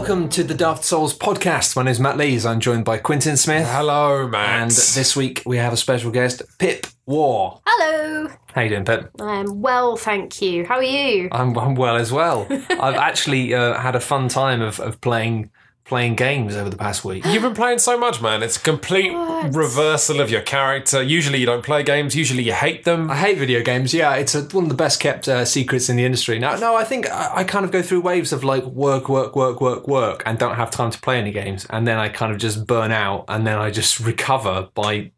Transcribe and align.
welcome 0.00 0.30
to 0.30 0.42
the 0.42 0.54
Daft 0.54 0.82
Souls 0.82 1.12
podcast. 1.12 1.76
My 1.76 1.82
name 1.82 1.90
is 1.90 2.00
Matt 2.00 2.16
Lees. 2.16 2.46
I'm 2.46 2.58
joined 2.58 2.86
by 2.86 2.96
Quintin 2.96 3.36
Smith. 3.36 3.68
Hello, 3.68 4.26
Matt. 4.26 4.62
And 4.62 4.70
this 4.70 5.14
week 5.14 5.42
we 5.44 5.58
have 5.58 5.74
a 5.74 5.76
special 5.76 6.10
guest, 6.10 6.40
Pip 6.56 6.86
Warr. 7.04 7.60
Hello. 7.66 8.30
How 8.54 8.62
you 8.62 8.70
doing, 8.70 8.86
Pip? 8.86 9.10
I'm 9.20 9.60
well, 9.60 9.98
thank 9.98 10.40
you. 10.40 10.64
How 10.64 10.76
are 10.76 10.82
you? 10.82 11.28
I'm, 11.32 11.54
I'm 11.58 11.74
well 11.74 11.96
as 11.96 12.10
well. 12.10 12.46
I've 12.70 12.94
actually 12.94 13.52
uh, 13.52 13.78
had 13.78 13.94
a 13.94 14.00
fun 14.00 14.28
time 14.28 14.62
of, 14.62 14.80
of 14.80 14.98
playing 15.02 15.50
playing 15.90 16.14
games 16.14 16.54
over 16.54 16.70
the 16.70 16.76
past 16.76 17.04
week. 17.04 17.26
You've 17.26 17.42
been 17.42 17.52
playing 17.52 17.80
so 17.80 17.98
much, 17.98 18.22
man. 18.22 18.44
It's 18.44 18.56
a 18.56 18.60
complete 18.60 19.12
What? 19.12 19.52
reversal 19.52 20.20
of 20.20 20.30
your 20.30 20.40
character. 20.40 21.02
Usually 21.02 21.40
you 21.40 21.46
don't 21.46 21.64
play 21.64 21.82
games. 21.82 22.14
Usually 22.14 22.44
you 22.44 22.52
hate 22.52 22.84
them. 22.84 23.10
I 23.10 23.16
hate 23.16 23.38
video 23.38 23.60
games. 23.60 23.92
Yeah, 23.92 24.14
it's 24.14 24.36
a, 24.36 24.42
one 24.42 24.64
of 24.64 24.70
the 24.70 24.76
best 24.76 25.00
kept 25.00 25.26
uh, 25.26 25.44
secrets 25.44 25.88
in 25.88 25.96
the 25.96 26.04
industry. 26.04 26.38
Now, 26.38 26.54
no, 26.54 26.76
I 26.76 26.84
think 26.84 27.10
I, 27.10 27.38
I 27.38 27.44
kind 27.44 27.64
of 27.64 27.72
go 27.72 27.82
through 27.82 28.02
waves 28.02 28.32
of 28.32 28.44
like 28.44 28.64
work, 28.64 29.08
work, 29.08 29.34
work, 29.34 29.60
work, 29.60 29.88
work, 29.88 30.22
and 30.24 30.38
don't 30.38 30.54
have 30.54 30.70
time 30.70 30.92
to 30.92 31.00
play 31.00 31.18
any 31.18 31.32
games, 31.32 31.66
and 31.70 31.88
then 31.88 31.98
I 31.98 32.08
kind 32.08 32.30
of 32.32 32.38
just 32.38 32.68
burn 32.68 32.92
out, 32.92 33.24
and 33.26 33.44
then 33.44 33.58
I 33.58 33.72
just 33.72 33.98
recover 33.98 34.68
by 34.74 35.10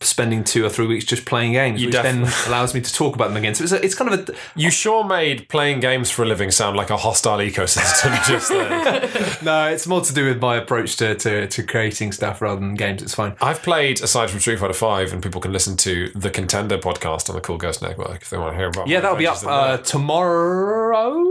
spending 0.00 0.44
two 0.44 0.64
or 0.64 0.68
three 0.68 0.86
weeks 0.86 1.04
just 1.04 1.24
playing 1.24 1.52
games, 1.52 1.80
You 1.80 1.88
which 1.88 1.94
def- 1.94 2.02
then 2.02 2.28
allows 2.46 2.74
me 2.74 2.80
to 2.80 2.92
talk 2.92 3.14
about 3.14 3.28
them 3.28 3.36
again. 3.38 3.54
So 3.54 3.64
it's, 3.64 3.72
a, 3.72 3.84
it's 3.84 3.94
kind 3.94 4.12
of 4.12 4.28
a 4.28 4.34
You 4.54 4.70
sure 4.70 5.04
made 5.04 5.48
playing 5.48 5.80
games 5.80 6.10
for 6.10 6.22
a 6.22 6.26
living 6.26 6.50
sound 6.50 6.76
like 6.76 6.90
a 6.90 6.96
hostile 6.96 7.38
ecosystem 7.38 8.22
just 8.26 8.50
then. 8.50 9.36
no, 9.42 9.68
it's 9.68 9.86
more 9.86 10.00
to 10.02 10.12
do 10.12 10.26
with 10.26 10.40
my 10.40 10.56
approach 10.56 10.96
to, 10.96 11.14
to, 11.14 11.46
to 11.46 11.62
creating 11.62 12.12
stuff 12.12 12.42
rather 12.42 12.60
than 12.60 12.74
games. 12.74 13.02
It's 13.02 13.14
fine. 13.14 13.36
I've 13.40 13.62
played, 13.62 14.02
aside 14.02 14.30
from 14.30 14.40
Street 14.40 14.58
Fighter 14.58 14.74
5, 14.74 15.12
and 15.12 15.22
people 15.22 15.40
can 15.40 15.52
listen 15.52 15.76
to 15.78 16.10
the 16.14 16.30
Contender 16.30 16.76
podcast 16.78 17.28
on 17.30 17.34
the 17.34 17.40
Cool 17.40 17.56
Ghost 17.58 17.80
Network 17.82 18.22
if 18.22 18.30
they 18.30 18.36
want 18.38 18.52
to 18.52 18.56
hear 18.58 18.68
about 18.68 18.86
it. 18.86 18.90
Yeah, 18.90 19.00
that'll 19.00 19.16
be 19.16 19.26
up 19.26 19.42
uh, 19.44 19.78
tomorrow. 19.78 21.24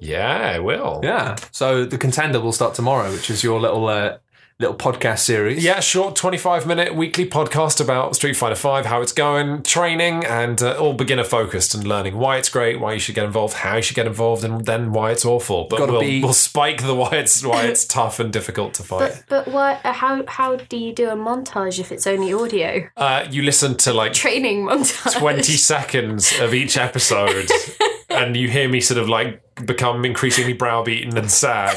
Yeah, 0.00 0.56
it 0.56 0.62
will. 0.64 1.00
Yeah. 1.02 1.36
So 1.50 1.84
the 1.84 1.96
contender 1.98 2.40
will 2.40 2.52
start 2.52 2.74
tomorrow, 2.74 3.10
which 3.10 3.30
is 3.30 3.42
your 3.42 3.60
little 3.60 3.86
uh, 3.88 4.18
little 4.60 4.76
podcast 4.76 5.18
series. 5.20 5.64
Yeah, 5.64 5.80
short 5.80 6.14
25 6.14 6.64
minute 6.66 6.94
weekly 6.94 7.28
podcast 7.28 7.80
about 7.80 8.14
Street 8.14 8.34
Fighter 8.36 8.54
5, 8.54 8.86
how 8.86 9.02
it's 9.02 9.12
going, 9.12 9.62
training, 9.64 10.24
and 10.24 10.62
uh, 10.62 10.76
all 10.78 10.92
beginner 10.94 11.24
focused 11.24 11.74
and 11.74 11.84
learning 11.84 12.16
why 12.16 12.36
it's 12.36 12.48
great, 12.48 12.78
why 12.78 12.92
you 12.92 13.00
should 13.00 13.16
get 13.16 13.24
involved, 13.24 13.54
how 13.54 13.76
you 13.76 13.82
should 13.82 13.96
get 13.96 14.06
involved, 14.06 14.44
and 14.44 14.64
then 14.64 14.92
why 14.92 15.10
it's 15.10 15.24
awful. 15.24 15.66
But 15.68 15.78
Gotta 15.80 15.92
we'll, 15.92 16.00
be- 16.02 16.22
we'll 16.22 16.32
spike 16.32 16.82
the 16.82 16.94
why 16.94 17.10
it's 17.16 17.44
why 17.44 17.64
it's 17.66 17.84
tough 17.84 18.20
and 18.20 18.32
difficult 18.32 18.74
to 18.74 18.84
fight. 18.84 19.24
But 19.28 19.44
but 19.46 19.52
what? 19.52 19.84
uh, 19.84 19.92
How 19.92 20.24
how 20.28 20.56
do 20.56 20.76
you 20.76 20.92
do 20.92 21.08
a 21.10 21.16
montage 21.16 21.80
if 21.80 21.90
it's 21.90 22.06
only 22.06 22.32
audio? 22.32 22.88
Uh, 22.96 23.26
you 23.30 23.42
listen 23.42 23.76
to 23.78 23.92
like 23.92 24.12
Training 24.12 24.66
montage. 24.66 25.14
20 25.18 25.42
seconds 25.54 26.32
of 26.40 26.54
each 26.54 26.76
episode, 26.76 27.48
and 28.08 28.36
you 28.36 28.48
hear 28.48 28.68
me 28.68 28.80
sort 28.80 28.98
of 28.98 29.08
like 29.08 29.42
become 29.66 30.04
increasingly 30.04 30.52
browbeaten 30.52 31.16
and 31.16 31.30
sad, 31.30 31.76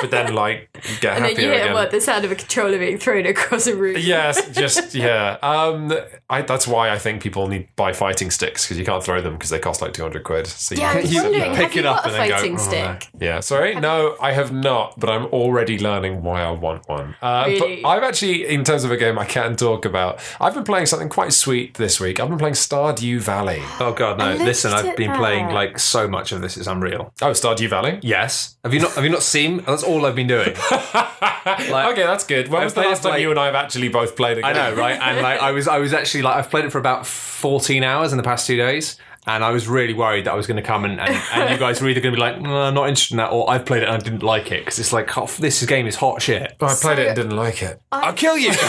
but 0.00 0.10
then 0.10 0.34
like 0.34 0.68
get 1.00 1.16
And 1.16 1.24
then 1.24 1.30
happier 1.30 1.40
you 1.46 1.52
hear 1.52 1.62
again. 1.62 1.74
what 1.74 1.90
the 1.90 2.00
sound 2.00 2.24
of 2.24 2.30
a 2.32 2.34
controller 2.34 2.78
being 2.78 2.98
thrown 2.98 3.26
across 3.26 3.66
a 3.66 3.74
room. 3.76 3.96
Yes, 3.98 4.50
just 4.50 4.94
yeah. 4.94 5.38
Um, 5.42 5.92
I, 6.28 6.42
that's 6.42 6.66
why 6.66 6.90
I 6.90 6.98
think 6.98 7.22
people 7.22 7.46
need 7.48 7.68
buy 7.76 7.92
fighting 7.92 8.30
sticks 8.30 8.64
because 8.64 8.78
you 8.78 8.84
can't 8.84 9.02
throw 9.02 9.20
them 9.22 9.34
because 9.34 9.50
they 9.50 9.58
cost 9.58 9.80
like 9.80 9.92
two 9.92 10.02
hundred 10.02 10.24
quid. 10.24 10.46
So 10.46 10.74
you 10.74 10.80
Yeah, 10.82 10.90
I 10.92 10.96
was 11.00 11.12
You 11.14 11.22
wondering, 11.22 11.44
pick 11.54 11.56
have 11.56 11.74
you 11.74 11.80
it 11.80 11.86
up 11.86 12.04
got 12.04 12.04
a 12.04 12.08
and 12.08 12.14
then 12.14 12.28
go, 12.28 12.36
fighting 12.36 12.54
"Oh, 12.54 12.98
stick? 12.98 13.08
yeah. 13.20 13.40
Sorry, 13.40 13.74
no, 13.74 14.16
I 14.20 14.32
have 14.32 14.52
not, 14.52 14.98
but 15.00 15.08
I'm 15.10 15.26
already 15.26 15.78
learning 15.78 16.22
why 16.22 16.42
I 16.42 16.50
want 16.50 16.88
one. 16.88 17.14
Uh, 17.22 17.44
Really? 17.46 17.80
But 17.82 17.88
I've 17.88 18.02
actually, 18.02 18.46
in 18.46 18.64
terms 18.64 18.84
of 18.84 18.90
a 18.90 18.96
game 18.96 19.18
I 19.18 19.24
can 19.24 19.56
talk 19.56 19.84
about, 19.84 20.20
I've 20.40 20.54
been 20.54 20.64
playing 20.64 20.86
something 20.86 21.08
quite 21.08 21.32
sweet 21.32 21.74
this 21.74 22.00
week. 22.00 22.20
I've 22.20 22.28
been 22.28 22.38
playing 22.38 22.54
Stardew 22.54 23.20
Valley. 23.20 23.60
Oh 23.80 23.92
god, 23.96 24.18
no! 24.18 24.34
Listen, 24.34 24.72
I've 24.72 24.86
at 24.86 24.96
been 24.96 25.12
playing 25.12 25.48
like 25.48 25.78
so 25.78 26.06
much 26.08 26.32
of 26.32 26.42
this. 26.42 26.56
It's 26.56 26.66
unreal. 26.66 27.12
Oh, 27.22 27.30
Stardew 27.30 27.68
Valley. 27.68 28.00
Yes. 28.02 28.56
Have 28.64 28.74
you 28.74 28.80
not? 28.80 28.92
Have 28.94 29.04
you 29.04 29.10
not 29.10 29.22
seen? 29.22 29.58
That's 29.58 29.84
all 29.84 30.04
I've 30.04 30.16
been 30.16 30.26
doing. 30.26 30.48
okay, 30.72 32.02
that's 32.02 32.24
good. 32.26 32.48
When 32.48 32.60
I've 32.60 32.66
was 32.66 32.74
the 32.74 32.80
last 32.80 33.02
time 33.02 33.12
like- 33.12 33.22
you 33.22 33.30
and 33.30 33.38
I 33.38 33.46
have 33.46 33.54
actually 33.54 33.88
both 33.88 34.16
played 34.16 34.38
a 34.38 34.42
game? 34.42 34.50
I 34.50 34.52
know, 34.52 34.74
right? 34.74 34.98
And 35.00 35.22
like, 35.22 35.40
I 35.40 35.52
was, 35.52 35.68
I 35.68 35.78
was 35.78 35.92
actually 35.92 36.22
like, 36.22 36.36
I've 36.36 36.50
played 36.50 36.64
it 36.64 36.70
for 36.72 36.78
about 36.78 37.06
fourteen 37.06 37.84
hours 37.84 38.12
in 38.12 38.16
the 38.16 38.24
past 38.24 38.48
two 38.48 38.56
days, 38.56 38.96
and 39.26 39.44
I 39.44 39.52
was 39.52 39.68
really 39.68 39.94
worried 39.94 40.26
that 40.26 40.32
I 40.32 40.34
was 40.34 40.46
going 40.48 40.56
to 40.56 40.62
come 40.62 40.84
and, 40.84 41.00
and, 41.00 41.14
and 41.32 41.50
you 41.50 41.56
guys 41.56 41.80
were 41.80 41.88
either 41.88 42.00
going 42.00 42.12
to 42.12 42.16
be 42.16 42.20
like, 42.20 42.40
no, 42.40 42.62
I'm 42.62 42.74
not 42.74 42.88
interested 42.88 43.14
in 43.14 43.18
that, 43.18 43.30
or 43.30 43.48
I've 43.48 43.64
played 43.64 43.82
it 43.82 43.88
and 43.88 43.94
I 43.96 43.98
didn't 43.98 44.22
like 44.22 44.50
it 44.50 44.64
because 44.64 44.78
it's 44.78 44.92
like, 44.92 45.16
oh, 45.16 45.26
this 45.38 45.64
game 45.66 45.86
is 45.86 45.96
hot 45.96 46.20
shit. 46.20 46.54
Oh, 46.60 46.66
I 46.66 46.74
played 46.74 46.98
it 46.98 47.06
and 47.08 47.16
didn't 47.16 47.36
like 47.36 47.62
it. 47.62 47.80
I'll 47.92 48.12
kill 48.12 48.36
you. 48.36 48.50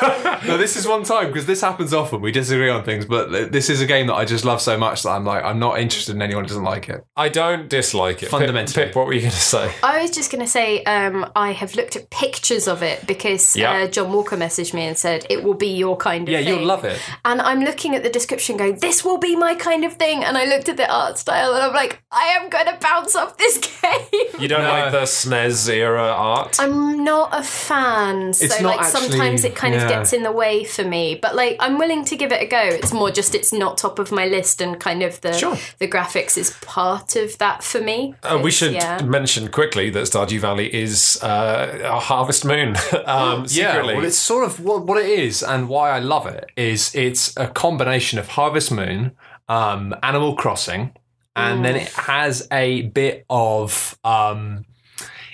no, 0.50 0.58
this 0.58 0.76
is 0.76 0.86
one 0.86 1.02
time 1.04 1.28
because 1.28 1.46
this 1.46 1.60
happens 1.60 1.92
often. 1.94 2.20
We 2.20 2.32
disagree 2.32 2.68
on 2.70 2.84
things, 2.84 3.04
but 3.06 3.50
this 3.52 3.70
is 3.70 3.80
a 3.80 3.86
game 3.86 4.06
that 4.08 4.14
I 4.14 4.24
just 4.24 4.44
love 4.44 4.60
so 4.60 4.76
much 4.76 5.02
that 5.04 5.10
I'm 5.10 5.24
like, 5.24 5.44
I'm 5.44 5.58
not 5.58 5.78
interested 5.80 6.14
in 6.14 6.22
anyone 6.22 6.44
who 6.44 6.48
doesn't 6.48 6.64
like 6.64 6.88
it. 6.88 7.04
I 7.16 7.28
don't 7.28 7.68
dislike 7.68 8.22
it. 8.22 8.28
Fundamentally. 8.28 8.86
Pip, 8.86 8.94
what 8.96 9.06
were 9.06 9.12
you 9.12 9.20
going 9.20 9.30
to 9.32 9.36
say? 9.38 9.72
I 9.82 10.02
was 10.02 10.10
just 10.10 10.30
going 10.32 10.44
to 10.44 10.50
say, 10.50 10.82
um, 10.84 11.30
I 11.36 11.52
have 11.52 11.74
looked 11.74 11.96
at 11.96 12.10
pictures 12.10 12.66
of 12.68 12.82
it 12.82 13.06
because 13.06 13.56
Yeah. 13.56 13.72
uh, 13.72 13.86
John 13.88 14.12
Walker 14.12 14.36
messaged 14.36 14.74
me 14.74 14.82
and 14.82 14.96
said 14.96 15.26
it 15.30 15.42
will 15.44 15.54
be 15.54 15.68
your 15.74 15.96
kind 15.96 16.28
of 16.28 16.32
Yeah, 16.32 16.38
thing. 16.38 16.48
you'll 16.48 16.66
love 16.66 16.84
it. 16.84 17.00
And 17.24 17.40
I'm 17.40 17.60
looking 17.60 17.94
at 17.94 18.02
the 18.02 18.10
description 18.10 18.56
going, 18.56 18.78
this 18.78 19.04
will 19.04 19.18
be 19.18 19.36
my 19.36 19.54
kind 19.54 19.84
of 19.84 19.94
thing. 19.94 20.24
And 20.24 20.36
I 20.36 20.44
looked 20.46 20.68
at 20.68 20.76
the 20.76 20.90
art 20.92 21.18
style 21.18 21.52
and 21.54 21.62
I'm 21.62 21.74
like, 21.74 22.02
I 22.10 22.24
am 22.40 22.48
going 22.48 22.66
to 22.66 22.78
bounce 22.80 23.14
off 23.16 23.36
this 23.38 23.58
game. 23.82 24.00
You 24.38 24.48
don't 24.48 24.62
No. 24.62 24.68
like 24.70 24.92
the 24.92 25.02
SNES 25.02 25.68
era 25.72 26.02
art? 26.08 26.56
I'm 26.58 27.04
not 27.04 27.30
a 27.32 27.42
fan. 27.42 28.32
So, 28.32 28.44
It's 28.46 28.60
not 28.60 28.76
like, 28.78 28.86
sometimes 28.86 29.44
it 29.44 29.54
kind 29.54 29.74
yeah. 29.74 29.82
of 29.82 29.88
gets 29.88 30.12
in 30.12 30.22
the 30.22 30.32
way 30.32 30.39
for 30.66 30.84
me. 30.84 31.14
But, 31.14 31.34
like, 31.34 31.56
I'm 31.60 31.78
willing 31.78 32.04
to 32.06 32.16
give 32.16 32.32
it 32.32 32.42
a 32.42 32.46
go. 32.46 32.60
It's 32.60 32.92
more 32.92 33.10
just 33.10 33.34
it's 33.34 33.52
not 33.52 33.78
top 33.78 33.98
of 33.98 34.10
my 34.12 34.26
list 34.26 34.60
and 34.60 34.78
kind 34.80 35.02
of 35.02 35.20
the, 35.20 35.32
Sure. 35.32 35.56
the 35.78 35.86
graphics 35.88 36.36
is 36.38 36.50
part 36.62 37.16
of 37.16 37.36
that 37.38 37.62
for 37.62 37.80
me. 37.80 38.14
Uh, 38.22 38.38
we 38.42 38.50
should 38.50 38.72
Yeah. 38.72 39.02
mention 39.02 39.48
quickly 39.48 39.90
that 39.90 40.04
Stardew 40.04 40.40
Valley 40.40 40.72
is 40.74 41.18
uh, 41.22 41.78
a 41.84 42.00
Harvest 42.00 42.44
Moon. 42.44 42.76
um, 43.06 43.46
Yeah, 43.48 43.72
secretly. 43.72 43.94
well, 43.96 44.04
it's 44.04 44.16
sort 44.18 44.44
of 44.44 44.60
what, 44.60 44.84
what 44.86 44.98
it 44.98 45.08
is, 45.08 45.42
and 45.42 45.68
why 45.68 45.90
I 45.90 45.98
love 45.98 46.26
it 46.26 46.50
is 46.56 46.94
it's 46.94 47.36
a 47.36 47.46
combination 47.46 48.18
of 48.18 48.28
Harvest 48.28 48.70
Moon, 48.72 49.12
um, 49.48 49.94
Animal 50.02 50.36
Crossing, 50.36 50.92
and 51.36 51.64
then 51.64 51.76
it 51.76 51.88
has 51.92 52.46
a 52.52 52.82
bit 52.82 53.24
of. 53.30 53.98
Um, 54.04 54.64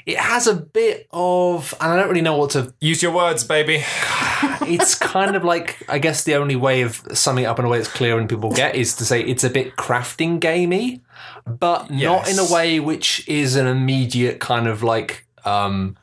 it 0.07 0.19
has 0.19 0.47
a 0.47 0.55
bit 0.55 1.09
of, 1.11 1.75
and 1.81 1.93
I 1.93 1.97
don't 1.97 2.09
really 2.09 2.23
know 2.23 2.37
what 2.37 2.51
to. 2.51 2.73
Use 2.81 3.03
your 3.03 3.13
words, 3.13 3.45
baby. 3.45 3.85
It's 4.69 4.97
kind 4.97 5.37
of 5.37 5.45
like, 5.45 5.83
I 5.89 5.99
guess 5.99 6.25
the 6.25 6.35
only 6.35 6.57
way 6.57 6.83
of 6.83 7.01
summing 7.15 7.45
it 7.45 7.47
up 7.47 7.59
in 7.59 7.65
a 7.65 7.69
way 7.69 7.79
that's 7.79 7.91
clear 7.91 8.19
and 8.19 8.29
people 8.29 8.51
get 8.51 8.75
is 8.75 8.97
to 8.97 9.05
say 9.05 9.23
it's 9.23 9.45
a 9.45 9.51
bit 9.51 9.77
crafting 9.77 10.41
gamey, 10.41 11.03
but 11.47 11.89
not 11.91 12.29
in 12.29 12.39
a 12.39 12.53
way 12.53 12.81
which 12.81 13.27
is 13.29 13.55
an 13.55 13.67
immediate 13.67 14.41
kind 14.41 14.67
of 14.67 14.83
like 14.83 15.27
um, 15.45 15.97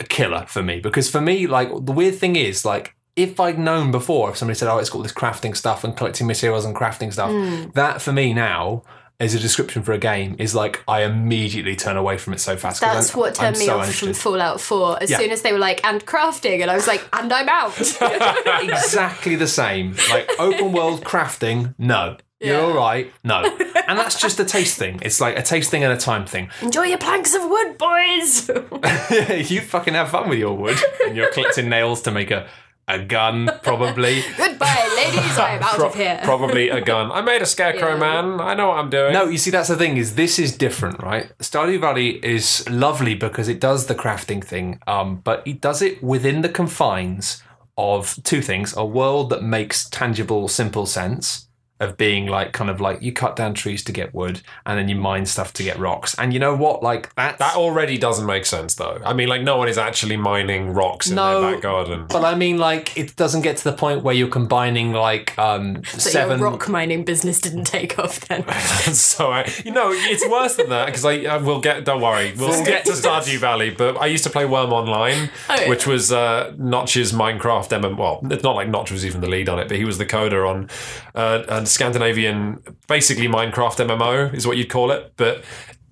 a 0.00 0.04
killer 0.04 0.46
for 0.46 0.62
me. 0.62 0.80
Because 0.80 1.10
for 1.10 1.20
me, 1.20 1.46
like 1.46 1.68
the 1.84 1.92
weird 1.92 2.14
thing 2.14 2.36
is, 2.36 2.64
like 2.64 2.94
if 3.16 3.40
I'd 3.40 3.58
known 3.58 3.90
before, 3.90 4.30
if 4.30 4.36
somebody 4.36 4.56
said, 4.56 4.70
"Oh, 4.72 4.78
it's 4.78 4.90
got 4.90 4.98
all 4.98 5.02
this 5.02 5.12
crafting 5.12 5.56
stuff 5.56 5.82
and 5.82 5.96
collecting 5.96 6.26
materials 6.26 6.64
and 6.64 6.74
crafting 6.74 7.12
stuff," 7.12 7.30
that 7.74 8.00
for 8.00 8.12
me 8.12 8.32
now. 8.32 8.82
As 9.20 9.34
a 9.34 9.40
description 9.40 9.82
for 9.82 9.90
a 9.92 9.98
game 9.98 10.36
is 10.38 10.54
like 10.54 10.80
I 10.86 11.02
immediately 11.02 11.74
turn 11.74 11.96
away 11.96 12.18
from 12.18 12.34
it 12.34 12.38
so 12.38 12.56
fast. 12.56 12.80
That's 12.80 13.10
I'm- 13.10 13.18
what 13.18 13.34
turned 13.34 13.56
I'm 13.56 13.58
me 13.58 13.66
so 13.66 13.72
off 13.72 13.82
uninterested. 13.86 14.06
from 14.10 14.14
Fallout 14.14 14.60
4. 14.60 15.02
As 15.02 15.10
Yeah. 15.10 15.16
soon 15.18 15.32
as 15.32 15.42
they 15.42 15.52
were 15.52 15.58
like, 15.58 15.84
and 15.84 16.06
crafting, 16.06 16.62
and 16.62 16.70
I 16.70 16.76
was 16.76 16.86
like, 16.86 17.04
and 17.12 17.32
I'm 17.32 17.48
out. 17.48 17.76
exactly 18.62 19.34
the 19.34 19.48
same. 19.48 19.96
Like 20.08 20.30
open 20.38 20.70
world 20.72 21.02
crafting, 21.02 21.74
no. 21.78 22.16
You're 22.40 22.60
all 22.60 22.72
right, 22.72 23.12
no. 23.24 23.42
And 23.88 23.98
that's 23.98 24.20
just 24.20 24.38
a 24.38 24.44
taste 24.44 24.78
thing. 24.78 25.00
It's 25.02 25.20
like 25.20 25.36
a 25.36 25.42
taste 25.42 25.72
thing 25.72 25.82
and 25.82 25.92
a 25.92 25.96
time 25.96 26.24
thing. 26.24 26.48
Enjoy 26.62 26.84
your 26.84 26.98
planks 26.98 27.34
of 27.34 27.42
wood, 27.42 27.76
boys. 27.76 28.48
you 29.50 29.60
fucking 29.62 29.94
have 29.94 30.10
fun 30.10 30.28
with 30.28 30.38
your 30.38 30.54
wood 30.56 30.78
and 31.04 31.16
you're 31.16 31.32
collecting 31.32 31.68
nails 31.68 32.02
to 32.02 32.12
make 32.12 32.30
a, 32.30 32.46
a 32.88 32.98
gun, 32.98 33.50
probably. 33.62 34.22
Goodbye, 34.36 34.88
ladies. 34.96 35.38
I'm 35.38 35.62
out 35.62 35.74
Pro- 35.76 35.88
of 35.88 35.94
here. 35.94 36.18
Probably 36.24 36.68
a 36.70 36.80
gun. 36.80 37.12
I 37.12 37.20
made 37.20 37.42
a 37.42 37.46
scarecrow, 37.46 37.90
Yeah. 37.94 37.98
man. 38.22 38.40
I 38.40 38.54
know 38.54 38.68
what 38.68 38.78
I'm 38.78 38.90
doing. 38.90 39.12
No, 39.12 39.26
you 39.26 39.38
see, 39.38 39.50
that's 39.50 39.68
the 39.68 39.76
thing 39.76 39.96
is 39.96 40.14
this 40.14 40.38
is 40.38 40.56
different, 40.56 41.02
right? 41.02 41.30
Stardew 41.38 41.80
Valley 41.80 42.18
is 42.24 42.68
lovely 42.68 43.14
because 43.14 43.48
it 43.48 43.60
does 43.60 43.86
the 43.86 43.94
crafting 43.94 44.42
thing, 44.42 44.80
um, 44.86 45.16
but 45.16 45.42
it 45.46 45.60
does 45.60 45.82
it 45.82 46.02
within 46.02 46.42
the 46.42 46.48
confines 46.48 47.42
of 47.76 48.18
two 48.24 48.40
things: 48.42 48.74
a 48.76 48.84
world 48.84 49.30
that 49.30 49.42
makes 49.42 49.88
tangible, 49.90 50.48
simple 50.48 50.86
sense 50.86 51.47
of 51.80 51.96
being 51.96 52.26
like 52.26 52.52
kind 52.52 52.70
of 52.70 52.80
like 52.80 53.02
you 53.02 53.12
cut 53.12 53.36
down 53.36 53.54
trees 53.54 53.84
to 53.84 53.92
get 53.92 54.14
wood, 54.14 54.40
and 54.66 54.78
then 54.78 54.88
you 54.88 54.96
mine 54.96 55.26
stuff 55.26 55.52
to 55.54 55.62
get 55.62 55.78
rocks. 55.78 56.14
And 56.18 56.32
you 56.32 56.38
know 56.40 56.54
what? 56.56 56.82
Like 56.82 57.14
that's 57.14 57.38
That 57.38 57.56
already 57.56 57.98
doesn't 57.98 58.26
make 58.26 58.46
sense, 58.46 58.74
though. 58.74 59.00
I 59.04 59.12
mean, 59.12 59.28
like, 59.28 59.42
no 59.42 59.56
one 59.56 59.68
is 59.68 59.78
actually 59.78 60.16
mining 60.16 60.72
rocks 60.74 61.08
in 61.08 61.16
No. 61.16 61.40
their 61.40 61.52
back 61.52 61.62
garden. 61.62 62.06
But 62.08 62.24
I 62.24 62.34
mean, 62.34 62.58
like, 62.58 62.96
it 62.96 63.14
doesn't 63.16 63.42
get 63.42 63.56
to 63.58 63.64
the 63.64 63.72
point 63.72 64.02
where 64.02 64.14
you're 64.14 64.28
combining 64.28 64.92
like 64.92 65.38
um, 65.38 65.82
So 65.84 66.10
seven. 66.10 66.40
your 66.40 66.50
rock 66.50 66.68
mining 66.68 67.04
business 67.04 67.40
didn't 67.40 67.64
take 67.64 67.98
off 67.98 68.20
then. 68.20 68.44
so, 68.92 69.30
I, 69.30 69.50
you 69.64 69.70
know, 69.70 69.90
it's 69.92 70.26
worse 70.28 70.56
than 70.56 70.68
that 70.70 70.86
because 70.86 71.04
I, 71.04 71.22
I 71.24 71.36
will 71.36 71.60
get, 71.60 71.84
don't 71.84 72.00
worry, 72.00 72.32
we'll 72.36 72.48
We'll 72.48 72.64
get 72.64 72.84
get 72.84 72.94
to 72.96 73.00
to 73.00 73.08
Stardew 73.08 73.38
Valley. 73.38 73.70
But 73.70 73.96
I 73.98 74.06
used 74.06 74.24
to 74.24 74.30
play 74.30 74.44
Wurm 74.44 74.72
Online, 74.72 75.30
Oh, 75.48 75.54
yeah. 75.60 75.68
which 75.68 75.86
was 75.86 76.10
uh, 76.10 76.52
Notch's 76.58 77.12
Minecraft 77.12 77.68
MMO. 77.80 77.96
Well, 77.96 78.20
it's 78.32 78.42
not 78.42 78.56
like 78.56 78.68
Notch 78.68 78.90
was 78.90 79.04
even 79.06 79.20
the 79.20 79.28
lead 79.28 79.48
on 79.48 79.58
it, 79.58 79.68
but 79.68 79.76
he 79.76 79.84
was 79.84 79.98
the 79.98 80.06
coder 80.06 80.48
on 80.48 80.68
uh, 81.14 81.44
a 81.48 81.66
Scandinavian, 81.68 82.62
basically 82.86 83.28
Minecraft 83.28 83.86
MMO 83.86 84.34
is 84.34 84.46
what 84.46 84.56
you'd 84.56 84.70
call 84.70 84.90
it. 84.90 85.12
But 85.16 85.44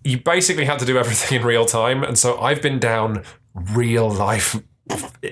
you 0.04 0.18
basically 0.18 0.64
had 0.64 0.78
to 0.78 0.84
do 0.84 0.98
everything 0.98 1.40
in 1.40 1.46
real 1.46 1.66
time, 1.66 2.02
and 2.02 2.18
so 2.18 2.38
I've 2.38 2.62
been 2.62 2.78
down 2.78 3.22
real 3.54 4.10
life 4.10 4.56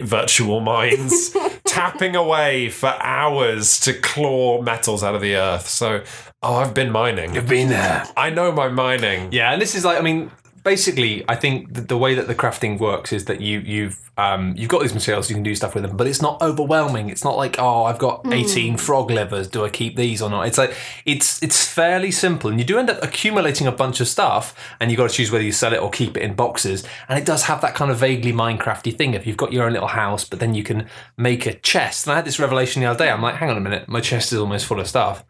virtual 0.00 0.60
mines, 0.60 1.36
tapping 1.64 2.16
away 2.16 2.68
for 2.68 2.88
hours 3.00 3.78
to 3.80 3.92
claw 3.94 4.60
metals 4.62 5.02
out 5.04 5.14
of 5.14 5.20
the 5.20 5.36
earth. 5.36 5.68
So, 5.68 6.02
oh, 6.42 6.54
I've 6.56 6.74
been 6.74 6.90
mining. 6.90 7.34
You've 7.34 7.48
been 7.48 7.68
there. 7.68 8.04
I 8.16 8.30
know 8.30 8.52
my 8.52 8.68
mining. 8.68 9.32
Yeah, 9.32 9.52
and 9.52 9.62
this 9.62 9.74
is 9.74 9.84
like, 9.84 9.98
I 9.98 10.02
mean, 10.02 10.30
basically, 10.64 11.24
I 11.28 11.36
think 11.36 11.74
the, 11.74 11.82
the 11.82 11.98
way 11.98 12.14
that 12.14 12.26
the 12.26 12.34
crafting 12.34 12.78
works 12.78 13.12
is 13.12 13.26
that 13.26 13.40
you 13.40 13.60
you've 13.60 14.00
um, 14.16 14.54
you've 14.56 14.68
got 14.68 14.80
these 14.82 14.94
materials, 14.94 15.28
you 15.28 15.34
can 15.34 15.42
do 15.42 15.54
stuff 15.54 15.74
with 15.74 15.82
them, 15.82 15.96
but 15.96 16.06
it's 16.06 16.22
not 16.22 16.40
overwhelming. 16.40 17.10
It's 17.10 17.24
not 17.24 17.36
like, 17.36 17.56
oh, 17.58 17.84
I've 17.84 17.98
got 17.98 18.26
eighteen 18.32 18.76
frog 18.76 19.10
livers. 19.10 19.48
Do 19.48 19.64
I 19.64 19.68
keep 19.68 19.96
these 19.96 20.22
or 20.22 20.30
not? 20.30 20.46
It's 20.46 20.58
like 20.58 20.74
it's 21.04 21.42
it's 21.42 21.66
fairly 21.66 22.10
simple, 22.10 22.50
and 22.50 22.58
you 22.58 22.64
do 22.64 22.78
end 22.78 22.90
up 22.90 23.02
accumulating 23.02 23.66
a 23.66 23.72
bunch 23.72 24.00
of 24.00 24.08
stuff, 24.08 24.54
and 24.80 24.90
you 24.90 24.96
have 24.96 25.04
got 25.04 25.10
to 25.10 25.16
choose 25.16 25.30
whether 25.30 25.44
you 25.44 25.52
sell 25.52 25.72
it 25.72 25.80
or 25.80 25.90
keep 25.90 26.16
it 26.16 26.22
in 26.22 26.34
boxes. 26.34 26.84
And 27.08 27.18
it 27.18 27.26
does 27.26 27.44
have 27.44 27.60
that 27.60 27.74
kind 27.74 27.90
of 27.90 27.98
vaguely 27.98 28.32
Minecrafty 28.32 28.96
thing. 28.96 29.14
If 29.14 29.26
you've 29.26 29.36
got 29.36 29.52
your 29.52 29.64
own 29.64 29.72
little 29.72 29.88
house, 29.88 30.24
but 30.24 30.40
then 30.40 30.54
you 30.54 30.62
can 30.62 30.88
make 31.16 31.46
a 31.46 31.54
chest. 31.54 32.06
And 32.06 32.12
I 32.12 32.16
had 32.16 32.24
this 32.24 32.38
revelation 32.38 32.82
the 32.82 32.88
other 32.88 33.04
day. 33.04 33.10
I'm 33.10 33.22
like, 33.22 33.36
hang 33.36 33.50
on 33.50 33.56
a 33.56 33.60
minute, 33.60 33.88
my 33.88 34.00
chest 34.00 34.32
is 34.32 34.38
almost 34.38 34.66
full 34.66 34.80
of 34.80 34.88
stuff. 34.88 35.24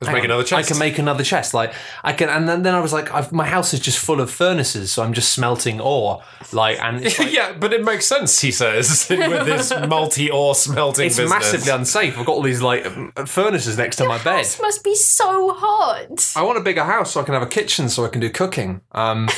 Let's 0.00 0.12
make 0.12 0.24
another 0.24 0.44
chest. 0.44 0.70
I 0.70 0.72
can 0.72 0.78
make 0.78 0.98
another 0.98 1.24
chest. 1.24 1.54
Like 1.54 1.74
I 2.04 2.12
can, 2.12 2.28
and 2.28 2.48
then, 2.48 2.62
then 2.62 2.74
I 2.74 2.80
was 2.80 2.92
like, 2.92 3.12
I've, 3.12 3.32
my 3.32 3.46
house 3.46 3.74
is 3.74 3.80
just 3.80 3.98
full 3.98 4.20
of 4.20 4.30
furnaces, 4.30 4.92
so 4.92 5.02
I'm 5.02 5.12
just 5.12 5.32
smelting 5.32 5.80
ore. 5.80 6.22
Like, 6.52 6.78
and 6.78 7.04
it's, 7.04 7.18
like, 7.18 7.32
yeah, 7.32 7.52
but 7.52 7.72
it 7.72 7.82
makes 7.82 8.06
sense, 8.06 8.38
he 8.40 8.52
says, 8.52 9.06
with 9.10 9.46
this 9.46 9.72
multi 9.88 10.30
ore 10.30 10.54
smelting 10.54 11.06
it's 11.06 11.16
business. 11.16 11.30
massively 11.30 11.72
unsafe. 11.72 12.16
I've 12.16 12.26
got 12.26 12.32
all 12.32 12.42
these 12.42 12.62
like 12.62 12.86
furnaces 13.26 13.76
next 13.76 13.96
to 13.96 14.06
my 14.06 14.22
bed. 14.22 14.40
This 14.40 14.60
must 14.60 14.84
be 14.84 14.94
so 14.94 15.52
hot. 15.54 16.32
I 16.36 16.42
want 16.42 16.58
a 16.58 16.62
bigger 16.62 16.84
house 16.84 17.12
so 17.12 17.20
I 17.20 17.24
can 17.24 17.34
have 17.34 17.42
a 17.42 17.46
kitchen 17.46 17.88
so 17.88 18.04
I 18.04 18.08
can 18.08 18.20
do 18.20 18.30
cooking. 18.30 18.82
Um, 18.92 19.28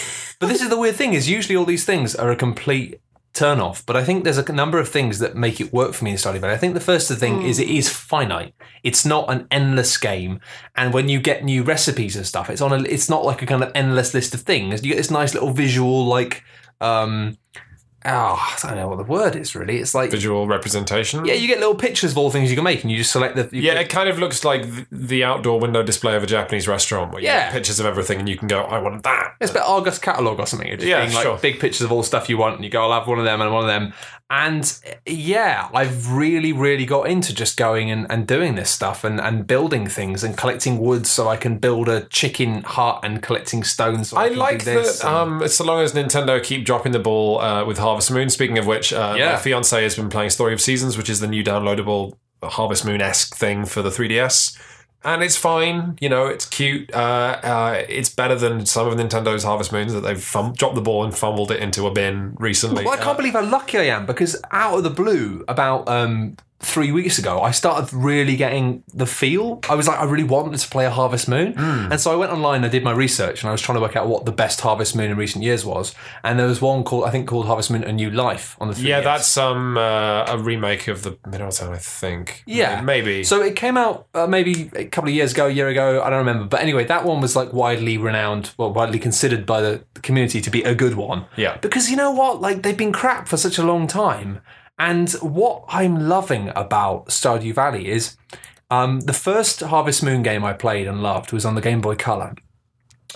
but 0.40 0.48
this 0.48 0.60
is 0.60 0.68
the 0.68 0.78
weird 0.78 0.96
thing: 0.96 1.14
is 1.14 1.28
usually 1.28 1.56
all 1.56 1.64
these 1.64 1.86
things 1.86 2.14
are 2.14 2.30
a 2.30 2.36
complete 2.36 3.00
turn 3.32 3.60
off. 3.60 3.84
But 3.86 3.96
I 3.96 4.04
think 4.04 4.24
there's 4.24 4.38
a 4.38 4.52
number 4.52 4.78
of 4.78 4.88
things 4.88 5.18
that 5.18 5.36
make 5.36 5.60
it 5.60 5.72
work 5.72 5.94
for 5.94 6.04
me 6.04 6.12
in 6.12 6.16
Stardew 6.16 6.40
Valley. 6.40 6.54
I 6.54 6.58
think 6.58 6.74
the 6.74 6.80
first 6.80 7.10
thing 7.10 7.42
is 7.42 7.58
it 7.58 7.68
is 7.68 7.88
finite. 7.88 8.54
It's 8.82 9.04
not 9.04 9.30
an 9.30 9.46
endless 9.50 9.96
game, 9.98 10.40
and 10.76 10.92
when 10.92 11.08
you 11.08 11.20
get 11.20 11.44
new 11.44 11.62
recipes 11.62 12.16
and 12.16 12.26
stuff, 12.26 12.50
it's 12.50 12.60
on 12.60 12.72
a. 12.72 12.82
It's 12.84 13.08
not 13.08 13.24
like 13.24 13.42
a 13.42 13.46
kind 13.46 13.62
of 13.62 13.72
endless 13.74 14.14
list 14.14 14.34
of 14.34 14.42
things. 14.42 14.82
You 14.84 14.90
get 14.90 14.96
this 14.96 15.10
nice 15.10 15.34
little 15.34 15.52
visual 15.52 16.04
like. 16.04 16.44
Um, 16.80 17.36
Oh, 18.04 18.56
I 18.64 18.66
don't 18.68 18.76
know 18.76 18.88
what 18.88 18.96
the 18.96 19.04
word 19.04 19.36
is 19.36 19.54
really. 19.54 19.76
It's 19.78 19.94
like 19.94 20.10
Visual 20.10 20.46
representation. 20.46 21.24
yeah, 21.26 21.34
you 21.34 21.46
get 21.46 21.58
little 21.58 21.74
pictures 21.74 22.12
of 22.12 22.18
all 22.18 22.30
the 22.30 22.32
things 22.32 22.48
you 22.50 22.56
can 22.56 22.64
make, 22.64 22.82
and 22.82 22.90
you 22.90 22.96
just 22.96 23.12
select 23.12 23.36
the 23.36 23.48
Yeah, 23.52 23.74
click- 23.74 23.86
it 23.86 23.90
kind 23.90 24.08
of 24.08 24.18
looks 24.18 24.42
like 24.44 24.64
the 24.90 25.22
outdoor 25.24 25.60
window 25.60 25.82
display 25.82 26.16
of 26.16 26.22
a 26.22 26.26
Japanese 26.26 26.66
restaurant 26.66 27.12
where 27.12 27.20
you 27.20 27.28
Yeah. 27.28 27.44
get 27.46 27.52
pictures 27.52 27.78
of 27.78 27.84
everything 27.86 28.18
and 28.18 28.28
you 28.28 28.38
can 28.38 28.48
go, 28.48 28.62
I 28.62 28.78
want 28.78 29.02
that. 29.02 29.34
It's 29.40 29.50
about 29.50 29.68
Argos 29.68 29.98
catalog 29.98 30.38
or 30.40 30.46
something. 30.46 30.68
Yeah, 30.80 31.02
being 31.04 31.14
like 31.14 31.24
sure. 31.24 31.36
big 31.38 31.60
pictures 31.60 31.82
of 31.82 31.92
all 31.92 32.00
the 32.00 32.06
stuff 32.06 32.28
you 32.30 32.38
want, 32.38 32.54
and 32.56 32.64
you 32.64 32.70
go, 32.70 32.82
"I'll 32.82 32.98
have 32.98 33.06
one 33.08 33.18
of 33.18 33.24
them 33.26 33.40
and 33.42 33.52
one 33.52 33.64
of 33.64 33.68
them." 33.68 33.92
And 34.32 34.72
yeah, 35.06 35.68
I've 35.74 36.12
really, 36.12 36.52
really 36.52 36.86
got 36.86 37.08
into 37.08 37.34
just 37.34 37.56
going 37.56 37.90
and, 37.90 38.06
and 38.08 38.28
doing 38.28 38.54
this 38.54 38.70
stuff 38.70 39.02
and, 39.02 39.20
and 39.20 39.44
building 39.44 39.88
things 39.88 40.22
and 40.22 40.36
collecting 40.38 40.78
wood 40.78 41.04
so 41.04 41.26
I 41.26 41.36
can 41.36 41.58
build 41.58 41.88
a 41.88 42.02
chicken 42.02 42.62
hut 42.62 43.00
and 43.02 43.20
collecting 43.22 43.64
stones. 43.64 44.10
So 44.10 44.16
I, 44.18 44.26
I 44.26 44.28
like 44.28 44.62
this 44.64 45.00
that. 45.00 45.12
Um, 45.12 45.48
so 45.48 45.64
long 45.64 45.80
as 45.82 45.94
Nintendo 45.94 46.40
keep 46.42 46.64
dropping 46.64 46.92
the 46.92 47.00
ball 47.00 47.40
uh, 47.40 47.64
with 47.64 47.78
Harvest 47.78 48.12
Moon. 48.12 48.30
Speaking 48.30 48.56
of 48.56 48.66
which, 48.68 48.92
uh, 48.92 49.14
Yeah. 49.18 49.32
my 49.32 49.36
fiance 49.38 49.82
has 49.82 49.96
been 49.96 50.08
playing 50.08 50.30
Story 50.30 50.52
of 50.52 50.60
Seasons, 50.60 50.96
which 50.96 51.10
is 51.10 51.18
the 51.18 51.26
new 51.26 51.42
downloadable 51.42 52.16
Harvest 52.40 52.84
Moon 52.86 53.00
esque 53.02 53.34
thing 53.34 53.64
for 53.64 53.82
the 53.82 53.90
3DS. 53.90 54.56
And 55.02 55.22
it's 55.22 55.36
fine, 55.36 55.96
you 56.00 56.10
know, 56.10 56.26
it's 56.26 56.44
cute. 56.44 56.92
Uh, 56.92 57.40
uh, 57.42 57.84
it's 57.88 58.10
better 58.10 58.34
than 58.34 58.66
some 58.66 58.86
of 58.86 58.94
Nintendo's 58.98 59.44
Harvest 59.44 59.72
Moons 59.72 59.94
that 59.94 60.00
they've 60.00 60.22
fum- 60.22 60.52
dropped 60.52 60.74
the 60.74 60.82
ball 60.82 61.04
and 61.04 61.16
fumbled 61.16 61.50
it 61.50 61.60
into 61.60 61.86
a 61.86 61.90
bin 61.90 62.36
recently. 62.38 62.84
Well, 62.84 62.92
I 62.92 63.02
can't 63.02 63.16
believe 63.16 63.32
how 63.32 63.44
lucky 63.44 63.78
I 63.78 63.84
am 63.84 64.04
because 64.04 64.36
out 64.50 64.76
of 64.76 64.84
the 64.84 64.90
blue, 64.90 65.42
about 65.48 65.88
um, 65.88 66.36
three 66.62 66.92
weeks 66.92 67.18
ago, 67.18 67.40
I 67.40 67.50
started 67.52 67.92
really 67.92 68.36
getting 68.36 68.82
the 68.92 69.06
feel. 69.06 69.60
I 69.68 69.74
was 69.74 69.88
like, 69.88 69.98
I 69.98 70.04
really 70.04 70.24
wanted 70.24 70.58
to 70.58 70.68
play 70.68 70.84
a 70.84 70.90
Harvest 70.90 71.28
Moon. 71.28 71.54
Hmm. 71.54 71.90
And 71.90 72.00
so 72.00 72.12
I 72.12 72.16
went 72.16 72.32
online, 72.32 72.56
and 72.56 72.66
I 72.66 72.68
did 72.68 72.84
my 72.84 72.92
research, 72.92 73.42
and 73.42 73.48
I 73.48 73.52
was 73.52 73.62
trying 73.62 73.76
to 73.76 73.80
work 73.82 73.96
out 73.96 74.08
what 74.08 74.26
the 74.26 74.32
best 74.32 74.60
Harvest 74.60 74.94
Moon 74.94 75.10
in 75.10 75.16
recent 75.16 75.42
years 75.42 75.64
was. 75.64 75.94
And 76.22 76.38
there 76.38 76.46
was 76.46 76.60
one 76.60 76.84
called, 76.84 77.04
I 77.04 77.10
think, 77.10 77.26
called 77.26 77.46
Harvest 77.46 77.70
Moon 77.70 77.82
A 77.84 77.92
New 77.92 78.10
Life 78.10 78.56
on 78.60 78.68
the 78.68 78.74
3DS. 78.74 78.82
yeah, 78.82 79.00
that's 79.00 79.36
um, 79.36 79.78
uh, 79.78 80.26
a 80.28 80.38
remake 80.38 80.86
of 80.88 81.02
the 81.02 81.18
Mineral 81.26 81.50
Town, 81.50 81.72
I 81.72 81.78
think. 81.78 82.42
Yeah, 82.46 82.82
Maybe. 82.82 83.24
So 83.24 83.40
it 83.40 83.56
came 83.56 83.76
out 83.76 84.06
uh, 84.14 84.26
maybe 84.26 84.70
a 84.74 84.84
couple 84.84 85.08
of 85.08 85.14
years 85.14 85.32
ago, 85.32 85.46
a 85.46 85.50
year 85.50 85.68
ago. 85.68 86.02
I 86.02 86.10
don't 86.10 86.18
remember. 86.18 86.44
But 86.44 86.60
anyway, 86.60 86.84
that 86.84 87.04
one 87.04 87.20
was 87.20 87.36
like 87.36 87.52
widely 87.52 87.96
renowned, 87.96 88.52
well, 88.58 88.72
widely 88.72 88.98
considered 88.98 89.46
by 89.46 89.60
the 89.60 89.84
community 90.02 90.40
to 90.40 90.50
be 90.50 90.62
a 90.62 90.74
good 90.74 90.94
one. 90.94 91.26
Yeah. 91.36 91.56
Because 91.58 91.90
you 91.90 91.96
know 91.96 92.10
what? 92.10 92.40
Like 92.40 92.62
they've 92.62 92.76
been 92.76 92.92
crap 92.92 93.28
for 93.28 93.36
such 93.36 93.58
a 93.58 93.62
long 93.62 93.86
time. 93.86 94.40
And 94.80 95.10
what 95.20 95.64
I'm 95.68 96.08
loving 96.08 96.50
about 96.56 97.08
Stardew 97.08 97.54
Valley 97.54 97.88
is 97.90 98.16
um, 98.70 99.00
the 99.00 99.12
first 99.12 99.60
Harvest 99.60 100.02
Moon 100.02 100.22
game 100.22 100.42
I 100.42 100.54
played 100.54 100.86
and 100.86 101.02
loved 101.02 101.32
was 101.32 101.44
on 101.44 101.54
the 101.54 101.60
Game 101.60 101.82
Boy 101.82 101.96
Color. 101.96 102.34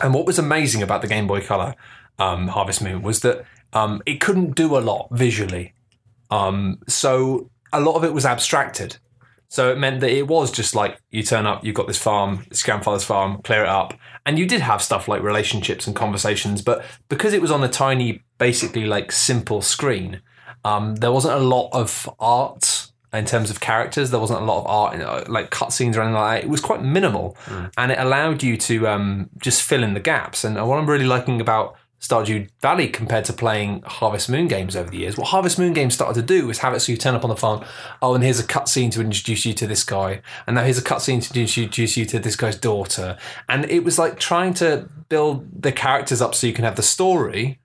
And 0.02 0.12
what 0.12 0.26
was 0.26 0.38
amazing 0.38 0.82
about 0.82 1.00
the 1.00 1.08
Game 1.08 1.26
Boy 1.26 1.40
Color 1.40 1.74
um, 2.18 2.48
Harvest 2.48 2.82
Moon 2.82 3.00
was 3.00 3.20
that 3.20 3.46
um, 3.72 4.02
it 4.04 4.20
couldn't 4.20 4.54
do 4.54 4.76
a 4.76 4.80
lot 4.80 5.08
visually. 5.10 5.72
Um, 6.30 6.80
so 6.86 7.50
a 7.72 7.80
lot 7.80 7.94
of 7.94 8.04
it 8.04 8.12
was 8.12 8.26
abstracted. 8.26 8.98
So 9.48 9.72
it 9.72 9.78
meant 9.78 10.00
that 10.00 10.10
it 10.10 10.28
was 10.28 10.52
just 10.52 10.74
like 10.74 11.00
you 11.10 11.22
turn 11.22 11.46
up, 11.46 11.64
you've 11.64 11.74
got 11.74 11.86
this 11.86 11.96
farm, 11.96 12.44
it's 12.50 12.62
grandfather's 12.62 13.04
farm, 13.04 13.40
clear 13.42 13.62
it 13.62 13.70
up. 13.70 13.94
And 14.26 14.38
you 14.38 14.44
did 14.44 14.60
have 14.60 14.82
stuff 14.82 15.08
like 15.08 15.22
relationships 15.22 15.86
and 15.86 15.96
conversations, 15.96 16.60
but 16.60 16.84
because 17.08 17.32
it 17.32 17.40
was 17.40 17.50
on 17.50 17.64
a 17.64 17.68
tiny, 17.68 18.22
basically 18.36 18.84
like 18.84 19.12
simple 19.12 19.62
screen, 19.62 20.20
um, 20.64 20.96
there 20.96 21.12
wasn't 21.12 21.34
a 21.34 21.38
lot 21.40 21.70
of 21.72 22.08
art 22.18 22.90
in 23.12 23.24
terms 23.24 23.50
of 23.50 23.60
characters. 23.60 24.10
There 24.10 24.20
wasn't 24.20 24.40
a 24.40 24.44
lot 24.44 24.60
of 24.60 24.66
art, 24.66 24.94
you 24.94 24.98
know, 25.00 25.22
like 25.28 25.50
cutscenes 25.50 25.96
or 25.96 26.00
anything 26.00 26.14
like 26.14 26.40
that. 26.40 26.46
It 26.46 26.50
was 26.50 26.60
quite 26.60 26.82
minimal, 26.82 27.36
and 27.76 27.92
it 27.92 27.98
allowed 27.98 28.42
you 28.42 28.56
to 28.56 28.88
um, 28.88 29.30
just 29.38 29.62
fill 29.62 29.84
in 29.84 29.94
the 29.94 30.00
gaps. 30.00 30.44
And 30.44 30.56
what 30.56 30.78
I'm 30.78 30.88
really 30.88 31.06
liking 31.06 31.40
about 31.40 31.76
Stardew 32.00 32.50
Valley 32.60 32.88
compared 32.88 33.24
to 33.24 33.32
playing 33.32 33.82
Harvest 33.86 34.28
Moon 34.28 34.46
games 34.46 34.76
over 34.76 34.90
the 34.90 34.98
years. 34.98 35.16
What 35.16 35.28
Harvest 35.28 35.58
Moon 35.58 35.72
games 35.72 35.94
started 35.94 36.20
to 36.20 36.26
do 36.26 36.46
was 36.46 36.58
have 36.58 36.74
it 36.74 36.80
so 36.80 36.92
you 36.92 36.98
turn 36.98 37.14
up 37.14 37.24
on 37.24 37.30
the 37.30 37.36
farm, 37.36 37.64
oh, 38.02 38.14
and 38.14 38.22
here's 38.22 38.38
a 38.40 38.44
cutscene 38.44 38.90
to 38.92 39.00
introduce 39.00 39.46
you 39.46 39.54
to 39.54 39.66
this 39.66 39.84
guy, 39.84 40.20
and 40.46 40.56
now 40.56 40.64
here's 40.64 40.76
a 40.78 40.82
cutscene 40.82 41.26
to 41.26 41.40
introduce 41.40 41.96
you 41.96 42.04
to 42.04 42.18
this 42.18 42.36
guy's 42.36 42.56
daughter. 42.56 43.16
And 43.48 43.64
it 43.70 43.84
was 43.84 43.98
like 43.98 44.18
trying 44.18 44.52
to 44.54 44.88
build 45.08 45.62
the 45.62 45.72
characters 45.72 46.20
up 46.20 46.34
so 46.34 46.46
you 46.46 46.52
can 46.52 46.64
have 46.64 46.76
the 46.76 46.82
story, 46.82 47.58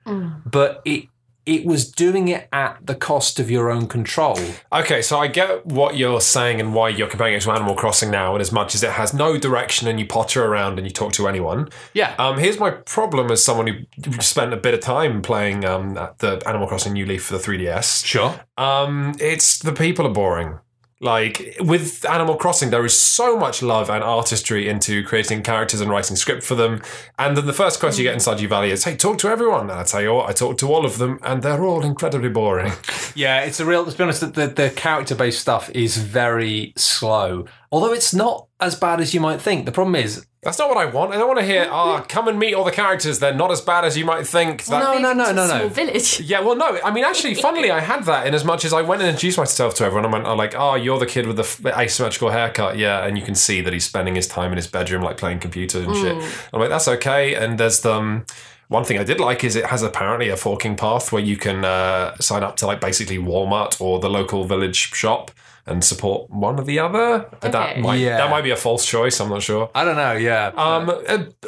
but 0.45 0.81
it 0.85 1.07
it 1.49 1.65
was 1.65 1.91
doing 1.91 2.27
it 2.27 2.47
at 2.53 2.77
the 2.85 2.93
cost 2.93 3.39
of 3.39 3.49
your 3.49 3.71
own 3.71 3.87
control. 3.87 4.37
Okay, 4.71 5.01
so 5.01 5.17
I 5.17 5.27
get 5.27 5.65
what 5.65 5.97
you're 5.97 6.21
saying 6.21 6.59
and 6.59 6.75
why 6.75 6.89
you're 6.89 7.09
comparing 7.09 7.33
it 7.33 7.41
to 7.41 7.51
Animal 7.51 7.75
Crossing 7.75 8.11
now, 8.11 8.33
and 8.35 8.41
as 8.41 8.51
much 8.51 8.75
as 8.75 8.83
it 8.83 8.91
has 8.91 9.15
no 9.15 9.37
direction 9.37 9.87
and 9.87 9.99
you 9.99 10.05
potter 10.05 10.45
around 10.45 10.77
and 10.77 10.85
you 10.85 10.93
talk 10.93 11.11
to 11.13 11.27
anyone. 11.27 11.69
Yeah. 11.93 12.13
Um, 12.19 12.37
here's 12.37 12.59
my 12.59 12.69
problem 12.69 13.31
as 13.31 13.43
someone 13.43 13.67
who 13.67 14.11
spent 14.21 14.53
a 14.53 14.57
bit 14.57 14.75
of 14.75 14.79
time 14.79 15.23
playing 15.23 15.65
um, 15.65 15.95
the 16.19 16.41
Animal 16.45 16.67
Crossing 16.67 16.93
New 16.93 17.07
Leaf 17.07 17.23
for 17.23 17.37
the 17.37 17.43
3DS. 17.43 18.05
Sure. 18.05 18.39
Um, 18.57 19.15
it's 19.19 19.57
the 19.57 19.73
people 19.73 20.05
are 20.05 20.13
boring. 20.13 20.59
Like 21.01 21.55
with 21.61 22.05
Animal 22.05 22.35
Crossing, 22.35 22.71
there 22.71 22.83
is 22.85 22.97
so 22.97 23.37
much 23.37 23.61
love 23.61 23.89
and 23.89 24.03
artistry 24.03 24.67
into 24.67 25.01
creating 25.03 25.43
characters 25.43 25.79
and 25.79 25.89
writing 25.89 26.17
script 26.17 26.43
for 26.43 26.55
them. 26.55 26.81
And 27.17 27.37
then 27.37 27.45
the 27.45 27.53
first 27.53 27.79
quest 27.79 27.97
you 27.97 28.03
get 28.03 28.17
mm. 28.17 28.27
in 28.27 28.37
Stardew 28.37 28.49
Valley 28.49 28.71
is, 28.71 28.83
"Hey, 28.83 28.97
talk 28.97 29.17
to 29.19 29.29
everyone." 29.29 29.69
And 29.69 29.79
I 29.79 29.83
tell 29.83 30.01
you 30.01 30.13
what, 30.13 30.29
I 30.29 30.33
talk 30.33 30.57
to 30.57 30.73
all 30.73 30.85
of 30.85 30.97
them, 30.97 31.17
and 31.23 31.41
they're 31.41 31.63
all 31.63 31.85
incredibly 31.85 32.29
boring. 32.29 32.73
Yeah, 33.15 33.41
it's 33.41 33.59
a 33.59 33.65
real. 33.65 33.85
To 33.85 33.97
be 33.97 34.03
honest, 34.03 34.21
the, 34.21 34.27
the, 34.27 34.47
the 34.47 34.69
character-based 34.69 35.39
stuff 35.39 35.69
is 35.71 35.97
very 35.97 36.73
slow. 36.77 37.45
Although 37.71 37.91
it's 37.91 38.13
not 38.13 38.47
as 38.59 38.75
bad 38.75 39.01
as 39.01 39.13
you 39.13 39.19
might 39.19 39.41
think. 39.41 39.65
The 39.65 39.71
problem 39.71 39.95
is, 39.95 40.25
That's 40.41 40.57
not 40.57 40.69
what 40.69 40.77
I 40.77 40.85
want. 40.85 41.11
I 41.11 41.17
don't 41.17 41.27
want 41.27 41.39
to 41.39 41.45
hear, 41.45 41.67
"Ah, 41.69 41.99
come 42.07 42.29
and 42.29 42.39
meet 42.39 42.53
all 42.53 42.63
the 42.63 42.71
characters. 42.71 43.19
They're 43.19 43.33
not 43.33 43.51
as 43.51 43.59
bad 43.59 43.83
as 43.83 43.97
you 43.97 44.05
might 44.05 44.25
think." 44.25 44.63
That- 44.65 44.79
No, 44.81 44.97
no, 44.97 45.11
no, 45.11 45.33
no, 45.33 45.45
no. 45.45 45.57
Small 45.57 45.67
village. 45.69 46.21
Yeah, 46.29 46.39
well, 46.39 46.55
no. 46.55 46.79
I 46.81 46.91
mean, 46.91 47.03
actually, 47.03 47.35
funnily, 47.35 47.71
I 47.71 47.81
had 47.81 48.05
that 48.05 48.25
in 48.25 48.33
as 48.33 48.45
much 48.45 48.63
as 48.63 48.71
I 48.71 48.81
went 48.81 49.01
and 49.01 49.09
introduced 49.09 49.37
myself 49.37 49.73
to 49.75 49.83
everyone. 49.85 50.05
I 50.05 50.13
went, 50.13 50.25
oh, 50.25 50.35
like, 50.35 50.55
oh, 50.57 50.75
you're 50.75 50.97
the 50.97 51.05
kid 51.05 51.27
with 51.27 51.35
the 51.35 51.43
f- 51.43 51.65
asymmetrical 51.77 52.29
haircut. 52.29 52.77
Yeah. 52.77 53.03
And 53.05 53.17
you 53.17 53.23
can 53.23 53.35
see 53.35 53.59
that 53.59 53.73
he's 53.73 53.83
spending 53.83 54.15
his 54.15 54.27
time 54.27 54.51
in 54.51 54.55
his 54.57 54.67
bedroom, 54.67 55.01
like 55.01 55.17
playing 55.17 55.39
computers 55.39 55.85
and 55.85 55.95
shit. 55.95 56.15
I'm 56.53 56.59
like, 56.61 56.69
that's 56.69 56.87
okay. 56.87 57.35
And 57.35 57.57
there's 57.59 57.81
the. 57.81 57.93
Um, 57.93 58.25
one 58.69 58.83
thing 58.83 58.99
I 58.99 59.03
did 59.03 59.19
like 59.19 59.43
is 59.43 59.55
it 59.55 59.65
has 59.65 59.81
apparently 59.81 60.29
a 60.29 60.37
forking 60.37 60.75
path 60.75 61.11
where 61.11 61.23
you 61.23 61.37
can 61.37 61.65
uh, 61.65 62.15
sign 62.19 62.43
up 62.43 62.55
to 62.57 62.67
like 62.67 62.79
basically 62.79 63.17
Walmart 63.17 63.81
or 63.81 63.99
the 63.99 64.11
local 64.11 64.43
village 64.45 64.75
shop 64.93 65.31
and 65.69 65.83
support 65.83 66.29
one 66.29 66.59
or 66.59 66.63
the 66.63 66.79
other. 66.79 67.29
That 67.41 67.79
might 67.79 67.95
Yeah. 67.99 68.17
that 68.17 68.29
might 68.29 68.43
be 68.43 68.51
a 68.51 68.55
false 68.55 68.85
choice. 68.85 69.19
I'm 69.19 69.29
not 69.29 69.41
sure. 69.43 69.69
I 69.75 69.83
don't 69.83 69.95
know. 69.95 70.13
Yeah. 70.13 70.51
Um, 70.55 70.89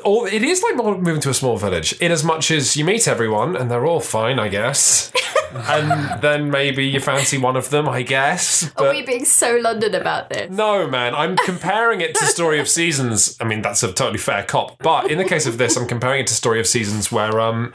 or 0.04 0.28
it 0.28 0.44
is 0.44 0.62
like 0.63 0.75
moving 0.75 1.22
to 1.22 1.30
a 1.30 1.34
small 1.34 1.58
village, 1.58 1.94
in 2.01 2.12
as 2.12 2.24
much 2.24 2.51
as 2.51 2.75
you 2.78 2.86
meet 2.86 3.08
everyone 3.08 3.56
and 3.56 3.70
they're 3.70 3.86
all 3.86 4.00
fine, 4.00 4.40
I 4.40 4.48
guess. 4.50 5.12
and 5.54 6.22
then 6.22 6.50
maybe 6.50 6.86
you 6.86 7.00
fancy 7.00 7.38
one 7.38 7.56
of 7.58 7.70
them, 7.70 7.88
I 7.90 8.04
guess. 8.04 8.72
Are 8.78 8.90
we 8.92 9.01
being 9.01 9.25
so 9.25 9.58
London 9.58 9.96
about 9.96 10.30
this? 10.30 10.50
no, 10.50 10.88
man, 10.88 11.13
I'm 11.16 11.36
comparing 11.38 12.01
it 12.01 12.16
to 12.16 12.25
Story 12.25 12.60
of 12.60 12.68
Seasons. 12.70 13.38
I 13.42 13.44
mean, 13.44 13.62
that's 13.62 13.84
a 13.84 13.92
totally 13.92 14.18
fair 14.18 14.44
cop. 14.44 14.78
But 14.80 15.12
in 15.12 15.18
the 15.18 15.25
case 15.25 15.46
of 15.46 15.58
this, 15.58 15.75
I'm 15.78 15.88
comparing 15.88 16.22
it 16.22 16.28
to 16.28 16.34
Story 16.34 16.60
of 16.60 16.68
Seasons, 16.68 17.12
where 17.12 17.40
um, 17.40 17.74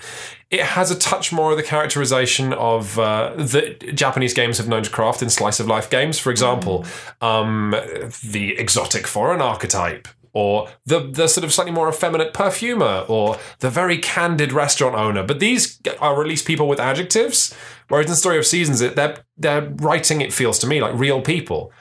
it 0.50 0.62
has 0.62 0.90
a 0.90 0.98
touch 0.98 1.32
more 1.32 1.50
of 1.50 1.56
the 1.56 1.62
characterization 1.62 2.52
of 2.52 2.98
uh, 2.98 3.34
that 3.36 3.94
Japanese 3.94 4.32
games 4.32 4.58
have 4.58 4.68
known 4.68 4.82
to 4.84 4.90
craft 4.90 5.22
in 5.22 5.30
slice 5.30 5.58
of 5.58 5.66
life 5.66 5.90
games. 5.90 6.18
For 6.18 6.30
example, 6.30 6.84
um, 7.20 7.74
the 8.22 8.54
exotic 8.58 9.06
foreign 9.06 9.40
archetype. 9.40 10.08
Or 10.32 10.68
the, 10.84 11.00
the 11.00 11.28
sort 11.28 11.44
of 11.44 11.52
slightly 11.54 11.72
more 11.72 11.88
effeminate 11.88 12.34
perfumer, 12.34 13.06
or 13.08 13.38
the 13.60 13.70
very 13.70 13.96
candid 13.96 14.52
restaurant 14.52 14.94
owner. 14.94 15.22
But 15.22 15.40
these 15.40 15.80
are 15.98 16.20
at 16.20 16.28
least 16.28 16.46
people 16.46 16.68
with 16.68 16.78
adjectives. 16.78 17.54
Whereas 17.88 18.04
in 18.04 18.10
the 18.10 18.16
Story 18.16 18.36
of 18.36 18.44
Seasons, 18.44 18.82
it, 18.82 18.96
they're, 18.96 19.24
they're 19.38 19.70
writing, 19.76 20.20
it 20.20 20.34
feels 20.34 20.58
to 20.58 20.66
me, 20.66 20.82
like 20.82 20.92
real 20.94 21.22
people. 21.22 21.72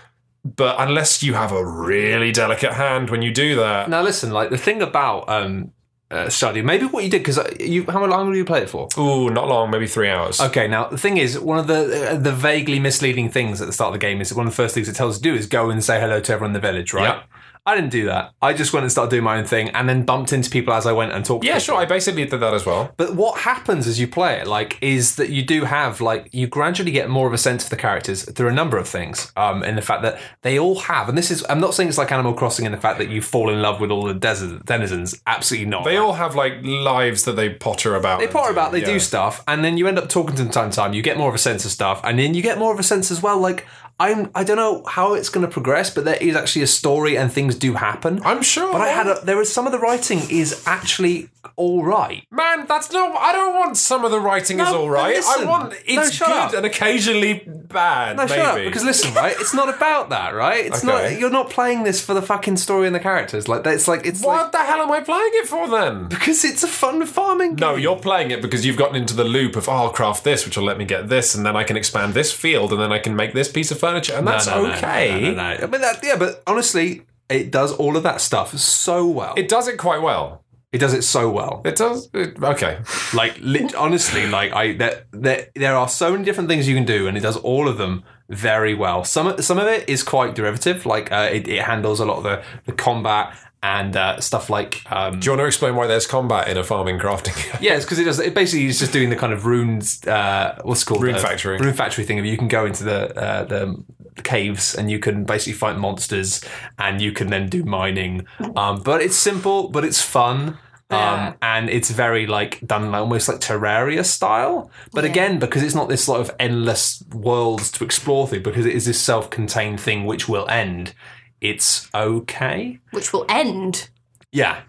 But 0.45 0.77
unless 0.79 1.21
you 1.21 1.33
have 1.33 1.51
a 1.51 1.65
really 1.65 2.31
delicate 2.31 2.71
hand 2.71 3.09
when 3.09 3.21
you 3.21 3.33
do 3.33 3.57
that, 3.57 3.89
Now 3.89 4.01
listen, 4.01 4.31
like 4.31 4.51
the 4.51 4.57
thing 4.57 4.81
about 4.81 5.27
um, 5.27 5.71
uh, 6.11 6.25
Stardew, 6.27 6.63
maybe 6.63 6.85
what 6.85 7.03
you 7.03 7.09
did 7.09 7.23
because 7.23 7.39
you 7.59 7.83
how 7.85 8.05
long 8.05 8.31
did 8.31 8.37
you 8.37 8.45
play 8.45 8.61
it 8.61 8.69
for? 8.69 8.87
ooh, 8.97 9.29
not 9.29 9.47
long, 9.47 9.71
maybe 9.71 9.87
three 9.87 10.09
hours. 10.09 10.39
Okay, 10.39 10.67
now 10.67 10.87
the 10.87 10.97
thing 10.97 11.17
is, 11.17 11.39
one 11.39 11.57
of 11.57 11.67
the 11.67 12.11
uh, 12.11 12.15
the 12.15 12.31
vaguely 12.31 12.79
misleading 12.79 13.29
things 13.29 13.59
at 13.61 13.67
the 13.67 13.73
start 13.73 13.89
of 13.89 13.93
the 13.93 13.99
game 13.99 14.21
is 14.21 14.33
one 14.33 14.45
of 14.45 14.53
the 14.53 14.55
first 14.55 14.75
things 14.75 14.87
it 14.87 14.95
tells 14.95 15.17
you 15.17 15.23
to 15.23 15.29
do 15.31 15.35
is 15.39 15.47
go 15.47 15.69
and 15.69 15.83
say 15.83 15.99
hello 15.99 16.19
to 16.19 16.33
everyone 16.33 16.49
in 16.49 16.53
the 16.53 16.59
village, 16.59 16.93
right? 16.93 17.17
Yeah. 17.17 17.23
I 17.65 17.75
didn't 17.75 17.89
do 17.89 18.05
that. 18.05 18.33
I 18.41 18.53
just 18.53 18.73
went 18.73 18.83
and 18.83 18.91
started 18.91 19.09
doing 19.09 19.23
my 19.23 19.37
own 19.37 19.45
thing, 19.45 19.69
and 19.69 19.89
then 19.89 20.03
bumped 20.03 20.31
into 20.31 20.49
people 20.49 20.73
as 20.73 20.85
I 20.85 20.91
went 20.91 21.13
and 21.13 21.25
talked. 21.25 21.43
to 21.43 21.47
Yeah, 21.47 21.55
people. 21.55 21.65
sure. 21.65 21.77
I 21.77 21.85
basically 21.85 22.25
did 22.25 22.39
that 22.39 22.53
as 22.53 22.65
well. 22.65 22.93
But 22.97 23.15
what 23.15 23.39
happens 23.39 23.87
as 23.87 23.99
you 23.99 24.07
play 24.07 24.39
it, 24.39 24.47
like, 24.47 24.77
is 24.81 25.15
that 25.15 25.29
you 25.29 25.43
do 25.43 25.63
have, 25.63 25.99
like, 25.99 26.29
you 26.31 26.47
gradually 26.47 26.91
get 26.91 27.09
more 27.09 27.27
of 27.27 27.33
a 27.33 27.37
sense 27.37 27.63
of 27.63 27.69
the 27.71 27.75
characters 27.75 28.23
through 28.23 28.49
a 28.49 28.53
number 28.53 28.77
of 28.77 28.87
things. 28.87 29.31
Um, 29.35 29.63
in 29.63 29.75
the 29.75 29.81
fact 29.81 30.03
that 30.03 30.19
they 30.43 30.59
all 30.59 30.79
have, 30.81 31.09
and 31.09 31.17
this 31.17 31.31
is, 31.31 31.43
I'm 31.49 31.59
not 31.59 31.73
saying 31.73 31.89
it's 31.89 31.97
like 31.97 32.11
Animal 32.11 32.33
Crossing 32.33 32.65
in 32.65 32.71
the 32.71 32.77
fact 32.77 32.99
that 32.99 33.09
you 33.09 33.21
fall 33.21 33.49
in 33.49 33.61
love 33.61 33.79
with 33.79 33.89
all 33.89 34.03
the 34.05 34.13
desert 34.13 34.65
denizens. 34.65 35.19
Absolutely 35.25 35.67
not. 35.67 35.85
They 35.85 35.97
all 35.97 36.13
have 36.13 36.35
like 36.35 36.63
lives 36.63 37.23
that 37.23 37.35
they 37.35 37.49
potter 37.49 37.95
about. 37.95 38.19
They 38.19 38.27
potter 38.27 38.51
about, 38.51 38.73
they 38.73 38.81
yeah. 38.81 38.85
do 38.85 38.99
stuff, 38.99 39.43
and 39.47 39.63
then 39.63 39.77
you 39.77 39.87
end 39.87 39.97
up 39.97 40.09
talking 40.09 40.35
to 40.35 40.43
them 40.43 40.51
time 40.51 40.69
to 40.69 40.75
time. 40.75 40.93
You 40.93 41.01
get 41.01 41.17
more 41.17 41.29
of 41.29 41.35
a 41.35 41.39
sense 41.39 41.65
of 41.65 41.71
stuff, 41.71 42.01
and 42.03 42.19
then 42.19 42.33
you 42.35 42.41
get 42.41 42.59
more 42.59 42.71
of 42.71 42.79
a 42.79 42.83
sense 42.83 43.09
as 43.09 43.23
well. 43.23 43.39
Like 43.39 43.65
I'm, 43.99 44.29
I 44.35 44.43
don't 44.43 44.57
know 44.57 44.83
how 44.85 45.13
it's 45.13 45.29
going 45.29 45.45
to 45.45 45.51
progress, 45.51 45.89
but 45.89 46.03
there 46.03 46.17
is 46.17 46.35
actually 46.35 46.63
a 46.63 46.67
story, 46.67 47.17
and 47.17 47.31
things 47.31 47.55
do 47.55 47.73
happen. 47.75 48.21
I'm 48.25 48.41
sure. 48.43 48.71
but 48.73 48.81
I 48.81 48.89
had 48.89 49.07
a, 49.07 49.19
there 49.23 49.39
is 49.41 49.51
some 49.51 49.65
of 49.65 49.71
the 49.71 49.79
writing 49.79 50.19
is 50.29 50.63
actually 50.67 51.29
all 51.55 51.83
right. 51.85 52.25
Man, 52.31 52.65
that's 52.67 52.91
no. 52.91 53.13
I 53.13 53.31
don't 53.31 53.53
want 53.55 53.77
some 53.77 54.03
of 54.03 54.11
the 54.11 54.19
writing 54.19 54.59
is 54.59 54.69
No, 54.69 54.81
all 54.81 54.89
right. 54.89 55.13
I 55.15 55.19
listen. 55.19 55.47
want 55.47 55.71
No, 55.71 55.77
it's 55.85 56.11
shut 56.11 56.27
good 56.27 56.35
up. 56.37 56.53
and 56.55 56.65
occasionally 56.65 57.43
bad. 57.47 58.17
No, 58.17 58.23
maybe. 58.23 58.35
shut 58.35 58.45
up. 58.45 58.55
Because 58.65 58.83
listen, 58.83 59.13
right? 59.13 59.35
It's 59.39 59.53
not 59.53 59.69
about 59.73 60.09
that, 60.09 60.33
right? 60.33 60.65
It's 60.65 60.83
Okay. 60.83 61.11
not. 61.11 61.19
You're 61.19 61.29
not 61.29 61.49
playing 61.49 61.83
this 61.83 62.03
for 62.03 62.13
the 62.13 62.21
fucking 62.21 62.57
story 62.57 62.87
and 62.87 62.95
the 62.95 62.99
characters. 62.99 63.47
Like 63.47 63.65
it's 63.65 63.87
like 63.87 64.05
it's 64.05 64.21
what 64.21 64.41
like 64.43 64.51
the 64.51 64.57
hell 64.57 64.81
am 64.81 64.91
I 64.91 64.99
playing 65.01 65.31
it 65.35 65.47
for 65.47 65.69
then? 65.69 66.07
because 66.09 66.43
it's 66.43 66.63
a 66.63 66.67
fun 66.67 67.05
farming. 67.05 67.55
No, 67.55 67.75
game. 67.75 67.83
you're 67.83 67.99
playing 67.99 68.31
it 68.31 68.41
because 68.41 68.65
you've 68.65 68.77
gotten 68.77 68.95
into 68.97 69.13
the 69.15 69.23
loop 69.23 69.55
of 69.55 69.69
oh, 69.69 69.71
I'll 69.73 69.89
craft 69.91 70.23
this, 70.25 70.45
which 70.45 70.57
will 70.57 70.65
let 70.65 70.77
me 70.77 70.83
get 70.85 71.07
this, 71.07 71.35
and 71.35 71.45
then 71.45 71.55
I 71.55 71.63
can 71.63 71.77
expand 71.77 72.13
this 72.15 72.33
field, 72.33 72.73
and 72.73 72.81
then 72.81 72.91
I 72.91 72.99
can 72.99 73.15
make 73.15 73.33
this 73.33 73.49
piece 73.49 73.71
of 73.71 73.79
furniture, 73.85 74.13
and 74.13 74.27
that's 74.27 74.47
no, 74.47 74.63
no, 74.63 74.73
okay. 74.73 75.09
No, 75.09 75.19
no, 75.19 75.31
no, 75.31 75.57
no. 75.57 75.63
I 75.63 75.67
mean, 75.67 75.81
that, 75.81 75.99
yeah, 76.03 76.15
but 76.17 76.41
honestly, 76.47 77.05
it 77.29 77.51
does 77.51 77.73
all 77.73 77.97
of 77.97 78.03
that 78.03 78.21
stuff 78.21 78.57
so 78.57 79.07
well. 79.07 79.33
It 79.37 79.47
does 79.49 79.67
it 79.67 79.77
quite 79.77 80.01
well. 80.01 80.43
It 80.71 80.79
does 80.79 80.93
it 80.93 81.03
so 81.03 81.29
well. 81.29 81.61
It 81.63 81.77
does. 81.77 82.09
It, 82.13 82.41
okay. 82.43 82.79
Like 83.13 83.37
lit, 83.39 83.73
honestly, 83.75 84.27
like 84.27 84.51
I 84.51 84.73
there, 84.73 85.05
there 85.11 85.47
there 85.55 85.75
are 85.75 85.87
so 85.87 86.11
many 86.11 86.25
different 86.25 86.49
things 86.49 86.67
you 86.67 86.75
can 86.75 86.85
do, 86.85 87.07
and 87.07 87.17
it 87.17 87.21
does 87.21 87.37
all 87.37 87.69
of 87.69 87.77
them 87.77 88.03
very 88.29 88.73
well. 88.73 89.05
Some 89.05 89.41
some 89.41 89.57
of 89.57 89.67
it 89.67 89.87
is 89.87 90.03
quite 90.03 90.35
derivative. 90.35 90.85
Like 90.85 91.11
uh, 91.13 91.29
it, 91.31 91.47
it 91.47 91.61
handles 91.63 92.01
a 92.01 92.05
lot 92.05 92.17
of 92.17 92.23
the 92.23 92.43
the 92.65 92.73
combat 92.73 93.37
and 93.65 93.95
uh, 93.95 94.19
stuff 94.19 94.49
like. 94.49 94.81
Um, 94.91 95.19
Do 95.19 95.25
you 95.25 95.31
want 95.31 95.41
to 95.41 95.45
explain 95.47 95.75
why 95.75 95.87
there's 95.87 96.05
combat 96.07 96.47
in 96.47 96.57
a 96.57 96.63
farming 96.63 96.99
crafting? 96.99 97.35
game? 97.35 97.57
yeah, 97.61 97.75
it's 97.75 97.85
because 97.85 97.99
it 97.99 98.03
does. 98.05 98.19
It 98.19 98.33
basically 98.35 98.67
is 98.67 98.79
just 98.79 98.93
doing 98.93 99.09
the 99.09 99.15
kind 99.15 99.33
of 99.33 99.45
runes. 99.45 100.05
Uh, 100.05 100.59
what's 100.63 100.83
it 100.83 100.85
called 100.85 101.01
Rune 101.01 101.15
Uh, 101.15 101.19
factory. 101.19 101.57
Rune 101.57 101.73
factory 101.73 102.03
thing. 102.05 102.19
Of 102.19 102.25
you 102.25 102.37
can 102.37 102.47
go 102.47 102.65
into 102.65 102.83
the 102.83 102.99
uh, 103.19 103.43
the 103.45 103.83
caves 104.23 104.75
and 104.75 104.89
you 104.89 104.99
can 104.99 105.25
basically 105.25 105.53
fight 105.53 105.77
monsters 105.77 106.41
and 106.77 107.01
you 107.01 107.11
can 107.11 107.27
then 107.27 107.49
do 107.49 107.63
mining. 107.63 108.25
Um, 108.55 108.81
but 108.83 109.01
it's 109.01 109.17
simple, 109.17 109.69
but 109.69 109.83
it's 109.83 110.01
fun. 110.01 110.57
Yeah. 110.91 111.29
Um, 111.29 111.35
and 111.41 111.69
it's 111.69 111.89
very 111.89 112.27
like 112.27 112.61
done 112.65 112.91
like, 112.91 113.01
almost 113.01 113.27
like 113.27 113.39
Terraria 113.39 114.05
style, 114.05 114.69
but 114.93 115.03
Yeah. 115.03 115.09
again 115.09 115.39
because 115.39 115.63
it's 115.63 115.73
not 115.73 115.89
this 115.89 116.03
sort 116.03 116.21
of 116.21 116.29
endless 116.39 117.03
worlds 117.11 117.71
to 117.71 117.83
explore 117.83 118.27
through, 118.27 118.41
because 118.41 118.67
it 118.67 118.75
is 118.75 118.85
this 118.85 119.01
self-contained 119.01 119.79
thing 119.79 120.05
which 120.05 120.29
will 120.29 120.47
end. 120.47 120.93
It's 121.41 121.89
okay, 121.93 122.79
Which 122.91 123.13
will 123.13 123.25
end. 123.29 123.89
yeah. 124.31 124.61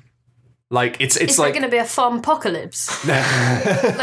Like 0.69 0.97
it's 0.99 1.17
it's 1.17 1.35
Is 1.35 1.39
like 1.39 1.53
going 1.53 1.63
to 1.63 1.69
be 1.69 1.77
a 1.77 1.85
farm 1.85 2.19
apocalypse? 2.19 2.89
like, 3.07 3.15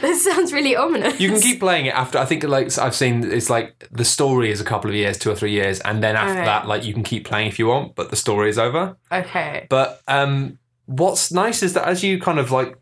that 0.00 0.20
sounds 0.24 0.50
really 0.50 0.74
ominous. 0.74 1.20
You 1.20 1.28
can 1.28 1.42
keep 1.42 1.60
playing 1.60 1.84
it 1.84 1.94
after. 1.94 2.16
I 2.18 2.24
think 2.24 2.42
like 2.44 2.78
I've 2.78 2.94
seen 2.94 3.30
it's 3.30 3.50
like 3.50 3.86
the 3.92 4.04
story 4.04 4.50
is 4.50 4.62
a 4.62 4.64
couple 4.64 4.88
of 4.88 4.96
years, 4.96 5.18
two 5.18 5.30
or 5.30 5.34
three 5.34 5.52
years, 5.52 5.78
and 5.80 6.02
then 6.02 6.16
after 6.16 6.42
that, 6.42 6.66
like 6.66 6.84
you 6.86 6.94
can 6.94 7.02
keep 7.02 7.26
playing 7.26 7.48
if 7.48 7.58
you 7.58 7.66
want, 7.66 7.94
but 7.96 8.08
the 8.08 8.16
story 8.16 8.48
is 8.48 8.58
over. 8.58 8.96
Okay. 9.12 9.66
But 9.68 10.00
um, 10.08 10.58
what's 10.86 11.30
nice 11.30 11.62
is 11.62 11.74
that 11.74 11.86
as 11.86 12.02
you 12.02 12.18
kind 12.18 12.38
of 12.38 12.50
like 12.50 12.78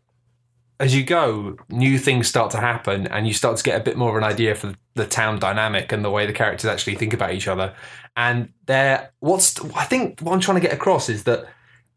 as 0.79 0.95
you 0.95 1.03
go, 1.05 1.57
new 1.71 1.99
things 1.99 2.29
start 2.29 2.53
to 2.53 2.59
happen, 2.59 3.09
and 3.09 3.27
you 3.27 3.35
start 3.35 3.57
to 3.57 3.65
get 3.65 3.81
a 3.81 3.85
bit 3.85 3.97
more 3.97 4.11
of 4.11 4.17
an 4.17 4.25
idea 4.25 4.55
for 4.55 4.75
the 4.95 5.07
town 5.07 5.41
dynamic 5.41 5.91
and 5.93 6.05
the 6.05 6.11
way 6.11 6.25
the 6.25 6.33
characters 6.33 6.67
actually 6.67 6.95
think 6.95 7.13
about 7.13 7.33
each 7.33 7.49
other. 7.49 7.75
And 8.17 8.53
there, 8.67 9.13
what's 9.21 9.59
I 9.75 9.85
think 9.85 10.21
what 10.21 10.33
I'm 10.33 10.41
trying 10.41 10.61
to 10.61 10.67
get 10.67 10.75
across 10.75 11.09
is 11.09 11.25
that 11.25 11.47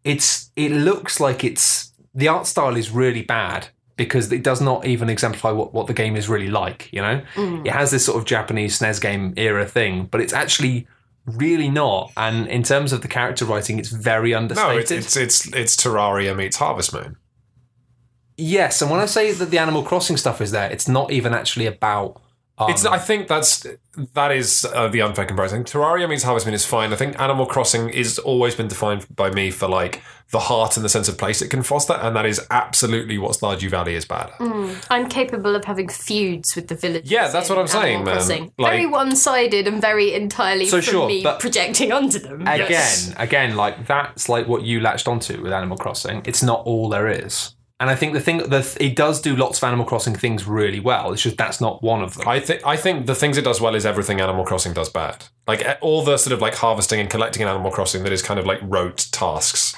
it's 0.03 0.51
it 0.55 0.71
looks 0.71 1.19
like 1.19 1.43
it's 1.43 1.91
the 2.13 2.27
art 2.27 2.47
style 2.47 2.77
is 2.77 2.91
really 2.91 3.23
bad 3.23 3.67
because 3.95 4.31
it 4.31 4.43
does 4.43 4.61
not 4.61 4.85
even 4.85 5.09
exemplify 5.09 5.51
what, 5.51 5.73
what 5.73 5.87
the 5.87 5.93
game 5.93 6.15
is 6.15 6.27
really 6.29 6.49
like. 6.49 6.91
You 6.91 7.01
know, 7.01 7.21
mm. 7.35 7.65
it 7.65 7.71
has 7.71 7.91
this 7.91 8.05
sort 8.05 8.17
of 8.17 8.25
Japanese 8.25 8.79
SNES 8.79 9.01
game 9.01 9.33
era 9.37 9.65
thing, 9.65 10.05
but 10.05 10.21
it's 10.21 10.33
actually 10.33 10.87
really 11.25 11.69
not. 11.69 12.11
And 12.17 12.47
in 12.47 12.63
terms 12.63 12.91
of 12.93 13.01
the 13.01 13.07
character 13.07 13.45
writing, 13.45 13.79
it's 13.79 13.89
very 13.89 14.31
No, 14.31 14.37
understated. 14.37 14.91
it's, 14.91 15.15
it's 15.15 15.45
it's 15.45 15.55
it's 15.55 15.75
Terraria 15.75 16.35
meets 16.35 16.57
Harvest 16.57 16.93
Moon. 16.93 17.17
Yes, 18.35 18.81
and 18.81 18.89
when 18.89 18.99
I 18.99 19.05
say 19.05 19.31
that 19.31 19.51
the 19.51 19.59
Animal 19.59 19.83
Crossing 19.83 20.17
stuff 20.17 20.41
is 20.41 20.51
there, 20.51 20.69
it's 20.71 20.87
not 20.87 21.11
even 21.11 21.33
actually 21.33 21.65
about. 21.67 22.19
Um, 22.57 22.69
It's. 22.69 22.85
I 22.85 22.99
think 22.99 23.27
that's 23.27 23.65
that 24.13 24.31
is 24.31 24.63
uh, 24.73 24.87
the 24.87 25.01
unfair 25.01 25.25
comparison. 25.25 25.63
Terraria 25.63 26.07
means 26.07 26.21
Harvest 26.23 26.45
Moon 26.45 26.53
is 26.53 26.65
fine. 26.65 26.93
I 26.93 26.95
think 26.95 27.19
Animal 27.19 27.45
Crossing 27.47 27.89
is 27.89 28.19
always 28.19 28.53
been 28.53 28.67
defined 28.67 29.07
by 29.15 29.31
me 29.31 29.49
for 29.49 29.67
like 29.67 30.03
the 30.29 30.39
heart 30.39 30.77
and 30.77 30.83
the 30.85 30.89
sense 30.89 31.07
of 31.07 31.17
place 31.17 31.41
it 31.41 31.49
can 31.49 31.63
foster, 31.63 31.93
and 31.93 32.15
that 32.15 32.25
is 32.27 32.45
absolutely 32.51 33.17
what 33.17 33.31
Stardew 33.33 33.69
Valley 33.69 33.95
is 33.95 34.05
bad. 34.05 34.31
at. 34.39 34.77
I'm 34.89 35.07
capable 35.09 35.55
of 35.55 35.65
having 35.65 35.87
feuds 35.89 36.55
with 36.55 36.67
the 36.67 36.75
villagers. 36.75 37.09
Yeah, 37.11 37.27
that's 37.29 37.49
what 37.49 37.57
I'm 37.59 37.67
saying, 37.67 38.03
man. 38.03 38.27
Like- 38.27 38.51
very 38.57 38.85
one-sided 38.85 39.67
and 39.67 39.81
very 39.81 40.13
entirely 40.13 40.65
So 40.65 40.77
from 40.81 40.91
sure, 40.91 41.07
me 41.07 41.23
projecting 41.39 41.91
onto 41.91 42.19
them. 42.19 42.41
again, 42.41 42.67
Yes. 42.69 43.13
again, 43.17 43.55
like 43.55 43.85
that's 43.87 44.29
like 44.29 44.47
what 44.47 44.61
you 44.63 44.79
latched 44.79 45.07
onto 45.07 45.41
with 45.41 45.51
Animal 45.53 45.77
Crossing. 45.77 46.21
It's 46.25 46.41
not 46.43 46.61
all 46.65 46.89
there 46.89 47.07
is, 47.07 47.55
and 47.83 47.89
I 47.89 47.95
think 47.95 48.13
the 48.13 48.21
thing 48.21 48.37
that 48.37 48.77
it 48.79 48.95
does 48.95 49.19
do 49.19 49.35
lots 49.35 49.57
of 49.57 49.65
Animal 49.65 49.83
Crossing 49.83 50.15
things 50.15 50.47
really 50.47 50.79
well. 50.79 51.11
It's 51.11 51.21
just 51.21 51.35
that's 51.35 51.59
not 51.59 51.83
one 51.83 52.01
of 52.01 52.13
them. 52.13 52.25
I 52.25 52.39
think 52.39 52.65
I 52.65 52.77
think 52.77 53.07
the 53.07 53.13
things 53.13 53.37
it 53.37 53.43
does 53.43 53.59
well 53.59 53.75
is 53.75 53.85
everything 53.85 54.21
Animal 54.21 54.45
Crossing 54.45 54.71
does 54.71 54.87
bad. 54.87 55.25
Like 55.47 55.67
all 55.81 56.01
the 56.01 56.15
sort 56.15 56.31
of 56.31 56.39
like 56.39 56.55
harvesting 56.55 57.01
and 57.01 57.09
collecting 57.09 57.41
in 57.41 57.49
Animal 57.49 57.71
Crossing 57.71 58.03
that 58.03 58.13
is 58.13 58.21
kind 58.21 58.39
of 58.39 58.45
like 58.45 58.59
rote 58.61 59.09
tasks. 59.11 59.75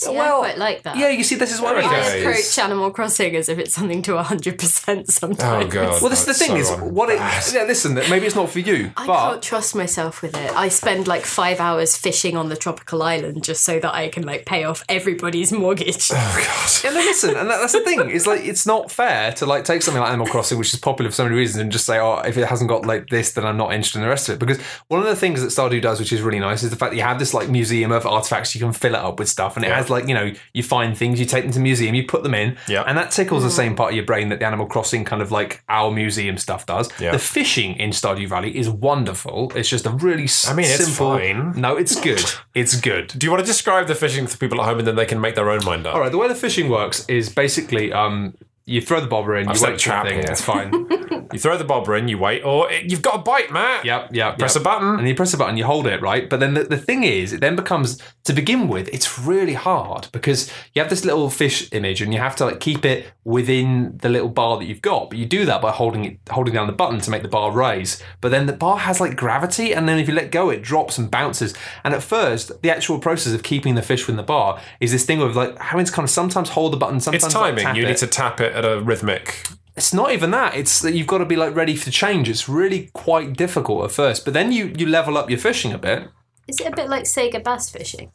See, 0.00 0.14
well, 0.14 0.36
I 0.42 0.50
quite 0.50 0.58
like 0.58 0.82
that. 0.84 0.96
yeah, 0.96 1.08
you 1.08 1.24
see, 1.24 1.34
this 1.34 1.52
is 1.52 1.60
what 1.60 1.76
I 1.76 1.80
mean. 1.80 1.90
I 1.90 2.06
approach 2.16 2.56
Animal 2.58 2.90
Crossing 2.92 3.34
as 3.34 3.48
if 3.48 3.58
it's 3.58 3.74
something 3.74 4.00
to 4.02 4.12
100% 4.12 5.10
sometimes. 5.10 5.64
Oh 5.64 5.68
god. 5.68 6.00
Well, 6.00 6.08
this 6.10 6.20
is 6.20 6.26
the 6.26 6.34
thing 6.34 6.62
so 6.62 6.74
is 6.74 6.80
what 6.92 7.10
it. 7.10 7.16
Yeah, 7.52 7.64
listen, 7.64 7.94
maybe 7.94 8.26
it's 8.26 8.36
not 8.36 8.48
for 8.50 8.60
you, 8.60 8.92
I 8.96 9.06
but 9.06 9.30
can't 9.30 9.42
trust 9.42 9.74
myself 9.74 10.22
with 10.22 10.36
it. 10.36 10.50
I 10.52 10.68
spend 10.68 11.08
like 11.08 11.24
five 11.24 11.60
hours 11.60 11.96
fishing 11.96 12.36
on 12.36 12.48
the 12.48 12.56
tropical 12.56 13.02
island 13.02 13.42
just 13.44 13.64
so 13.64 13.80
that 13.80 13.92
I 13.94 14.08
can 14.08 14.22
like 14.24 14.46
pay 14.46 14.64
off 14.64 14.84
everybody's 14.88 15.52
mortgage. 15.52 16.10
Oh 16.12 16.14
god. 16.44 16.84
Yeah, 16.84 16.90
no, 16.90 17.00
listen, 17.04 17.36
and 17.36 17.50
that, 17.50 17.58
that's 17.58 17.72
the 17.72 17.80
thing. 17.80 18.10
It's 18.10 18.26
like 18.26 18.44
it's 18.44 18.66
not 18.66 18.90
fair 18.92 19.32
to 19.32 19.46
like 19.46 19.64
take 19.64 19.82
something 19.82 20.00
like 20.00 20.10
Animal 20.10 20.26
Crossing, 20.28 20.58
which 20.58 20.72
is 20.72 20.78
popular 20.80 21.10
for 21.10 21.14
so 21.16 21.24
many 21.24 21.34
reasons, 21.36 21.60
and 21.60 21.72
just 21.72 21.86
say, 21.86 21.98
"Oh, 21.98 22.18
if 22.18 22.36
it 22.36 22.46
hasn't 22.46 22.68
got 22.70 22.86
like 22.86 23.08
this, 23.08 23.32
then 23.32 23.44
I'm 23.44 23.56
not 23.56 23.72
interested 23.72 23.98
in 23.98 24.02
the 24.04 24.08
rest 24.08 24.28
of 24.28 24.34
it." 24.34 24.38
Because 24.38 24.60
one 24.88 25.00
of 25.00 25.06
the 25.06 25.16
things 25.16 25.40
that 25.42 25.48
Stardew 25.48 25.82
does, 25.82 25.98
which 25.98 26.12
is 26.12 26.22
really 26.22 26.38
nice, 26.38 26.62
is 26.62 26.70
the 26.70 26.76
fact 26.76 26.92
that 26.92 26.96
you 26.96 27.02
have 27.02 27.18
this 27.18 27.34
like 27.34 27.48
museum 27.48 27.90
of 27.90 28.06
artifacts. 28.06 28.54
You 28.54 28.60
can 28.60 28.72
fill 28.72 28.94
it 28.94 29.00
up 29.00 29.18
with 29.18 29.28
stuff, 29.28 29.56
and 29.56 29.64
it 29.64 29.68
Yeah. 29.68 29.76
has 29.76 29.87
like 29.90 30.06
you 30.08 30.14
know 30.14 30.32
you 30.52 30.62
find 30.62 30.96
things, 30.96 31.18
you 31.20 31.26
take 31.26 31.44
them 31.44 31.52
to 31.52 31.58
the 31.58 31.62
museum, 31.62 31.94
you 31.94 32.04
put 32.06 32.22
them 32.22 32.34
in, 32.34 32.56
Yeah. 32.68 32.82
and 32.86 32.96
that 32.98 33.10
tickles 33.10 33.42
the 33.42 33.50
same 33.50 33.74
part 33.76 33.90
of 33.90 33.96
your 33.96 34.04
brain 34.04 34.28
that 34.28 34.38
the 34.40 34.46
Animal 34.46 34.66
Crossing 34.66 35.04
kind 35.04 35.22
of 35.22 35.30
like 35.30 35.62
our 35.68 35.90
museum 35.90 36.38
stuff 36.38 36.66
does. 36.66 36.88
Yeah. 37.00 37.12
The 37.12 37.18
fishing 37.18 37.76
in 37.76 37.90
Stardew 37.90 38.28
Valley 38.28 38.56
is 38.56 38.68
wonderful. 38.68 39.52
It's 39.54 39.68
just 39.68 39.86
a 39.86 39.90
really 39.90 40.24
s- 40.24 40.48
I 40.48 40.54
mean, 40.54 40.66
it's 40.66 40.84
simple. 40.86 41.16
fine. 41.18 41.52
No, 41.60 41.76
it's 41.76 41.98
good. 42.00 42.24
It's 42.54 42.80
good. 42.80 43.12
Do 43.16 43.26
you 43.26 43.30
want 43.30 43.40
to 43.42 43.46
describe 43.46 43.86
the 43.86 43.94
fishing 43.94 44.26
to 44.26 44.38
people 44.38 44.60
at 44.60 44.66
home 44.66 44.78
and 44.78 44.86
then 44.86 44.96
they 44.96 45.06
can 45.06 45.20
make 45.20 45.34
their 45.34 45.50
own 45.50 45.64
mind 45.64 45.86
up? 45.86 45.94
All 45.94 46.00
right, 46.00 46.10
the 46.12 46.18
way 46.18 46.28
the 46.28 46.34
fishing 46.34 46.68
works 46.68 47.04
is 47.08 47.28
basically 47.28 47.92
um, 47.92 48.34
you 48.68 48.80
throw 48.80 49.00
the 49.00 49.06
bobber 49.06 49.36
in, 49.36 49.48
you 49.48 49.54
set 49.54 49.70
wait 49.70 49.78
trap 49.78 50.06
thing, 50.06 50.20
here. 50.20 50.30
it's 50.30 50.42
fine. 50.42 50.86
You 51.32 51.38
throw 51.38 51.58
the 51.58 51.64
bobber 51.64 51.94
in, 51.94 52.08
you 52.08 52.16
wait, 52.16 52.42
or 52.42 52.70
it, 52.72 52.90
you've 52.90 53.02
got 53.02 53.16
a 53.16 53.18
bite, 53.18 53.52
Matt. 53.52 53.84
Yep, 53.84 54.14
yep. 54.14 54.38
Press 54.38 54.54
yep. 54.54 54.62
a 54.62 54.64
button. 54.64 54.98
And 54.98 55.06
you 55.06 55.14
press 55.14 55.34
a 55.34 55.36
button, 55.36 55.58
you 55.58 55.64
hold 55.64 55.86
it, 55.86 56.00
right? 56.00 56.28
But 56.28 56.40
then 56.40 56.54
the, 56.54 56.64
the 56.64 56.78
thing 56.78 57.04
is, 57.04 57.34
it 57.34 57.40
then 57.40 57.54
becomes, 57.54 58.00
to 58.24 58.32
begin 58.32 58.66
with, 58.66 58.88
it's 58.94 59.18
really 59.18 59.52
hard 59.52 60.08
because 60.10 60.50
you 60.74 60.80
have 60.80 60.88
this 60.90 61.04
little 61.04 61.28
fish 61.28 61.68
image 61.72 62.00
and 62.00 62.14
you 62.14 62.18
have 62.20 62.34
to 62.36 62.46
like 62.46 62.60
keep 62.60 62.84
it 62.86 63.12
within 63.24 63.98
the 64.00 64.08
little 64.08 64.30
bar 64.30 64.58
that 64.58 64.64
you've 64.64 64.80
got. 64.80 65.10
But 65.10 65.18
you 65.18 65.26
do 65.26 65.44
that 65.44 65.60
by 65.60 65.70
holding 65.70 66.04
it, 66.06 66.18
holding 66.30 66.54
down 66.54 66.66
the 66.66 66.72
button 66.72 66.98
to 67.00 67.10
make 67.10 67.22
the 67.22 67.28
bar 67.28 67.52
raise. 67.52 68.02
But 68.22 68.30
then 68.30 68.46
the 68.46 68.54
bar 68.54 68.78
has 68.78 68.98
like 68.98 69.14
gravity, 69.14 69.74
and 69.74 69.86
then 69.86 69.98
if 69.98 70.08
you 70.08 70.14
let 70.14 70.30
go, 70.30 70.48
it 70.48 70.62
drops 70.62 70.96
and 70.96 71.10
bounces. 71.10 71.52
And 71.84 71.92
at 71.92 72.02
first, 72.02 72.62
the 72.62 72.70
actual 72.70 72.98
process 72.98 73.34
of 73.34 73.42
keeping 73.42 73.74
the 73.74 73.82
fish 73.82 74.06
within 74.06 74.16
the 74.16 74.22
bar 74.22 74.60
is 74.80 74.92
this 74.92 75.04
thing 75.04 75.20
of 75.20 75.36
like 75.36 75.58
having 75.58 75.84
to 75.84 75.92
kind 75.92 76.04
of 76.04 76.10
sometimes 76.10 76.48
hold 76.48 76.72
the 76.72 76.78
button, 76.78 77.00
sometimes 77.00 77.24
It's 77.24 77.34
like, 77.34 77.50
timing. 77.50 77.64
tap 77.64 77.76
you 77.76 77.82
it. 77.84 77.88
need 77.88 77.96
to 77.98 78.06
tap 78.06 78.40
it 78.40 78.54
at 78.58 78.64
a 78.64 78.80
rhythmic. 78.80 79.46
It's 79.76 79.94
not 79.94 80.10
even 80.12 80.32
that. 80.32 80.56
It's 80.56 80.80
that 80.80 80.94
you've 80.94 81.06
got 81.06 81.18
to 81.18 81.24
be 81.24 81.36
like 81.36 81.54
ready 81.54 81.76
for 81.76 81.90
change. 81.90 82.28
It's 82.28 82.48
really 82.48 82.90
quite 82.94 83.34
difficult 83.36 83.84
at 83.84 83.92
first, 83.92 84.24
but 84.24 84.34
then 84.34 84.50
you 84.52 84.72
you 84.76 84.86
level 84.86 85.16
up 85.16 85.30
your 85.30 85.38
fishing 85.38 85.72
a 85.72 85.78
bit. 85.78 86.08
Is 86.48 86.58
it 86.60 86.66
a 86.72 86.74
bit 86.74 86.88
like 86.88 87.04
Sega 87.04 87.42
bass 87.44 87.70
fishing? 87.70 88.10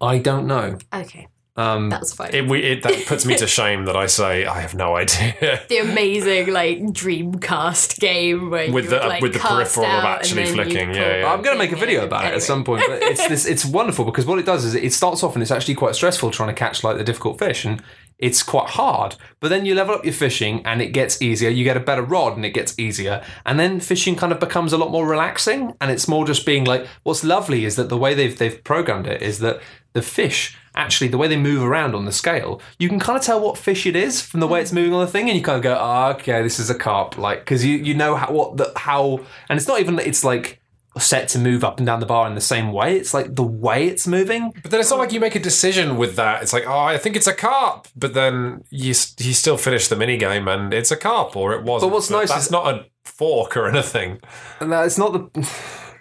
I 0.00 0.18
don't 0.18 0.46
know. 0.46 0.78
Okay, 0.94 1.26
Um, 1.56 1.88
that's 1.90 2.12
fine. 2.14 2.32
It, 2.32 2.46
we, 2.48 2.62
it 2.62 2.82
that 2.84 3.04
puts 3.06 3.26
me 3.26 3.34
to 3.38 3.48
shame 3.48 3.86
that 3.86 3.96
I 3.96 4.06
say 4.06 4.46
I 4.46 4.60
have 4.60 4.74
no 4.76 4.94
idea. 4.94 5.62
the 5.68 5.78
amazing 5.78 6.52
like 6.52 6.78
Dreamcast 6.78 7.98
game 7.98 8.50
where 8.50 8.70
With 8.70 8.84
you 8.84 8.90
the- 8.90 8.96
would, 8.98 9.08
like, 9.08 9.22
with 9.22 9.32
the 9.32 9.40
peripheral 9.40 9.86
of 9.86 10.04
actually 10.04 10.46
flicking, 10.46 10.94
yeah, 10.94 11.16
yeah. 11.20 11.32
I'm 11.32 11.42
going 11.42 11.56
to 11.56 11.58
make 11.58 11.72
a 11.72 11.76
video 11.76 12.00
thing 12.00 12.06
about 12.08 12.26
it 12.26 12.34
at 12.34 12.42
some 12.42 12.62
point, 12.62 12.84
but 12.86 13.02
it's 13.02 13.26
this, 13.26 13.44
it's 13.46 13.64
wonderful 13.64 14.04
because 14.04 14.24
what 14.26 14.38
it 14.38 14.46
does 14.46 14.64
is 14.64 14.74
it 14.76 14.92
starts 14.92 15.24
off 15.24 15.34
and 15.34 15.42
it's 15.42 15.50
actually 15.50 15.74
quite 15.74 15.96
stressful 15.96 16.30
trying 16.30 16.50
to 16.50 16.54
catch 16.54 16.84
like 16.84 16.96
the 16.96 17.04
difficult 17.04 17.38
fish 17.40 17.64
and 17.64 17.82
it's 18.18 18.42
quite 18.42 18.70
hard. 18.70 19.16
But 19.40 19.48
then 19.48 19.64
you 19.64 19.74
level 19.74 19.94
up 19.94 20.04
your 20.04 20.14
fishing 20.14 20.64
and 20.66 20.82
it 20.82 20.88
gets 20.88 21.22
easier. 21.22 21.50
You 21.50 21.64
get 21.64 21.76
a 21.76 21.80
better 21.80 22.02
rod 22.02 22.36
and 22.36 22.44
it 22.44 22.50
gets 22.50 22.78
easier. 22.78 23.24
And 23.46 23.58
then 23.58 23.80
fishing 23.80 24.16
kind 24.16 24.32
of 24.32 24.40
becomes 24.40 24.72
a 24.72 24.78
lot 24.78 24.90
more 24.90 25.06
relaxing 25.06 25.74
and 25.80 25.90
it's 25.90 26.08
more 26.08 26.26
just 26.26 26.44
being 26.44 26.64
like 26.64 26.86
what's 27.04 27.22
lovely 27.22 27.64
is 27.64 27.76
that 27.76 27.88
the 27.88 27.96
way 27.96 28.14
they've 28.14 28.36
they've 28.36 28.62
programmed 28.64 29.06
it 29.06 29.22
is 29.22 29.38
that 29.38 29.60
the 29.92 30.02
fish 30.02 30.56
actually 30.74 31.08
the 31.08 31.18
way 31.18 31.26
they 31.26 31.36
move 31.36 31.62
around 31.62 31.94
on 31.94 32.04
the 32.04 32.12
scale, 32.12 32.60
you 32.78 32.88
can 32.88 33.00
kind 33.00 33.18
of 33.18 33.24
tell 33.24 33.40
what 33.40 33.58
fish 33.58 33.84
it 33.84 33.96
is 33.96 34.20
from 34.20 34.40
the 34.40 34.46
way 34.46 34.60
it's 34.60 34.72
moving 34.72 34.94
on 34.94 35.00
the 35.00 35.10
thing 35.10 35.28
and 35.28 35.36
you 35.36 35.42
kind 35.42 35.56
of 35.56 35.62
go, 35.62 35.76
"Oh, 35.78 36.10
okay, 36.12 36.42
this 36.42 36.58
is 36.60 36.70
a 36.70 36.74
carp." 36.74 37.18
Like 37.18 37.46
cuz 37.46 37.64
you 37.64 37.76
you 37.76 37.94
know 37.94 38.14
how 38.16 38.32
what 38.32 38.56
the 38.56 38.72
how 38.76 39.20
and 39.48 39.58
it's 39.58 39.68
not 39.68 39.80
even 39.80 39.98
it's 39.98 40.24
like 40.24 40.57
set 40.98 41.28
to 41.30 41.38
move 41.38 41.64
up 41.64 41.78
and 41.78 41.86
down 41.86 42.00
the 42.00 42.06
bar 42.06 42.26
in 42.26 42.34
the 42.34 42.40
same 42.40 42.72
way. 42.72 42.96
It's 42.96 43.12
like 43.14 43.34
the 43.34 43.42
way 43.42 43.86
it's 43.86 44.06
moving. 44.06 44.52
But 44.62 44.70
then 44.70 44.80
it's 44.80 44.90
not 44.90 44.98
like 44.98 45.12
you 45.12 45.20
make 45.20 45.34
a 45.34 45.40
decision 45.40 45.96
with 45.96 46.16
that. 46.16 46.42
It's 46.42 46.52
like, 46.52 46.64
oh, 46.66 46.78
I 46.78 46.98
think 46.98 47.16
it's 47.16 47.26
a 47.26 47.34
carp, 47.34 47.88
but 47.96 48.14
then 48.14 48.64
you 48.70 48.88
you 48.88 49.32
still 49.34 49.56
finish 49.56 49.88
the 49.88 49.96
mini 49.96 50.16
game 50.16 50.48
and 50.48 50.72
it's 50.74 50.90
a 50.90 50.96
carp, 50.96 51.36
or 51.36 51.52
it 51.54 51.62
wasn't. 51.64 51.90
But 51.90 51.94
what's 51.94 52.10
nice 52.10 52.28
that's 52.30 52.46
is- 52.46 52.50
not 52.50 52.74
a 52.74 52.86
fork 53.04 53.56
or 53.56 53.66
anything. 53.68 54.20
And 54.60 54.70
that- 54.72 54.86
it's 54.86 54.98
not 54.98 55.12
the. 55.12 55.48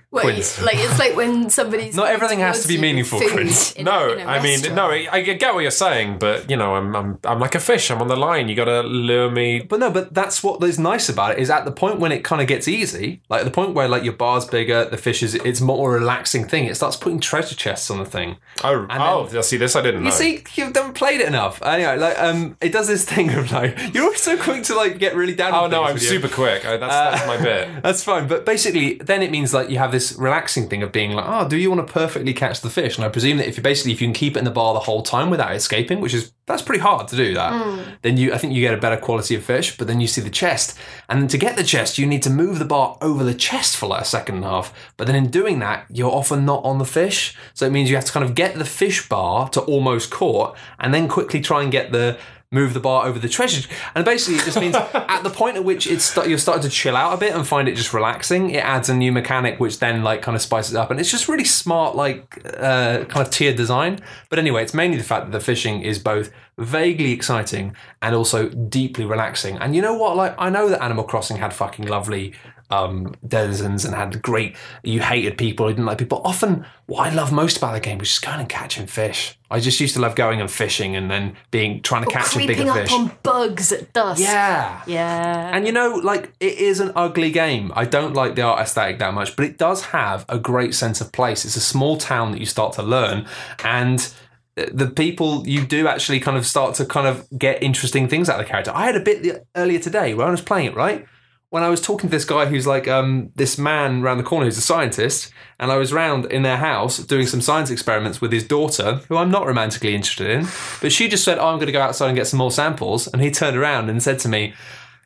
Wait, 0.09 0.21
Quinns. 0.23 0.61
like 0.61 0.75
it's 0.77 0.97
like 0.99 1.15
when 1.17 1.49
somebody's 1.49 1.93
Not 2.01 2.07
everything 2.07 2.39
has 2.39 2.61
to 2.61 2.67
be 2.67 2.77
meaningful, 2.79 3.19
with 3.19 3.31
Quinns. 3.33 3.73
in- 3.73 3.83
No, 3.85 4.13
in 4.13 4.19
a 4.21 4.25
I 4.25 4.41
mean, 4.41 4.61
no, 4.73 4.89
I, 4.89 5.07
I 5.11 5.21
get 5.21 5.53
what 5.53 5.61
you're 5.61 5.69
saying, 5.71 6.17
but 6.17 6.49
you 6.49 6.55
know, 6.55 6.75
I'm 6.75 6.95
I'm 6.95 7.19
I'm 7.25 7.39
like 7.39 7.55
a 7.55 7.59
fish. 7.59 7.91
I'm 7.91 8.01
on 8.01 8.07
the 8.07 8.15
line. 8.15 8.47
You 8.47 8.55
got 8.55 8.65
to 8.65 8.81
lure 8.83 9.29
me. 9.29 9.59
But 9.59 9.81
no, 9.81 9.91
but 9.91 10.13
that's 10.13 10.41
what 10.41 10.63
is 10.63 10.79
nice 10.79 11.09
about 11.09 11.31
it 11.33 11.39
is 11.39 11.49
at 11.49 11.65
the 11.65 11.71
point 11.73 11.99
when 11.99 12.13
it 12.13 12.23
kind 12.23 12.41
of 12.41 12.47
gets 12.47 12.69
easy, 12.69 13.21
like 13.29 13.41
at 13.41 13.45
the 13.45 13.51
point 13.51 13.73
where 13.73 13.89
like 13.89 14.03
your 14.03 14.13
bar's 14.13 14.45
bigger, 14.45 14.85
the 14.85 14.97
fish 14.97 15.21
is 15.21 15.35
it's 15.35 15.59
more 15.59 15.95
a 15.95 15.99
relaxing 15.99 16.47
thing. 16.47 16.65
It 16.65 16.75
starts 16.75 16.95
putting 16.95 17.19
treasure 17.19 17.55
chests 17.55 17.91
on 17.91 17.97
the 17.99 18.05
thing. 18.05 18.37
Oh, 18.63 18.87
oh, 18.89 19.29
I 19.37 19.41
see 19.41 19.57
this. 19.57 19.75
I 19.75 19.81
didn't 19.81 20.03
know. 20.03 20.07
You 20.09 20.15
see, 20.15 20.43
you've 20.55 20.73
never 20.73 20.93
played 20.93 21.19
it 21.19 21.27
enough. 21.27 21.61
Anyway, 21.61 21.97
like 21.97 22.17
um, 22.17 22.55
it 22.61 22.71
does 22.71 22.87
this 22.87 23.03
thing 23.03 23.33
of 23.33 23.51
like 23.51 23.77
you're 23.93 24.05
always 24.05 24.21
so 24.21 24.37
quick 24.37 24.63
to 24.63 24.75
like 24.75 24.99
get 24.99 25.15
really 25.15 25.35
down. 25.35 25.53
oh 25.53 25.67
no, 25.67 25.83
I'm 25.83 25.95
with 25.95 26.03
you. 26.03 26.07
super 26.09 26.29
quick. 26.29 26.65
I, 26.65 26.77
that's 26.77 26.93
that's 26.93 27.27
my 27.27 27.37
bit. 27.43 27.83
That's 27.83 28.03
fine, 28.03 28.27
but 28.27 28.45
basically, 28.45 28.95
then 28.95 29.21
it 29.21 29.31
means 29.31 29.53
like 29.53 29.69
you 29.69 29.77
have 29.77 29.91
this 29.91 29.96
relaxing 30.17 30.69
thing 30.69 30.83
of 30.83 30.91
being 30.91 31.11
like, 31.11 31.25
oh, 31.27 31.47
do 31.47 31.57
you 31.57 31.69
want 31.71 31.85
to 31.85 31.91
perfectly 31.91 32.33
catch 32.33 32.61
the 32.61 32.69
fish? 32.69 32.97
And 32.97 33.05
I 33.05 33.09
presume 33.09 33.37
that 33.37 33.47
if 33.47 33.57
you 33.57 33.63
basically 33.63 33.93
if 33.93 34.01
you 34.01 34.07
can 34.07 34.13
keep 34.13 34.35
it 34.35 34.39
in 34.39 34.45
the 34.45 34.51
bar 34.51 34.73
the 34.73 34.81
whole 34.81 35.01
time 35.01 35.29
without 35.29 35.55
escaping, 35.55 36.01
which 36.01 36.13
is 36.13 36.31
that's 36.45 36.61
pretty 36.61 36.81
hard 36.81 37.07
to 37.09 37.15
do 37.15 37.33
that, 37.33 37.53
hmm. 37.53 37.81
then 38.01 38.17
you 38.17 38.33
I 38.33 38.37
think 38.37 38.53
you 38.53 38.61
get 38.61 38.73
a 38.73 38.77
better 38.77 38.97
quality 38.97 39.35
of 39.35 39.43
fish. 39.43 39.77
But 39.77 39.87
then 39.87 39.99
you 39.99 40.07
see 40.07 40.21
the 40.21 40.29
chest, 40.29 40.77
and 41.09 41.21
then 41.21 41.27
to 41.29 41.37
get 41.37 41.55
the 41.55 41.63
chest, 41.63 41.97
you 41.97 42.05
need 42.05 42.23
to 42.23 42.29
move 42.29 42.59
the 42.59 42.65
bar 42.65 42.97
over 43.01 43.23
the 43.23 43.33
chest 43.33 43.77
for 43.77 43.87
like 43.87 44.01
a 44.01 44.05
second 44.05 44.35
and 44.35 44.45
a 44.45 44.49
half. 44.49 44.73
But 44.97 45.07
then 45.07 45.15
in 45.15 45.29
doing 45.29 45.59
that, 45.59 45.85
you're 45.89 46.11
often 46.11 46.45
not 46.45 46.63
on 46.63 46.77
the 46.77 46.85
fish, 46.85 47.35
so 47.53 47.65
it 47.65 47.71
means 47.71 47.89
you 47.89 47.95
have 47.95 48.05
to 48.05 48.11
kind 48.11 48.25
of 48.25 48.35
get 48.35 48.55
the 48.55 48.65
fish 48.65 49.07
bar 49.09 49.49
to 49.49 49.61
almost 49.61 50.11
caught, 50.11 50.57
and 50.79 50.93
then 50.93 51.07
quickly 51.07 51.41
try 51.41 51.63
and 51.63 51.71
get 51.71 51.91
the 51.91 52.17
move 52.51 52.73
the 52.73 52.79
bar 52.79 53.05
over 53.05 53.19
the 53.19 53.27
treasure. 53.27 53.67
And 53.93 54.05
basically, 54.05 54.39
it 54.39 54.45
just 54.45 54.59
means 54.59 54.75
at 54.93 55.21
the 55.23 55.29
point 55.29 55.57
at 55.57 55.65
which 55.65 55.87
it's 55.87 56.05
st- 56.05 56.27
you're 56.27 56.37
starting 56.37 56.63
to 56.63 56.69
chill 56.69 56.95
out 56.95 57.13
a 57.13 57.17
bit 57.17 57.33
and 57.33 57.45
find 57.45 57.67
it 57.67 57.75
just 57.75 57.93
relaxing, 57.93 58.51
it 58.51 58.63
adds 58.63 58.89
a 58.89 58.95
new 58.95 59.11
mechanic 59.11 59.59
which 59.59 59.79
then 59.79 60.03
like 60.03 60.21
kind 60.21 60.35
of 60.35 60.41
spices 60.41 60.73
it 60.73 60.77
up. 60.77 60.91
And 60.91 60.99
it's 60.99 61.11
just 61.11 61.27
really 61.27 61.43
smart, 61.43 61.95
like 61.95 62.41
uh, 62.57 63.05
kind 63.05 63.25
of 63.25 63.29
tiered 63.29 63.57
design. 63.57 63.99
But 64.29 64.39
anyway, 64.39 64.63
it's 64.63 64.73
mainly 64.73 64.97
the 64.97 65.03
fact 65.03 65.25
that 65.25 65.31
the 65.31 65.43
fishing 65.43 65.81
is 65.81 65.99
both 65.99 66.31
vaguely 66.57 67.11
exciting 67.11 67.75
and 68.01 68.15
also 68.15 68.49
deeply 68.49 69.05
relaxing. 69.05 69.57
And 69.57 69.75
you 69.75 69.81
know 69.81 69.95
what? 69.95 70.15
Like 70.15 70.35
I 70.37 70.49
know 70.49 70.69
that 70.69 70.81
Animal 70.81 71.03
Crossing 71.03 71.37
had 71.37 71.53
fucking 71.53 71.85
lovely 71.85 72.33
um, 72.69 73.15
denizens 73.25 73.85
and 73.85 73.95
had 73.95 74.21
great. 74.21 74.55
You 74.83 74.99
hated 75.01 75.37
people 75.37 75.67
you 75.67 75.73
didn't 75.75 75.85
like 75.85 75.97
people. 75.97 76.21
Often, 76.25 76.65
what 76.85 77.07
I 77.07 77.13
love 77.13 77.31
most 77.31 77.57
about 77.57 77.73
the 77.73 77.79
game 77.79 77.97
was 77.97 78.09
just 78.09 78.21
going 78.25 78.39
and 78.39 78.49
catching 78.49 78.87
fish. 78.87 79.37
I 79.49 79.59
just 79.61 79.79
used 79.79 79.93
to 79.95 80.01
love 80.01 80.15
going 80.15 80.41
and 80.41 80.51
fishing 80.51 80.95
and 80.95 81.09
then 81.09 81.35
being 81.51 81.81
trying 81.81 82.03
to 82.03 82.09
Or 82.09 82.11
catch 82.11 82.35
a 82.35 82.39
bigger 82.45 82.69
up 82.69 82.75
fish. 82.77 82.91
on 82.91 83.11
bugs 83.23 83.71
at 83.71 83.93
dusk. 83.93 84.21
yeah. 84.21 84.81
Yeah. 84.85 85.51
And 85.55 85.65
you 85.65 85.71
know, 85.71 85.95
like 86.03 86.33
it 86.39 86.57
is 86.57 86.79
an 86.81 86.91
ugly 86.95 87.31
game. 87.31 87.71
I 87.75 87.85
don't 87.85 88.13
like 88.13 88.35
the 88.35 88.41
art 88.41 88.59
aesthetic 88.59 88.99
that 88.99 89.13
much, 89.13 89.35
but 89.37 89.45
it 89.45 89.57
does 89.57 89.85
have 89.85 90.25
a 90.27 90.37
great 90.37 90.75
sense 90.75 90.99
of 90.99 91.11
place. 91.13 91.45
It's 91.45 91.55
a 91.55 91.61
small 91.61 91.97
town 91.97 92.31
that 92.33 92.39
you 92.39 92.45
start 92.45 92.73
to 92.73 92.83
learn, 92.83 93.25
and 93.63 94.13
the 94.55 94.87
people 94.87 95.47
you 95.47 95.65
do 95.65 95.87
actually 95.87 96.19
kind 96.19 96.35
of 96.35 96.45
start 96.45 96.73
to 96.75 96.85
kind 96.85 97.05
of 97.07 97.27
get 97.37 97.61
interesting 97.61 98.07
things 98.07 98.27
out 98.27 98.39
of 98.39 98.45
the 98.45 98.49
character. 98.49 98.71
I 98.73 98.87
had 98.87 98.95
a 98.95 98.99
bit 98.99 99.45
earlier 99.55 99.79
today 99.79 100.13
where 100.15 100.25
I 100.27 100.31
was 100.31 100.41
playing 100.41 100.65
it 100.67 100.75
right 100.75 101.05
when 101.49 101.63
I 101.63 101.69
was 101.69 101.81
talking 101.81 102.09
to 102.09 102.15
this 102.15 102.25
guy 102.25 102.45
who's 102.45 102.67
like 102.67 102.87
um, 102.87 103.31
this 103.35 103.57
man 103.57 104.03
around 104.03 104.17
the 104.17 104.23
corner 104.23 104.45
who's 104.45 104.57
a 104.57 104.61
scientist, 104.61 105.31
and 105.59 105.71
I 105.71 105.77
was 105.77 105.93
round 105.93 106.25
in 106.25 106.43
their 106.43 106.57
house 106.57 106.97
doing 106.97 107.25
some 107.25 107.41
science 107.41 107.69
experiments 107.69 108.19
with 108.19 108.31
his 108.31 108.45
daughter, 108.45 109.01
who 109.07 109.17
I'm 109.17 109.31
not 109.31 109.45
romantically 109.45 109.95
interested 109.95 110.29
in, 110.29 110.47
but 110.81 110.91
she 110.91 111.07
just 111.07 111.23
said, 111.23 111.37
oh, 111.37 111.47
"I'm 111.47 111.57
going 111.57 111.67
to 111.67 111.71
go 111.71 111.81
outside 111.81 112.07
and 112.07 112.17
get 112.17 112.27
some 112.27 112.39
more 112.39 112.51
samples," 112.51 113.07
and 113.07 113.21
he 113.21 113.31
turned 113.31 113.57
around 113.57 113.89
and 113.89 114.03
said 114.03 114.19
to 114.19 114.29
me, 114.29 114.53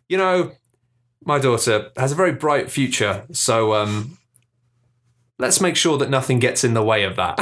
"You 0.10 0.18
know." 0.18 0.52
my 1.24 1.40
daughter 1.40 1.92
has 1.98 2.12
a 2.12 2.16
very 2.16 2.32
bright 2.32 2.72
future, 2.72 3.24
so 3.32 3.74
um, 3.74 4.18
let's 5.38 5.62
make 5.62 5.76
sure 5.76 5.98
that 5.98 6.10
nothing 6.10 6.40
gets 6.40 6.64
in 6.64 6.74
the 6.74 6.84
way 6.84 7.04
of 7.04 7.16
that. 7.16 7.40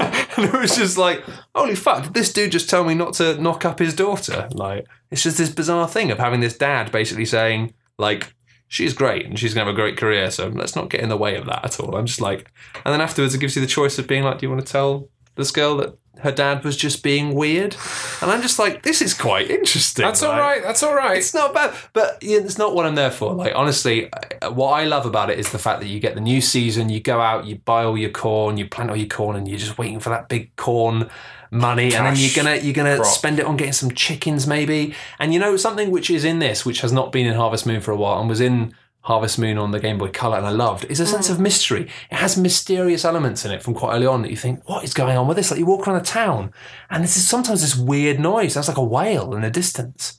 and 0.36 0.46
it 0.46 0.52
was 0.52 0.76
just 0.76 0.96
like, 0.96 1.22
holy 1.54 1.74
fuck, 1.74 2.04
did 2.04 2.14
this 2.14 2.32
dude 2.32 2.52
just 2.52 2.70
tell 2.70 2.84
me 2.84 2.94
not 2.94 3.14
to 3.14 3.40
knock 3.40 3.64
up 3.64 3.78
his 3.78 3.94
daughter? 3.94 4.48
Like, 4.52 4.86
it's 5.10 5.22
just 5.22 5.38
this 5.38 5.50
bizarre 5.50 5.88
thing 5.88 6.10
of 6.10 6.18
having 6.18 6.40
this 6.40 6.56
dad 6.56 6.90
basically 6.90 7.26
saying, 7.26 7.74
like, 7.98 8.34
she's 8.68 8.94
great 8.94 9.26
and 9.26 9.38
she's 9.38 9.52
going 9.52 9.66
to 9.66 9.70
have 9.70 9.74
a 9.74 9.80
great 9.80 9.98
career, 9.98 10.30
so 10.30 10.48
let's 10.48 10.74
not 10.74 10.88
get 10.88 11.00
in 11.00 11.10
the 11.10 11.16
way 11.16 11.36
of 11.36 11.46
that 11.46 11.64
at 11.64 11.78
all. 11.78 11.94
I'm 11.94 12.06
just 12.06 12.20
like, 12.20 12.50
and 12.84 12.92
then 12.92 13.00
afterwards 13.00 13.34
it 13.34 13.38
gives 13.38 13.54
you 13.54 13.60
the 13.60 13.68
choice 13.68 13.98
of 13.98 14.08
being 14.08 14.24
like, 14.24 14.38
do 14.38 14.46
you 14.46 14.50
want 14.50 14.64
to 14.66 14.72
tell 14.72 15.10
this 15.36 15.50
girl 15.50 15.76
that 15.78 15.96
her 16.20 16.30
dad 16.30 16.62
was 16.62 16.76
just 16.76 17.02
being 17.02 17.34
weird? 17.34 17.74
And 18.20 18.30
I'm 18.30 18.42
just 18.42 18.58
like, 18.58 18.82
this 18.82 19.02
is 19.02 19.14
quite 19.14 19.50
interesting. 19.50 20.04
That's 20.04 20.22
like- 20.22 20.30
all 20.32 20.38
right. 20.38 20.62
That's 20.62 20.82
all 20.82 20.94
right. 20.94 21.16
it's 21.16 21.34
not 21.34 21.52
bad, 21.54 21.74
but 21.92 22.18
yeah, 22.22 22.38
it's 22.38 22.58
not 22.58 22.74
what 22.74 22.86
I'm 22.86 22.94
there 22.94 23.10
for. 23.10 23.34
Like 23.34 23.52
honestly, 23.56 24.08
what 24.52 24.70
I 24.70 24.84
love 24.84 25.06
about 25.06 25.30
it 25.30 25.38
is 25.38 25.50
the 25.50 25.58
fact 25.58 25.80
that 25.80 25.88
you 25.88 25.98
get 26.00 26.14
the 26.14 26.20
new 26.20 26.40
season. 26.40 26.88
You 26.90 27.00
go 27.00 27.20
out, 27.20 27.46
you 27.46 27.56
buy 27.56 27.84
all 27.84 27.98
your 27.98 28.10
corn, 28.10 28.56
you 28.56 28.66
plant 28.68 28.90
all 28.90 28.96
your 28.96 29.08
corn, 29.08 29.36
and 29.36 29.48
you're 29.48 29.58
just 29.58 29.78
waiting 29.78 30.00
for 30.00 30.10
that 30.10 30.28
big 30.28 30.54
corn 30.56 31.08
money, 31.50 31.94
and 31.94 32.06
then 32.06 32.14
you're 32.16 32.30
gonna 32.34 32.56
you're 32.56 32.72
gonna 32.72 32.96
crop. 32.96 33.06
spend 33.06 33.38
it 33.38 33.44
on 33.44 33.56
getting 33.58 33.72
some 33.74 33.90
chickens 33.90 34.46
maybe. 34.46 34.94
And 35.18 35.34
you 35.34 35.40
know 35.40 35.56
something 35.56 35.90
which 35.90 36.08
is 36.08 36.24
in 36.24 36.38
this, 36.38 36.64
which 36.64 36.80
has 36.82 36.92
not 36.92 37.10
been 37.12 37.26
in 37.26 37.34
Harvest 37.34 37.66
Moon 37.66 37.80
for 37.80 37.90
a 37.90 37.96
while, 37.96 38.20
and 38.20 38.28
was 38.28 38.40
in 38.40 38.74
Harvest 39.02 39.38
Moon 39.38 39.58
on 39.58 39.70
the 39.70 39.80
Game 39.80 39.98
Boy 39.98 40.08
Color, 40.08 40.38
and 40.38 40.46
I 40.46 40.50
loved, 40.50 40.84
is 40.86 41.00
a 41.00 41.06
sense 41.06 41.28
of 41.28 41.38
mm. 41.38 41.42
mystery. 41.42 41.88
It 42.10 42.16
has 42.16 42.36
mysterious 42.36 43.04
elements 43.04 43.44
in 43.44 43.50
it 43.50 43.62
from 43.62 43.74
quite 43.74 43.94
early 43.94 44.06
on 44.06 44.22
that 44.22 44.30
you 44.30 44.36
think, 44.36 44.68
what 44.68 44.84
is 44.84 44.94
going 44.94 45.16
on 45.16 45.26
with 45.26 45.36
this? 45.36 45.50
Like 45.50 45.58
you 45.58 45.66
walk 45.66 45.86
around 45.86 46.00
a 46.00 46.04
town, 46.04 46.52
and 46.90 47.02
this 47.02 47.16
is 47.16 47.28
sometimes 47.28 47.62
this 47.62 47.76
weird 47.76 48.20
noise. 48.20 48.54
Sounds 48.54 48.68
like 48.68 48.76
a 48.76 48.84
whale 48.84 49.34
in 49.34 49.42
the 49.42 49.50
distance 49.50 50.18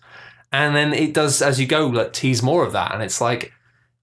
and 0.53 0.75
then 0.75 0.93
it 0.93 1.13
does 1.13 1.41
as 1.41 1.59
you 1.59 1.65
go 1.65 1.87
like 1.87 2.13
tease 2.13 2.41
more 2.41 2.63
of 2.63 2.71
that 2.71 2.93
and 2.93 3.03
it's 3.03 3.19
like 3.19 3.51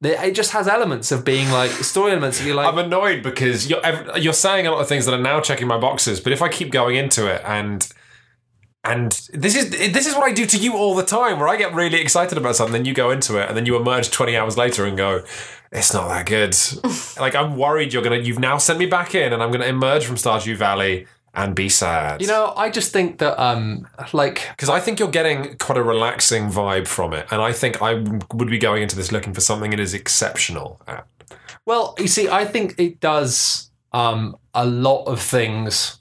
it 0.03 0.35
just 0.35 0.53
has 0.53 0.67
elements 0.67 1.13
of 1.13 1.25
being 1.25 1.51
like 1.51 1.71
story 1.71 2.11
elements 2.11 2.39
that 2.39 2.47
you're 2.47 2.55
like 2.55 2.67
I'm 2.67 2.79
annoyed 2.79 3.23
because 3.23 3.69
you're 3.69 3.81
you're 4.17 4.33
saying 4.33 4.67
a 4.67 4.71
lot 4.71 4.81
of 4.81 4.89
things 4.89 5.07
that 5.07 5.15
are 5.15 5.23
now 5.23 5.41
checking 5.41 5.67
my 5.67 5.79
boxes, 5.79 6.21
but 6.21 6.33
if 6.33 6.41
I 6.41 6.49
keep 6.49 6.71
going 6.71 6.97
into 6.97 7.27
it 7.27 7.43
and 7.45 7.87
and 8.85 9.13
this 9.33 9.57
is 9.57 9.71
this 9.71 10.07
is 10.07 10.15
what 10.15 10.25
I 10.25 10.33
do 10.33 10.47
to 10.47 10.57
you 10.57 10.75
all 10.75 10.95
the 10.95 11.05
time, 11.05 11.39
where 11.39 11.49
I 11.49 11.57
get 11.57 11.75
really 11.75 12.01
excited 12.01 12.39
about 12.39 12.57
something, 12.57 12.73
then 12.73 12.85
you 12.85 12.95
go 12.95 13.11
into 13.11 13.37
it, 13.37 13.49
and 13.49 13.57
then 13.57 13.67
you 13.67 13.77
emerge 13.77 14.11
20 14.11 14.37
hours 14.37 14.57
later 14.57 14.87
and 14.87 14.97
go, 14.97 15.23
"It's 15.71 15.93
not 15.93 16.09
that 16.09 16.27
good." 16.27 16.57
like 17.21 17.35
I'm 17.35 17.57
worried 17.57 17.93
you're 17.93 18.03
gonna 18.03 18.17
you've 18.17 18.39
now 18.39 18.57
sent 18.59 18.79
me 18.79 18.87
back 18.87 19.15
in, 19.15 19.33
and 19.33 19.43
I'm 19.43 19.51
gonna 19.51 19.67
emerge 19.67 20.07
from 20.07 20.17
Stardew 20.17 20.57
Valley, 20.57 21.07
and 21.35 21.55
be 21.55 21.69
sad. 21.69 22.21
You 22.21 22.27
know, 22.27 22.53
I 22.57 22.71
just 22.71 22.93
think 22.93 23.19
that, 23.19 23.41
um, 23.41 23.87
like, 24.13 24.49
because 24.51 24.69
I 24.69 24.81
think 24.81 24.99
you're 24.99 25.11
getting 25.11 25.57
quite 25.59 25.79
a 25.79 25.83
relaxing 25.83 26.49
vibe 26.49 26.87
from 26.87 27.13
it, 27.13 27.27
and 27.31 27.41
I 27.41 27.53
think 27.53 27.81
I 27.81 27.95
would 28.35 28.51
be 28.51 28.59
going 28.59 28.83
into 28.83 28.97
this 28.97 29.13
looking 29.13 29.33
for 29.33 29.41
something 29.41 29.73
it 29.73 29.81
is 29.81 29.95
exceptional 29.95 30.81
at. 30.89 31.07
well, 31.67 31.95
you 31.99 32.09
see, 32.09 32.29
I 32.29 32.45
think 32.45 32.75
it 32.79 33.01
does 33.01 33.71
um, 33.93 34.37
a 34.55 34.67
lot 34.67 35.05
of 35.05 35.21
things 35.21 36.00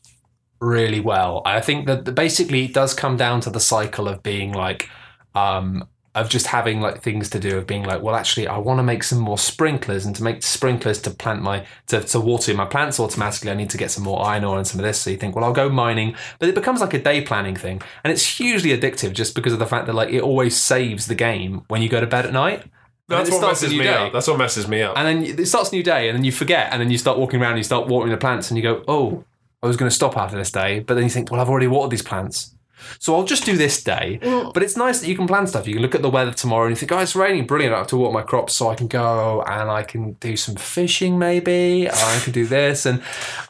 really 0.62 1.00
well. 1.00 1.41
I 1.45 1.62
think 1.62 1.88
that 1.88 2.06
the- 2.06 2.12
basically 2.12 2.65
it 2.65 2.74
does 2.74 2.93
come 2.93 3.17
down 3.17 3.41
to 3.41 3.50
the 3.50 3.60
cycle 3.60 4.08
of 4.08 4.22
being 4.24 4.52
like, 4.54 4.89
um, 5.36 5.88
of 6.15 6.28
just 6.28 6.48
having 6.48 6.82
like 6.82 7.02
things 7.04 7.30
to 7.30 7.39
do 7.39 7.58
of 7.58 7.67
being 7.67 7.84
like, 7.84 8.02
well, 8.02 8.15
actually, 8.15 8.48
I 8.48 8.58
want 8.58 8.80
to 8.80 8.84
make 8.84 9.04
some 9.04 9.19
more 9.19 9.38
sprinklers, 9.38 10.06
and 10.06 10.15
to 10.15 10.24
make 10.24 10.41
sprinklers 10.41 11.00
to 11.04 11.12
plant 11.12 11.43
my 11.43 11.65
to, 11.88 12.02
to 12.02 12.19
water 12.19 12.54
my 12.56 12.65
plants 12.65 13.00
automatically, 13.00 13.52
I 13.52 13.54
need 13.54 13.69
to 13.69 13.78
get 13.78 13.91
some 13.91 14.04
more 14.04 14.26
iron 14.26 14.43
ore 14.43 14.58
and 14.58 14.65
some 14.67 14.80
of 14.80 14.86
this. 14.86 15.00
So 15.00 15.12
you 15.12 15.17
think, 15.17 15.36
well, 15.36 15.45
I'll 15.45 15.54
go 15.54 15.69
mining, 15.69 16.15
but 16.39 16.50
it 16.50 16.56
becomes 16.56 16.82
like 16.82 16.95
a 16.95 17.00
day 17.02 17.22
planning 17.22 17.56
thing, 17.56 17.82
and 18.04 18.12
it's 18.12 18.26
hugely 18.38 18.76
addictive 18.78 19.13
just 19.13 19.36
because 19.36 19.54
of 19.54 19.60
the 19.60 19.67
fact 19.67 19.86
that 19.86 19.93
like 19.93 20.10
it 20.12 20.22
always 20.22 20.58
saves 20.58 21.06
the 21.06 21.15
game 21.15 21.62
when 21.67 21.82
you 21.84 21.89
go 21.89 22.02
to 22.02 22.08
bed 22.08 22.26
at 22.26 22.34
night. 22.34 22.63
That's 23.08 23.30
what 23.32 23.41
messes 23.41 23.72
me 23.72 23.84
day. 23.84 23.93
up. 23.93 24.13
That's 24.13 24.28
what 24.28 24.38
messes 24.38 24.67
me 24.67 24.82
up. 24.82 24.98
And 24.98 25.08
then 25.26 25.39
it 25.39 25.48
starts 25.48 25.72
a 25.72 25.76
new 25.76 25.84
day, 25.84 26.10
and 26.10 26.17
then 26.17 26.24
you 26.24 26.32
forget, 26.32 26.69
and 26.72 26.82
then 26.82 26.89
you 26.91 26.98
start 26.98 27.17
walking 27.19 27.39
around, 27.39 27.52
and 27.52 27.60
you 27.60 27.63
start 27.63 27.88
watering 27.88 28.12
the 28.12 28.17
plants, 28.17 28.50
and 28.50 28.58
you 28.58 28.63
go, 28.63 28.84
"Oh, 28.88 29.24
I 29.62 29.67
was 29.67 29.78
going 29.78 29.89
to 29.89 29.95
stop 29.95 30.17
after 30.17 30.38
this 30.38 30.52
day," 30.52 30.80
but 30.80 30.93
then 30.95 31.04
you 31.04 31.10
think, 31.10 31.32
"Well, 31.32 31.41
I've 31.41 31.50
already 31.50 31.67
watered 31.67 31.91
these 31.91 32.02
plants, 32.02 32.56
so 32.98 33.15
I'll 33.15 33.26
just 33.26 33.45
do 33.45 33.58
this 33.58 33.84
day." 33.84 34.19
But 34.54 34.63
it's 34.63 34.78
nice 34.78 35.00
that 35.00 35.08
you 35.08 35.15
can 35.15 35.28
plan 35.28 35.48
stuff. 35.48 35.67
You 35.67 35.74
can 35.74 35.82
look 35.82 35.95
at 35.95 36.02
the 36.02 36.10
weather 36.10 36.32
tomorrow, 36.32 36.65
and 36.65 36.72
you 36.72 36.76
think, 36.76 36.91
"Oh, 36.91 37.00
it's 37.00 37.15
raining, 37.15 37.45
brilliant! 37.45 37.74
I 37.74 37.80
have 37.80 37.88
to 37.88 37.98
water 37.98 38.13
my 38.13 38.22
crops, 38.22 38.56
so 38.56 38.69
I 38.69 38.76
can 38.76 38.88
go 38.88 39.41
and 39.43 39.69
I 39.69 39.84
can 39.84 40.13
do 40.13 40.38
some 40.38 40.56
fishing, 40.56 41.19
maybe. 41.19 41.89
I 41.89 42.19
can 42.24 42.34
do 42.34 42.45
this." 42.45 42.86
And 42.86 43.02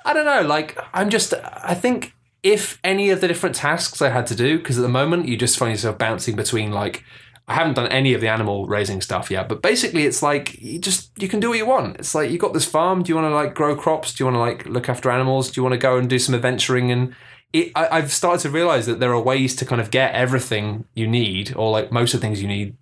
I 0.06 0.13
don't 0.13 0.26
know, 0.26 0.41
like 0.41 0.78
I'm 0.93 1.10
just, 1.10 1.34
I 1.34 1.74
think 1.74 2.13
if 2.41 2.80
any 2.84 3.10
of 3.10 3.22
the 3.22 3.28
different 3.28 3.56
tasks 3.56 4.02
I 4.02 4.10
had 4.10 4.26
to 4.28 4.36
do, 4.36 4.58
because 4.58 4.78
at 4.78 4.82
the 4.82 4.89
moment 4.89 5.28
you 5.28 5.38
just 5.38 5.58
find 5.58 5.72
yourself 5.72 5.98
bouncing 5.98 6.36
between 6.36 6.72
like. 6.72 7.04
I 7.50 7.56
haven't 7.56 7.74
done 7.74 7.88
any 7.88 8.14
of 8.14 8.22
the 8.22 8.28
animal 8.28 8.68
raising 8.68 9.02
stuff 9.02 9.32
yet, 9.32 9.50
but 9.50 9.64
basically 9.64 10.06
it's 10.06 10.22
like 10.22 10.62
you 10.62 10.78
just 10.78 11.12
you 11.22 11.28
can 11.28 11.40
do 11.40 11.50
what 11.50 11.58
you 11.58 11.66
want. 11.66 11.98
It's 11.98 12.14
like 12.14 12.30
you 12.30 12.38
got 12.38 12.54
this 12.54 12.66
farm. 12.66 13.02
Do 13.02 13.10
you 13.10 13.16
want 13.16 13.26
to 13.26 13.34
like 13.34 13.56
grow 13.56 13.76
crops? 13.76 14.14
Do 14.14 14.24
you 14.24 14.26
want 14.28 14.36
to 14.36 14.40
like 14.40 14.68
look 14.68 14.88
after 14.88 15.10
animals? 15.10 15.50
Do 15.50 15.60
you 15.60 15.64
want 15.64 15.74
to 15.74 15.80
go 15.80 15.98
and 15.98 16.08
do 16.08 16.20
some 16.20 16.36
adventuring? 16.36 16.92
And 16.92 17.16
it, 17.52 17.72
I, 17.76 17.88
I've 17.98 18.12
started 18.12 18.44
to 18.44 18.52
realize 18.52 18.86
that 18.86 19.00
there 19.00 19.12
are 19.12 19.20
ways 19.20 19.56
to 19.56 19.66
kind 19.66 19.82
of 19.82 19.90
get 19.90 20.14
everything 20.14 20.86
you 20.94 21.08
need, 21.08 21.56
or 21.56 21.72
like 21.72 21.92
most 21.92 22.14
of 22.14 22.22
the 22.22 22.28
things 22.28 22.40
you 22.40 22.48
need, 22.48 22.78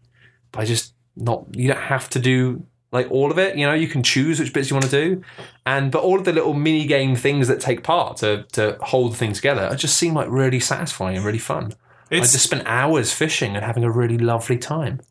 by 0.52 0.66
just 0.66 0.94
not. 1.16 1.46
You 1.56 1.70
don't 1.70 1.84
have 1.84 2.10
to 2.10 2.20
do 2.20 2.66
like 2.92 3.10
all 3.10 3.32
of 3.32 3.40
it. 3.40 3.58
You 3.58 3.66
know, 3.66 3.74
you 3.74 3.88
can 3.88 4.04
choose 4.04 4.38
which 4.38 4.52
bits 4.52 4.70
you 4.70 4.76
want 4.76 4.90
to 4.90 4.92
do, 4.92 5.24
and 5.66 5.94
but 5.94 6.04
all 6.04 6.20
of 6.20 6.26
the 6.26 6.34
little 6.34 6.54
mini 6.54 6.86
game 6.86 7.16
things 7.16 7.48
that 7.48 7.62
take 7.62 7.84
part 7.84 8.18
to 8.18 8.44
to 8.52 8.78
hold 8.82 9.16
things 9.16 9.38
together 9.38 9.74
just 9.78 9.96
seem 9.96 10.14
like 10.14 10.30
really 10.30 10.60
satisfying 10.60 11.16
and 11.16 11.26
really 11.26 11.40
fun. 11.40 11.72
I 12.12 12.20
just 12.20 12.39
spent 12.43 12.63
hours 12.65 13.12
fishing 13.13 13.56
and 13.56 13.63
having 13.65 13.84
a 13.84 13.91
really 13.91 14.17
lovely 14.17 14.58
time. 14.58 15.02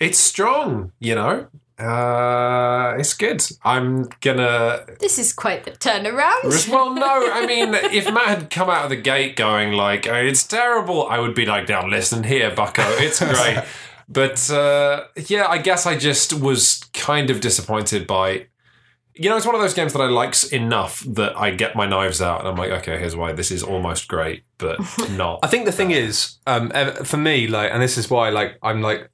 it's 0.00 0.18
strong, 0.18 0.92
you 0.98 1.14
know. 1.14 1.46
Uh, 1.78 2.94
it's 2.98 3.14
good. 3.14 3.44
I'm 3.64 4.08
gonna. 4.20 4.84
This 5.00 5.18
is 5.18 5.32
quite 5.32 5.64
the 5.64 5.72
turnaround. 5.72 6.70
Well, 6.70 6.94
no, 6.94 7.30
I 7.32 7.44
mean, 7.52 7.74
if 7.74 8.04
Matt 8.12 8.28
had 8.28 8.50
come 8.50 8.70
out 8.70 8.84
of 8.84 8.90
the 8.90 8.96
gate 8.96 9.34
going 9.36 9.72
like, 9.72 10.06
oh, 10.06 10.14
"It's 10.14 10.44
terrible," 10.46 11.08
I 11.08 11.18
would 11.18 11.34
be 11.34 11.44
like, 11.44 11.68
"Now 11.68 11.86
listen 11.86 12.22
here, 12.24 12.54
Bucko, 12.54 12.82
it's 12.98 13.18
great." 13.24 13.64
but 14.08 14.48
uh, 14.50 15.04
yeah, 15.26 15.46
I 15.48 15.58
guess 15.58 15.84
I 15.86 15.96
just 15.98 16.32
was 16.32 16.84
kind 16.92 17.30
of 17.30 17.40
disappointed 17.40 18.06
by. 18.06 18.46
You 19.14 19.28
know, 19.28 19.36
it's 19.36 19.44
one 19.44 19.54
of 19.54 19.60
those 19.60 19.74
games 19.74 19.92
that 19.92 20.00
I 20.00 20.06
like 20.06 20.52
enough 20.52 21.00
that 21.00 21.36
I 21.36 21.50
get 21.50 21.76
my 21.76 21.86
knives 21.86 22.22
out 22.22 22.40
and 22.40 22.48
I'm 22.48 22.56
like, 22.56 22.70
okay, 22.70 22.98
here's 22.98 23.14
why 23.14 23.32
this 23.32 23.50
is 23.50 23.62
almost 23.62 24.08
great, 24.08 24.44
but 24.56 24.78
not. 25.10 25.40
I 25.42 25.48
think 25.48 25.66
the 25.66 25.72
thing 25.72 25.90
is, 25.90 26.38
um, 26.46 26.70
for 27.04 27.18
me, 27.18 27.46
like, 27.46 27.70
and 27.72 27.82
this 27.82 27.98
is 27.98 28.08
why, 28.08 28.30
like, 28.30 28.56
I'm 28.62 28.80
like, 28.80 29.10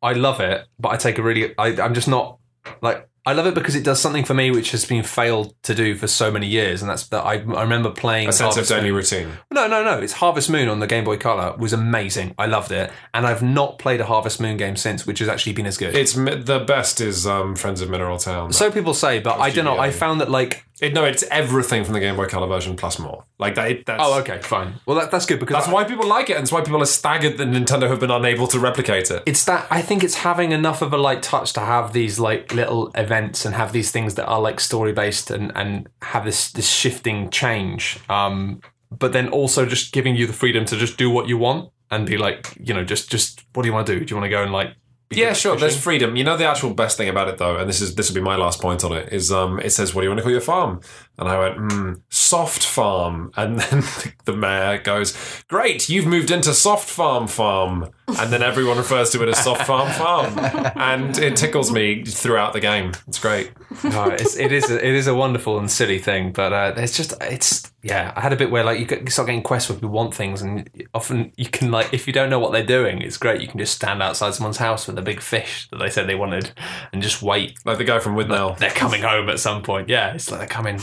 I 0.00 0.14
love 0.14 0.40
it, 0.40 0.66
but 0.78 0.88
I 0.90 0.96
take 0.96 1.18
a 1.18 1.22
really, 1.22 1.54
I, 1.58 1.82
I'm 1.82 1.92
just 1.92 2.08
not 2.08 2.38
like, 2.80 3.09
I 3.30 3.32
love 3.32 3.46
it 3.46 3.54
because 3.54 3.76
it 3.76 3.84
does 3.84 4.00
something 4.00 4.24
for 4.24 4.34
me 4.34 4.50
which 4.50 4.72
has 4.72 4.84
been 4.84 5.04
failed 5.04 5.54
to 5.62 5.72
do 5.72 5.94
for 5.94 6.08
so 6.08 6.32
many 6.32 6.48
years, 6.48 6.82
and 6.82 6.90
that's 6.90 7.06
that 7.08 7.24
I, 7.24 7.34
I 7.34 7.62
remember 7.62 7.90
playing 7.90 8.28
a 8.28 8.32
sense 8.32 8.56
of 8.56 8.66
Harvest 8.66 8.70
daily 8.70 8.88
Moon. 8.90 8.94
routine. 8.96 9.28
No, 9.52 9.68
no, 9.68 9.84
no. 9.84 9.98
It's 10.00 10.14
Harvest 10.14 10.50
Moon 10.50 10.68
on 10.68 10.80
the 10.80 10.88
Game 10.88 11.04
Boy 11.04 11.16
Color 11.16 11.56
was 11.56 11.72
amazing. 11.72 12.34
I 12.38 12.46
loved 12.46 12.72
it, 12.72 12.90
and 13.14 13.24
I've 13.26 13.40
not 13.42 13.78
played 13.78 14.00
a 14.00 14.04
Harvest 14.06 14.40
Moon 14.40 14.56
game 14.56 14.74
since, 14.74 15.06
which 15.06 15.20
has 15.20 15.28
actually 15.28 15.52
been 15.52 15.66
as 15.66 15.78
good. 15.78 15.94
It's 15.94 16.16
mi- 16.16 16.34
the 16.34 16.58
best 16.58 17.00
is 17.00 17.24
um, 17.24 17.54
Friends 17.54 17.80
of 17.80 17.88
Mineral 17.88 18.18
Town. 18.18 18.52
so 18.52 18.68
people 18.72 18.94
say, 18.94 19.20
but 19.20 19.38
I 19.38 19.50
don't 19.50 19.64
know. 19.64 19.78
I 19.78 19.92
found 19.92 20.20
that 20.20 20.30
like, 20.30 20.64
It, 20.80 20.94
no, 20.94 21.04
it's 21.04 21.22
everything 21.30 21.84
from 21.84 21.94
the 21.94 22.00
Game 22.00 22.16
Boy 22.16 22.26
Color 22.26 22.46
version 22.46 22.76
plus 22.76 22.98
more. 22.98 23.24
Like 23.38 23.54
that. 23.56 23.84
That's, 23.84 24.02
oh, 24.02 24.18
okay, 24.20 24.40
fine. 24.40 24.74
Well, 24.86 24.98
that, 24.98 25.10
that's 25.10 25.26
good 25.26 25.38
because 25.38 25.54
That's 25.54 25.72
why 25.72 25.84
people 25.84 26.06
like 26.06 26.30
it, 26.30 26.34
and 26.34 26.42
it's 26.42 26.52
why 26.52 26.62
people 26.62 26.82
are 26.82 26.86
staggered 26.86 27.38
that 27.38 27.48
Nintendo 27.48 27.88
have 27.88 28.00
been 28.00 28.10
unable 28.10 28.46
to 28.48 28.58
replicate 28.58 29.10
it. 29.10 29.22
it's 29.26 29.44
that 29.44 29.66
I 29.70 29.82
think 29.82 30.02
it's 30.02 30.16
having 30.16 30.52
enough 30.52 30.82
of 30.82 30.92
a 30.92 30.98
light 30.98 31.22
touch 31.22 31.52
to 31.54 31.60
have 31.60 31.92
these 31.92 32.18
like 32.18 32.54
little 32.54 32.90
events 32.94 33.44
and 33.44 33.54
have 33.54 33.72
these 33.72 33.90
things 33.90 34.14
that 34.14 34.26
are 34.26 34.40
like 34.40 34.60
story 34.60 34.92
based 34.92 35.30
and 35.30 35.52
and 35.54 35.88
have 36.02 36.24
this 36.24 36.50
this 36.52 36.68
shifting 36.68 37.30
change. 37.30 37.98
Um, 38.08 38.60
but 38.90 39.12
then 39.12 39.28
also 39.28 39.66
just 39.66 39.92
giving 39.92 40.16
you 40.16 40.26
the 40.26 40.32
freedom 40.32 40.64
to 40.66 40.76
just 40.76 40.96
do 40.96 41.10
what 41.10 41.28
you 41.28 41.38
want 41.38 41.70
and 41.90 42.06
be 42.06 42.16
like, 42.16 42.56
you 42.58 42.72
know, 42.72 42.84
just 42.84 43.10
just 43.10 43.44
what 43.52 43.62
do 43.62 43.68
you 43.68 43.72
want 43.72 43.86
to 43.86 43.98
do? 43.98 44.04
Do 44.04 44.12
you 44.12 44.16
want 44.20 44.24
to 44.24 44.30
go 44.30 44.42
and 44.42 44.52
like? 44.52 44.74
Be 45.10 45.16
Yeah, 45.16 45.32
sure. 45.32 45.54
fishing? 45.54 45.60
There's 45.68 45.80
freedom. 45.82 46.16
You 46.16 46.24
know, 46.24 46.36
the 46.36 46.46
actual 46.48 46.72
best 46.72 46.96
thing 46.96 47.08
about 47.08 47.28
it, 47.28 47.36
though, 47.38 47.56
and 47.56 47.68
this 47.68 47.80
is 47.80 47.94
this 47.96 48.08
will 48.08 48.14
be 48.14 48.20
my 48.20 48.36
last 48.36 48.60
point 48.62 48.82
on 48.84 48.92
it, 48.92 49.12
is 49.12 49.30
um, 49.30 49.58
it 49.60 49.70
says, 49.70 49.94
"What 49.94 50.00
do 50.02 50.06
you 50.06 50.10
want 50.10 50.18
to 50.18 50.22
call 50.22 50.32
your 50.32 50.40
farm?" 50.40 50.80
And 51.18 51.28
I 51.28 51.38
went, 51.38 51.72
hmm, 51.72 51.92
"Soft 52.08 52.64
Farm," 52.64 53.30
and 53.36 53.58
then 53.60 53.82
the 54.24 54.32
mayor 54.34 54.78
goes, 54.78 55.16
"Great, 55.48 55.88
you've 55.88 56.06
moved 56.06 56.30
into 56.30 56.54
Soft 56.54 56.88
Farm 56.88 57.26
Farm," 57.26 57.90
and 58.08 58.32
then 58.32 58.42
everyone 58.42 58.78
refers 58.78 59.10
to 59.10 59.22
it 59.22 59.28
as 59.28 59.42
Soft 59.42 59.66
Farm 59.66 59.90
Farm, 59.92 60.38
and 60.76 61.18
it 61.18 61.36
tickles 61.36 61.70
me 61.72 62.04
throughout 62.04 62.52
the 62.52 62.60
game. 62.60 62.92
It's 63.08 63.18
great. 63.18 63.50
no, 63.84 64.04
it's, 64.10 64.36
it 64.36 64.52
is 64.52 64.70
a, 64.70 64.76
it 64.76 64.94
is 64.94 65.06
a 65.06 65.14
wonderful 65.14 65.58
and 65.58 65.70
silly 65.70 65.98
thing, 65.98 66.32
but 66.32 66.52
uh, 66.52 66.72
it's 66.76 66.96
just 66.96 67.14
it's 67.20 67.70
yeah. 67.82 68.12
I 68.16 68.20
had 68.20 68.32
a 68.32 68.36
bit 68.36 68.50
where 68.50 68.64
like 68.64 68.78
you, 68.78 69.10
start 69.10 69.26
getting 69.26 69.42
quests 69.42 69.68
where 69.68 69.76
people 69.76 69.90
want 69.90 70.14
things, 70.14 70.42
and 70.42 70.68
often 70.94 71.32
you 71.36 71.46
can 71.46 71.70
like 71.70 71.92
if 71.92 72.06
you 72.06 72.12
don't 72.12 72.30
know 72.30 72.38
what 72.38 72.52
they're 72.52 72.64
doing, 72.64 73.02
it's 73.02 73.16
great. 73.16 73.40
You 73.40 73.48
can 73.48 73.58
just 73.58 73.74
stand 73.74 74.02
outside 74.02 74.34
someone's 74.34 74.58
house 74.58 74.86
with 74.86 74.98
a 74.98 75.02
big 75.02 75.20
fish 75.20 75.68
that 75.70 75.78
they 75.78 75.90
said 75.90 76.08
they 76.08 76.14
wanted, 76.14 76.52
and 76.92 77.02
just 77.02 77.22
wait. 77.22 77.58
Like 77.64 77.78
the 77.78 77.84
guy 77.84 77.98
from 77.98 78.14
Widnell. 78.14 78.58
They're 78.58 78.70
coming 78.70 79.02
home 79.02 79.28
at 79.28 79.40
some 79.40 79.62
point. 79.62 79.88
Yeah, 79.88 80.14
it's 80.14 80.30
like 80.30 80.40
they're 80.40 80.48
coming. 80.48 80.80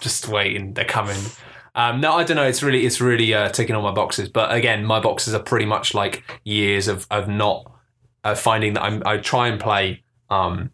Just 0.00 0.28
waiting. 0.28 0.74
They're 0.74 0.84
coming. 0.84 1.18
Um, 1.74 2.00
no, 2.00 2.14
I 2.14 2.24
don't 2.24 2.36
know. 2.36 2.46
It's 2.46 2.62
really, 2.62 2.84
it's 2.84 3.00
really 3.00 3.32
uh, 3.32 3.50
ticking 3.50 3.76
all 3.76 3.82
my 3.82 3.92
boxes. 3.92 4.28
But 4.28 4.52
again, 4.52 4.84
my 4.84 4.98
boxes 4.98 5.34
are 5.34 5.42
pretty 5.42 5.66
much 5.66 5.94
like 5.94 6.24
years 6.44 6.88
of 6.88 7.06
of 7.10 7.28
not 7.28 7.70
uh, 8.24 8.34
finding 8.34 8.74
that 8.74 8.82
I'm, 8.82 9.02
I 9.06 9.18
try 9.18 9.48
and 9.48 9.60
play 9.60 10.02
um, 10.30 10.70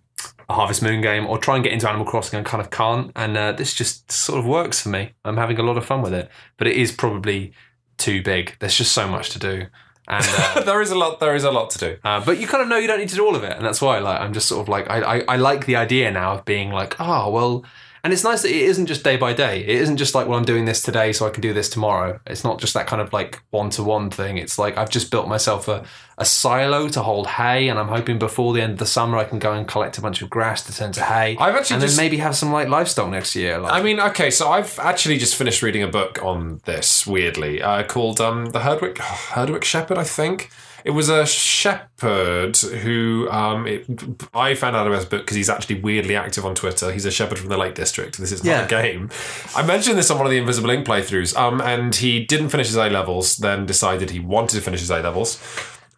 a 0.49 0.55
Harvest 0.55 0.83
Moon 0.83 1.01
game 1.01 1.27
or 1.27 1.39
try 1.39 1.57
and 1.57 1.65
get 1.65 1.73
into 1.73 1.89
Animal 1.89 2.07
Crossing 2.07 2.37
and 2.37 2.47
kind 2.47 2.61
of 2.61 2.71
can't. 2.71 3.11
And 3.17 3.37
uh, 3.37 3.53
this 3.53 3.75
just 3.75 4.11
sort 4.11 4.39
of 4.39 4.47
works 4.47 4.81
for 4.83 4.91
me. 4.91 5.13
I'm 5.25 5.37
having 5.37 5.59
a 5.59 5.63
lot 5.63 5.77
of 5.77 5.85
fun 5.85 6.03
with 6.03 6.15
it, 6.15 6.31
but 6.57 6.67
it 6.67 6.77
is 6.77 6.93
probably 6.93 7.53
too 7.99 8.23
big. 8.23 8.57
There's 8.61 8.77
just 8.77 8.93
so 8.93 9.09
much 9.09 9.31
to 9.31 9.39
do. 9.39 9.67
And 10.09 10.25
uh, 10.29 10.61
there 10.65 10.81
is 10.81 10.91
a 10.91 10.95
lot. 10.97 11.19
There 11.19 11.35
is 11.35 11.43
a 11.45 11.51
lot 11.51 11.71
to 11.71 11.79
do. 11.79 11.97
uh, 12.05 12.25
but 12.25 12.39
you 12.39 12.47
kind 12.47 12.63
of 12.63 12.69
know 12.69 12.77
you 12.77 12.87
don't 12.87 13.01
need 13.01 13.09
to 13.09 13.17
do 13.17 13.27
all 13.27 13.35
of 13.35 13.43
it, 13.43 13.57
and 13.57 13.65
that's 13.67 13.83
why 13.83 13.99
like 13.99 14.21
I'm 14.21 14.33
just 14.33 14.47
sort 14.47 14.63
of 14.63 14.69
like 14.69 14.89
I, 14.89 15.01
I 15.01 15.25
I 15.31 15.37
like 15.37 15.67
the 15.67 15.75
idea 15.77 16.11
now 16.13 16.35
of 16.35 16.45
being 16.45 16.71
like 16.71 16.95
oh 17.01 17.29
well, 17.31 17.65
and 18.07 18.13
it's 18.13 18.23
nice 18.23 18.43
that 18.43 18.51
it 18.51 18.63
isn't 18.63 18.87
just 18.87 19.03
day 19.03 19.17
by 19.17 19.33
day. 19.33 19.63
It 19.63 19.81
isn't 19.81 19.97
just 19.97 20.15
like 20.15 20.29
well 20.29 20.39
I'm 20.39 20.45
doing 20.45 20.65
this 20.65 20.81
today 20.81 21.13
so 21.13 21.27
I 21.27 21.31
can 21.31 21.41
do 21.43 21.53
this 21.53 21.69
tomorrow. 21.69 22.21
It's 22.25 22.45
not 22.45 22.61
just 22.61 22.73
that 22.75 22.87
kind 22.87 23.03
of 23.03 23.13
like 23.13 23.43
one 23.51 23.69
to 23.71 23.83
one 23.83 24.11
thing. 24.11 24.39
It's 24.39 24.61
like 24.61 24.79
I've 24.79 24.91
just 24.91 25.11
built 25.11 25.27
myself 25.27 25.67
a 25.67 25.85
a 26.19 26.25
silo 26.25 26.89
to 26.91 27.03
hold 27.03 27.27
hay, 27.27 27.69
and 27.69 27.81
I'm 27.81 27.89
hoping 27.89 28.19
before 28.19 28.55
the 28.55 28.63
end 28.63 28.75
of 28.75 28.79
the 28.79 28.87
summer 28.87 29.19
I 29.19 29.25
can 29.25 29.41
go 29.41 29.53
and 29.53 29.67
collect 29.67 29.99
a 29.99 30.01
bunch 30.01 30.23
of 30.23 30.31
grass 30.31 30.63
to 30.67 30.73
turn 30.75 30.93
to 30.93 31.03
hay. 31.03 31.37
I've 31.41 31.57
actually 31.57 31.75
and 31.75 31.83
just- 31.83 31.97
then 31.97 32.05
maybe 32.05 32.19
have 32.19 32.37
some 32.37 32.53
like 32.53 32.69
livestock 32.69 33.11
next 33.11 33.35
year. 33.35 33.59
Like, 33.59 33.73
I 33.73 33.83
mean, 33.83 33.99
okay, 33.99 34.31
so 34.31 34.49
I've 34.51 34.79
actually 34.79 35.19
just 35.19 35.35
finished 35.35 35.63
reading 35.63 35.83
a 35.83 35.89
book 35.89 36.23
on 36.23 36.61
this, 36.65 37.07
weirdly, 37.09 37.61
uh, 37.61 37.83
called 37.83 38.21
um, 38.21 38.47
The 38.47 38.61
Herdwick, 38.61 38.99
Herdwick 39.35 39.65
Shepherd, 39.65 39.99
I 39.99 40.05
think. 40.05 40.49
It 40.85 40.91
was 40.91 41.09
a 41.09 41.27
shepherd 41.27 42.57
who 42.57 43.29
um, 43.31 43.67
it, 43.67 43.87
I 44.35 44.55
found 44.55 44.77
out 44.77 44.87
about 44.87 44.97
his 44.97 45.05
book 45.07 45.23
because 45.23 45.37
he's 45.37 45.51
actually 45.51 45.81
weirdly 45.81 46.17
active 46.17 46.45
on 46.45 46.55
Twitter. 46.55 46.93
He's 46.93 47.05
a 47.05 47.11
shepherd 47.11 47.39
from 47.39 47.49
the 47.49 47.57
Lake 47.59 47.75
District. 47.75 48.17
This 48.19 48.33
is 48.33 48.45
not 48.45 48.51
Yeah. 48.51 48.65
a 48.65 48.69
game. 48.69 49.11
I 49.55 49.63
mentioned 49.65 49.99
this 49.99 50.11
on 50.11 50.19
one 50.19 50.27
of 50.27 50.31
the 50.31 50.39
Invisible 50.39 50.71
Inc 50.71 50.85
playthroughs, 50.85 51.37
um, 51.37 51.61
and 51.61 51.95
he 51.95 52.25
didn't 52.25 52.51
finish 52.51 52.69
his 52.69 52.77
A 52.77 52.89
levels, 52.89 53.37
then 53.39 53.67
decided 53.67 54.11
he 54.11 54.21
wanted 54.21 54.57
to 54.57 54.63
finish 54.63 54.81
his 54.81 54.91
A 54.91 55.01
levels. 55.01 55.41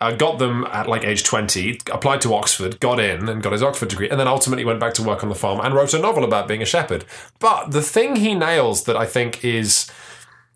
Uh, 0.00 0.12
got 0.12 0.38
them 0.38 0.64
at 0.70 0.88
like 0.88 1.02
age 1.02 1.24
20, 1.24 1.80
applied 1.90 2.20
to 2.20 2.32
Oxford, 2.32 2.78
got 2.78 3.00
in 3.00 3.28
and 3.28 3.42
got 3.42 3.52
his 3.52 3.64
Oxford 3.64 3.88
degree, 3.88 4.08
and 4.08 4.20
then 4.20 4.28
ultimately 4.28 4.64
went 4.64 4.78
back 4.78 4.94
to 4.94 5.02
work 5.02 5.24
on 5.24 5.28
the 5.28 5.34
farm 5.34 5.58
and 5.60 5.74
wrote 5.74 5.92
a 5.92 5.98
novel 5.98 6.22
about 6.22 6.46
being 6.46 6.62
a 6.62 6.64
shepherd. 6.64 7.04
But 7.40 7.72
the 7.72 7.82
thing 7.82 8.14
he 8.16 8.34
nails 8.36 8.84
that 8.84 8.96
I 8.96 9.06
think 9.06 9.44
is 9.44 9.90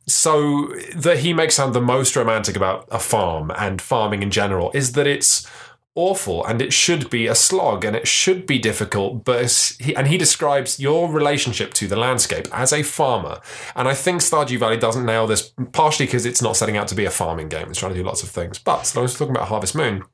so 0.07 0.69
that 0.95 1.19
he 1.19 1.33
makes 1.33 1.55
sound 1.55 1.75
the 1.75 1.81
most 1.81 2.17
romantic 2.17 2.57
about 2.57 2.88
a 2.91 2.99
farm 2.99 3.53
and 3.57 3.81
farming 3.81 4.23
in 4.23 4.31
general 4.31 4.71
is 4.75 4.93
that 4.93 5.07
it's 5.07 5.47
awful 5.95 6.45
and 6.47 6.62
it 6.62 6.73
should 6.73 7.11
be 7.11 7.27
a 7.27 7.35
slog 7.35 7.85
and 7.85 7.95
it 7.95 8.09
should 8.09 8.47
be 8.47 8.59
difficult 8.59 9.25
but 9.25 9.77
he, 9.79 9.95
and 9.95 10.09
he 10.09 10.17
describes 10.17 10.81
your 10.81 11.11
relationship 11.11 11.75
to 11.75 11.87
the 11.87 11.97
landscape 11.97 12.49
as 12.51 12.73
a 12.73 12.83
farmer. 12.83 13.41
And 13.77 13.87
i 13.87 13.95
think 13.95 14.23
stardew 14.23 14.59
valley 14.59 14.79
doesn't 14.79 15.05
nail 15.05 15.27
this 15.27 15.53
partially 15.73 16.07
because 16.07 16.25
it's 16.25 16.43
not 16.43 16.57
setting 16.57 16.77
out 16.77 16.88
to 16.88 16.95
be 16.95 17.05
a 17.05 17.11
farming 17.11 17.49
game 17.49 17.69
it's 17.69 17.79
trying 17.79 17.93
to 17.93 17.99
do 17.99 18.05
lots 18.05 18.23
of 18.23 18.31
things. 18.31 18.59
But 18.59 18.85
so 18.85 19.01
i 19.01 19.03
was 19.03 19.15
talking 19.15 19.35
about 19.37 19.49
harvest 19.49 19.75
moon 19.75 20.05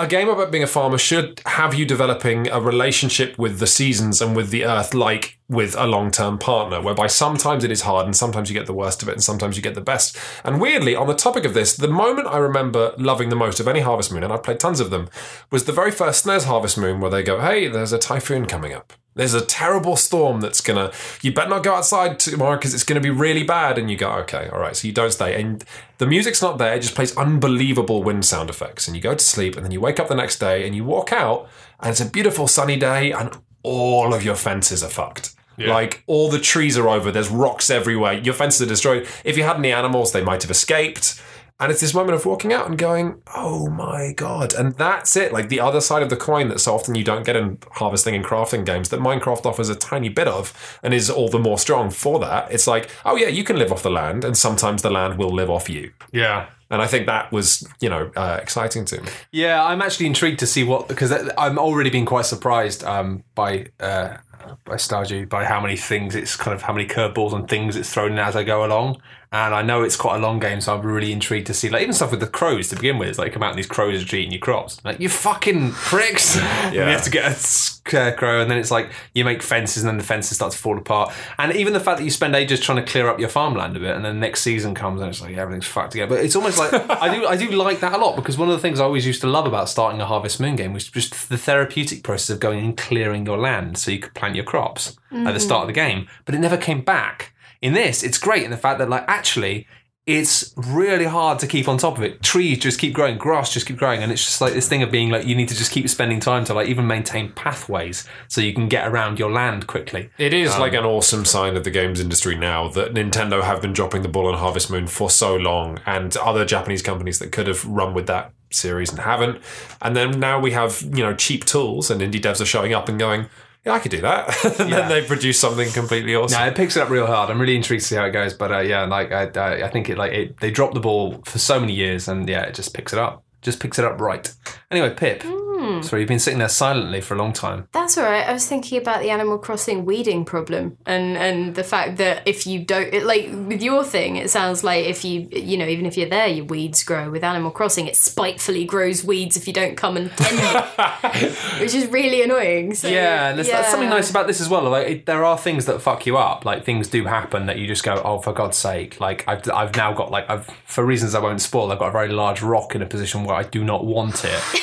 a 0.00 0.06
game 0.06 0.28
about 0.28 0.52
being 0.52 0.62
a 0.62 0.68
farmer 0.68 0.96
should 0.96 1.42
have 1.44 1.74
you 1.74 1.84
developing 1.84 2.48
a 2.50 2.60
relationship 2.60 3.36
with 3.36 3.58
the 3.58 3.66
seasons 3.66 4.22
and 4.22 4.36
with 4.36 4.50
the 4.50 4.64
earth 4.64 4.94
like 4.94 5.38
with 5.48 5.74
a 5.76 5.86
long-term 5.86 6.38
partner 6.38 6.80
whereby 6.80 7.08
sometimes 7.08 7.64
it 7.64 7.72
is 7.72 7.80
hard 7.82 8.06
and 8.06 8.16
sometimes 8.16 8.48
you 8.48 8.54
get 8.54 8.66
the 8.66 8.72
worst 8.72 9.02
of 9.02 9.08
it 9.08 9.12
and 9.12 9.24
sometimes 9.24 9.56
you 9.56 9.62
get 9.62 9.74
the 9.74 9.80
best. 9.80 10.16
And 10.44 10.60
weirdly 10.60 10.94
on 10.94 11.08
the 11.08 11.14
topic 11.14 11.44
of 11.44 11.54
this 11.54 11.76
the 11.76 11.88
moment 11.88 12.28
i 12.28 12.38
remember 12.38 12.94
loving 12.96 13.28
the 13.28 13.36
most 13.36 13.58
of 13.58 13.66
any 13.66 13.80
harvest 13.80 14.12
moon 14.12 14.22
and 14.22 14.32
i've 14.32 14.42
played 14.42 14.60
tons 14.60 14.80
of 14.80 14.90
them 14.90 15.08
was 15.50 15.64
the 15.64 15.72
very 15.72 15.90
first 15.90 16.24
snes 16.24 16.44
harvest 16.44 16.78
moon 16.78 17.00
where 17.00 17.10
they 17.10 17.22
go 17.22 17.40
hey 17.40 17.66
there's 17.66 17.92
a 17.92 17.98
typhoon 17.98 18.46
coming 18.46 18.72
up 18.72 18.92
there's 19.18 19.34
a 19.34 19.44
terrible 19.44 19.96
storm 19.96 20.40
that's 20.40 20.60
gonna 20.60 20.92
you 21.22 21.32
better 21.32 21.50
not 21.50 21.64
go 21.64 21.74
outside 21.74 22.20
tomorrow 22.20 22.56
because 22.56 22.72
it's 22.72 22.84
gonna 22.84 23.00
be 23.00 23.10
really 23.10 23.42
bad. 23.42 23.76
And 23.76 23.90
you 23.90 23.96
go 23.96 24.10
okay 24.20 24.48
all 24.52 24.60
right 24.60 24.76
so 24.76 24.86
you 24.86 24.94
don't 24.94 25.10
stay. 25.10 25.38
And 25.38 25.64
the 25.98 26.06
music's 26.06 26.40
not 26.40 26.58
there 26.58 26.74
it 26.74 26.82
just 26.82 26.94
plays 26.94 27.16
unbelievable 27.16 28.04
wind 28.04 28.24
sound 28.24 28.48
effects. 28.48 28.86
And 28.86 28.96
you 28.96 29.02
go 29.02 29.14
to 29.14 29.24
sleep 29.24 29.56
and 29.56 29.64
then 29.64 29.72
you 29.72 29.80
wake 29.80 29.98
up 29.98 30.06
the 30.08 30.14
next 30.14 30.38
day 30.38 30.64
and 30.64 30.74
you 30.74 30.84
walk 30.84 31.12
out 31.12 31.48
and 31.80 31.90
it's 31.90 32.00
a 32.00 32.06
beautiful 32.06 32.46
sunny 32.46 32.76
day 32.76 33.10
and 33.10 33.36
all 33.64 34.14
of 34.14 34.24
your 34.24 34.36
fences 34.36 34.84
are 34.84 34.88
fucked. 34.88 35.34
Like 35.58 36.04
all 36.06 36.30
the 36.30 36.38
trees 36.38 36.78
are 36.78 36.88
over 36.88 37.10
there's 37.10 37.28
rocks 37.28 37.70
everywhere 37.70 38.12
your 38.12 38.34
fences 38.34 38.62
are 38.62 38.66
destroyed. 38.66 39.08
If 39.24 39.36
you 39.36 39.42
had 39.42 39.56
any 39.56 39.72
animals 39.72 40.12
they 40.12 40.22
might 40.22 40.42
have 40.42 40.50
escaped 40.52 41.20
and 41.60 41.72
it's 41.72 41.80
this 41.80 41.92
moment 41.92 42.14
of 42.14 42.24
walking 42.24 42.52
out 42.52 42.68
and 42.68 42.78
going, 42.78 43.20
oh 43.34 43.68
my 43.68 44.12
God. 44.12 44.54
And 44.54 44.74
that's 44.74 45.16
it. 45.16 45.32
Like 45.32 45.48
the 45.48 45.58
other 45.58 45.80
side 45.80 46.02
of 46.02 46.10
the 46.10 46.16
coin 46.16 46.48
that 46.48 46.60
so 46.60 46.74
often 46.74 46.94
you 46.94 47.02
don't 47.02 47.26
get 47.26 47.34
in 47.34 47.58
harvesting 47.72 48.14
and 48.14 48.24
crafting 48.24 48.64
games 48.64 48.90
that 48.90 49.00
Minecraft 49.00 49.44
offers 49.44 49.68
a 49.68 49.74
tiny 49.74 50.08
bit 50.08 50.28
of 50.28 50.78
and 50.84 50.94
is 50.94 51.10
all 51.10 51.28
the 51.28 51.38
more 51.38 51.58
strong 51.58 51.90
for 51.90 52.20
that. 52.20 52.52
It's 52.52 52.68
like, 52.68 52.90
oh 53.04 53.16
yeah, 53.16 53.26
you 53.26 53.42
can 53.42 53.58
live 53.58 53.72
off 53.72 53.82
the 53.82 53.90
land 53.90 54.24
and 54.24 54.36
sometimes 54.36 54.82
the 54.82 54.90
land 54.90 55.18
will 55.18 55.34
live 55.34 55.50
off 55.50 55.68
you. 55.68 55.92
Yeah. 56.12 56.48
And 56.70 56.80
I 56.80 56.86
think 56.86 57.06
that 57.06 57.32
was, 57.32 57.66
you 57.80 57.88
know, 57.88 58.12
uh, 58.14 58.38
exciting 58.40 58.84
to 58.86 59.00
me. 59.00 59.08
Yeah, 59.32 59.64
I'm 59.64 59.82
actually 59.82 60.06
intrigued 60.06 60.38
to 60.40 60.46
see 60.46 60.62
what 60.62 60.86
because 60.86 61.12
I'm 61.36 61.58
already 61.58 61.90
being 61.90 62.06
quite 62.06 62.26
surprised 62.26 62.84
um, 62.84 63.24
by 63.34 63.68
uh, 63.80 64.18
by 64.64 64.74
Stardew 64.74 65.28
by 65.28 65.44
how 65.44 65.60
many 65.60 65.76
things 65.76 66.14
it's 66.14 66.36
kind 66.36 66.54
of 66.54 66.62
how 66.62 66.72
many 66.72 66.86
curveballs 66.86 67.32
and 67.32 67.48
things 67.48 67.76
it's 67.76 67.92
thrown 67.92 68.12
in 68.12 68.18
as 68.18 68.36
I 68.36 68.44
go 68.44 68.64
along. 68.64 69.00
And 69.30 69.54
I 69.54 69.60
know 69.60 69.82
it's 69.82 69.96
quite 69.96 70.16
a 70.16 70.18
long 70.20 70.38
game, 70.38 70.62
so 70.62 70.74
I'm 70.74 70.80
really 70.80 71.12
intrigued 71.12 71.48
to 71.48 71.54
see 71.54 71.68
like 71.68 71.82
even 71.82 71.92
stuff 71.92 72.12
with 72.12 72.20
the 72.20 72.26
crows 72.26 72.68
to 72.68 72.76
begin 72.76 72.96
with. 72.96 73.10
It's 73.10 73.18
like 73.18 73.34
come 73.34 73.42
out 73.42 73.50
and 73.50 73.58
these 73.58 73.66
crows 73.66 74.10
are 74.10 74.16
eating 74.16 74.32
your 74.32 74.40
crops. 74.40 74.82
Like 74.86 75.00
you 75.00 75.10
fucking 75.10 75.72
pricks. 75.72 76.36
yeah. 76.36 76.72
you 76.72 76.80
have 76.80 77.04
to 77.04 77.10
get 77.10 77.30
a 77.30 77.34
scarecrow, 77.34 78.40
and 78.40 78.50
then 78.50 78.56
it's 78.56 78.70
like 78.70 78.90
you 79.12 79.26
make 79.26 79.42
fences, 79.42 79.82
and 79.82 79.88
then 79.90 79.98
the 79.98 80.04
fences 80.04 80.38
start 80.38 80.52
to 80.52 80.58
fall 80.58 80.78
apart. 80.78 81.12
And 81.36 81.54
even 81.54 81.74
the 81.74 81.80
fact 81.80 81.98
that 81.98 82.04
you 82.04 82.10
spend 82.10 82.34
ages 82.34 82.58
trying 82.58 82.82
to 82.82 82.90
clear 82.90 83.06
up 83.06 83.20
your 83.20 83.28
farmland 83.28 83.76
a 83.76 83.80
bit, 83.80 83.94
and 83.94 84.02
then 84.02 84.18
next 84.18 84.40
season 84.40 84.74
comes 84.74 85.02
and 85.02 85.10
it's 85.10 85.20
like 85.20 85.32
yeah, 85.32 85.42
everything's 85.42 85.66
fucked 85.66 85.94
again. 85.94 86.08
But 86.08 86.24
it's 86.24 86.34
almost 86.34 86.56
like 86.56 86.72
I 86.90 87.14
do 87.14 87.26
I 87.26 87.36
do 87.36 87.50
like 87.50 87.80
that 87.80 87.92
a 87.92 87.98
lot 87.98 88.16
because 88.16 88.38
one 88.38 88.48
of 88.48 88.54
the 88.54 88.62
things 88.62 88.80
I 88.80 88.84
always 88.84 89.06
used 89.06 89.20
to 89.20 89.26
love 89.26 89.46
about 89.46 89.68
starting 89.68 90.00
a 90.00 90.06
Harvest 90.06 90.40
Moon 90.40 90.56
game 90.56 90.72
was 90.72 90.88
just 90.88 91.28
the 91.28 91.36
therapeutic 91.36 92.02
process 92.02 92.30
of 92.30 92.40
going 92.40 92.64
and 92.64 92.76
clearing 92.78 93.26
your 93.26 93.36
land 93.36 93.76
so 93.76 93.90
you 93.90 93.98
could 93.98 94.14
plant 94.14 94.36
your 94.38 94.46
crops 94.46 94.96
mm-hmm. 95.12 95.26
at 95.26 95.34
the 95.34 95.40
start 95.40 95.62
of 95.62 95.66
the 95.66 95.74
game. 95.74 96.08
But 96.24 96.34
it 96.34 96.38
never 96.38 96.56
came 96.56 96.80
back 96.80 97.34
in 97.60 97.74
this, 97.74 98.02
it's 98.02 98.18
great 98.18 98.44
in 98.44 98.50
the 98.50 98.56
fact 98.56 98.78
that 98.78 98.88
like 98.88 99.04
actually 99.08 99.66
it's 100.08 100.54
really 100.56 101.04
hard 101.04 101.38
to 101.38 101.46
keep 101.46 101.68
on 101.68 101.76
top 101.76 101.98
of 101.98 102.02
it. 102.02 102.22
Trees 102.22 102.58
just 102.60 102.78
keep 102.78 102.94
growing, 102.94 103.18
grass 103.18 103.52
just 103.52 103.66
keep 103.66 103.76
growing, 103.76 104.02
and 104.02 104.10
it's 104.10 104.24
just 104.24 104.40
like 104.40 104.54
this 104.54 104.66
thing 104.66 104.82
of 104.82 104.90
being 104.90 105.10
like 105.10 105.26
you 105.26 105.34
need 105.34 105.50
to 105.50 105.54
just 105.54 105.70
keep 105.70 105.86
spending 105.86 106.18
time 106.18 106.46
to 106.46 106.54
like 106.54 106.66
even 106.66 106.86
maintain 106.86 107.30
pathways 107.32 108.08
so 108.26 108.40
you 108.40 108.54
can 108.54 108.70
get 108.70 108.88
around 108.88 109.18
your 109.18 109.30
land 109.30 109.66
quickly. 109.66 110.08
It 110.16 110.32
is 110.32 110.54
um, 110.54 110.60
like 110.60 110.72
an 110.72 110.86
awesome 110.86 111.26
sign 111.26 111.58
of 111.58 111.64
the 111.64 111.70
games 111.70 112.00
industry 112.00 112.36
now 112.36 112.68
that 112.68 112.94
Nintendo 112.94 113.42
have 113.42 113.60
been 113.60 113.74
dropping 113.74 114.00
the 114.00 114.08
ball 114.08 114.28
on 114.28 114.38
Harvest 114.38 114.70
Moon 114.70 114.86
for 114.86 115.10
so 115.10 115.36
long, 115.36 115.78
and 115.84 116.16
other 116.16 116.46
Japanese 116.46 116.80
companies 116.80 117.18
that 117.18 117.30
could 117.30 117.46
have 117.46 117.66
run 117.66 117.92
with 117.92 118.06
that 118.06 118.32
series 118.50 118.88
and 118.88 119.00
haven't. 119.00 119.42
And 119.82 119.94
then 119.94 120.18
now 120.18 120.40
we 120.40 120.52
have 120.52 120.80
you 120.80 121.04
know 121.04 121.14
cheap 121.14 121.44
tools, 121.44 121.90
and 121.90 122.00
indie 122.00 122.18
devs 122.18 122.40
are 122.40 122.46
showing 122.46 122.72
up 122.72 122.88
and 122.88 122.98
going 122.98 123.26
yeah, 123.68 123.74
I 123.74 123.78
could 123.78 123.90
do 123.90 124.00
that. 124.00 124.44
and 124.60 124.70
yeah. 124.70 124.80
then 124.80 124.88
they 124.88 125.06
produce 125.06 125.38
something 125.38 125.70
completely 125.72 126.14
awesome. 126.14 126.40
Yeah, 126.40 126.46
it 126.46 126.56
picks 126.56 126.76
it 126.76 126.82
up 126.82 126.88
real 126.88 127.06
hard. 127.06 127.30
I'm 127.30 127.40
really 127.40 127.56
intrigued 127.56 127.82
to 127.82 127.88
see 127.88 127.96
how 127.96 128.04
it 128.06 128.12
goes. 128.12 128.32
But 128.32 128.50
uh, 128.50 128.60
yeah, 128.60 128.84
like 128.84 129.12
I, 129.12 129.26
I, 129.26 129.66
I 129.66 129.68
think 129.68 129.90
it 129.90 129.98
like 129.98 130.12
it, 130.12 130.40
they 130.40 130.50
dropped 130.50 130.74
the 130.74 130.80
ball 130.80 131.20
for 131.24 131.38
so 131.38 131.60
many 131.60 131.74
years, 131.74 132.08
and 132.08 132.28
yeah, 132.28 132.42
it 132.42 132.54
just 132.54 132.72
picks 132.74 132.92
it 132.92 132.98
up. 132.98 133.24
Just 133.42 133.60
picks 133.60 133.78
it 133.78 133.84
up 133.84 134.00
right. 134.00 134.34
Anyway, 134.70 134.94
Pip. 134.94 135.22
Mm. 135.22 135.84
Sorry, 135.84 136.02
you've 136.02 136.08
been 136.08 136.18
sitting 136.20 136.38
there 136.38 136.48
silently 136.48 137.00
for 137.00 137.14
a 137.14 137.18
long 137.18 137.32
time. 137.32 137.68
That's 137.72 137.98
all 137.98 138.04
right. 138.04 138.26
I 138.26 138.32
was 138.32 138.46
thinking 138.46 138.78
about 138.78 139.02
the 139.02 139.10
Animal 139.10 139.38
Crossing 139.38 139.84
weeding 139.84 140.24
problem 140.24 140.78
and 140.86 141.16
and 141.16 141.54
the 141.54 141.64
fact 141.64 141.96
that 141.98 142.22
if 142.26 142.46
you 142.46 142.60
don't 142.64 142.92
it, 142.94 143.04
like 143.04 143.28
with 143.30 143.60
your 143.60 143.82
thing, 143.82 144.16
it 144.16 144.30
sounds 144.30 144.62
like 144.62 144.86
if 144.86 145.04
you 145.04 145.28
you 145.32 145.56
know 145.56 145.66
even 145.66 145.84
if 145.84 145.96
you're 145.96 146.08
there, 146.08 146.28
your 146.28 146.44
weeds 146.44 146.84
grow. 146.84 147.10
With 147.10 147.24
Animal 147.24 147.50
Crossing, 147.50 147.88
it 147.88 147.96
spitefully 147.96 148.64
grows 148.64 149.02
weeds 149.02 149.36
if 149.36 149.46
you 149.46 149.52
don't 149.52 149.76
come 149.76 149.96
and 149.96 150.10
tend 150.16 150.38
it, 150.38 151.32
which 151.60 151.74
is 151.74 151.88
really 151.88 152.22
annoying. 152.22 152.74
So, 152.74 152.88
yeah, 152.88 153.30
and 153.30 153.38
there's, 153.38 153.48
yeah. 153.48 153.68
something 153.68 153.88
nice 153.88 154.10
about 154.10 154.26
this 154.26 154.40
as 154.40 154.48
well. 154.48 154.62
Like 154.64 154.86
it, 154.86 155.06
there 155.06 155.24
are 155.24 155.36
things 155.36 155.66
that 155.66 155.82
fuck 155.82 156.06
you 156.06 156.16
up. 156.16 156.44
Like 156.44 156.64
things 156.64 156.88
do 156.88 157.04
happen 157.06 157.46
that 157.46 157.58
you 157.58 157.66
just 157.66 157.82
go, 157.82 158.00
oh 158.04 158.18
for 158.18 158.32
God's 158.32 158.56
sake! 158.56 159.00
Like 159.00 159.24
I've 159.26 159.48
I've 159.50 159.74
now 159.74 159.92
got 159.92 160.10
like 160.12 160.30
I've 160.30 160.46
for 160.66 160.84
reasons 160.84 161.14
I 161.14 161.20
won't 161.20 161.40
spoil. 161.40 161.72
I've 161.72 161.80
got 161.80 161.88
a 161.88 161.92
very 161.92 162.10
large 162.10 162.42
rock 162.42 162.74
in 162.76 162.82
a 162.82 162.86
position 162.86 163.24
where 163.24 163.34
I 163.34 163.42
do 163.42 163.64
not 163.64 163.84
want 163.84 164.24
it, 164.24 164.40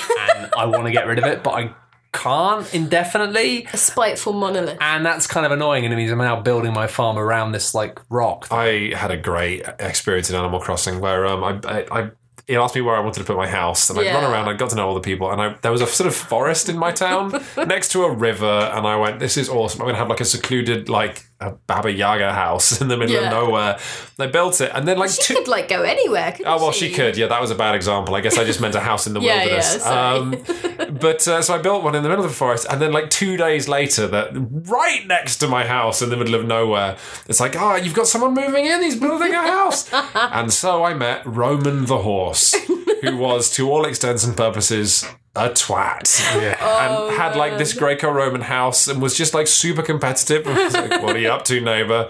I 0.58 0.66
want 0.66 0.86
to 0.86 0.92
get 0.92 1.08
rid 1.08 1.18
of 1.18 1.26
it, 1.26 1.44
but 1.44 1.52
I 1.52 1.74
can't 2.12 2.74
indefinitely. 2.74 3.68
A 3.74 3.78
spiteful 3.78 4.34
monolith. 4.34 4.78
And 4.82 5.06
that's 5.06 5.28
kind 5.28 5.46
of 5.46 5.52
annoying, 5.52 5.86
and 5.86 5.94
it 5.94 5.98
means 5.98 6.12
I'm 6.12 6.18
now 6.18 6.42
building 6.42 6.74
my 6.74 6.88
farm 6.88 7.18
around 7.18 7.52
this 7.52 7.76
like 7.76 8.00
rock. 8.10 8.48
I 8.52 8.94
had 8.96 9.12
a 9.12 9.18
great 9.18 9.66
experience 9.80 10.30
in 10.30 10.36
Animal 10.36 10.60
Crossing 10.60 11.00
where 11.00 11.26
um, 11.26 11.44
I, 11.44 11.60
I, 11.66 12.02
I 12.02 12.12
he 12.48 12.56
asked 12.56 12.76
me 12.76 12.82
where 12.82 12.96
I 12.96 13.00
wanted 13.00 13.22
to 13.22 13.26
put 13.26 13.38
my 13.38 13.48
house, 13.48 13.90
and 13.90 13.98
I'd 13.98 14.14
run 14.14 14.24
around. 14.24 14.48
I 14.48 14.54
got 14.54 14.70
to 14.70 14.76
know 14.76 14.88
all 14.88 14.94
the 14.94 15.00
people, 15.00 15.32
and 15.32 15.42
I, 15.42 15.56
there 15.62 15.72
was 15.72 15.82
a 15.82 15.88
sort 15.88 16.08
of 16.08 16.16
forest 16.16 16.70
in 16.70 16.78
my 16.78 16.92
town 16.92 17.44
next 17.58 17.90
to 17.94 18.04
a 18.04 18.12
river, 18.12 18.46
and 18.46 18.86
I 18.86 18.96
went, 18.98 19.20
"This 19.20 19.36
is 19.36 19.50
awesome! 19.50 19.82
I'm 19.82 19.86
going 19.86 19.96
to 19.96 20.00
have 20.00 20.10
like 20.10 20.22
a 20.22 20.26
secluded 20.26 20.88
like 20.88 21.26
a 21.48 21.58
Baba 21.68 21.92
Yaga 21.92 22.34
house 22.34 22.82
in 22.82 22.88
the 22.88 22.98
middle 22.98 23.16
yeah. 23.16 23.28
of 23.28 23.32
nowhere. 23.32 23.80
They 24.18 24.28
built 24.28 24.62
it, 24.62 24.72
and 24.74 24.88
then 24.88 24.98
like 24.98 25.10
she 25.10 25.22
two- 25.22 25.34
could 25.36 25.48
like 25.48 25.68
go 25.68 25.82
anywhere. 25.82 26.36
oh 26.46 26.58
well, 26.58 26.72
she? 26.72 26.90
she? 26.90 26.94
could. 26.94 27.18
Yeah, 27.18 27.28
that 27.28 27.42
was 27.42 27.52
a 27.52 27.56
bad 27.56 27.76
example. 27.76 28.16
I 28.16 28.22
guess 28.22 28.38
I 28.38 28.44
just 28.44 28.62
meant 28.62 28.76
a 28.76 28.80
house 28.80 29.08
in 29.08 29.14
the 29.14 29.20
yeah, 29.22 29.44
wilderness. 29.44 29.78
Yeah, 29.86 30.14
um, 30.14 30.98
but 31.00 31.28
uh, 31.28 31.42
so 31.42 31.54
I 31.56 31.58
built 31.58 31.84
one 31.84 31.96
in 31.96 32.04
the 32.04 32.10
middle 32.10 32.24
of 32.24 32.32
the 32.32 32.38
forest, 32.38 32.68
and 32.70 32.82
then 32.82 32.92
like 32.92 33.10
two 33.10 33.38
days 33.38 33.68
later, 33.68 34.08
that 34.08 34.30
right 34.34 35.06
next 35.06 35.38
to 35.38 35.48
my 35.48 35.66
house 35.66 36.02
in 36.02 36.10
the 36.10 36.18
middle 36.18 36.36
of 36.36 36.46
nowhere, 36.46 36.98
it's 37.28 37.40
like, 37.40 37.56
oh, 37.58 37.76
you've 37.76 37.94
got 37.94 38.08
someone 38.08 38.34
moving 38.34 38.66
in. 38.66 38.82
He's 38.82 38.96
building 39.00 39.34
a 39.34 39.42
house, 39.42 39.92
and 40.14 40.52
so 40.52 40.84
I 40.84 40.94
met 40.94 41.26
Roman 41.26 41.86
the 41.86 42.00
horse, 42.00 42.56
who 43.02 43.18
was 43.18 43.50
to 43.52 43.70
all 43.70 43.86
extents 43.86 44.24
and 44.24 44.36
purposes 44.36 45.06
a 45.36 45.50
twat 45.50 46.42
yeah. 46.42 46.58
oh, 46.62 47.08
and 47.08 47.16
had 47.18 47.36
like 47.36 47.58
this 47.58 47.74
Greco-Roman 47.74 48.42
house 48.42 48.88
and 48.88 49.02
was 49.02 49.16
just 49.16 49.34
like 49.34 49.48
super 49.48 49.82
competitive. 49.82 50.46
like, 50.46 51.04
what 51.04 51.16
are 51.16 51.20
you 51.20 51.30
up 51.30 51.44
to, 51.46 51.60
neighbor? 51.60 52.10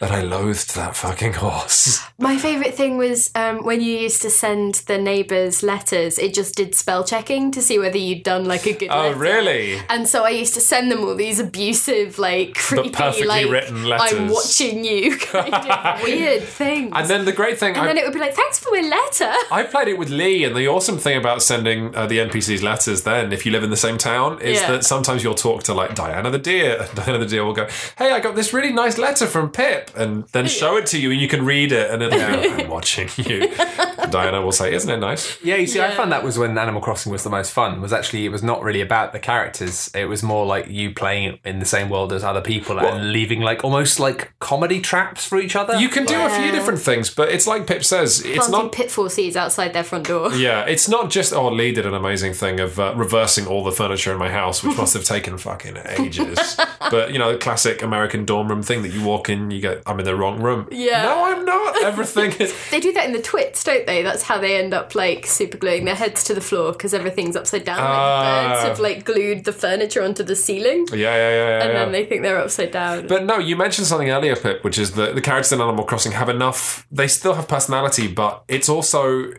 That 0.00 0.10
I 0.10 0.22
loathed 0.22 0.74
that 0.74 0.96
fucking 0.96 1.34
horse. 1.34 2.00
My 2.18 2.36
favorite 2.36 2.74
thing 2.74 2.96
was 2.96 3.30
um, 3.34 3.64
when 3.64 3.80
you 3.80 3.96
used 3.96 4.22
to 4.22 4.30
send 4.30 4.76
the 4.86 4.98
neighbors 4.98 5.62
letters. 5.62 6.18
It 6.18 6.34
just 6.34 6.54
did 6.56 6.74
spell 6.74 7.04
checking 7.04 7.50
to 7.52 7.62
see 7.62 7.78
whether 7.78 7.98
you'd 7.98 8.22
done 8.22 8.44
like 8.46 8.66
a 8.66 8.72
good. 8.72 8.88
Oh, 8.90 9.08
letter. 9.08 9.18
really? 9.18 9.80
And 9.88 10.08
so 10.08 10.24
I 10.24 10.30
used 10.30 10.54
to 10.54 10.60
send 10.60 10.90
them 10.90 11.00
all 11.00 11.14
these 11.14 11.38
abusive, 11.38 12.18
like 12.18 12.54
creepy, 12.54 12.90
but 12.90 12.98
perfectly 12.98 13.26
like 13.26 13.50
written 13.50 13.84
letters. 13.84 14.18
I'm 14.18 14.28
watching 14.28 14.84
you, 14.84 15.16
kind 15.18 15.54
of 15.54 16.02
weird 16.02 16.42
things. 16.42 16.92
And 16.94 17.08
then 17.08 17.24
the 17.24 17.32
great 17.32 17.58
thing, 17.58 17.74
and 17.74 17.82
I, 17.82 17.86
then 17.86 17.98
it 17.98 18.04
would 18.04 18.14
be 18.14 18.20
like, 18.20 18.34
thanks 18.34 18.58
for 18.58 18.70
my 18.72 18.80
letter. 18.80 19.32
I 19.50 19.62
played 19.64 19.88
it 19.88 19.98
with 19.98 20.10
Lee, 20.10 20.44
and 20.44 20.56
the 20.56 20.68
awesome 20.68 20.98
thing 20.98 21.16
about 21.16 21.42
sending 21.42 21.94
uh, 21.94 22.06
the 22.06 22.18
NPCs 22.18 22.61
letters 22.62 23.02
then, 23.02 23.32
if 23.32 23.44
you 23.44 23.52
live 23.52 23.62
in 23.62 23.70
the 23.70 23.76
same 23.76 23.98
town, 23.98 24.40
is 24.40 24.60
yeah. 24.60 24.72
that 24.72 24.84
sometimes 24.84 25.22
you'll 25.22 25.34
talk 25.34 25.62
to 25.64 25.74
like 25.74 25.94
Diana 25.94 26.30
the 26.30 26.38
deer. 26.38 26.86
And 26.92 26.96
Diana 26.96 27.18
the 27.18 27.26
deer 27.26 27.44
will 27.44 27.52
go, 27.52 27.68
"Hey, 27.96 28.12
I 28.12 28.20
got 28.20 28.34
this 28.34 28.52
really 28.52 28.72
nice 28.72 28.98
letter 28.98 29.26
from 29.26 29.50
Pip," 29.50 29.90
and 29.96 30.24
then 30.28 30.46
show 30.46 30.76
it 30.76 30.86
to 30.86 31.00
you, 31.00 31.10
and 31.10 31.20
you 31.20 31.28
can 31.28 31.44
read 31.44 31.72
it, 31.72 31.90
and 31.90 32.02
it'll 32.02 32.18
go, 32.18 32.26
"I'm 32.26 32.68
watching 32.68 33.08
you." 33.16 33.48
Diana 34.10 34.42
will 34.42 34.52
say, 34.52 34.74
"Isn't 34.74 34.90
it 34.90 34.98
nice?" 34.98 35.42
Yeah, 35.42 35.56
you 35.56 35.66
see, 35.66 35.78
yeah. 35.78 35.88
I 35.88 35.90
found 35.92 36.12
that 36.12 36.22
was 36.22 36.38
when 36.38 36.56
Animal 36.58 36.80
Crossing 36.80 37.12
was 37.12 37.22
the 37.22 37.30
most 37.30 37.52
fun. 37.52 37.80
Was 37.80 37.92
actually 37.92 38.26
it 38.26 38.30
was 38.30 38.42
not 38.42 38.62
really 38.62 38.80
about 38.80 39.12
the 39.12 39.18
characters. 39.18 39.90
It 39.94 40.06
was 40.06 40.22
more 40.22 40.44
like 40.44 40.68
you 40.68 40.92
playing 40.92 41.38
in 41.44 41.58
the 41.58 41.66
same 41.66 41.88
world 41.88 42.12
as 42.12 42.24
other 42.24 42.40
people 42.40 42.76
well, 42.76 42.94
and 42.94 43.12
leaving 43.12 43.40
like 43.40 43.64
almost 43.64 44.00
like 44.00 44.32
comedy 44.38 44.80
traps 44.80 45.26
for 45.26 45.38
each 45.38 45.56
other. 45.56 45.76
You 45.76 45.88
can 45.88 46.04
do 46.04 46.20
a 46.20 46.30
few 46.30 46.50
different 46.52 46.80
things, 46.80 47.10
but 47.10 47.28
it's 47.28 47.46
like 47.46 47.66
Pip 47.66 47.84
says, 47.84 48.20
it's 48.20 48.48
Planting 48.48 48.52
not 48.52 48.72
pitfall 48.72 49.08
seeds 49.08 49.36
outside 49.36 49.72
their 49.72 49.84
front 49.84 50.06
door. 50.06 50.32
Yeah, 50.34 50.64
it's 50.64 50.88
not 50.88 51.10
just 51.10 51.32
oh 51.32 51.48
Lee 51.48 51.72
did 51.72 51.86
an 51.86 51.94
amazing 51.94 52.34
thing 52.34 52.51
thing 52.56 52.60
of 52.64 52.78
uh, 52.78 52.92
reversing 52.96 53.46
all 53.46 53.64
the 53.64 53.72
furniture 53.72 54.12
in 54.12 54.18
my 54.18 54.30
house, 54.30 54.62
which 54.62 54.76
must 54.76 54.94
have 54.94 55.04
taken 55.04 55.38
fucking 55.38 55.76
ages. 55.98 56.58
but 56.90 57.12
you 57.12 57.18
know, 57.18 57.36
classic 57.36 57.82
American 57.82 58.24
dorm 58.24 58.48
room 58.48 58.62
thing 58.62 58.82
that 58.82 58.90
you 58.92 59.02
walk 59.02 59.28
in, 59.28 59.50
you 59.50 59.60
go, 59.60 59.80
"I'm 59.86 59.98
in 59.98 60.04
the 60.04 60.14
wrong 60.16 60.40
room." 60.42 60.68
Yeah. 60.70 61.02
No, 61.02 61.24
I'm 61.24 61.44
not. 61.44 61.82
Everything 61.82 62.32
is. 62.32 62.52
They 62.72 62.80
do 62.80 62.92
that 62.94 63.04
in 63.06 63.12
the 63.12 63.20
twits, 63.20 63.62
don't 63.64 63.86
they? 63.86 64.02
That's 64.02 64.22
how 64.22 64.38
they 64.38 64.56
end 64.56 64.72
up 64.72 64.94
like 64.94 65.26
super 65.26 65.58
gluing 65.58 65.84
their 65.84 65.94
heads 65.94 66.24
to 66.24 66.34
the 66.34 66.40
floor 66.40 66.72
because 66.72 66.94
everything's 66.94 67.36
upside 67.36 67.64
down. 67.64 67.78
like 67.78 67.86
the 67.88 68.48
birds 68.48 68.64
Ah. 68.64 68.68
have 68.68 68.80
like 68.80 69.04
glued 69.04 69.44
the 69.44 69.52
furniture 69.52 70.02
onto 70.02 70.22
the 70.22 70.34
ceiling, 70.36 70.86
Yeah, 70.90 70.98
yeah, 70.98 71.16
yeah, 71.16 71.30
yeah. 71.36 71.62
and 71.64 71.72
yeah. 71.72 71.78
then 71.78 71.92
they 71.92 72.04
think 72.06 72.22
they're 72.22 72.38
upside 72.38 72.70
down. 72.70 73.06
But 73.08 73.24
no, 73.24 73.38
you 73.38 73.56
mentioned 73.56 73.86
something 73.86 74.10
earlier, 74.10 74.36
Pip, 74.36 74.64
which 74.64 74.78
is 74.78 74.92
that 74.92 75.14
the 75.14 75.20
characters 75.20 75.52
in 75.52 75.60
Animal 75.60 75.84
Crossing 75.84 76.12
have 76.12 76.28
enough. 76.28 76.86
They 76.90 77.08
still 77.08 77.34
have 77.34 77.46
personality, 77.48 78.08
but 78.08 78.42
it's 78.48 78.68
also, 78.68 79.32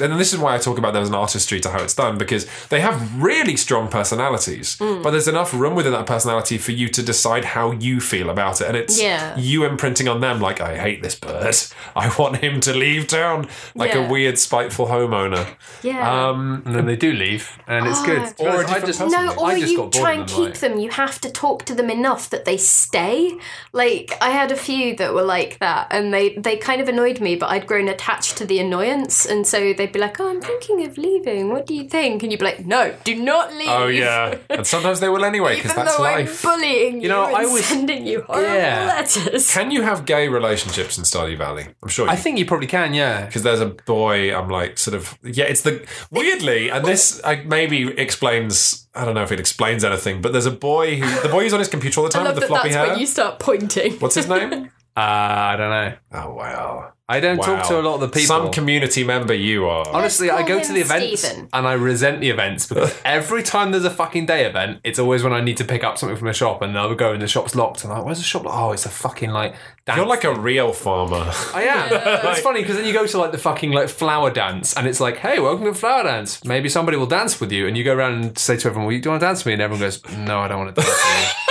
and 0.00 0.18
this 0.18 0.32
is 0.32 0.38
why 0.38 0.54
I 0.54 0.58
talk 0.58 0.78
about 0.78 0.92
them 0.94 1.02
as 1.02 1.08
an 1.08 1.14
artistry 1.14 1.60
to 1.60 1.70
how 1.70 1.82
it's 1.82 1.94
done 1.94 2.16
because 2.18 2.46
they 2.68 2.80
have 2.80 3.22
really 3.22 3.56
strong 3.56 3.88
personalities, 3.88 4.76
Mm. 4.80 5.02
but 5.02 5.10
there's 5.12 5.28
enough 5.28 5.52
room 5.54 5.74
within 5.74 5.92
that 5.92 6.06
personality 6.06 6.58
for 6.58 6.72
you 6.72 6.88
to 6.88 7.02
decide 7.02 7.44
how 7.44 7.72
you 7.72 8.00
feel 8.00 8.30
about 8.30 8.60
it, 8.60 8.66
and 8.68 8.76
it's 8.76 9.00
Yeah. 9.00 9.36
you 9.38 9.64
imprinting 9.64 10.08
on 10.08 10.20
them 10.20 10.40
like 10.40 10.60
I 10.60 10.76
hate 10.76 11.02
this 11.02 11.14
bird, 11.14 11.56
I 11.96 12.12
want 12.18 12.38
him 12.38 12.60
to 12.60 12.72
leave 12.74 13.06
town, 13.06 13.48
like 13.74 13.92
Yeah. 13.94 14.06
a 14.06 14.08
weird 14.08 14.38
spiteful 14.38 14.86
homeowner. 14.86 15.46
yeah. 15.82 16.28
Um, 16.28 16.62
and 16.66 16.74
then 16.74 16.86
they 16.86 16.96
do 16.96 17.12
leave, 17.12 17.58
and 17.66 17.86
it's 17.86 18.02
good. 18.02 18.22
Or 18.38 18.64
I 18.66 18.80
just. 18.80 19.00
No, 19.00 19.34
or 19.38 19.46
I 19.50 19.60
just 19.60 19.72
you 19.72 19.78
got 19.78 19.92
try 19.92 20.12
and 20.12 20.28
them, 20.28 20.36
keep 20.36 20.44
like- 20.50 20.58
them. 20.60 20.78
You 20.78 20.90
have 20.90 21.20
to 21.20 21.30
talk 21.30 21.64
to 21.66 21.74
them 21.74 21.90
enough 21.90 22.28
that 22.30 22.44
they 22.44 22.56
stay. 22.56 23.32
Like 23.72 24.16
I 24.20 24.30
had 24.30 24.50
a 24.50 24.56
few 24.56 24.96
that 24.96 25.14
were 25.14 25.22
like 25.22 25.58
that, 25.60 25.88
and 25.90 26.12
they 26.12 26.30
they 26.36 26.56
kind 26.56 26.80
of 26.80 26.88
annoyed 26.88 27.20
me. 27.20 27.36
But 27.36 27.50
I'd 27.50 27.66
grown 27.66 27.88
attached 27.88 28.36
to 28.38 28.44
the 28.46 28.58
annoyance, 28.58 29.26
and 29.26 29.46
so 29.46 29.72
they'd 29.72 29.92
be 29.92 29.98
like, 29.98 30.18
"Oh, 30.20 30.28
I'm 30.30 30.40
thinking 30.40 30.84
of 30.86 30.96
leaving. 30.98 31.50
What 31.50 31.66
do 31.66 31.74
you 31.74 31.84
think?" 31.88 32.22
And 32.22 32.32
you'd 32.32 32.38
be 32.40 32.44
like, 32.46 32.47
"No, 32.64 32.94
do 33.04 33.14
not 33.14 33.52
leave." 33.52 33.68
oh 33.68 33.86
yeah, 33.86 34.36
and 34.50 34.66
sometimes 34.66 35.00
they 35.00 35.08
will 35.08 35.24
anyway 35.24 35.56
because 35.56 35.74
that's 35.74 35.96
though 35.96 36.02
life. 36.02 36.44
I'm 36.44 36.50
bullying 36.60 37.00
you, 37.02 37.08
know, 37.08 37.26
and 37.26 37.36
I 37.36 37.46
was- 37.46 37.64
sending 37.64 38.06
you 38.06 38.22
horrible 38.22 38.52
Yeah. 38.54 38.86
letters. 38.86 39.52
Can 39.52 39.70
you 39.70 39.82
have 39.82 40.04
gay 40.06 40.28
relationships 40.28 40.98
in 40.98 41.04
Stardew 41.04 41.36
Valley? 41.38 41.66
I'm 41.82 41.88
sure 41.88 42.06
you 42.06 42.12
I 42.12 42.16
think 42.16 42.38
you 42.38 42.46
probably 42.46 42.66
can, 42.66 42.94
yeah. 42.94 43.26
because 43.26 43.42
there's 43.42 43.60
a 43.60 43.66
boy 43.66 44.34
I'm 44.36 44.48
like 44.48 44.78
sort 44.78 44.94
of 44.94 45.18
yeah 45.22 45.44
it's 45.44 45.62
the 45.62 45.86
weirdly 46.10 46.68
and 46.70 46.84
this 46.84 47.20
I, 47.24 47.36
maybe 47.44 47.88
explains 47.98 48.86
I 48.94 49.04
don't 49.04 49.14
know 49.14 49.22
if 49.22 49.32
it 49.32 49.40
explains 49.40 49.84
anything 49.84 50.20
but 50.22 50.32
there's 50.32 50.46
a 50.46 50.50
boy 50.50 50.96
who 50.96 51.22
the 51.22 51.28
boy 51.28 51.42
who's 51.42 51.52
on 51.52 51.58
his 51.60 51.68
computer 51.68 52.00
all 52.00 52.08
the 52.08 52.14
I 52.16 52.18
time 52.18 52.24
love 52.24 52.34
with 52.34 52.42
the 52.42 52.48
that 52.48 52.48
floppy 52.48 52.68
that's 52.70 52.76
hair 52.76 52.88
when 52.92 52.98
you 53.00 53.06
start 53.06 53.38
pointing. 53.38 53.92
what's 54.00 54.14
his 54.14 54.28
name 54.28 54.70
Uh, 54.98 55.52
I 55.52 55.56
don't 55.56 55.70
know. 55.70 55.96
oh 56.12 56.34
wow 56.34 56.92
I 57.10 57.20
don't 57.20 57.38
talk 57.38 57.66
to 57.68 57.80
a 57.80 57.80
lot 57.80 57.94
of 57.94 58.00
the 58.00 58.08
people. 58.08 58.26
some 58.26 58.50
community 58.52 59.02
member 59.02 59.32
you 59.32 59.64
are 59.66 59.88
Honestly, 59.88 60.28
I 60.30 60.42
go 60.46 60.62
to 60.62 60.72
the 60.74 60.80
events 60.80 61.22
Stephen. 61.22 61.48
and 61.54 61.66
I 61.66 61.72
resent 61.72 62.20
the 62.20 62.28
events 62.28 62.66
because 62.66 62.94
every 63.04 63.42
time 63.42 63.70
there's 63.70 63.86
a 63.86 63.90
fucking 63.90 64.26
day 64.26 64.44
event, 64.44 64.80
it's 64.84 64.98
always 64.98 65.22
when 65.22 65.32
I 65.32 65.40
need 65.40 65.56
to 65.56 65.64
pick 65.64 65.82
up 65.84 65.96
something 65.96 66.18
from 66.18 66.28
a 66.28 66.34
shop 66.34 66.60
and 66.60 66.76
I'll 66.76 66.94
go 66.94 67.12
and 67.14 67.22
the 67.22 67.26
shop's 67.28 67.54
locked 67.54 67.82
and 67.84 67.92
I'm 67.92 68.00
like, 68.00 68.06
where's 68.06 68.18
the 68.18 68.24
shop? 68.24 68.42
Oh, 68.46 68.72
it's 68.72 68.84
a 68.84 68.90
fucking 68.90 69.30
like. 69.30 69.54
Dance. 69.86 69.96
you're 69.96 70.06
like 70.06 70.24
a 70.24 70.34
real 70.34 70.74
farmer 70.74 71.32
I 71.54 71.62
am. 71.62 71.88
It's 72.30 72.40
funny 72.40 72.60
because 72.60 72.76
then 72.76 72.84
you 72.84 72.92
go 72.92 73.06
to 73.06 73.18
like 73.18 73.32
the 73.32 73.38
fucking 73.38 73.70
like 73.72 73.88
flower 73.88 74.30
dance 74.30 74.76
and 74.76 74.86
it's 74.86 75.00
like, 75.00 75.16
hey, 75.16 75.38
welcome 75.38 75.64
to 75.64 75.72
flower 75.72 76.02
dance. 76.02 76.44
Maybe 76.44 76.68
somebody 76.68 76.98
will 76.98 77.06
dance 77.06 77.40
with 77.40 77.50
you, 77.52 77.66
and 77.66 77.74
you 77.78 77.84
go 77.84 77.94
around 77.94 78.12
and 78.22 78.38
say 78.38 78.56
to 78.58 78.68
everyone, 78.68 78.84
well, 78.86 78.92
you 78.94 79.00
do 79.00 79.06
you 79.06 79.10
want 79.12 79.20
to 79.22 79.26
dance 79.28 79.38
with 79.40 79.46
me? 79.46 79.52
And 79.54 79.62
everyone 79.62 79.80
goes, 79.80 80.02
no, 80.14 80.40
I 80.40 80.48
don't 80.48 80.58
want 80.58 80.74
to 80.76 80.82
dance 80.82 80.92
with 80.94 81.36
you. 81.38 81.44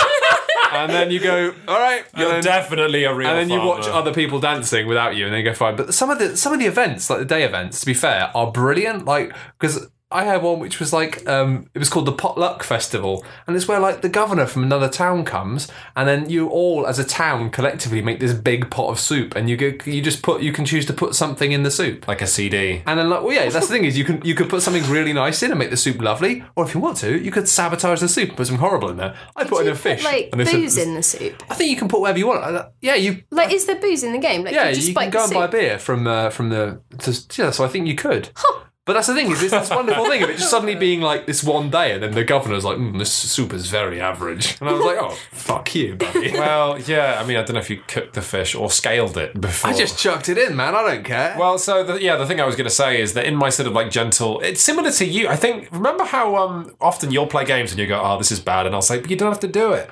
and 0.83 0.91
then 0.91 1.11
you 1.11 1.19
go, 1.19 1.53
all 1.67 1.79
right. 1.79 2.03
You're 2.15 2.29
then- 2.29 2.43
definitely 2.43 3.03
a 3.03 3.13
real 3.13 3.29
and 3.29 3.37
then 3.37 3.49
you 3.49 3.65
watch 3.65 3.87
other 3.87 4.13
people 4.13 4.39
dancing 4.39 4.87
without 4.87 5.15
you, 5.15 5.25
and 5.25 5.33
then 5.33 5.39
you 5.39 5.45
go 5.45 5.53
fine. 5.53 5.75
But 5.75 5.93
some 5.93 6.09
of 6.09 6.19
the 6.19 6.35
some 6.37 6.53
of 6.53 6.59
the 6.59 6.65
events, 6.65 7.09
like 7.09 7.19
the 7.19 7.25
day 7.25 7.43
events, 7.43 7.79
to 7.81 7.85
be 7.85 7.93
fair, 7.93 8.31
are 8.35 8.51
brilliant. 8.51 9.05
Like 9.05 9.33
because 9.59 9.87
I 10.09 10.23
had 10.23 10.41
one 10.41 10.59
which 10.59 10.79
was 10.79 10.93
like 10.93 11.27
um, 11.27 11.69
it 11.73 11.79
was 11.79 11.89
called 11.89 12.05
the 12.05 12.13
Potluck 12.13 12.63
Festival, 12.63 13.25
and 13.45 13.55
it's 13.57 13.67
where 13.67 13.79
like 13.79 14.01
the 14.01 14.07
governor 14.09 14.45
from 14.45 14.63
another 14.63 14.87
town 14.87 15.25
comes, 15.25 15.67
and 15.97 16.07
then 16.07 16.29
you 16.29 16.47
all 16.47 16.87
as 16.87 16.97
a 16.97 17.03
town 17.03 17.49
collectively 17.49 18.01
make 18.01 18.21
this 18.21 18.33
big 18.33 18.71
pot 18.71 18.89
of 18.89 18.99
soup, 19.01 19.35
and 19.35 19.49
you 19.49 19.57
go 19.57 19.73
you 19.85 20.01
just 20.01 20.21
put 20.23 20.41
you 20.41 20.53
can 20.53 20.63
choose 20.65 20.85
to 20.85 20.93
put 20.93 21.13
something 21.13 21.51
in 21.51 21.63
the 21.63 21.71
soup. 21.71 22.07
like 22.07 22.21
a 22.21 22.27
CD 22.27 22.83
And 22.85 22.97
then, 22.97 23.09
like, 23.09 23.21
well, 23.21 23.33
yeah, 23.33 23.49
that's 23.49 23.67
the 23.67 23.73
thing 23.73 23.83
is 23.83 23.97
you 23.97 24.05
can 24.05 24.21
you 24.23 24.33
could 24.33 24.49
put 24.49 24.61
something 24.61 24.83
really 24.89 25.11
nice 25.11 25.43
in 25.43 25.51
and 25.51 25.59
make 25.59 25.71
the 25.71 25.77
soup 25.77 26.01
lovely, 26.01 26.41
or 26.55 26.63
if 26.63 26.73
you 26.73 26.79
want 26.79 26.95
to, 26.99 27.21
you 27.21 27.29
could 27.31 27.49
sabotage 27.49 27.99
the 27.99 28.07
soup 28.07 28.29
and 28.29 28.37
put 28.37 28.47
something 28.47 28.61
horrible 28.61 28.89
in 28.89 28.95
there. 28.97 29.13
I 29.35 29.43
put 29.43 29.65
in 29.65 29.71
a 29.73 29.75
fish. 29.75 30.03
put, 30.03 30.11
like 30.13 30.29
and 30.31 30.39
they 30.39 30.45
said- 30.45 30.53
booze 30.61 30.77
in 30.77 30.93
the 30.93 31.03
soup. 31.03 31.43
I 31.49 31.55
think 31.55 31.69
you 31.69 31.75
can 31.75 31.89
put 31.89 31.99
whatever 31.99 32.17
you 32.19 32.27
want. 32.27 32.43
Uh, 32.45 32.69
Yeah, 32.81 32.95
you 32.95 33.23
Like, 33.29 33.51
is 33.51 33.65
there 33.65 33.75
booze 33.75 34.03
in 34.03 34.13
the 34.13 34.19
game? 34.19 34.45
Like, 34.45 34.53
yeah, 34.53 34.69
you, 34.69 34.75
just 34.75 34.87
you 34.87 34.93
spike 34.93 35.11
can 35.11 35.19
go 35.19 35.19
the 35.19 35.23
and 35.25 35.33
buy 35.33 35.45
soup? 35.47 35.51
beer 35.51 35.79
from 35.79 36.07
uh, 36.07 36.29
from 36.29 36.47
the. 36.49 36.79
To, 36.99 37.11
yeah, 37.41 37.51
so 37.51 37.65
I 37.65 37.67
think 37.67 37.87
you 37.87 37.95
could. 37.95 38.29
But 38.87 38.93
that's 38.93 39.07
the 39.07 39.13
thing 39.15 39.29
is, 39.29 39.43
it's 39.43 39.51
this 39.51 39.69
wonderful 39.69 40.05
thing 40.05 40.23
of 40.23 40.29
it 40.29 40.37
just 40.37 40.49
suddenly 40.49 40.75
being 40.87 41.01
like 41.01 41.25
this 41.25 41.43
one 41.43 41.69
day, 41.69 41.91
and 41.91 42.01
then 42.01 42.11
the 42.13 42.23
governor's 42.23 42.63
like, 42.63 42.77
mm, 42.77 42.97
"This 42.97 43.11
soup 43.11 43.53
is 43.53 43.69
very 43.69 43.99
average," 43.99 44.57
and 44.61 44.69
I 44.69 44.71
was 44.71 44.85
like, 44.85 44.97
"Oh, 44.99 45.09
fuck 45.31 45.75
you, 45.75 45.95
buddy." 45.95 46.31
well 46.33 46.79
yeah 46.79 47.19
I 47.21 47.25
mean 47.25 47.35
I 47.35 47.43
don't 47.43 47.55
know 47.55 47.59
if 47.59 47.69
you 47.69 47.81
cooked 47.85 48.13
the 48.13 48.21
fish 48.21 48.55
or 48.55 48.71
scaled 48.71 49.17
it 49.17 49.39
before 49.39 49.71
I 49.71 49.73
just 49.73 49.99
chucked 49.99 50.29
it 50.29 50.37
in, 50.37 50.55
man. 50.55 50.73
I 50.73 50.83
don't 50.83 51.03
care. 51.03 51.35
Well, 51.37 51.57
so 51.57 51.83
the, 51.83 52.01
yeah, 52.01 52.15
the 52.15 52.25
thing 52.25 52.39
I 52.39 52.45
was 52.45 52.55
going 52.55 52.69
to 52.69 52.73
say 52.73 53.01
is 53.01 53.13
that 53.13 53.25
in 53.25 53.35
my 53.35 53.49
sort 53.49 53.67
of 53.67 53.73
like 53.73 53.91
gentle, 53.91 54.39
it's 54.39 54.61
similar 54.61 54.91
to 54.91 55.05
you. 55.05 55.27
I 55.27 55.35
think. 55.35 55.67
Remember 55.71 56.05
how 56.05 56.37
um 56.37 56.73
often 56.79 57.11
you'll 57.11 57.27
play 57.27 57.43
games 57.43 57.71
and 57.71 57.79
you 57.79 57.87
go, 57.87 58.01
"Oh, 58.01 58.17
this 58.17 58.31
is 58.31 58.39
bad," 58.39 58.65
and 58.65 58.73
I'll 58.73 58.81
say, 58.81 58.99
"But 59.01 59.09
you 59.09 59.17
don't 59.17 59.31
have 59.31 59.41
to 59.41 59.47
do 59.49 59.73
it." 59.73 59.89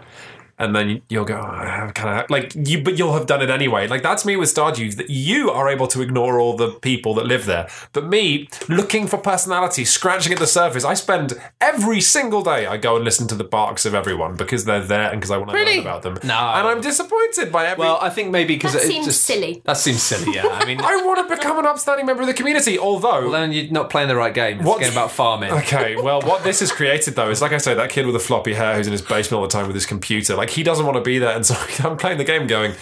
And 0.58 0.74
then 0.74 1.02
you'll 1.10 1.26
go, 1.26 1.36
oh, 1.36 1.42
I 1.46 1.92
kind 1.94 2.22
of 2.24 2.30
like 2.30 2.54
you, 2.56 2.82
but 2.82 2.98
you'll 2.98 3.14
have 3.14 3.26
done 3.28 3.42
it 3.42 3.50
anyway. 3.50 3.88
Like 3.88 4.04
that's 4.04 4.24
me 4.26 4.38
with 4.38 4.54
Stardew. 4.54 4.96
That 4.96 5.10
you 5.10 5.52
are 5.52 5.68
able 5.68 5.88
to 5.88 6.02
ignore 6.02 6.40
all 6.40 6.56
the 6.56 6.70
people 6.72 7.14
that 7.16 7.26
live 7.26 7.46
there, 7.46 7.68
but 7.92 8.06
me 8.06 8.48
looking 8.70 9.06
for 9.08 9.18
personality, 9.18 9.84
scratching 9.84 10.32
at 10.32 10.40
the 10.40 10.48
surface. 10.48 10.86
I 10.86 10.94
spend 10.94 11.34
every 11.60 12.00
single 12.00 12.42
day. 12.42 12.68
I 12.68 12.78
go 12.78 12.96
and 12.96 13.04
listen 13.04 13.28
to 13.28 13.36
the 13.36 13.44
barks 13.44 13.86
of 13.86 13.94
everyone 13.94 14.36
because 14.38 14.64
they're 14.64 14.80
there 14.80 15.12
and 15.12 15.20
because 15.20 15.32
I 15.32 15.38
want 15.38 15.50
to 15.50 15.56
Really? 15.58 15.78
learn 15.78 15.82
about 15.82 16.04
them. 16.04 16.18
No. 16.24 16.34
and 16.38 16.68
I'm 16.68 16.80
disappointed 16.82 17.52
by 17.52 17.66
every. 17.66 17.82
well, 17.84 17.98
I 18.02 18.10
think 18.10 18.32
maybe 18.32 18.56
because 18.56 18.74
That 18.74 18.84
it 18.84 18.88
seems 18.88 19.06
just 19.08 19.24
silly. 19.26 19.62
That 19.66 19.78
seems 19.78 20.02
silly. 20.02 20.36
Yeah, 20.36 20.48
I 20.48 20.64
mean, 20.66 20.80
I 20.84 20.96
want 21.04 21.28
to 21.28 21.36
become 21.36 21.60
an 21.60 21.66
upstanding 21.66 22.06
member 22.06 22.22
of 22.22 22.28
the 22.28 22.34
community. 22.34 22.80
Although 22.80 23.24
well, 23.24 23.32
then 23.32 23.52
you're 23.52 23.72
not 23.72 23.90
playing 23.90 24.08
the 24.08 24.16
right 24.16 24.34
game. 24.34 24.60
It's 24.60 24.66
What- 24.68 24.78
a 24.80 24.86
game 24.86 24.94
about 24.94 25.12
farming. 25.12 25.52
Okay, 25.66 25.96
well, 25.96 26.22
what 26.22 26.44
this 26.44 26.60
has 26.62 26.72
created 26.72 27.16
though 27.16 27.30
is, 27.30 27.42
like 27.42 27.52
I 27.52 27.58
say, 27.58 27.74
that 27.74 27.90
kid 27.90 28.06
with 28.06 28.14
the 28.14 28.20
floppy 28.20 28.54
hair 28.54 28.76
who's 28.76 28.88
in 28.88 28.92
his 28.94 29.02
basement 29.02 29.34
all 29.34 29.42
the 29.42 29.48
time 29.52 29.66
with 29.68 29.76
his 29.76 29.86
computer. 29.86 30.36
Like 30.36 30.45
he 30.50 30.64
doesn't 30.64 30.86
want 30.86 30.96
to 30.98 31.02
be 31.02 31.20
there, 31.20 31.36
and 31.36 31.46
so 31.46 31.56
I'm 31.88 31.98
playing 31.98 32.18
the 32.18 32.24
game, 32.24 32.48
going, 32.48 32.74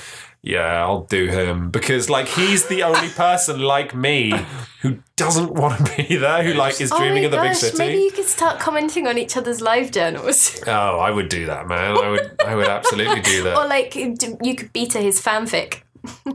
"Yeah, 0.41 0.81
I'll 0.83 1.03
do 1.05 1.27
him," 1.27 1.69
because 1.71 2.09
like 2.09 2.27
he's 2.27 2.67
the 2.67 2.83
only 2.83 3.09
person 3.15 3.59
like 3.61 3.93
me 3.95 4.33
who 4.81 4.97
doesn't 5.15 5.53
want 5.53 5.85
to 5.85 5.95
be 5.97 6.15
there, 6.17 6.43
who 6.43 6.53
like 6.53 6.79
is 6.81 6.91
Oh 6.91 6.97
dreaming 6.97 7.23
my 7.23 7.25
of 7.25 7.31
the 7.31 7.37
big 7.37 7.51
gosh, 7.51 7.57
city. 7.59 7.77
maybe 7.77 8.01
you 8.01 8.11
could 8.11 8.25
start 8.25 8.59
commenting 8.59 9.07
on 9.07 9.17
each 9.17 9.37
other's 9.37 9.61
live 9.61 9.91
journals. 9.91 10.59
Oh, 10.67 10.99
I 10.99 11.11
would 11.11 11.29
do 11.29 11.45
that, 11.47 11.67
man. 11.67 11.97
I 11.97 12.09
would, 12.09 12.41
I 12.45 12.55
would 12.55 12.67
absolutely 12.67 13.21
do 13.21 13.43
that. 13.43 13.57
or 13.57 13.67
like, 13.67 13.95
you 13.95 14.55
could 14.55 14.73
beta 14.73 14.99
his 14.99 15.21
fanfic. 15.21 15.81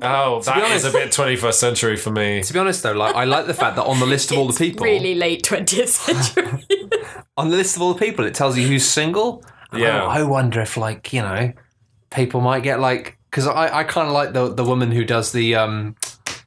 Oh, 0.01 0.41
that 0.43 0.57
is 0.73 0.85
honest- 0.85 0.87
a 0.87 0.91
bit 0.93 1.11
21st 1.11 1.53
century 1.55 1.97
for 1.97 2.11
me. 2.11 2.43
To 2.43 2.53
be 2.55 2.59
honest, 2.59 2.83
though, 2.83 2.93
like 2.93 3.15
I 3.15 3.25
like 3.25 3.47
the 3.47 3.53
fact 3.55 3.77
that 3.77 3.85
on 3.85 4.01
the 4.01 4.07
list 4.07 4.31
of 4.33 4.39
all 4.39 4.47
the 4.47 4.57
people, 4.57 4.85
Really 4.85 5.15
late 5.15 5.43
20th 5.43 5.89
century. 5.89 6.89
on 7.37 7.51
the 7.51 7.57
list 7.57 7.77
of 7.77 7.83
all 7.83 7.93
the 7.93 7.99
people, 8.01 8.25
it 8.25 8.35
tells 8.35 8.57
you 8.57 8.67
who's 8.67 8.87
single. 8.89 9.45
And 9.73 9.81
Yeah. 9.83 10.05
I, 10.05 10.21
I 10.21 10.23
wonder 10.23 10.61
if, 10.61 10.77
like, 10.77 11.13
you 11.13 11.23
know, 11.23 11.53
people 12.11 12.41
might 12.41 12.63
get 12.63 12.81
like 12.81 13.19
because 13.31 13.47
I, 13.47 13.81
I 13.81 13.85
kind 13.85 14.07
of 14.09 14.15
like 14.15 14.33
the 14.33 14.49
the 14.55 14.65
woman 14.65 14.91
who 14.93 15.05
does 15.05 15.33
the 15.33 15.55
um 15.57 15.95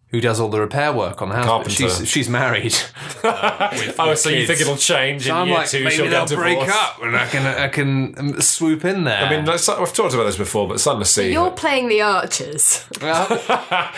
who 0.07 0.19
does 0.19 0.41
all 0.41 0.49
the 0.49 0.60
repair 0.60 0.91
work 0.91 1.21
on 1.21 1.29
the 1.29 1.36
house. 1.36 1.45
but 1.45 1.51
Carpenter. 1.51 1.75
She's 1.89 2.10
she's 2.10 2.27
married. 2.29 2.75
oh, 3.23 4.13
so 4.15 4.29
you 4.29 4.45
think 4.47 4.60
it'll 4.60 4.75
change 4.75 5.23
So 5.25 5.29
in 5.29 5.36
I'm 5.38 5.47
year 5.47 5.57
like, 5.57 5.69
two? 5.69 5.84
maybe 5.84 5.95
she'll 5.95 6.10
they'll 6.10 6.25
get 6.25 6.36
break 6.36 6.60
divorced. 6.60 6.75
up 6.84 7.01
and 7.03 7.15
I 7.15 7.27
can 7.27 7.45
I 7.45 7.67
can 7.69 8.41
swoop 8.41 8.84
in 8.84 9.03
there. 9.05 9.23
I 9.23 9.29
mean, 9.29 9.45
that's, 9.45 9.69
I've 9.69 9.93
talked 9.93 10.13
about 10.13 10.23
this 10.25 10.36
before, 10.38 10.67
but 10.67 10.79
something 10.81 11.03
to 11.03 11.10
see. 11.10 11.31
You're 11.31 11.51
playing 11.51 11.88
the 11.89 12.01
archers. 12.01 12.86
well, 13.01 13.27
well, 13.49 13.91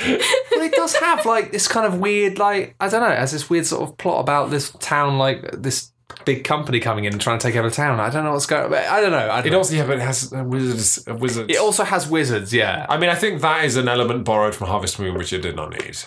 it 0.61 0.73
does 0.73 0.95
have 0.97 1.25
like 1.25 1.51
this 1.51 1.67
kind 1.67 1.87
of 1.87 1.99
weird, 1.99 2.37
like 2.37 2.75
I 2.79 2.89
don't 2.89 3.01
know, 3.01 3.09
it 3.09 3.17
has 3.17 3.31
this 3.31 3.49
weird 3.49 3.65
sort 3.65 3.89
of 3.89 3.97
plot 3.97 4.19
about 4.19 4.51
this 4.51 4.69
town, 4.81 5.17
like 5.17 5.49
this 5.53 5.92
big 6.25 6.43
company 6.43 6.79
coming 6.79 7.05
in 7.05 7.13
and 7.13 7.21
trying 7.21 7.39
to 7.39 7.47
take 7.47 7.55
over 7.55 7.69
town. 7.69 7.99
I 7.99 8.09
don't 8.09 8.23
know 8.23 8.31
what's 8.33 8.45
going. 8.45 8.65
on. 8.65 8.73
I 8.73 9.01
don't 9.01 9.11
know. 9.11 9.29
I 9.29 9.37
don't 9.37 9.47
It 9.47 9.51
know. 9.51 9.57
also, 9.59 9.75
yeah, 9.75 9.85
but 9.85 9.97
it 9.97 10.01
has 10.01 10.31
uh, 10.33 10.43
wizards. 10.43 11.07
Uh, 11.07 11.15
wizards. 11.15 11.49
It 11.51 11.57
also 11.57 11.83
has 11.83 12.07
wizards. 12.07 12.53
Yeah, 12.53 12.85
I 12.89 12.97
mean, 12.97 13.09
I 13.09 13.15
think 13.15 13.41
that 13.41 13.65
is 13.65 13.75
an 13.77 13.87
element 13.87 14.23
borrowed 14.25 14.55
from 14.55 14.67
Harvest 14.67 14.99
Moon, 14.99 15.15
which 15.17 15.33
it 15.33 15.39
did 15.41 15.55
not 15.55 15.71
need. 15.71 15.97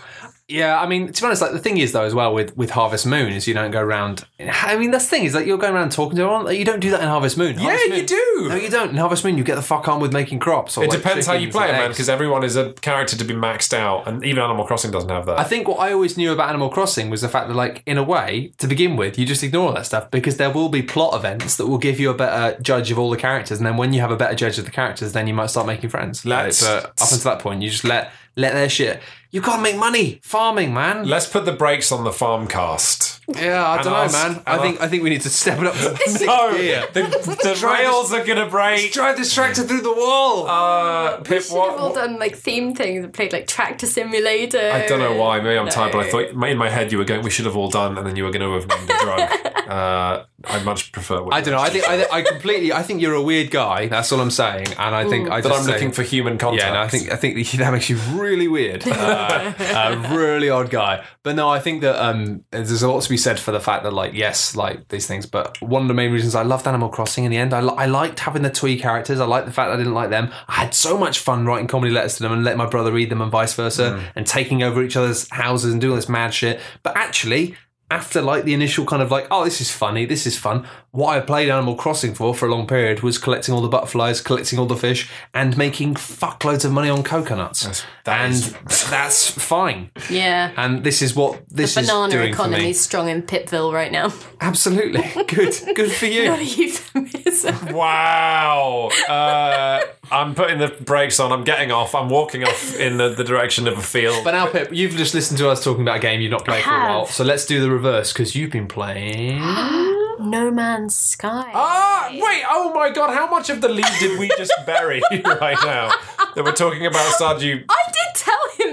Yeah, 0.48 0.80
I 0.80 0.86
mean, 0.86 1.12
to 1.12 1.20
be 1.22 1.26
honest, 1.26 1.42
like 1.42 1.50
the 1.50 1.58
thing 1.58 1.78
is 1.78 1.90
though, 1.90 2.04
as 2.04 2.14
well 2.14 2.32
with 2.32 2.56
with 2.56 2.70
Harvest 2.70 3.04
Moon, 3.04 3.32
is 3.32 3.48
you 3.48 3.54
don't 3.54 3.72
go 3.72 3.80
around. 3.80 4.24
I 4.38 4.76
mean, 4.76 4.92
that's 4.92 5.06
the 5.06 5.10
thing 5.10 5.24
is 5.24 5.34
like 5.34 5.44
you're 5.44 5.58
going 5.58 5.74
around 5.74 5.90
talking 5.90 6.16
to 6.16 6.22
everyone. 6.22 6.44
Like, 6.44 6.56
you 6.58 6.64
don't 6.64 6.78
do 6.78 6.90
that 6.90 7.00
in 7.00 7.08
Harvest 7.08 7.36
Moon. 7.36 7.56
Harvest 7.56 7.84
you 7.86 7.90
Moon- 7.90 8.06
do. 8.06 8.46
No, 8.50 8.54
you 8.54 8.70
don't. 8.70 8.90
In 8.90 8.96
Harvest 8.96 9.24
Moon, 9.24 9.36
you 9.36 9.42
get 9.42 9.56
the 9.56 9.62
fuck 9.62 9.88
on 9.88 9.98
with 9.98 10.12
making 10.12 10.38
crops. 10.38 10.78
Or, 10.78 10.84
It 10.84 10.90
like, 10.90 10.98
depends 11.00 11.26
how 11.26 11.32
you 11.32 11.50
play 11.50 11.70
it, 11.70 11.72
man, 11.72 11.90
because 11.90 12.08
everyone 12.08 12.44
is 12.44 12.54
a 12.54 12.72
character 12.74 13.16
to 13.16 13.24
be 13.24 13.34
maxed 13.34 13.74
out, 13.74 14.06
and 14.06 14.24
even 14.24 14.40
Animal 14.40 14.64
Crossing 14.66 14.92
doesn't 14.92 15.10
have 15.10 15.26
that. 15.26 15.40
I 15.40 15.44
think 15.44 15.66
what 15.66 15.80
I 15.80 15.92
always 15.92 16.16
knew 16.16 16.32
about 16.32 16.48
Animal 16.48 16.68
Crossing 16.68 17.10
was 17.10 17.22
the 17.22 17.28
fact 17.28 17.48
that, 17.48 17.54
like, 17.54 17.82
in 17.84 17.98
a 17.98 18.04
way, 18.04 18.52
to 18.58 18.68
begin 18.68 18.94
with, 18.96 19.18
you 19.18 19.26
just 19.26 19.42
ignore 19.42 19.68
all 19.70 19.74
that 19.74 19.86
stuff 19.86 20.12
because 20.12 20.36
there 20.36 20.50
will 20.50 20.68
be 20.68 20.80
plot 20.82 21.14
events 21.14 21.56
that 21.56 21.66
will 21.66 21.78
give 21.78 21.98
you 21.98 22.08
a 22.10 22.14
better 22.14 22.60
judge 22.62 22.92
of 22.92 23.00
all 23.00 23.10
the 23.10 23.16
characters, 23.16 23.58
and 23.58 23.66
then 23.66 23.76
when 23.76 23.92
you 23.92 24.00
have 24.00 24.12
a 24.12 24.16
better 24.16 24.36
judge 24.36 24.58
of 24.58 24.64
the 24.64 24.70
characters, 24.70 25.12
then 25.12 25.26
you 25.26 25.34
might 25.34 25.50
start 25.50 25.66
making 25.66 25.90
friends. 25.90 26.24
Let's- 26.24 26.62
Like, 26.62 26.82
but 26.84 26.84
uh, 27.00 27.04
up 27.04 27.10
until 27.12 27.32
that 27.32 27.40
point, 27.40 27.62
you 27.62 27.70
just 27.70 27.82
let 27.82 28.12
let 28.36 28.52
their 28.54 28.68
shit. 28.68 29.00
You 29.32 29.42
can't 29.42 29.60
make 29.60 29.76
money 29.76 30.20
farming, 30.22 30.72
man. 30.72 31.06
Let's 31.06 31.26
put 31.26 31.44
the 31.44 31.52
brakes 31.52 31.92
on 31.92 32.04
the 32.04 32.12
farm 32.12 32.46
cast. 32.46 33.20
Yeah, 33.28 33.68
I 33.68 33.82
don't 33.82 33.92
know, 33.92 33.98
ask- 33.98 34.14
man. 34.14 34.42
I 34.46 34.52
and 34.54 34.62
think 34.62 34.80
I 34.80 34.88
think 34.88 35.02
we 35.02 35.10
need 35.10 35.22
to 35.22 35.28
step 35.30 35.58
it 35.60 35.66
up. 35.66 35.74
No, 36.24 36.50
Yeah. 36.56 36.86
the, 36.92 37.02
the 37.02 37.66
rails 37.66 38.12
are 38.14 38.24
gonna 38.24 38.48
break. 38.48 38.92
Drive 38.92 39.16
this 39.16 39.34
tractor 39.34 39.64
through 39.64 39.80
the 39.80 39.92
wall. 39.92 40.46
Uh, 40.46 41.16
Pip, 41.18 41.42
Should 41.42 41.50
have 41.50 41.52
all 41.52 41.68
what? 41.68 41.80
what- 41.80 41.94
done 41.96 42.18
like 42.20 42.36
theme 42.36 42.74
things 42.74 43.04
and 43.04 43.12
played 43.12 43.32
like 43.32 43.46
Tractor 43.48 43.86
Simulator. 43.86 44.70
I 44.72 44.86
don't 44.86 45.00
know 45.00 45.16
why. 45.16 45.40
Maybe 45.40 45.58
I'm 45.58 45.68
tired, 45.68 45.92
but 45.92 46.06
I 46.06 46.10
thought 46.10 46.28
in 46.30 46.56
my 46.56 46.70
head 46.70 46.92
you 46.92 46.98
were 46.98 47.04
going. 47.04 47.22
We 47.22 47.30
should 47.30 47.46
have 47.46 47.56
all 47.56 47.68
done, 47.68 47.98
and 47.98 48.06
then 48.06 48.14
you 48.16 48.22
were 48.24 48.30
going 48.30 48.42
to 48.42 48.52
have 48.54 48.68
named 48.68 48.90
a 48.90 49.02
drug. 49.04 49.68
uh, 49.68 50.24
I 50.44 50.62
much 50.62 50.92
prefer. 50.92 51.20
What 51.22 51.34
I 51.34 51.40
don't 51.40 51.52
know. 51.52 51.60
I 51.60 51.68
think 51.70 51.88
I, 51.88 51.98
thi- 52.04 52.10
I 52.12 52.22
completely. 52.22 52.72
I 52.72 52.82
think 52.84 53.02
you're 53.02 53.14
a 53.14 53.22
weird 53.22 53.50
guy. 53.50 53.88
That's 53.88 54.12
all 54.12 54.20
I'm 54.20 54.30
saying. 54.30 54.68
And 54.78 54.94
I 54.94 55.08
think 55.08 55.28
I 55.28 55.40
That 55.40 55.48
just 55.48 55.60
I'm 55.60 55.66
say- 55.66 55.72
looking 55.72 55.90
for 55.90 56.04
human 56.04 56.38
contact. 56.38 56.62
Yeah, 56.62 56.74
no, 56.74 56.80
I 56.82 56.88
think 56.88 57.10
I 57.10 57.16
think 57.16 57.44
that 57.58 57.72
makes 57.72 57.90
you 57.90 57.96
really 58.26 58.48
weird, 58.48 58.82
uh, 58.86 59.52
a 59.58 60.16
really 60.16 60.50
odd 60.50 60.70
guy. 60.70 61.04
But 61.22 61.36
no, 61.36 61.48
I 61.48 61.60
think 61.60 61.82
that 61.82 61.96
um, 62.02 62.44
there's 62.50 62.82
a 62.82 62.90
lot 62.90 63.02
to 63.02 63.08
be 63.08 63.16
said 63.16 63.38
for 63.38 63.52
the 63.52 63.60
fact 63.60 63.84
that 63.84 63.92
like 63.92 64.12
yes, 64.14 64.56
like 64.56 64.88
these 64.88 65.06
things. 65.06 65.26
But 65.26 65.60
one 65.62 65.82
of 65.82 65.88
the 65.88 65.94
main 65.94 66.12
reasons 66.12 66.34
I 66.34 66.42
loved 66.42 66.66
Animal 66.66 66.88
Crossing 66.88 67.24
in 67.24 67.30
the 67.30 67.36
end, 67.36 67.54
I, 67.54 67.60
li- 67.60 67.74
I 67.76 67.86
liked 67.86 68.20
having 68.20 68.42
the 68.42 68.50
twee 68.50 68.78
characters. 68.78 69.20
I 69.20 69.26
liked 69.26 69.46
the 69.46 69.52
fact 69.52 69.68
that 69.68 69.74
I 69.74 69.78
didn't 69.78 69.94
like 69.94 70.10
them. 70.10 70.32
I 70.48 70.54
had 70.54 70.74
so 70.74 70.98
much 70.98 71.18
fun 71.18 71.46
writing 71.46 71.66
comedy 71.68 71.92
letters 71.92 72.16
to 72.16 72.22
them 72.22 72.32
and 72.32 72.44
letting 72.44 72.58
my 72.58 72.68
brother 72.68 72.92
read 72.92 73.10
them 73.10 73.20
and 73.20 73.30
vice 73.30 73.54
versa, 73.54 74.02
and 74.14 74.26
taking 74.26 74.62
over 74.62 74.82
each 74.82 74.96
other's 74.96 75.28
houses 75.30 75.72
and 75.72 75.80
doing 75.80 75.92
all 75.92 75.96
this 75.96 76.08
mad 76.08 76.34
shit. 76.34 76.60
But 76.82 76.96
actually. 76.96 77.56
After 77.88 78.20
like 78.20 78.42
the 78.44 78.52
initial 78.52 78.84
kind 78.84 79.00
of 79.00 79.12
like, 79.12 79.28
oh, 79.30 79.44
this 79.44 79.60
is 79.60 79.70
funny, 79.70 80.06
this 80.06 80.26
is 80.26 80.36
fun. 80.36 80.66
What 80.90 81.16
I 81.16 81.20
played 81.20 81.50
Animal 81.50 81.76
Crossing 81.76 82.14
for 82.14 82.34
for 82.34 82.46
a 82.48 82.50
long 82.50 82.66
period 82.66 83.00
was 83.02 83.16
collecting 83.16 83.54
all 83.54 83.60
the 83.60 83.68
butterflies, 83.68 84.20
collecting 84.20 84.58
all 84.58 84.66
the 84.66 84.76
fish, 84.76 85.08
and 85.34 85.56
making 85.56 85.94
fuckloads 85.94 86.64
of 86.64 86.72
money 86.72 86.88
on 86.88 87.02
coconuts. 87.04 87.84
that 88.04 88.20
and 88.24 88.32
is- 88.34 88.54
that's 88.90 89.30
fine. 89.30 89.90
Yeah. 90.10 90.50
And 90.56 90.82
this 90.82 91.00
is 91.00 91.14
what 91.14 91.42
this 91.48 91.76
is 91.76 91.86
Banana 91.86 92.10
doing 92.10 92.32
for 92.32 92.40
economy 92.40 92.64
me. 92.64 92.70
is 92.70 92.80
strong 92.80 93.08
in 93.08 93.22
Pitville 93.22 93.72
right 93.72 93.92
now. 93.92 94.12
Absolutely 94.40 95.02
good, 95.28 95.54
good 95.76 95.92
for 95.92 96.06
Not 96.06 96.38
a 96.40 96.44
you. 96.44 96.64
euphemism. 96.64 97.72
Wow. 97.74 98.90
Uh, 99.08 99.82
I'm 100.10 100.34
putting 100.34 100.58
the 100.58 100.68
brakes 100.68 101.20
on. 101.20 101.30
I'm 101.32 101.44
getting 101.44 101.70
off. 101.72 101.94
I'm 101.94 102.08
walking 102.08 102.42
off 102.44 102.74
in 102.78 102.96
the, 102.96 103.10
the 103.10 103.24
direction 103.24 103.68
of 103.68 103.76
a 103.78 103.82
field. 103.82 104.24
But 104.24 104.32
now, 104.32 104.46
Pip, 104.46 104.70
you've 104.72 104.92
just 104.92 105.14
listened 105.14 105.38
to 105.38 105.48
us 105.50 105.62
talking 105.62 105.82
about 105.82 105.96
a 105.98 106.00
game 106.00 106.20
you've 106.20 106.30
not 106.30 106.44
played 106.44 106.64
for 106.64 106.70
a 106.70 106.72
have. 106.72 106.88
while. 106.88 107.06
So 107.06 107.22
let's 107.24 107.44
do 107.44 107.60
the 107.60 107.70
reverse 107.76 108.12
because 108.12 108.34
you've 108.34 108.50
been 108.50 108.68
playing. 108.68 109.40
No 110.18 110.50
Man's 110.50 110.96
Sky. 110.96 111.50
Ah, 111.54 112.08
wait! 112.10 112.42
Oh 112.48 112.72
my 112.74 112.88
god! 112.88 113.12
How 113.12 113.28
much 113.28 113.50
of 113.50 113.60
the 113.60 113.68
lead 113.68 113.84
did 114.00 114.18
we 114.18 114.28
just 114.38 114.50
bury 114.64 115.02
right 115.26 115.58
now? 115.62 115.90
That 116.34 116.42
we're 116.42 116.52
talking 116.52 116.86
about 116.86 117.04
Stardew. 117.12 117.64
I 117.68 117.82
did 117.92 118.05
tell 118.05 118.05
him 118.05 118.05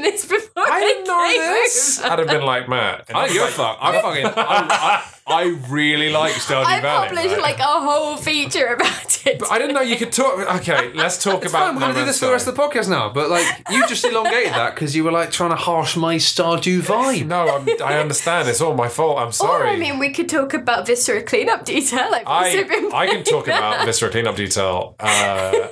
this 0.03 0.25
before. 0.25 0.63
I 0.69 0.79
didn't 0.79 1.07
know 1.07 1.27
came 1.27 1.41
this. 1.63 1.99
over. 1.99 2.09
I'd 2.09 2.19
have 2.19 2.27
been 2.27 2.45
like 2.45 2.69
Matt. 2.69 3.09
I 3.13 3.27
you're 3.27 3.47
fuck. 3.47 3.77
I 3.81 4.01
fucking. 4.01 4.25
I, 4.25 4.33
I, 4.37 5.03
I 5.25 5.43
really 5.69 6.09
like 6.09 6.33
Stardew 6.33 6.65
I 6.65 6.81
Valley. 6.81 7.07
published 7.07 7.29
right? 7.29 7.41
like 7.41 7.59
a 7.59 7.63
whole 7.63 8.17
feature 8.17 8.67
about 8.67 9.25
it. 9.25 9.39
But 9.39 9.51
I 9.51 9.57
didn't 9.57 9.73
know 9.73 9.81
you 9.81 9.95
could 9.95 10.11
talk. 10.11 10.37
Okay, 10.59 10.91
let's 10.93 11.23
talk 11.23 11.43
It's 11.43 11.51
about. 11.53 11.67
fine, 11.67 11.75
we're 11.75 11.81
going 11.81 11.93
to 11.93 11.99
do 12.01 12.05
this 12.05 12.19
for 12.19 12.25
the 12.25 12.33
rest 12.33 12.47
of 12.47 12.55
the 12.55 12.61
podcast 12.61 12.89
now. 12.89 13.11
But 13.13 13.29
like, 13.29 13.45
you 13.71 13.87
just 13.87 14.03
elongated 14.03 14.51
that 14.53 14.75
because 14.75 14.95
you 14.95 15.03
were 15.05 15.11
like 15.13 15.31
trying 15.31 15.51
to 15.51 15.55
harsh 15.55 15.95
my 15.95 16.17
Stardew 16.17 16.81
vibe. 16.81 17.25
No, 17.27 17.47
I'm, 17.47 17.67
I 17.81 17.99
understand. 17.99 18.49
It's 18.49 18.59
all 18.61 18.73
my 18.75 18.89
fault. 18.89 19.17
I'm 19.19 19.29
Or 19.29 19.31
sorry. 19.33 19.69
I 19.69 19.77
mean, 19.77 19.97
we 19.97 20.11
could 20.11 20.27
talk 20.27 20.53
about 20.53 20.85
Viscera 20.87 21.23
cleanup 21.23 21.63
detail. 21.65 22.09
I've 22.13 22.27
I, 22.27 22.63
been 22.63 22.91
I 22.93 23.07
can 23.07 23.23
talk 23.23 23.45
playing 23.45 23.57
about 23.59 23.77
that. 23.77 23.85
Viscera 23.85 24.09
cleanup 24.11 24.35
detail. 24.35 24.95
Uh, 24.99 25.67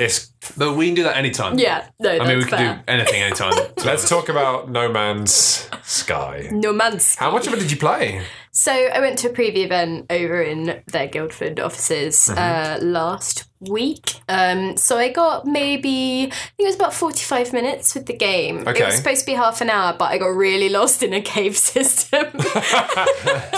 it's 0.00 0.32
But 0.56 0.74
we 0.76 0.86
can 0.86 0.94
do 0.94 1.02
that 1.04 1.16
anytime. 1.16 1.58
Yeah, 1.58 1.86
no, 2.00 2.08
that's 2.10 2.20
I 2.22 2.26
mean, 2.28 2.38
we 2.38 2.44
can 2.44 2.58
fair. 2.58 2.74
do 2.76 2.80
anything 2.88 3.22
anytime. 3.22 3.52
let's 3.84 4.08
talk 4.08 4.28
about 4.28 4.70
No 4.70 4.90
Man's 4.90 5.68
Sky. 5.82 6.48
No 6.50 6.72
Man's 6.72 7.14
How 7.16 7.30
much 7.30 7.46
of 7.46 7.52
it 7.54 7.58
did 7.60 7.70
you 7.70 7.76
play? 7.76 8.22
So 8.52 8.72
I 8.72 9.00
went 9.00 9.18
to 9.20 9.28
a 9.28 9.32
preview 9.32 9.64
event 9.64 10.06
over 10.10 10.42
in 10.42 10.82
their 10.86 11.06
Guildford 11.06 11.60
offices 11.60 12.28
Mm-hmm. 12.28 12.38
uh, 12.38 12.84
last 12.86 13.44
week. 13.60 14.20
Um, 14.28 14.76
so 14.76 14.96
I 14.96 15.10
got 15.10 15.46
maybe 15.46 16.24
I 16.24 16.30
think 16.30 16.60
it 16.60 16.66
was 16.66 16.76
about 16.76 16.94
forty 16.94 17.22
five 17.22 17.52
minutes 17.52 17.94
with 17.94 18.06
the 18.06 18.16
game. 18.16 18.66
It 18.66 18.84
was 18.84 18.96
supposed 18.96 19.20
to 19.20 19.26
be 19.26 19.32
half 19.32 19.60
an 19.60 19.70
hour, 19.70 19.94
but 19.98 20.06
I 20.06 20.18
got 20.18 20.28
really 20.28 20.68
lost 20.80 21.02
in 21.02 21.12
a 21.12 21.20
cave 21.20 21.56
system. 21.56 22.26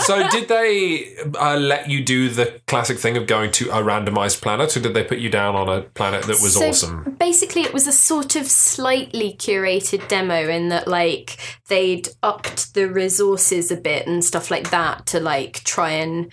So, 0.03 0.27
did 0.29 0.49
they 0.49 1.15
uh, 1.39 1.57
let 1.57 1.89
you 1.89 2.03
do 2.03 2.29
the 2.29 2.59
classic 2.67 2.99
thing 2.99 3.15
of 3.15 3.25
going 3.25 3.51
to 3.53 3.69
a 3.69 3.81
randomized 3.81 4.41
planet, 4.41 4.75
or 4.75 4.81
did 4.81 4.93
they 4.93 5.03
put 5.03 5.19
you 5.19 5.29
down 5.29 5.55
on 5.55 5.69
a 5.69 5.81
planet 5.81 6.23
that 6.23 6.41
was 6.41 6.55
So 6.55 6.67
awesome? 6.67 7.15
Basically, 7.19 7.61
it 7.61 7.73
was 7.73 7.87
a 7.87 7.91
sort 7.91 8.35
of 8.35 8.47
slightly 8.47 9.33
curated 9.33 10.07
demo 10.09 10.49
in 10.49 10.69
that, 10.69 10.87
like, 10.87 11.37
they'd 11.69 12.09
upped 12.21 12.73
the 12.73 12.89
resources 12.89 13.71
a 13.71 13.77
bit 13.77 14.07
and 14.07 14.25
stuff 14.25 14.51
like 14.51 14.71
that 14.71 15.05
to, 15.07 15.19
like, 15.19 15.63
try 15.63 15.91
and 15.91 16.31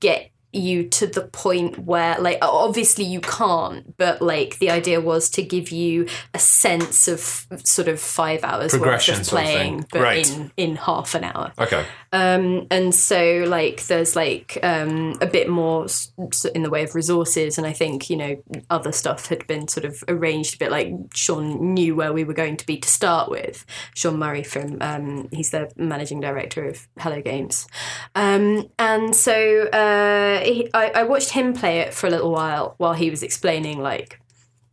get 0.00 0.30
you 0.54 0.88
to 0.88 1.06
the 1.06 1.22
point 1.22 1.78
where 1.78 2.18
like 2.20 2.38
obviously 2.42 3.04
you 3.04 3.20
can't 3.20 3.96
but 3.96 4.20
like 4.22 4.58
the 4.58 4.70
idea 4.70 5.00
was 5.00 5.28
to 5.30 5.42
give 5.42 5.70
you 5.70 6.06
a 6.32 6.38
sense 6.38 7.08
of 7.08 7.46
sort 7.64 7.88
of 7.88 8.00
five 8.00 8.42
hours 8.44 8.72
worth 8.72 8.94
of 8.96 9.02
sort 9.02 9.18
of 9.20 9.26
playing 9.26 9.86
but 9.90 10.00
Right. 10.02 10.30
in 10.30 10.52
in 10.56 10.76
half 10.76 11.14
an 11.14 11.24
hour 11.24 11.52
Okay. 11.58 11.84
Um, 12.14 12.68
and 12.70 12.94
so 12.94 13.44
like 13.48 13.84
there's 13.86 14.14
like 14.14 14.56
um, 14.62 15.18
a 15.20 15.26
bit 15.26 15.48
more 15.48 15.86
in 16.54 16.62
the 16.62 16.70
way 16.70 16.84
of 16.84 16.94
resources. 16.94 17.58
And 17.58 17.66
i 17.66 17.72
think 17.72 18.08
you 18.08 18.16
know 18.16 18.42
other 18.70 18.92
stuff 18.92 19.26
had 19.26 19.44
been 19.48 19.66
sort 19.66 19.84
of 19.84 20.04
arranged 20.06 20.54
a 20.54 20.58
bit 20.58 20.70
like 20.70 20.92
sean 21.12 21.74
knew 21.74 21.96
where 21.96 22.12
we 22.12 22.22
were 22.22 22.32
going 22.32 22.56
to 22.56 22.66
be 22.66 22.76
to 22.78 22.88
start 22.88 23.28
with. 23.28 23.66
Sean 23.94 24.18
murray 24.18 24.44
from 24.44 24.78
um, 24.80 25.28
he's 25.32 25.50
the 25.50 25.72
managing 25.76 26.20
director 26.20 26.68
of 26.68 26.86
hello 27.00 27.20
games. 27.20 27.66
Um, 28.14 28.70
and 28.78 29.16
so 29.16 29.64
uh, 29.68 30.40
he, 30.44 30.70
I, 30.72 30.90
I 30.94 31.02
watched 31.02 31.30
him 31.30 31.52
play 31.52 31.80
it 31.80 31.92
for 31.92 32.06
a 32.06 32.10
little 32.10 32.30
while 32.30 32.76
while 32.78 32.94
he 32.94 33.10
was 33.10 33.24
explaining 33.24 33.80
like 33.80 34.20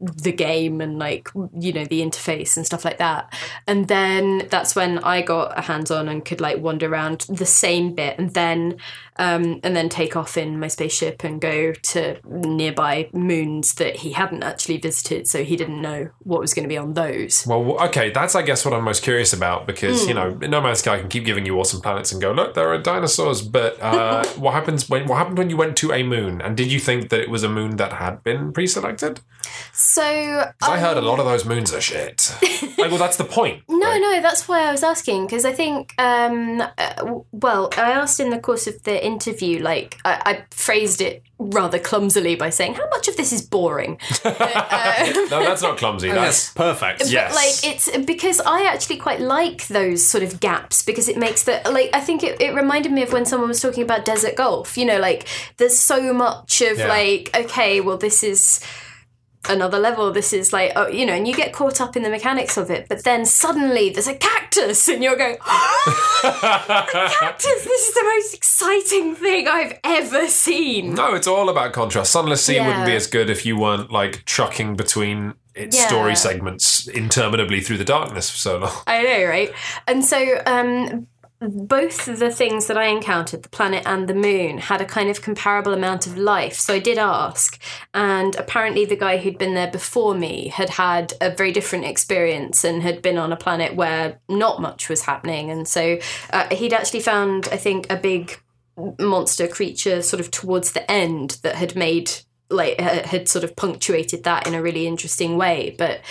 the 0.02 0.32
game 0.32 0.82
and 0.82 1.00
like 1.00 1.30
you 1.58 1.72
know 1.72 1.86
the 1.86 2.02
interface 2.02 2.58
and 2.58 2.66
stuff 2.66 2.84
like 2.84 2.98
that 2.98 3.32
and 3.68 3.88
then 3.88 4.48
that's 4.50 4.76
when 4.76 5.00
i 5.00 5.22
got 5.22 5.58
a 5.58 5.62
hands 5.62 5.92
on 5.92 6.08
and 6.08 6.26
could 6.26 6.42
like 6.42 6.58
wander 6.58 6.88
around 6.88 7.22
the 7.30 7.46
same 7.46 7.94
bit 7.94 8.18
and 8.18 8.34
then 8.34 8.78
um 9.18 9.60
and 9.64 9.76
then 9.76 9.90
take 9.90 10.16
off 10.16 10.38
in 10.38 10.60
my 10.60 10.68
spaceship 10.68 11.24
and 11.24 11.42
go 11.42 11.74
to 11.74 12.18
nearby 12.26 13.10
moons 13.14 13.76
that 13.76 13.98
he 13.98 14.14
hadn't 14.14 14.44
actually 14.44 14.78
visited 14.78 15.28
so 15.28 15.44
he 15.44 15.56
didn't 15.56 15.82
know 15.82 16.10
what 16.20 16.40
was 16.40 16.54
going 16.54 16.64
to 16.64 16.70
be 16.70 16.78
on 16.78 16.94
those 16.94 17.46
Well, 17.46 17.80
okay, 17.88 18.10
that's 18.10 18.36
I 18.36 18.42
guess 18.42 18.66
what 18.66 18.74
I'm 18.74 18.84
most 18.84 19.04
curious 19.04 19.34
about 19.34 19.68
because 19.68 20.08
you 20.08 20.14
know 20.14 20.32
No 20.32 20.62
Man's 20.62 20.80
Sky 20.80 21.00
can 21.00 21.10
keep 21.10 21.26
giving 21.26 21.46
you 21.46 21.60
awesome 21.60 21.82
planets 21.82 22.12
and 22.12 22.22
go 22.22 22.32
look 22.32 22.54
there 22.54 22.70
are 22.72 22.78
dinosaurs, 22.78 23.42
but 23.42 23.82
uh, 23.82 24.26
what 24.38 24.54
happens 24.54 24.90
when 24.90 25.08
what 25.08 25.18
happened 25.18 25.38
when 25.38 25.50
you 25.50 25.58
went 25.58 25.78
to 25.78 25.92
a 25.92 26.04
moon? 26.04 26.42
And 26.42 26.58
did 26.58 26.72
you 26.72 26.80
think 26.80 27.10
that 27.10 27.20
it 27.20 27.30
was 27.30 27.44
a 27.44 27.50
moon 27.50 27.78
that 27.78 27.94
had 27.94 28.24
been 28.24 28.52
pre-selected? 28.52 29.22
So 29.74 30.02
'Cause 30.60 30.70
I 30.70 30.78
heard 30.80 30.98
a 30.98 31.02
lot 31.02 31.20
of 31.20 31.26
those 31.26 31.46
moons 31.46 31.74
are 31.74 31.82
shit. 31.82 32.34
like, 32.78 32.90
well, 32.90 32.98
that's 32.98 33.18
the 33.18 33.24
point. 33.26 33.64
No, 33.82 33.88
right? 33.88 34.00
no, 34.00 34.22
that's 34.22 34.48
why 34.48 34.62
I 34.68 34.72
was 34.72 34.84
asking 34.84 35.26
because 35.26 35.44
I 35.44 35.54
think, 35.54 35.94
um, 35.98 36.62
uh, 36.62 37.20
well, 37.32 37.70
I 37.76 37.92
asked 37.92 38.20
in 38.20 38.30
the 38.30 38.38
course 38.40 38.68
of 38.68 38.84
the 38.84 39.04
interview, 39.04 39.60
like 39.60 39.98
I, 40.06 40.22
I 40.26 40.44
phrased 40.52 41.02
it 41.02 41.24
rather 41.40 41.80
clumsily 41.80 42.36
by 42.36 42.52
saying, 42.52 42.76
"How 42.76 42.88
much 42.90 43.08
of 43.08 43.18
this 43.18 43.34
is 43.34 43.42
boring?" 43.42 43.98
No, 44.24 45.44
that's 45.44 45.62
not 45.64 45.78
clumsy. 45.78 46.10
That's 46.12 46.52
That's 46.52 46.54
perfect. 46.54 47.10
Yes. 47.12 47.32
But 47.34 47.36
like 47.36 47.74
it's 47.76 48.06
because 48.06 48.40
I 48.42 48.66
actually 48.66 48.98
quite 48.98 49.20
like 49.20 49.68
those 49.68 50.06
sort 50.08 50.24
of 50.24 50.40
gaps 50.40 50.84
because 50.84 51.08
it 51.10 51.18
makes 51.18 51.44
the 51.44 51.62
like 51.72 51.90
I 51.94 52.00
think 52.02 52.24
it, 52.24 52.40
it 52.42 52.54
reminded 52.54 52.92
me 52.92 53.02
of 53.04 53.12
when 53.14 53.26
someone 53.26 53.48
was 53.50 53.60
talking 53.62 53.84
about 53.84 54.06
desert 54.06 54.36
golf. 54.36 54.78
You 54.78 54.86
know, 54.86 55.00
like 55.00 55.28
there's 55.58 55.78
so 55.80 56.14
much 56.14 56.62
of 56.62 56.78
Yeah. 56.78 56.88
like, 56.88 57.32
okay, 57.36 57.82
well 57.82 57.98
this 57.98 58.24
is 58.24 58.60
another 59.50 59.80
level. 59.80 60.12
This 60.12 60.34
is 60.34 60.52
like 60.54 60.72
oh, 60.76 60.88
you 60.88 61.06
know, 61.06 61.14
and 61.14 61.28
you 61.28 61.34
get 61.34 61.54
caught 61.54 61.82
up 61.82 61.96
in 61.98 62.04
the 62.04 62.10
mechanics 62.10 62.58
of 62.58 62.70
it, 62.70 62.88
but 62.90 63.04
then 63.04 63.26
suddenly 63.26 63.90
there's 63.90 64.08
a 64.08 64.16
cactus 64.16 64.88
and 64.88 65.04
you're 65.04 65.16
going 65.16 65.38
Cactus, 66.22 67.64
this 67.64 67.88
is 67.90 67.94
the 67.94 68.04
most 68.04 68.34
exciting 68.34 69.16
thing 69.16 69.48
I've 69.48 69.80
ever 69.84 70.28
seen. 70.28 70.94
no, 70.94 71.14
it's 71.16 71.28
all 71.28 71.50
about 71.50 71.74
contrast. 71.74 72.12
Sunless 72.12 72.44
Sea 72.46 72.60
wouldn't 72.60 72.86
be 72.86 72.96
as 72.96 73.08
good 73.08 73.30
if 73.30 73.46
you 73.46 73.58
weren't 73.58 73.92
like 73.92 74.24
trucking 74.26 74.76
between 74.76 75.34
its 75.56 75.78
Yeah. 75.78 75.88
story 75.88 76.16
segments 76.16 76.88
interminably 76.88 77.60
through 77.62 77.78
the 77.78 77.84
darkness 77.86 78.30
for 78.30 78.38
so 78.38 78.58
long. 78.60 78.72
I 78.88 79.04
know, 79.04 79.26
right? 79.26 79.52
And 79.88 80.04
so, 80.06 80.42
um, 80.46 81.08
both 81.42 82.06
the 82.06 82.30
things 82.30 82.68
that 82.68 82.78
I 82.78 82.86
encountered, 82.86 83.42
the 83.42 83.50
planet 83.50 83.84
and 83.88 84.08
the 84.08 84.14
moon, 84.14 84.60
had 84.60 84.80
a 84.80 84.86
kind 84.86 85.10
of 85.10 85.24
comparable 85.24 85.74
amount 85.74 86.06
of 86.06 86.16
life. 86.16 86.54
So 86.54 86.76
I 86.76 86.80
did 86.80 87.00
ask, 87.00 87.60
and 87.96 88.36
apparently 88.36 88.86
the 88.86 88.96
guy 88.96 89.18
who'd 89.18 89.40
been 89.40 89.56
there 89.56 89.72
before 89.72 90.14
me 90.14 90.50
had 90.50 90.70
had 90.70 91.14
a 91.20 91.32
very 91.32 91.52
different 91.52 91.86
experience 91.86 92.64
and 92.64 92.84
had 92.84 93.02
been 93.02 93.18
on 93.18 93.34
a 93.34 93.38
planet 93.38 93.76
where 93.76 94.20
not 94.30 94.62
much 94.62 94.88
was 94.88 95.02
happening. 95.02 95.50
And 95.50 95.68
so 95.68 95.98
uh, 96.32 96.54
he'd 96.54 96.74
actually 96.74 97.00
found, 97.00 97.50
I 97.52 97.58
think, 97.58 97.92
a 97.92 97.98
big 97.98 98.40
monster 99.00 99.48
creature 99.48 100.04
sort 100.04 100.20
of 100.20 100.30
towards 100.30 100.74
the 100.74 100.90
end 100.90 101.40
that 101.42 101.56
had 101.56 101.76
made 101.76 102.12
like 102.50 102.82
uh, 102.82 103.08
had 103.08 103.28
sort 103.28 103.44
of 103.44 103.56
punctuated 103.56 104.24
that 104.24 104.46
in 104.46 104.54
a 104.54 104.62
really 104.62 104.88
interesting 104.88 105.38
way 105.38 105.76
but 105.78 106.02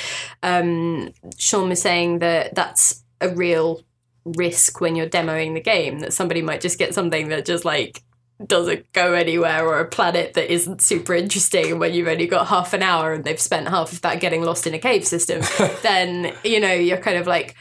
um 0.43 1.13
Sean 1.37 1.69
was 1.69 1.83
saying 1.83 2.21
that 2.21 2.55
that's 2.55 3.03
a 3.21 3.29
real 3.29 3.83
risk 4.25 4.81
when 4.81 4.97
you're 4.97 5.09
demoing 5.09 5.55
the 5.55 5.61
game 5.61 6.01
that 6.01 6.13
somebody 6.13 6.43
might 6.43 6.61
just 6.61 6.79
get 6.79 6.95
something 6.95 7.29
that 7.29 7.45
just 7.45 7.65
like 7.65 8.03
doesn't 8.47 8.91
go 8.93 9.13
anywhere 9.13 9.67
or 9.67 9.81
a 9.81 9.89
planet 9.89 10.35
that 10.35 10.53
isn't 10.53 10.81
super 10.81 11.15
interesting 11.15 11.79
when 11.79 11.93
you've 11.93 12.09
only 12.09 12.27
got 12.27 12.47
half 12.47 12.73
an 12.73 12.83
hour 12.83 13.13
and 13.13 13.25
they've 13.25 13.41
spent 13.41 13.69
half 13.69 13.93
of 13.93 14.01
that 14.01 14.21
getting 14.21 14.43
lost 14.43 14.67
in 14.67 14.73
a 14.73 14.79
cave 14.79 15.07
system 15.07 15.43
then 15.83 16.33
you 16.43 16.59
know 16.59 16.73
you're 16.73 16.97
kind 16.97 17.19
of 17.19 17.27
like 17.27 17.55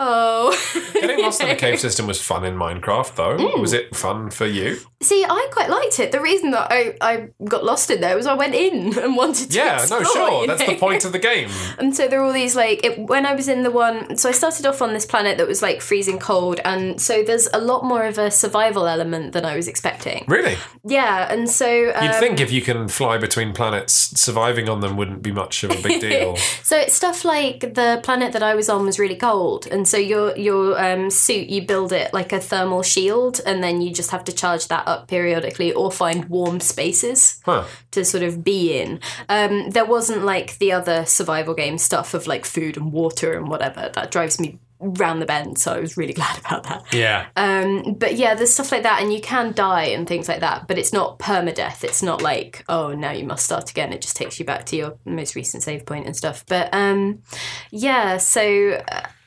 oh 0.00 0.56
Getting 0.94 1.22
lost 1.22 1.42
in 1.42 1.48
a 1.50 1.56
cave 1.64 1.78
system 1.78 2.06
was 2.06 2.20
fun 2.20 2.44
in 2.44 2.56
Minecraft, 2.56 3.14
though. 3.14 3.36
Mm. 3.36 3.60
Was 3.60 3.72
it 3.72 3.94
fun 3.94 4.30
for 4.30 4.46
you? 4.46 4.78
see 5.02 5.24
i 5.24 5.48
quite 5.50 5.70
liked 5.70 5.98
it 5.98 6.12
the 6.12 6.20
reason 6.20 6.50
that 6.50 6.70
i, 6.70 6.94
I 7.00 7.30
got 7.46 7.64
lost 7.64 7.90
in 7.90 8.02
there 8.02 8.14
was 8.16 8.26
i 8.26 8.34
went 8.34 8.54
in 8.54 8.98
and 9.02 9.16
wanted 9.16 9.50
to 9.50 9.56
Yeah, 9.56 9.78
explore, 9.78 10.02
no, 10.02 10.12
sure. 10.12 10.46
That's 10.46 10.60
know? 10.60 10.74
the 10.74 10.78
point 10.78 11.06
of 11.06 11.12
the 11.12 11.18
game. 11.30 11.48
And 11.78 11.96
so 11.96 12.06
there 12.06 12.20
are 12.20 12.24
all 12.24 12.32
these 12.34 12.54
like 12.54 12.84
it, 12.84 12.98
when 12.98 13.24
I 13.24 13.34
was 13.34 13.48
in 13.48 13.62
the 13.62 13.70
one. 13.70 14.16
So 14.16 14.28
I 14.28 14.32
started 14.32 14.66
off 14.66 14.82
on 14.82 14.92
this 14.92 15.06
planet 15.06 15.38
that 15.38 15.46
was 15.46 15.62
like 15.62 15.80
freezing 15.80 16.18
cold, 16.18 16.60
and 16.64 17.00
so 17.00 17.22
there's 17.22 17.48
a 17.52 17.60
lot 17.60 17.84
more 17.84 18.04
of 18.04 18.18
a 18.18 18.30
survival 18.30 18.86
element 18.86 19.32
than 19.32 19.44
I 19.44 19.56
was 19.56 19.68
expecting. 19.68 20.24
Really? 20.28 20.56
Yeah, 20.84 21.32
and 21.32 21.48
so 21.48 21.92
um, 21.94 22.04
You'd 22.04 22.14
think 22.16 22.40
if 22.40 22.50
you 22.52 22.62
can 22.62 22.88
fly 22.88 23.18
between 23.18 23.52
planets, 23.52 23.94
surviving 24.20 24.68
on 24.68 24.80
them 24.80 24.96
wouldn't 24.96 25.22
be 25.22 25.32
much 25.32 25.64
of 25.64 25.70
a 25.70 25.82
big 25.82 26.00
deal. 26.00 26.36
So 26.62 26.76
it's 26.76 26.94
stuff 26.94 27.24
like 27.24 27.60
the 27.74 28.00
planet 28.02 28.32
that 28.32 28.42
I 28.42 28.54
was 28.54 28.68
on 28.68 28.84
was 28.86 28.98
really 28.98 29.16
cold, 29.16 29.66
and 29.66 29.86
so 29.90 29.96
your 29.98 30.36
your 30.36 30.78
um, 30.82 31.10
suit 31.10 31.48
you 31.48 31.62
build 31.62 31.92
it 31.92 32.12
like 32.14 32.32
a 32.32 32.40
thermal 32.40 32.82
shield, 32.82 33.40
and 33.44 33.62
then 33.62 33.80
you 33.80 33.92
just 33.92 34.10
have 34.10 34.24
to 34.24 34.32
charge 34.32 34.68
that 34.68 34.86
up 34.86 35.08
periodically 35.08 35.72
or 35.72 35.90
find 35.90 36.26
warm 36.28 36.60
spaces 36.60 37.40
Huh. 37.44 37.64
to 37.90 38.04
sort 38.04 38.22
of 38.22 38.44
be 38.44 38.78
in. 38.80 39.00
Um, 39.28 39.70
there 39.70 39.84
wasn't 39.84 40.24
like 40.24 40.58
the 40.58 40.72
other 40.72 41.04
survival 41.06 41.54
game 41.54 41.78
stuff 41.78 42.14
of 42.14 42.26
like 42.26 42.44
food 42.44 42.76
and 42.76 42.92
water 42.92 43.32
and 43.36 43.48
whatever. 43.48 43.90
That 43.94 44.10
drives 44.10 44.38
me 44.40 44.58
round 44.82 45.20
the 45.20 45.26
bend, 45.26 45.58
so 45.58 45.74
I 45.74 45.80
was 45.80 45.96
really 45.98 46.12
glad 46.20 46.38
about 46.38 46.62
that. 46.64 46.94
Yeah. 46.94 47.26
Um, 47.36 47.94
but 47.98 48.14
yeah, 48.16 48.34
there's 48.34 48.54
stuff 48.54 48.72
like 48.72 48.84
that, 48.84 49.02
and 49.02 49.12
you 49.12 49.20
can 49.20 49.52
die 49.52 49.84
and 49.94 50.06
things 50.08 50.26
like 50.28 50.40
that, 50.40 50.66
but 50.68 50.78
it's 50.78 50.92
not 50.92 51.18
permadeath. 51.18 51.84
It's 51.84 52.02
not 52.02 52.22
like, 52.22 52.64
oh, 52.68 52.94
now 52.94 53.10
you 53.10 53.24
must 53.24 53.44
start 53.44 53.70
again. 53.70 53.92
It 53.92 54.00
just 54.00 54.16
takes 54.16 54.38
you 54.38 54.46
back 54.46 54.64
to 54.66 54.76
your 54.76 54.94
most 55.04 55.34
recent 55.34 55.62
save 55.62 55.84
point 55.84 56.06
and 56.06 56.16
stuff. 56.16 56.44
But 56.46 56.72
um, 56.72 57.22
yeah, 57.70 58.16
so. 58.16 58.82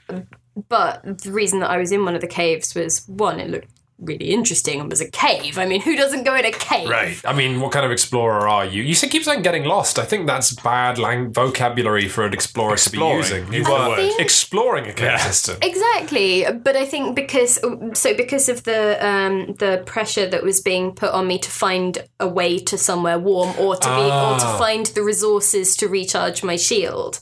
Uh, 0.09 0.21
but 0.69 1.19
the 1.19 1.31
reason 1.31 1.59
that 1.59 1.69
I 1.69 1.77
was 1.77 1.91
in 1.91 2.05
one 2.05 2.15
of 2.15 2.21
the 2.21 2.27
caves 2.27 2.75
was 2.75 3.07
one, 3.07 3.39
it 3.39 3.49
looked 3.49 3.69
really 3.99 4.31
interesting 4.31 4.79
and 4.81 4.89
was 4.89 5.01
a 5.01 5.09
cave. 5.09 5.57
I 5.57 5.65
mean, 5.65 5.81
who 5.81 5.95
doesn't 5.95 6.23
go 6.23 6.35
in 6.35 6.45
a 6.45 6.51
cave? 6.51 6.89
Right. 6.89 7.19
I 7.25 7.33
mean, 7.33 7.59
what 7.61 7.71
kind 7.71 7.85
of 7.85 7.91
explorer 7.91 8.47
are 8.49 8.65
you? 8.65 8.83
You 8.83 8.95
said 8.95 9.11
keep 9.11 9.23
saying 9.23 9.41
getting 9.43 9.63
lost. 9.65 9.97
I 9.99 10.03
think 10.05 10.27
that's 10.27 10.51
bad 10.53 10.97
lang- 10.97 11.31
vocabulary 11.31 12.07
for 12.09 12.25
an 12.25 12.33
explorer 12.33 12.73
Exploring 12.73 13.23
to 13.23 13.29
be 13.29 13.35
using. 13.37 13.53
You 13.53 13.59
is 13.61 13.65
the 13.67 13.71
were 13.73 13.89
word. 13.89 13.95
think- 13.97 14.19
exploring 14.21 14.87
a 14.87 14.93
cave 14.93 15.19
system. 15.21 15.57
Exactly, 15.61 16.45
but 16.63 16.75
I 16.75 16.85
think 16.85 17.15
because 17.15 17.59
so 17.93 18.13
because 18.15 18.49
of 18.49 18.63
the 18.63 19.05
um, 19.05 19.53
the 19.59 19.83
pressure 19.85 20.27
that 20.27 20.43
was 20.43 20.61
being 20.61 20.93
put 20.93 21.11
on 21.11 21.27
me 21.27 21.37
to 21.39 21.49
find 21.51 21.97
a 22.19 22.27
way 22.27 22.57
to 22.59 22.77
somewhere 22.77 23.19
warm 23.19 23.53
or 23.59 23.75
to 23.75 23.87
be 23.87 23.93
or 24.03 24.37
to 24.39 24.45
Ah. 24.45 24.55
find 24.57 24.85
the 24.87 25.03
resources 25.03 25.75
to 25.77 25.87
recharge 25.87 26.43
my 26.43 26.55
shield, 26.55 27.19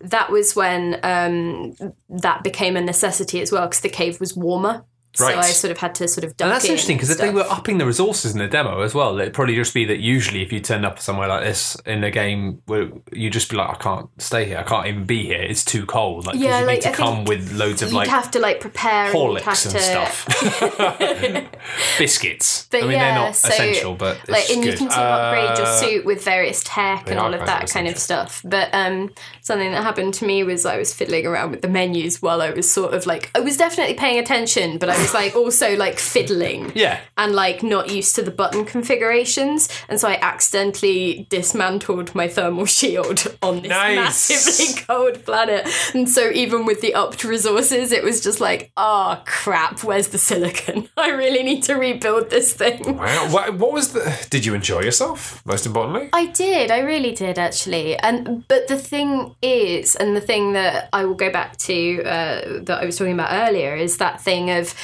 that 0.00 0.30
was 0.30 0.54
when 0.56 0.98
um, 1.02 1.74
that 2.08 2.42
became 2.44 2.76
a 2.76 2.80
necessity 2.80 3.40
as 3.40 3.50
well 3.52 3.66
because 3.66 3.80
the 3.80 3.88
cave 3.88 4.20
was 4.20 4.36
warmer. 4.36 4.84
Right. 5.20 5.34
So 5.34 5.38
I 5.38 5.42
sort 5.42 5.70
of 5.70 5.78
had 5.78 5.94
to 5.96 6.08
sort 6.08 6.24
of 6.24 6.36
duck 6.36 6.46
And 6.46 6.54
that's 6.54 6.64
in 6.64 6.72
interesting 6.72 6.96
because 6.96 7.10
if 7.10 7.18
they 7.18 7.30
were 7.30 7.42
upping 7.48 7.78
the 7.78 7.86
resources 7.86 8.32
in 8.32 8.38
the 8.38 8.48
demo 8.48 8.80
as 8.80 8.94
well, 8.94 9.18
it'd 9.18 9.32
probably 9.32 9.54
just 9.54 9.72
be 9.72 9.84
that 9.84 10.00
usually 10.00 10.42
if 10.42 10.52
you 10.52 10.60
turned 10.60 10.84
up 10.84 10.98
somewhere 10.98 11.28
like 11.28 11.44
this 11.44 11.76
in 11.86 12.02
a 12.02 12.10
game, 12.10 12.60
where 12.66 12.90
you 13.12 13.30
just 13.30 13.48
be 13.50 13.56
like, 13.56 13.70
I 13.70 13.74
can't 13.74 14.08
stay 14.20 14.44
here, 14.46 14.58
I 14.58 14.64
can't 14.64 14.86
even 14.86 15.04
be 15.04 15.26
here, 15.26 15.40
it's 15.40 15.64
too 15.64 15.86
cold. 15.86 16.26
Like, 16.26 16.36
Yeah, 16.36 16.60
you 16.60 16.66
like, 16.66 16.76
need 16.76 16.82
to 16.82 16.90
I 16.90 16.92
come 16.92 17.24
with 17.24 17.52
loads 17.52 17.82
of 17.82 17.90
You'd 17.90 17.98
like 17.98 18.08
have 18.08 18.30
to 18.32 18.40
like 18.40 18.60
prepare 18.60 19.06
and 19.06 19.14
you'd 19.14 19.42
have 19.42 19.54
Horlicks 19.54 19.70
to 19.70 19.78
stuff, 19.80 21.48
biscuits. 21.98 22.66
But 22.70 22.78
I 22.78 22.80
mean, 22.82 22.92
yeah, 22.92 22.98
they're 23.04 23.24
not 23.26 23.36
so, 23.36 23.48
essential, 23.48 23.94
but 23.94 24.18
it's 24.18 24.28
like, 24.28 24.50
and 24.50 24.64
you 24.64 24.72
can 24.72 24.90
sort 24.90 25.02
of 25.02 25.20
upgrade 25.20 25.58
your 25.58 25.66
Uh, 25.66 25.76
suit 25.76 26.04
with 26.04 26.24
various 26.24 26.62
tech 26.64 27.10
and 27.10 27.18
all 27.18 27.32
of 27.34 27.46
that 27.46 27.70
kind 27.70 27.88
of 27.88 27.98
stuff. 27.98 28.42
But 28.44 28.68
um, 28.72 29.12
something 29.40 29.70
that 29.72 29.82
happened 29.82 30.14
to 30.14 30.24
me 30.26 30.42
was 30.44 30.66
I 30.66 30.76
was 30.78 30.92
fiddling 30.92 31.26
around 31.26 31.50
with 31.50 31.62
the 31.62 31.68
menus 31.68 32.20
while 32.20 32.42
I 32.42 32.50
was 32.50 32.70
sort 32.70 32.94
of 32.94 33.06
like 33.06 33.30
I 33.34 33.40
was 33.40 33.56
definitely 33.56 33.94
paying 33.94 34.18
attention, 34.18 34.78
but 34.78 34.88
I 34.90 35.03
was 35.04 35.14
like 35.14 35.36
also 35.36 35.76
like 35.76 35.98
fiddling. 35.98 36.72
yeah. 36.74 37.00
And 37.16 37.34
like 37.34 37.62
not 37.62 37.90
used 37.90 38.14
to 38.16 38.22
the 38.22 38.30
button 38.30 38.64
configurations, 38.64 39.68
and 39.88 40.00
so 40.00 40.08
I 40.08 40.18
accidentally 40.20 41.26
dismantled 41.30 42.14
my 42.14 42.28
thermal 42.28 42.66
shield 42.66 43.26
on 43.42 43.60
this 43.62 43.68
Nice. 43.70 43.96
massively 43.96 44.82
cold 44.86 45.24
planet. 45.24 45.68
And 45.94 46.08
so 46.08 46.30
even 46.30 46.64
with 46.64 46.80
the 46.80 46.94
upped 46.94 47.24
resources, 47.24 47.92
it 47.92 48.02
was 48.02 48.20
just 48.22 48.40
like, 48.40 48.72
oh 48.76 49.22
crap, 49.26 49.84
where's 49.84 50.08
the 50.08 50.18
silicon? 50.18 50.88
I 50.96 51.10
really 51.10 51.42
need 51.42 51.62
to 51.64 51.74
rebuild 51.74 52.30
this 52.30 52.52
thing. 52.54 52.96
Wow. 52.96 53.28
What, 53.30 53.54
what 53.54 53.72
was 53.72 53.92
the? 53.92 54.26
Did 54.30 54.44
you 54.46 54.54
enjoy 54.54 54.80
yourself? 54.82 55.44
Most 55.46 55.66
importantly. 55.66 56.08
I 56.12 56.26
did. 56.26 56.70
I 56.70 56.80
really 56.80 57.12
did 57.12 57.38
actually. 57.38 57.96
And 57.98 58.46
but 58.48 58.68
the 58.68 58.76
thing 58.78 59.34
is, 59.42 59.96
and 59.96 60.16
the 60.16 60.20
thing 60.20 60.52
that 60.54 60.88
I 60.92 61.04
will 61.04 61.14
go 61.14 61.30
back 61.30 61.56
to 61.58 62.02
uh, 62.04 62.60
that 62.64 62.78
I 62.82 62.84
was 62.86 62.96
talking 62.96 63.14
about 63.14 63.48
earlier 63.48 63.74
is 63.74 63.98
that 63.98 64.20
thing 64.20 64.50
of. 64.50 64.74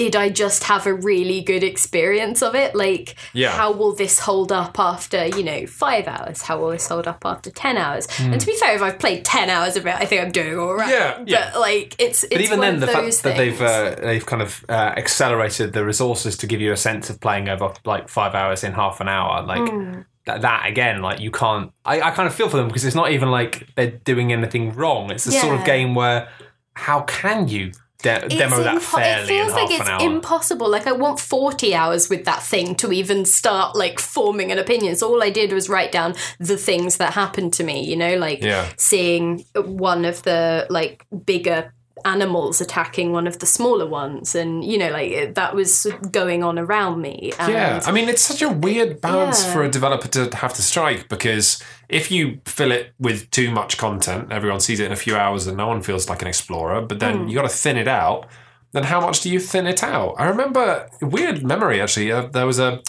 Did 0.00 0.16
I 0.16 0.30
just 0.30 0.64
have 0.64 0.86
a 0.86 0.94
really 0.94 1.42
good 1.42 1.62
experience 1.62 2.40
of 2.42 2.54
it? 2.54 2.74
Like, 2.74 3.16
Yeah. 3.34 3.50
how 3.50 3.70
will 3.70 3.92
this 3.92 4.18
hold 4.18 4.50
up 4.50 4.78
after, 4.78 5.26
you 5.26 5.42
know, 5.44 5.66
five 5.66 6.08
hours? 6.08 6.40
How 6.40 6.58
will 6.58 6.70
this 6.70 6.88
hold 6.88 7.06
up 7.06 7.22
after 7.26 7.50
10 7.50 7.76
hours? 7.76 8.10
Hmm. 8.16 8.32
And 8.32 8.40
to 8.40 8.46
be 8.46 8.54
fair, 8.56 8.74
if 8.74 8.80
I've 8.80 8.98
played 8.98 9.26
10 9.26 9.50
hours 9.50 9.76
of 9.76 9.86
it, 9.86 9.94
I 9.94 10.06
think 10.06 10.22
I'm 10.22 10.32
doing 10.32 10.58
all 10.58 10.74
right. 10.74 10.88
Yeah, 10.88 11.22
yeah. 11.26 11.50
But, 11.52 11.60
like, 11.60 11.96
it's, 11.98 12.24
it's 12.24 12.32
But 12.32 12.40
even 12.40 12.58
one 12.60 12.68
then, 12.70 12.80
the 12.80 12.86
fact 12.86 13.02
those 13.04 13.20
that 13.20 13.36
they've 13.36 13.60
uh, 13.60 13.94
they've 14.00 14.24
kind 14.24 14.40
of 14.40 14.64
uh, 14.70 14.94
accelerated 14.96 15.74
the 15.74 15.84
resources 15.84 16.34
to 16.38 16.46
give 16.46 16.62
you 16.62 16.72
a 16.72 16.78
sense 16.78 17.10
of 17.10 17.20
playing 17.20 17.50
over 17.50 17.74
like 17.84 18.08
five 18.08 18.34
hours 18.34 18.64
in 18.64 18.72
half 18.72 19.02
an 19.02 19.08
hour, 19.08 19.42
like 19.42 19.68
Hmm. 19.68 20.00
that, 20.24 20.40
that 20.40 20.64
again, 20.66 21.02
like 21.02 21.20
you 21.20 21.30
can't. 21.30 21.72
I, 21.84 22.00
I 22.00 22.10
kind 22.12 22.26
of 22.26 22.34
feel 22.34 22.48
for 22.48 22.56
them 22.56 22.68
because 22.68 22.86
it's 22.86 22.96
not 22.96 23.10
even 23.10 23.30
like 23.30 23.66
they're 23.76 23.90
doing 23.90 24.32
anything 24.32 24.72
wrong. 24.74 25.10
It's 25.10 25.24
the 25.24 25.32
sort 25.32 25.58
of 25.58 25.66
game 25.66 25.94
where 25.94 26.28
how 26.74 27.02
can 27.02 27.48
you 27.48 27.72
de- 28.02 28.28
demo 28.28 28.62
that 28.62 28.76
impo- 28.76 28.80
fairly 28.80 29.22
It 29.24 29.26
feels 29.26 29.52
like 29.52 29.70
it's 29.70 30.02
impossible. 30.02 30.68
Like 30.68 30.86
I 30.86 30.92
want 30.92 31.20
forty 31.20 31.74
hours 31.74 32.08
with 32.08 32.24
that 32.24 32.42
thing 32.42 32.74
to 32.76 32.92
even 32.92 33.24
start 33.24 33.76
like 33.76 33.98
forming 34.00 34.50
an 34.52 34.58
opinion. 34.58 34.96
So 34.96 35.08
all 35.08 35.22
I 35.22 35.30
did 35.30 35.52
was 35.52 35.68
write 35.68 35.92
down 35.92 36.14
the 36.38 36.56
things 36.56 36.96
that 36.98 37.12
happened 37.14 37.52
to 37.54 37.64
me. 37.64 37.84
You 37.84 37.96
know, 37.96 38.16
like 38.16 38.42
Yeah. 38.42 38.68
seeing 38.76 39.44
one 39.54 40.04
of 40.04 40.22
the 40.22 40.66
like 40.70 41.06
bigger 41.24 41.72
animals 42.04 42.60
attacking 42.60 43.12
one 43.12 43.26
of 43.26 43.38
the 43.38 43.46
smaller 43.46 43.86
ones, 43.86 44.34
and 44.34 44.64
you 44.64 44.78
know, 44.78 44.90
like 44.90 45.34
that 45.34 45.54
was 45.54 45.86
going 46.10 46.42
on 46.42 46.58
around 46.58 47.00
me. 47.00 47.32
And 47.38 47.52
Yeah, 47.52 47.82
I 47.84 47.92
mean, 47.92 48.08
it's 48.08 48.22
such 48.22 48.42
a 48.42 48.48
weird 48.48 49.00
balance 49.00 49.44
Yeah. 49.44 49.52
for 49.52 49.62
a 49.64 49.70
developer 49.70 50.08
to 50.08 50.34
have 50.36 50.54
to 50.54 50.62
strike 50.62 51.08
because 51.08 51.62
if 51.88 52.10
you 52.10 52.40
fill 52.44 52.72
it 52.72 52.92
with 52.98 53.30
too 53.30 53.50
much 53.50 53.78
content, 53.78 54.30
everyone 54.30 54.60
sees 54.60 54.80
it 54.80 54.86
in 54.86 54.92
a 54.92 54.96
few 54.96 55.16
hours 55.16 55.46
and 55.46 55.56
no 55.56 55.66
one 55.66 55.82
feels 55.82 56.08
like 56.08 56.22
an 56.22 56.28
explorer, 56.28 56.80
but 56.82 57.00
then 57.00 57.28
you 57.28 57.34
got 57.34 57.42
to 57.42 57.48
thin 57.48 57.76
it 57.76 57.88
out. 57.88 58.26
Then 58.72 58.84
how 58.84 59.00
much 59.00 59.20
do 59.22 59.28
you 59.30 59.40
thin 59.40 59.66
it 59.66 59.82
out? 59.82 60.14
I 60.16 60.26
remember 60.28 60.88
weird 61.02 61.42
memory 61.42 61.80
actually. 61.80 62.12
Uh, 62.12 62.26
there 62.26 62.46
was 62.46 62.60
a, 62.60 62.80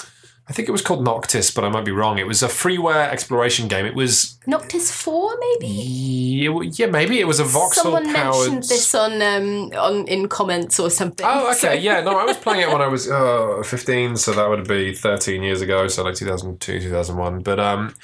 I 0.51 0.53
think 0.53 0.67
it 0.67 0.73
was 0.73 0.81
called 0.81 1.01
Noctis, 1.01 1.49
but 1.49 1.63
I 1.63 1.69
might 1.69 1.85
be 1.85 1.93
wrong. 1.93 2.17
It 2.19 2.27
was 2.27 2.43
a 2.43 2.49
freeware 2.49 3.09
exploration 3.09 3.69
game. 3.69 3.85
It 3.85 3.95
was 3.95 4.37
Noctis 4.45 4.91
Four, 4.91 5.33
maybe. 5.39 5.67
yeah, 5.67 6.59
yeah 6.73 6.85
maybe 6.87 7.21
it 7.21 7.25
was 7.25 7.39
a 7.39 7.45
voxel 7.45 7.73
Someone 7.83 8.13
powered. 8.13 8.51
mentioned 8.51 8.63
this 8.63 8.93
on 8.93 9.21
um 9.21 9.71
on 9.79 10.05
in 10.09 10.27
comments 10.27 10.77
or 10.77 10.89
something. 10.89 11.25
Oh, 11.25 11.53
So- 11.53 11.69
okay. 11.69 11.79
Yeah, 11.79 12.01
no, 12.01 12.17
I 12.17 12.25
was 12.25 12.35
playing 12.35 12.63
it 12.63 12.67
when 12.67 12.81
I 12.81 12.87
was 12.87 13.09
uh, 13.19 13.63
15, 13.65 14.17
so 14.17 14.33
that 14.33 14.49
would 14.49 14.67
be 14.67 14.93
13 14.93 15.41
years 15.41 15.61
ago, 15.61 15.87
so 15.87 16.03
like 16.03 16.15
2002, 16.15 16.81
2001. 16.81 17.39
But 17.43 17.57
um, 17.61 17.95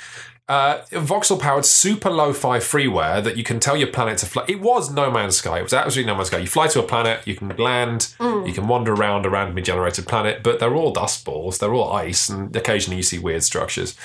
uh, 0.50 0.82
voxel 0.92 1.40
powered 1.40 1.66
super 1.66 2.10
lo 2.10 2.32
fi 2.34 2.60
freeware 2.60 3.22
that 3.24 3.36
you 3.38 3.44
can 3.44 3.60
tell 3.60 3.76
your 3.76 3.88
planet 3.90 4.18
to 4.20 4.26
fly. 4.26 4.46
It 4.48 4.62
was 4.62 4.92
No 4.92 5.12
Man's 5.12 5.38
Sky. 5.38 5.60
It 5.60 5.64
was 5.64 5.74
absolutely 5.74 6.08
No 6.12 6.16
Man's 6.16 6.28
Sky. 6.28 6.38
You 6.40 6.48
fly 6.48 6.68
to 6.68 6.80
a 6.80 6.84
planet, 6.84 7.28
you 7.28 7.36
can 7.36 7.50
land, 7.58 8.14
you 8.20 8.54
can 8.54 8.68
wander 8.68 8.94
around 8.94 9.26
a 9.26 9.30
randomly 9.30 9.62
generated 9.62 10.08
planet, 10.08 10.44
but 10.44 10.60
they're 10.60 10.74
all 10.76 10.92
dust 10.92 11.26
balls, 11.26 11.58
they're 11.58 11.74
all 11.74 11.92
ice, 11.92 12.30
and 12.30 12.56
occasionally 12.56 12.98
you 12.98 13.04
see 13.04 13.20
weird 13.20 13.44
structures. 13.44 13.96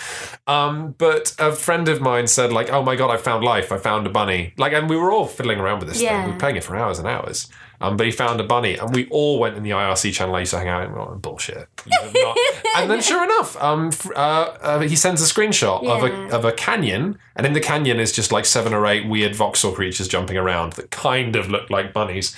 Um, 0.47 0.95
but 0.99 1.35
a 1.39 1.53
friend 1.53 1.89
of 1.89 2.01
mine 2.01 2.27
said, 2.27 2.53
like, 2.53 2.71
oh 2.73 2.83
my 2.83 2.97
god, 2.97 3.11
I 3.11 3.17
found 3.19 3.45
life, 3.45 3.71
I 3.71 3.79
found 3.79 4.07
a 4.07 4.11
bunny. 4.11 4.53
Like, 4.57 4.73
and 4.73 4.91
we 4.91 4.97
were 4.97 5.13
all 5.13 5.27
fiddling 5.27 5.61
around 5.61 5.79
with 5.81 5.89
this 5.89 6.01
Yeah. 6.03 6.19
thing. 6.21 6.27
We 6.27 6.33
were 6.33 6.39
playing 6.39 6.57
it 6.57 6.65
for 6.65 6.77
hours 6.77 6.99
and 6.99 7.07
hours. 7.07 7.49
Um, 7.83 7.97
but 7.97 8.07
he 8.07 8.13
found 8.13 8.41
a 8.41 8.45
bunny, 8.45 8.77
and 8.77 8.95
we 8.95 9.09
all 9.09 9.39
went 9.39 9.57
in 9.57 9.63
the 9.63 9.71
IRC 9.71 10.13
channel 10.13 10.35
I 10.35 10.41
used 10.41 10.53
to 10.53 10.59
hang 10.59 10.69
out 10.69 10.85
in. 10.85 10.93
Oh, 10.93 11.17
bullshit. 11.17 11.69
You 11.85 11.99
have 12.01 12.15
not. 12.15 12.39
and 12.77 12.91
then, 12.91 13.01
sure 13.01 13.25
enough, 13.25 13.61
um, 13.61 13.91
uh, 14.15 14.19
uh, 14.19 14.81
he 14.81 14.97
sends 14.97 15.21
a 15.21 15.25
screenshot 15.25 15.85
of 15.85 16.05
a 16.05 16.35
of 16.35 16.45
a 16.45 16.53
canyon, 16.53 17.19
and 17.37 17.47
in 17.47 17.53
the 17.53 17.61
canyon 17.61 17.99
is 17.99 18.13
just 18.13 18.31
like 18.31 18.45
seven 18.45 18.73
or 18.73 18.87
eight 18.87 19.09
weird 19.09 19.33
voxel 19.33 19.75
creatures 19.75 20.09
jumping 20.09 20.37
around 20.37 20.75
that 20.75 20.91
kind 20.91 21.35
of 21.35 21.51
look 21.51 21.71
like 21.71 21.93
bunnies. 21.93 22.37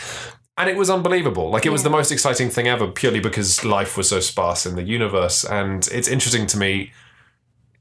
And 0.57 0.71
it 0.71 0.77
was 0.77 0.89
unbelievable. 0.89 1.51
Like 1.51 1.67
it 1.67 1.71
was 1.71 1.83
the 1.83 1.91
most 1.91 2.13
exciting 2.13 2.49
thing 2.49 2.69
ever, 2.69 2.87
purely 2.87 3.19
because 3.19 3.65
life 3.65 3.97
was 3.97 4.09
so 4.09 4.21
sparse 4.21 4.67
in 4.67 4.77
the 4.77 4.85
universe. 4.85 5.45
And 5.45 5.89
it's 5.93 6.07
interesting 6.07 6.47
to 6.47 6.57
me 6.57 6.93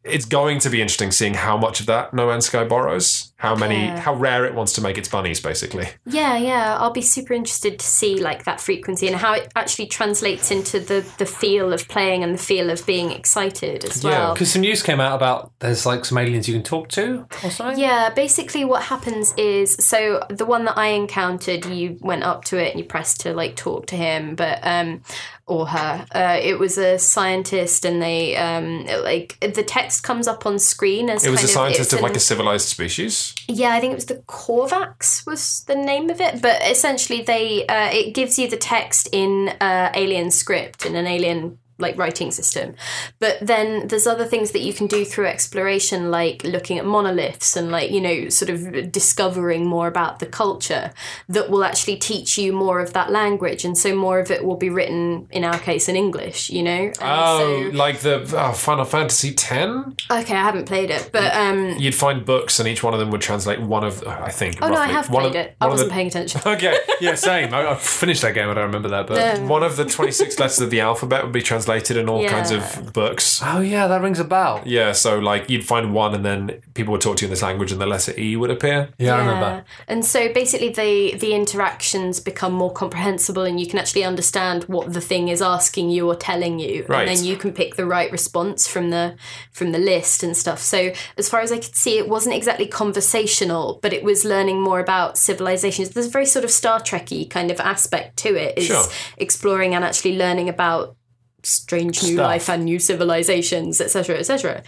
it's 0.04 0.26
going 0.26 0.60
to 0.60 0.70
be 0.70 0.82
interesting 0.82 1.12
seeing 1.12 1.34
how 1.34 1.58
much 1.58 1.80
of 1.80 1.86
that 1.86 2.14
No 2.14 2.28
Man's 2.28 2.46
Sky 2.48 2.64
borrows, 2.66 3.32
how 3.38 3.56
many, 3.56 3.86
Yeah. 3.86 4.00
how 4.00 4.14
rare 4.14 4.46
it 4.46 4.54
wants 4.54 4.74
to 4.74 4.82
make 4.82 4.98
its 4.98 5.08
bunnies, 5.08 5.40
basically. 5.40 5.88
Yeah, 6.06 6.36
yeah. 6.38 6.78
I'll 6.78 6.92
be 6.92 7.02
super 7.02 7.34
interested 7.34 7.80
to 7.80 7.86
see 7.86 8.18
like 8.22 8.44
that 8.46 8.60
frequency 8.60 9.08
and 9.08 9.16
how 9.16 9.34
it 9.34 9.52
actually 9.56 9.88
translates 9.88 10.52
into 10.52 10.80
the 10.80 11.06
the 11.18 11.26
feel 11.26 11.72
of 11.74 11.88
playing 11.88 12.24
and 12.24 12.34
the 12.34 12.38
feel 12.44 12.70
of 12.70 12.86
being 12.86 13.12
excited 13.12 13.86
as 13.86 14.04
well. 14.04 14.14
Yeah, 14.14 14.20
well. 14.26 14.34
Because 14.34 14.52
some 14.52 14.62
news 14.62 14.84
came 14.84 15.00
out 15.00 15.16
about 15.16 15.52
there's 15.60 15.86
like 15.86 16.04
some 16.06 16.18
aliens 16.18 16.48
you 16.48 16.54
can 16.54 16.64
talk 16.64 16.90
to 16.90 17.26
or 17.44 17.50
something. 17.50 17.80
Yeah, 17.80 18.10
basically 18.10 18.66
what 18.66 18.84
happens 18.84 19.34
is 19.38 19.76
so 19.76 20.26
the 20.30 20.46
one 20.46 20.66
that 20.66 20.78
I 20.78 20.88
encountered, 20.88 21.66
you 21.66 21.98
went 22.02 22.24
up 22.24 22.44
to 22.46 22.58
it 22.58 22.72
and 22.72 22.80
you 22.80 22.86
pressed 22.86 23.22
to 23.22 23.34
like 23.34 23.56
talk 23.56 23.86
to 23.88 23.96
him, 23.96 24.36
but 24.36 24.60
um 24.64 25.02
or 25.46 25.68
her. 25.68 26.06
Uh, 26.14 26.40
it 26.42 26.58
was 26.58 26.78
a 26.78 26.98
scientist 26.98 27.84
and 27.84 28.02
they 28.02 28.36
um 28.38 28.86
like 29.04 29.38
the 29.42 29.64
text 29.64 30.04
comes 30.04 30.28
up 30.28 30.46
on 30.46 30.58
screen 30.58 31.10
as 31.10 31.26
It 31.26 31.32
was 31.32 31.44
a 31.44 31.48
scientist 31.48 31.92
of 31.94 32.02
like 32.02 32.16
a 32.16 32.20
civilized 32.20 32.68
species. 32.68 33.36
Yeah, 33.48 33.74
I 33.74 33.82
think 33.82 33.92
it 33.92 33.96
was 33.96 34.06
the 34.06 34.24
Korvax 34.28 35.26
was 35.26 35.64
the 35.66 35.76
name 35.76 36.10
of 36.10 36.22
it, 36.22 36.42
but 36.42 36.62
essentially 36.70 37.22
they 37.22 37.68
uh, 37.68 37.90
it 37.92 38.14
gives 38.14 38.40
you 38.40 38.50
the 38.50 38.58
text 38.58 39.10
in 39.12 39.50
uh, 39.60 39.92
alien 39.96 40.32
script 40.32 40.86
in 40.86 40.96
an 40.96 41.08
alien 41.08 41.60
like 41.80 41.98
writing 41.98 42.32
system. 42.32 42.76
But 43.20 43.38
then 43.42 43.88
there's 43.88 44.06
other 44.08 44.26
things 44.26 44.52
that 44.52 44.62
you 44.62 44.74
can 44.74 44.88
do 44.88 45.04
through 45.06 45.26
exploration 45.28 46.12
like 46.12 46.44
looking 46.44 46.78
at 46.78 46.86
monoliths 46.86 47.56
and 47.56 47.72
like, 47.72 47.92
you 47.92 48.00
know, 48.02 48.30
sort 48.30 48.50
of 48.50 48.92
discovering 48.92 49.66
more 49.66 49.88
about 49.88 50.20
the 50.20 50.26
culture 50.26 50.92
that 51.30 51.50
will 51.50 51.64
actually 51.64 51.98
teach 51.98 52.38
you 52.38 52.54
more 52.54 52.80
of 52.80 52.94
that 52.94 53.12
language 53.12 53.66
and 53.66 53.78
so 53.78 53.96
more 53.96 54.20
of 54.20 54.30
it 54.32 54.44
will 54.46 54.56
be 54.58 54.70
written 54.70 55.28
in 55.32 55.44
our 55.44 55.58
case 55.60 55.90
in 55.90 55.96
English, 55.96 56.50
you 56.50 56.62
know. 56.64 56.72
And 56.72 56.96
Oh, 57.02 57.70
so- 57.72 57.76
like 57.78 58.00
the 58.02 58.22
oh, 58.38 58.54
Final 58.54 58.86
Fantasy 58.86 59.30
X. 59.30 59.50
okay, 59.50 60.36
I 60.36 60.44
haven't 60.44 60.66
played 60.66 60.90
it, 60.92 61.10
but 61.12 61.34
um 61.36 61.76
You'd 61.78 61.96
find 61.96 62.24
books, 62.26 62.60
and 62.60 62.68
each 62.70 62.84
one 62.84 62.94
of 62.94 63.00
them 63.00 63.10
would 63.12 63.22
translate 63.22 63.60
one 63.60 63.84
of. 63.84 64.06
I 64.08 64.30
think. 64.30 64.58
Oh 64.62 64.68
no, 64.70 64.76
I 64.76 64.88
have 64.88 65.10
one 65.10 65.24
played 65.24 65.36
of, 65.36 65.46
it. 65.48 65.56
I 65.60 65.68
wasn't 65.68 65.90
the- 65.90 65.94
paying 65.94 66.08
attention. 66.08 66.42
Okay, 66.46 66.78
Yeah, 67.02 67.16
same. 67.16 67.54
I, 67.54 67.72
I 67.72 67.76
finished 67.76 68.22
that 68.22 68.34
game. 68.34 68.48
I 68.50 68.54
don't 68.54 68.66
remember 68.66 68.90
that, 68.90 69.08
but 69.08 69.42
one 69.56 69.64
of 69.64 69.76
the 69.76 69.86
twenty-six 69.86 70.38
letters 70.40 70.60
of 70.62 70.70
the 70.70 70.82
alphabet 70.82 71.24
would 71.24 71.32
be 71.34 71.42
translated 71.42 71.63
in 71.68 72.10
all 72.10 72.28
kinds 72.28 72.52
of 72.52 72.94
books. 72.94 73.42
oh 73.44 73.60
yeah, 73.62 73.88
that 73.88 74.02
rings 74.02 74.20
a 74.20 74.24
bell. 74.24 74.62
Yeah, 74.66 74.92
so 74.94 75.20
like 75.20 75.50
you'd 75.50 75.66
find 75.66 75.94
one, 75.94 76.14
and 76.16 76.24
then 76.26 76.62
people 76.74 76.92
would 76.94 77.02
talk 77.02 77.18
to 77.18 77.22
you 77.22 77.28
in 77.28 77.32
this 77.32 77.42
language, 77.42 77.72
and 77.72 77.80
the 77.82 77.86
letter 77.86 78.14
E 78.18 78.36
would 78.36 78.52
appear. 78.52 78.90
Yeah, 78.98 79.16
I 79.16 79.20
remember. 79.20 79.66
And 79.88 80.06
so 80.06 80.32
basically, 80.34 80.70
the 80.70 81.18
the 81.18 81.34
interactions 81.34 82.20
become 82.20 82.54
more 82.54 82.72
comprehensible, 82.72 83.44
and 83.44 83.60
you 83.60 83.68
can 83.68 83.80
actually 83.80 84.04
understand 84.04 84.64
what 84.66 84.94
the 84.94 85.02
thing 85.02 85.28
is 85.30 85.42
asking 85.42 85.90
you 85.90 86.08
or 86.10 86.16
telling 86.16 86.60
you, 86.60 86.86
Right. 86.88 87.08
and 87.08 87.18
then 87.18 87.26
you 87.26 87.38
can 87.38 87.52
pick 87.54 87.76
the 87.76 87.86
right 87.86 88.12
response 88.12 88.68
from 88.68 88.90
the 88.90 89.16
from 89.52 89.72
the 89.72 89.80
list 89.80 90.24
and 90.24 90.36
stuff. 90.36 90.60
So 90.60 90.92
as 91.18 91.30
far 91.30 91.42
as 91.42 91.52
I 91.52 91.56
could 91.58 91.76
see, 91.76 91.98
it 91.98 92.08
wasn't 92.10 92.36
exactly 92.36 92.68
conversational, 92.68 93.80
but 93.82 93.94
it 93.94 94.04
was 94.04 94.26
learning 94.26 94.62
more 94.62 94.80
about 94.80 95.18
civilizations. 95.18 95.90
There's 95.90 96.08
a 96.08 96.10
very 96.10 96.26
sort 96.26 96.46
of 96.46 96.52
Star 96.52 96.80
Trekky 96.80 97.30
kind 97.30 97.52
of 97.52 97.60
aspect 97.60 98.18
to 98.18 98.36
it, 98.36 98.58
is 98.58 98.66
Sure. 98.68 98.84
exploring 99.18 99.76
and 99.76 99.84
actually 99.84 100.18
learning 100.18 100.50
about 100.50 100.96
strange 101.44 102.04
new 102.04 102.16
Stuff. 102.16 102.24
life 102.24 102.50
and 102.50 102.66
new 102.66 102.80
civilizations, 102.80 103.82
etc., 103.82 104.18
etc. 104.18 104.64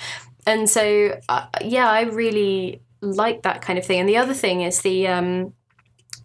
And 0.46 0.70
so, 0.70 1.20
uh, 1.28 1.48
yeah, 1.62 1.90
I 1.90 2.02
really 2.02 2.82
like 3.02 3.44
that 3.44 3.62
kind 3.62 3.80
of 3.80 3.86
thing. 3.86 4.00
And 4.00 4.10
the 4.10 4.18
other 4.18 4.34
thing 4.34 4.62
is 4.62 4.82
the 4.82 5.08
um, 5.08 5.54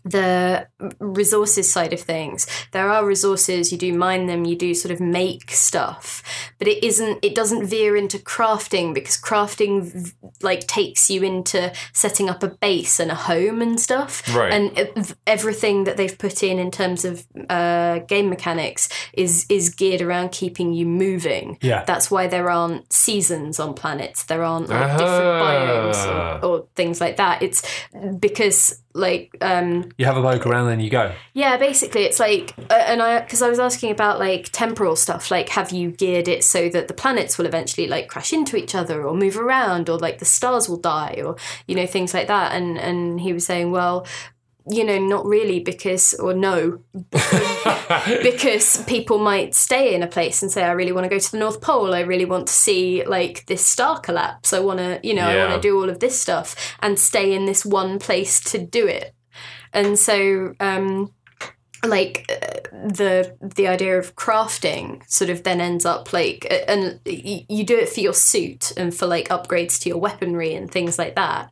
the 0.05 0.67
resources 0.99 1.71
side 1.73 1.93
of 1.93 2.01
things. 2.01 2.47
There 2.73 2.91
are 2.91 3.05
resources, 3.05 3.71
you 3.73 3.79
do 3.79 3.93
mine 3.93 4.27
them, 4.27 4.45
you 4.45 4.57
do 4.57 4.75
sort 4.75 4.93
of 4.93 5.01
make 5.01 5.51
stuff, 5.51 6.23
but 6.59 6.69
it 6.69 6.83
isn't. 6.85 7.19
It 7.23 7.35
doesn't 7.35 7.67
veer 7.67 7.97
into 7.97 8.19
crafting 8.19 8.95
because 8.95 9.17
crafting 9.17 10.13
like 10.43 10.67
takes 10.67 11.11
you 11.11 11.23
into 11.23 11.73
setting 11.93 12.29
up 12.31 12.43
a 12.43 12.49
base 12.49 12.99
and 13.01 13.11
a 13.11 13.15
home 13.15 13.61
and 13.63 13.79
stuff. 13.81 14.23
Right. 14.35 14.53
And 14.53 15.15
everything 15.27 15.85
that 15.85 15.97
they've 15.97 16.17
put 16.17 16.43
in 16.43 16.59
in 16.59 16.71
terms 16.71 17.05
of 17.05 17.27
uh, 17.49 17.99
game 18.01 18.29
mechanics 18.31 18.89
is 19.13 19.47
is 19.49 19.71
geared 19.75 20.01
around 20.03 20.33
keeping 20.33 20.73
you 20.73 20.87
moving. 20.87 21.59
Yeah. 21.61 21.85
That's 21.85 22.11
why 22.11 22.27
there 22.27 22.49
aren't 22.51 22.93
seasons 22.93 23.61
on 23.61 23.75
planets. 23.75 24.25
There 24.25 24.43
aren't 24.43 24.69
like 24.69 24.91
Ah. 24.91 24.97
different 24.97 25.43
biomes 25.45 26.43
or, 26.43 26.45
or 26.47 26.67
things 26.75 27.01
like 27.01 27.17
that. 27.17 27.43
It's 27.43 27.63
because 28.19 28.83
like 28.93 29.37
um 29.41 29.89
You 29.99 30.07
have 30.07 30.17
a 30.17 30.23
poke 30.23 30.47
around, 30.47 30.67
then 30.69 30.81
you 30.81 30.91
go. 30.91 31.13
yeah 31.33 31.57
basically 31.57 32.03
it's 32.03 32.19
like 32.19 32.55
uh, 32.71 32.75
and 32.75 33.01
i 33.01 33.21
because 33.21 33.41
i 33.41 33.49
was 33.49 33.59
asking 33.61 33.91
about 33.93 34.19
like 34.19 34.49
temporal 34.51 34.97
stuff 34.97 35.31
like 35.31 35.49
have 35.51 35.71
you 35.71 35.91
geared 35.93 36.27
it 36.27 36.43
so 36.43 36.69
that 36.69 36.89
the 36.89 36.95
planets 36.95 37.39
will 37.39 37.47
eventually 37.47 37.87
like 37.87 38.09
crash 38.09 38.33
into 38.33 38.57
each 38.57 38.75
other 38.75 39.05
or 39.07 39.15
move 39.15 39.37
around 39.39 39.89
or 39.89 39.97
like 39.99 40.19
the 40.19 40.25
stars 40.25 40.69
will 40.69 40.77
die 40.77 41.23
or 41.25 41.37
you 41.69 41.75
know 41.77 41.87
things 41.87 42.13
like 42.13 42.27
that 42.27 42.53
and 42.53 42.79
and 42.79 43.21
he 43.21 43.33
was 43.33 43.47
saying 43.47 43.71
well 43.71 44.07
you 44.69 44.85
know 44.85 44.99
not 44.99 45.25
really 45.25 45.61
because 45.61 46.15
or 46.15 46.35
no 46.35 46.81
because 48.23 48.83
people 48.85 49.19
might 49.19 49.55
stay 49.55 49.95
in 49.95 50.03
a 50.03 50.07
place 50.07 50.43
and 50.43 50.51
say 50.51 50.63
i 50.63 50.73
really 50.73 50.93
want 50.93 51.05
to 51.05 51.09
go 51.09 51.19
to 51.19 51.31
the 51.31 51.39
north 51.39 51.61
pole. 51.61 51.95
I 51.95 52.01
really 52.01 52.25
want 52.25 52.47
to 52.49 52.53
see 52.53 53.05
like 53.05 53.47
this 53.47 53.65
star 53.65 54.01
collapse. 54.01 54.53
I 54.53 54.61
want 54.61 54.79
to 54.79 55.01
you 55.03 55.15
know 55.15 55.27
i 55.29 55.37
want 55.37 55.63
to 55.63 55.69
do 55.69 55.81
all 55.81 55.89
of 55.89 56.01
this 56.01 56.21
stuff 56.21 56.77
and 56.81 56.99
stay 56.99 57.35
in 57.35 57.47
this 57.47 57.65
one 57.65 57.99
place 57.99 58.41
to 58.53 58.59
do 58.59 58.87
it. 58.87 59.15
And 59.73 59.99
so 59.99 60.55
um 60.61 61.13
like 61.85 62.31
uh, 62.31 62.79
the 62.89 63.37
the 63.41 63.67
idea 63.67 63.99
of 63.99 64.15
crafting 64.17 65.03
sort 65.11 65.31
of 65.31 65.43
then 65.45 65.61
ends 65.61 65.87
up 65.87 66.13
like 66.13 66.47
and 66.69 67.01
you 67.05 67.65
do 67.65 67.77
it 67.79 67.89
for 67.89 68.01
your 68.01 68.13
suit 68.13 68.73
and 68.77 68.95
for 68.95 69.07
like 69.07 69.29
upgrades 69.29 69.81
to 69.81 69.89
your 69.89 69.99
weaponry 69.99 70.55
and 70.55 70.71
things 70.71 70.99
like 70.99 71.15
that 71.15 71.51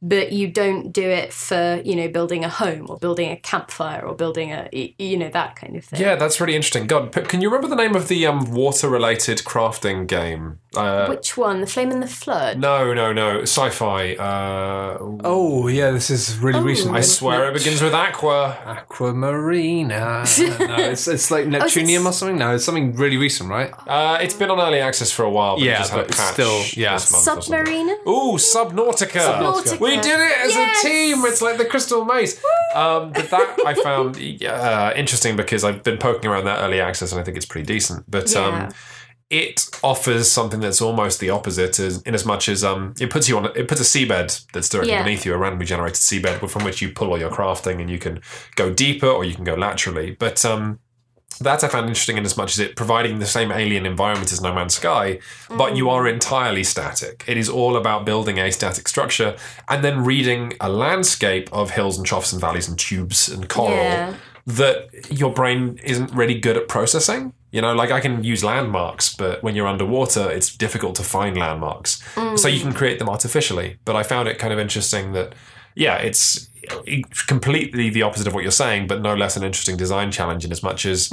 but 0.00 0.32
you 0.32 0.46
don't 0.48 0.92
do 0.92 1.08
it 1.08 1.32
for 1.32 1.80
you 1.84 1.96
know 1.96 2.08
building 2.08 2.44
a 2.44 2.48
home 2.48 2.86
or 2.88 2.96
building 2.98 3.30
a 3.30 3.36
campfire 3.36 4.04
or 4.06 4.14
building 4.14 4.52
a 4.52 4.68
you 4.98 5.16
know 5.16 5.28
that 5.30 5.56
kind 5.56 5.76
of 5.76 5.84
thing 5.84 6.00
Yeah, 6.00 6.16
that's 6.16 6.40
really 6.40 6.54
interesting. 6.54 6.86
God, 6.86 7.12
can 7.28 7.40
you 7.40 7.48
remember 7.48 7.68
the 7.68 7.80
name 7.80 7.96
of 7.96 8.08
the 8.08 8.26
um, 8.26 8.52
water-related 8.52 9.38
crafting 9.38 10.06
game? 10.06 10.58
Uh, 10.76 11.06
which 11.06 11.36
one 11.36 11.60
the 11.60 11.66
flame 11.66 11.90
and 11.90 12.02
the 12.02 12.06
flood 12.06 12.58
no, 12.58 12.92
no, 12.94 13.12
no, 13.12 13.42
sci-fi. 13.42 14.14
Uh, 14.14 14.98
Oh 15.24 15.68
yeah, 15.68 15.90
this 15.90 16.10
is 16.10 16.36
really 16.38 16.60
recent. 16.60 16.94
I 16.94 17.00
swear 17.00 17.48
it 17.48 17.54
begins 17.54 17.80
with 17.82 17.94
aqua. 17.94 18.56
Aquamarina. 18.66 20.24
no, 20.68 20.76
it's, 20.76 21.08
it's 21.08 21.30
like 21.30 21.46
Neptunium 21.46 22.00
it's- 22.00 22.06
or 22.06 22.12
something. 22.12 22.38
No, 22.38 22.54
it's 22.54 22.64
something 22.64 22.94
really 22.96 23.16
recent, 23.16 23.50
right? 23.50 23.72
Uh, 23.86 24.18
it's 24.20 24.34
been 24.34 24.50
on 24.50 24.60
early 24.60 24.80
access 24.80 25.10
for 25.10 25.24
a 25.24 25.30
while, 25.30 25.56
but 25.56 25.62
it 25.62 25.66
Yeah, 25.66 25.78
just 25.78 25.90
had 25.92 26.00
a 26.00 26.04
but 26.04 26.16
patch 26.16 26.32
still, 26.34 26.62
yeah. 26.74 26.94
this 26.94 27.10
month 27.12 27.22
or 27.22 27.42
something. 27.42 27.42
submarine 27.66 27.90
Ooh, 28.06 28.36
Subnautica. 28.36 29.20
Subnautica. 29.20 29.80
We 29.80 29.96
did 29.96 30.20
it 30.20 30.38
as 30.38 30.54
Yes. 30.54 30.84
a 30.84 30.88
team. 30.88 31.24
It's 31.24 31.42
like 31.42 31.58
the 31.58 31.64
Crystal 31.64 32.04
Maze. 32.04 32.40
Um, 32.74 33.12
but 33.12 33.30
that 33.30 33.58
I 33.66 33.74
found 33.74 34.16
uh, 34.46 34.92
interesting 34.96 35.36
because 35.36 35.64
I've 35.64 35.82
been 35.82 35.98
poking 35.98 36.30
around 36.30 36.44
that 36.44 36.60
early 36.60 36.80
access 36.80 37.12
and 37.12 37.20
I 37.20 37.24
think 37.24 37.36
it's 37.36 37.46
pretty 37.46 37.66
decent. 37.66 38.10
But 38.10 38.30
Yeah. 38.32 38.66
um, 38.66 38.72
it 39.42 39.56
offers 39.82 40.30
something 40.30 40.60
that's 40.60 40.80
almost 40.80 41.18
the 41.20 41.30
opposite, 41.30 41.78
in 41.80 42.14
as 42.14 42.24
much 42.24 42.48
as 42.48 42.62
um, 42.62 42.94
it 43.00 43.10
puts 43.10 43.28
you 43.28 43.36
on, 43.38 43.44
it 43.56 43.66
puts 43.68 43.80
a 43.80 43.84
seabed 43.84 44.44
that's 44.52 44.68
directly 44.68 44.92
Yeah. 44.92 45.02
beneath 45.02 45.26
you, 45.26 45.34
a 45.34 45.38
randomly 45.38 45.66
generated 45.66 45.96
seabed 46.00 46.48
from 46.48 46.64
which 46.64 46.80
you 46.82 46.88
pull 46.92 47.08
all 47.10 47.18
your 47.18 47.30
crafting, 47.30 47.80
and 47.80 47.88
you 47.90 47.98
can 47.98 48.20
go 48.54 48.66
deeper 48.72 49.08
or 49.08 49.24
you 49.24 49.34
can 49.34 49.44
go 49.44 49.54
laterally. 49.54 50.12
But 50.12 50.44
um, 50.44 50.78
that 51.40 51.64
I 51.64 51.68
found 51.68 51.88
interesting 51.88 52.16
in 52.16 52.24
as 52.24 52.36
much 52.36 52.52
as 52.52 52.60
it 52.60 52.76
providing 52.76 53.18
the 53.18 53.26
same 53.26 53.50
alien 53.50 53.86
environment 53.86 54.30
as 54.30 54.40
No 54.40 54.54
Man's 54.54 54.76
Sky, 54.76 55.18
but 55.48 55.74
you 55.76 55.90
are 55.90 56.06
entirely 56.06 56.62
static. 56.62 57.24
It 57.26 57.36
is 57.36 57.48
all 57.48 57.76
about 57.76 58.06
building 58.06 58.38
a 58.38 58.52
static 58.52 58.86
structure 58.86 59.34
and 59.68 59.82
then 59.82 60.04
reading 60.04 60.52
a 60.60 60.68
landscape 60.68 61.48
of 61.52 61.70
hills 61.72 61.96
and 61.98 62.06
troughs 62.06 62.30
and 62.32 62.40
valleys 62.40 62.68
and 62.68 62.78
tubes 62.78 63.28
and 63.28 63.48
coral 63.48 63.74
Yeah. 63.76 64.14
that 64.46 64.76
your 65.10 65.32
brain 65.32 65.80
isn't 65.82 66.12
really 66.14 66.38
good 66.38 66.56
at 66.56 66.68
processing. 66.68 67.32
You 67.54 67.60
know, 67.60 67.72
like 67.72 67.92
I 67.92 68.00
can 68.00 68.24
use 68.24 68.42
landmarks, 68.42 69.14
but 69.14 69.40
when 69.44 69.54
you're 69.54 69.68
underwater, 69.68 70.28
it's 70.28 70.52
difficult 70.52 70.96
to 70.96 71.04
find 71.04 71.36
landmarks. 71.36 72.02
So 72.14 72.48
you 72.48 72.58
mm. 72.58 72.62
can 72.62 72.72
create 72.72 72.98
them 72.98 73.08
artificially. 73.08 73.78
But 73.84 73.94
I 73.94 74.02
found 74.02 74.26
it 74.26 74.40
kind 74.40 74.52
of 74.52 74.58
interesting 74.58 75.12
that, 75.12 75.34
yeah, 75.76 75.98
it's 75.98 76.48
completely 77.26 77.90
the 77.90 78.02
opposite 78.02 78.26
of 78.26 78.34
what 78.34 78.42
you're 78.42 78.52
saying, 78.52 78.86
but 78.86 79.02
no 79.02 79.14
less 79.14 79.36
an 79.36 79.42
interesting 79.42 79.76
design 79.76 80.10
challenge 80.10 80.44
in 80.44 80.52
as 80.52 80.62
much 80.62 80.86
as 80.86 81.12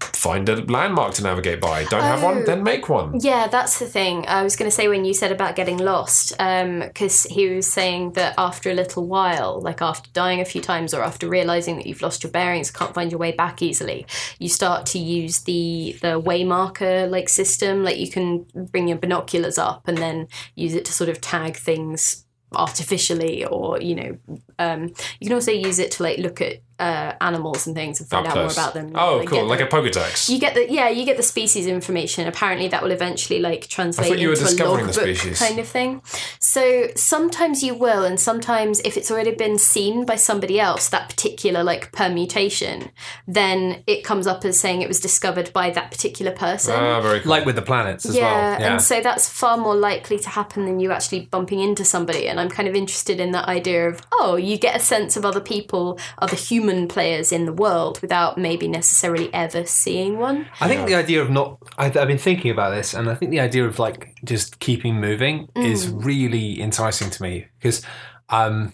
find 0.00 0.48
a 0.48 0.56
landmark 0.64 1.14
to 1.14 1.22
navigate 1.22 1.60
by. 1.60 1.84
Don't 1.84 2.02
have 2.02 2.22
one, 2.22 2.38
oh. 2.38 2.44
then 2.44 2.62
make 2.62 2.88
one. 2.88 3.18
Yeah, 3.20 3.46
that's 3.46 3.78
the 3.78 3.86
thing. 3.86 4.26
I 4.26 4.42
was 4.42 4.56
going 4.56 4.68
to 4.68 4.74
say 4.74 4.88
when 4.88 5.04
you 5.04 5.14
said 5.14 5.30
about 5.30 5.54
getting 5.54 5.78
lost, 5.78 6.34
um, 6.40 6.80
because 6.80 7.24
he 7.24 7.48
was 7.48 7.66
saying 7.66 8.12
that 8.12 8.34
after 8.36 8.70
a 8.70 8.74
little 8.74 9.06
while, 9.06 9.60
like 9.60 9.80
after 9.80 10.10
dying 10.12 10.40
a 10.40 10.44
few 10.44 10.60
times 10.60 10.92
or 10.92 11.02
after 11.02 11.28
realizing 11.28 11.76
that 11.76 11.86
you've 11.86 12.02
lost 12.02 12.24
your 12.24 12.32
bearings, 12.32 12.70
can't 12.70 12.94
find 12.94 13.12
your 13.12 13.20
way 13.20 13.32
back 13.32 13.62
easily, 13.62 14.04
you 14.38 14.48
start 14.48 14.84
to 14.86 14.98
use 14.98 15.40
the 15.40 15.96
the 16.02 16.18
way 16.18 16.42
marker 16.42 17.06
like 17.06 17.28
system. 17.28 17.84
Like 17.84 17.98
you 17.98 18.10
can 18.10 18.46
bring 18.54 18.88
your 18.88 18.98
binoculars 18.98 19.58
up 19.58 19.86
and 19.86 19.98
then 19.98 20.26
use 20.56 20.74
it 20.74 20.84
to 20.86 20.92
sort 20.92 21.08
of 21.08 21.20
tag 21.20 21.56
things 21.56 22.24
artificially 22.52 23.44
or 23.44 23.80
you 23.80 23.94
know 23.94 24.18
um, 24.58 24.92
you 25.20 25.26
can 25.26 25.34
also 25.34 25.52
use 25.52 25.78
it 25.78 25.90
to 25.92 26.02
like 26.02 26.18
look 26.18 26.40
at 26.40 26.58
uh, 26.78 27.12
animals 27.20 27.66
and 27.66 27.74
things 27.74 28.00
and 28.00 28.08
find 28.08 28.26
Up 28.26 28.32
out 28.32 28.42
more 28.42 28.52
about 28.52 28.74
them. 28.74 28.92
Oh, 28.94 29.18
Like, 29.18 29.28
cool. 29.28 29.44
Like 29.46 29.58
the- 29.58 29.66
a 29.66 29.68
Pokedex. 29.68 30.28
you 30.28 30.38
get 30.38 30.54
the 30.54 30.70
yeah, 30.70 30.88
you 30.88 31.04
get 31.04 31.16
the 31.16 31.22
species 31.22 31.66
information. 31.66 32.26
Apparently, 32.28 32.68
that 32.68 32.82
will 32.82 32.92
eventually 32.92 33.40
like 33.40 33.66
translate 33.68 34.18
you 34.18 34.28
were 34.28 34.34
into 34.34 34.44
a 34.44 34.48
discovering 34.48 34.86
the 34.86 34.92
logbook 34.92 35.16
species. 35.16 35.38
kind 35.38 35.58
of 35.58 35.66
thing. 35.68 36.02
So 36.38 36.88
sometimes 36.94 37.62
you 37.62 37.74
will, 37.74 38.04
and 38.04 38.18
sometimes 38.20 38.80
if 38.80 38.96
it's 38.96 39.10
already 39.10 39.34
been 39.34 39.58
seen 39.58 40.04
by 40.04 40.16
somebody 40.16 40.60
else, 40.60 40.88
that 40.90 41.08
particular 41.08 41.64
like 41.64 41.90
permutation, 41.92 42.90
then 43.26 43.82
it 43.86 44.04
comes 44.04 44.26
up 44.26 44.44
as 44.44 44.58
saying 44.58 44.82
it 44.82 44.88
was 44.88 45.00
discovered 45.00 45.52
by 45.52 45.70
that 45.70 45.90
particular 45.90 46.32
person. 46.32 46.74
Ah, 46.76 47.00
very 47.00 47.20
cool. 47.20 47.30
Like 47.30 47.44
with 47.44 47.56
the 47.56 47.62
planets 47.62 48.04
as 48.06 48.14
yeah, 48.16 48.22
well. 48.22 48.60
Yeah. 48.60 48.72
and 48.72 48.82
so 48.82 49.00
that's 49.00 49.28
far 49.28 49.56
more 49.56 49.74
likely 49.74 50.18
to 50.18 50.28
happen 50.28 50.64
than 50.66 50.78
you 50.80 50.92
actually 50.92 51.20
bumping 51.26 51.60
into 51.60 51.84
somebody. 51.84 52.28
And 52.28 52.38
I'm 52.38 52.48
kind 52.48 52.68
of 52.68 52.74
interested 52.74 53.18
in 53.20 53.32
that 53.32 53.48
idea 53.48 53.88
of, 53.88 54.00
oh, 54.12 54.36
you 54.36 54.56
get 54.56 54.76
a 54.76 54.80
sense 54.80 55.16
of 55.16 55.24
other 55.24 55.40
people, 55.40 55.98
other 56.18 56.36
human 56.36 56.67
players 56.88 57.32
in 57.32 57.46
the 57.46 57.52
world 57.52 58.00
without 58.00 58.36
maybe 58.36 58.68
necessarily 58.68 59.32
ever 59.32 59.64
seeing 59.64 60.18
one. 60.18 60.46
I 60.60 60.68
think 60.68 60.86
the 60.86 60.94
idea 60.94 61.22
of 61.22 61.30
not. 61.30 61.58
I, 61.78 61.86
I've 61.86 62.08
been 62.08 62.18
thinking 62.18 62.50
about 62.50 62.70
this, 62.70 62.94
and 62.94 63.08
I 63.08 63.14
think 63.14 63.30
the 63.30 63.40
idea 63.40 63.66
of 63.66 63.78
like 63.78 64.14
just 64.24 64.60
keeping 64.60 65.00
moving 65.00 65.48
is 65.56 65.88
really 65.88 66.60
enticing 66.60 67.10
to 67.10 67.22
me 67.22 67.46
because 67.58 67.82
um, 68.28 68.72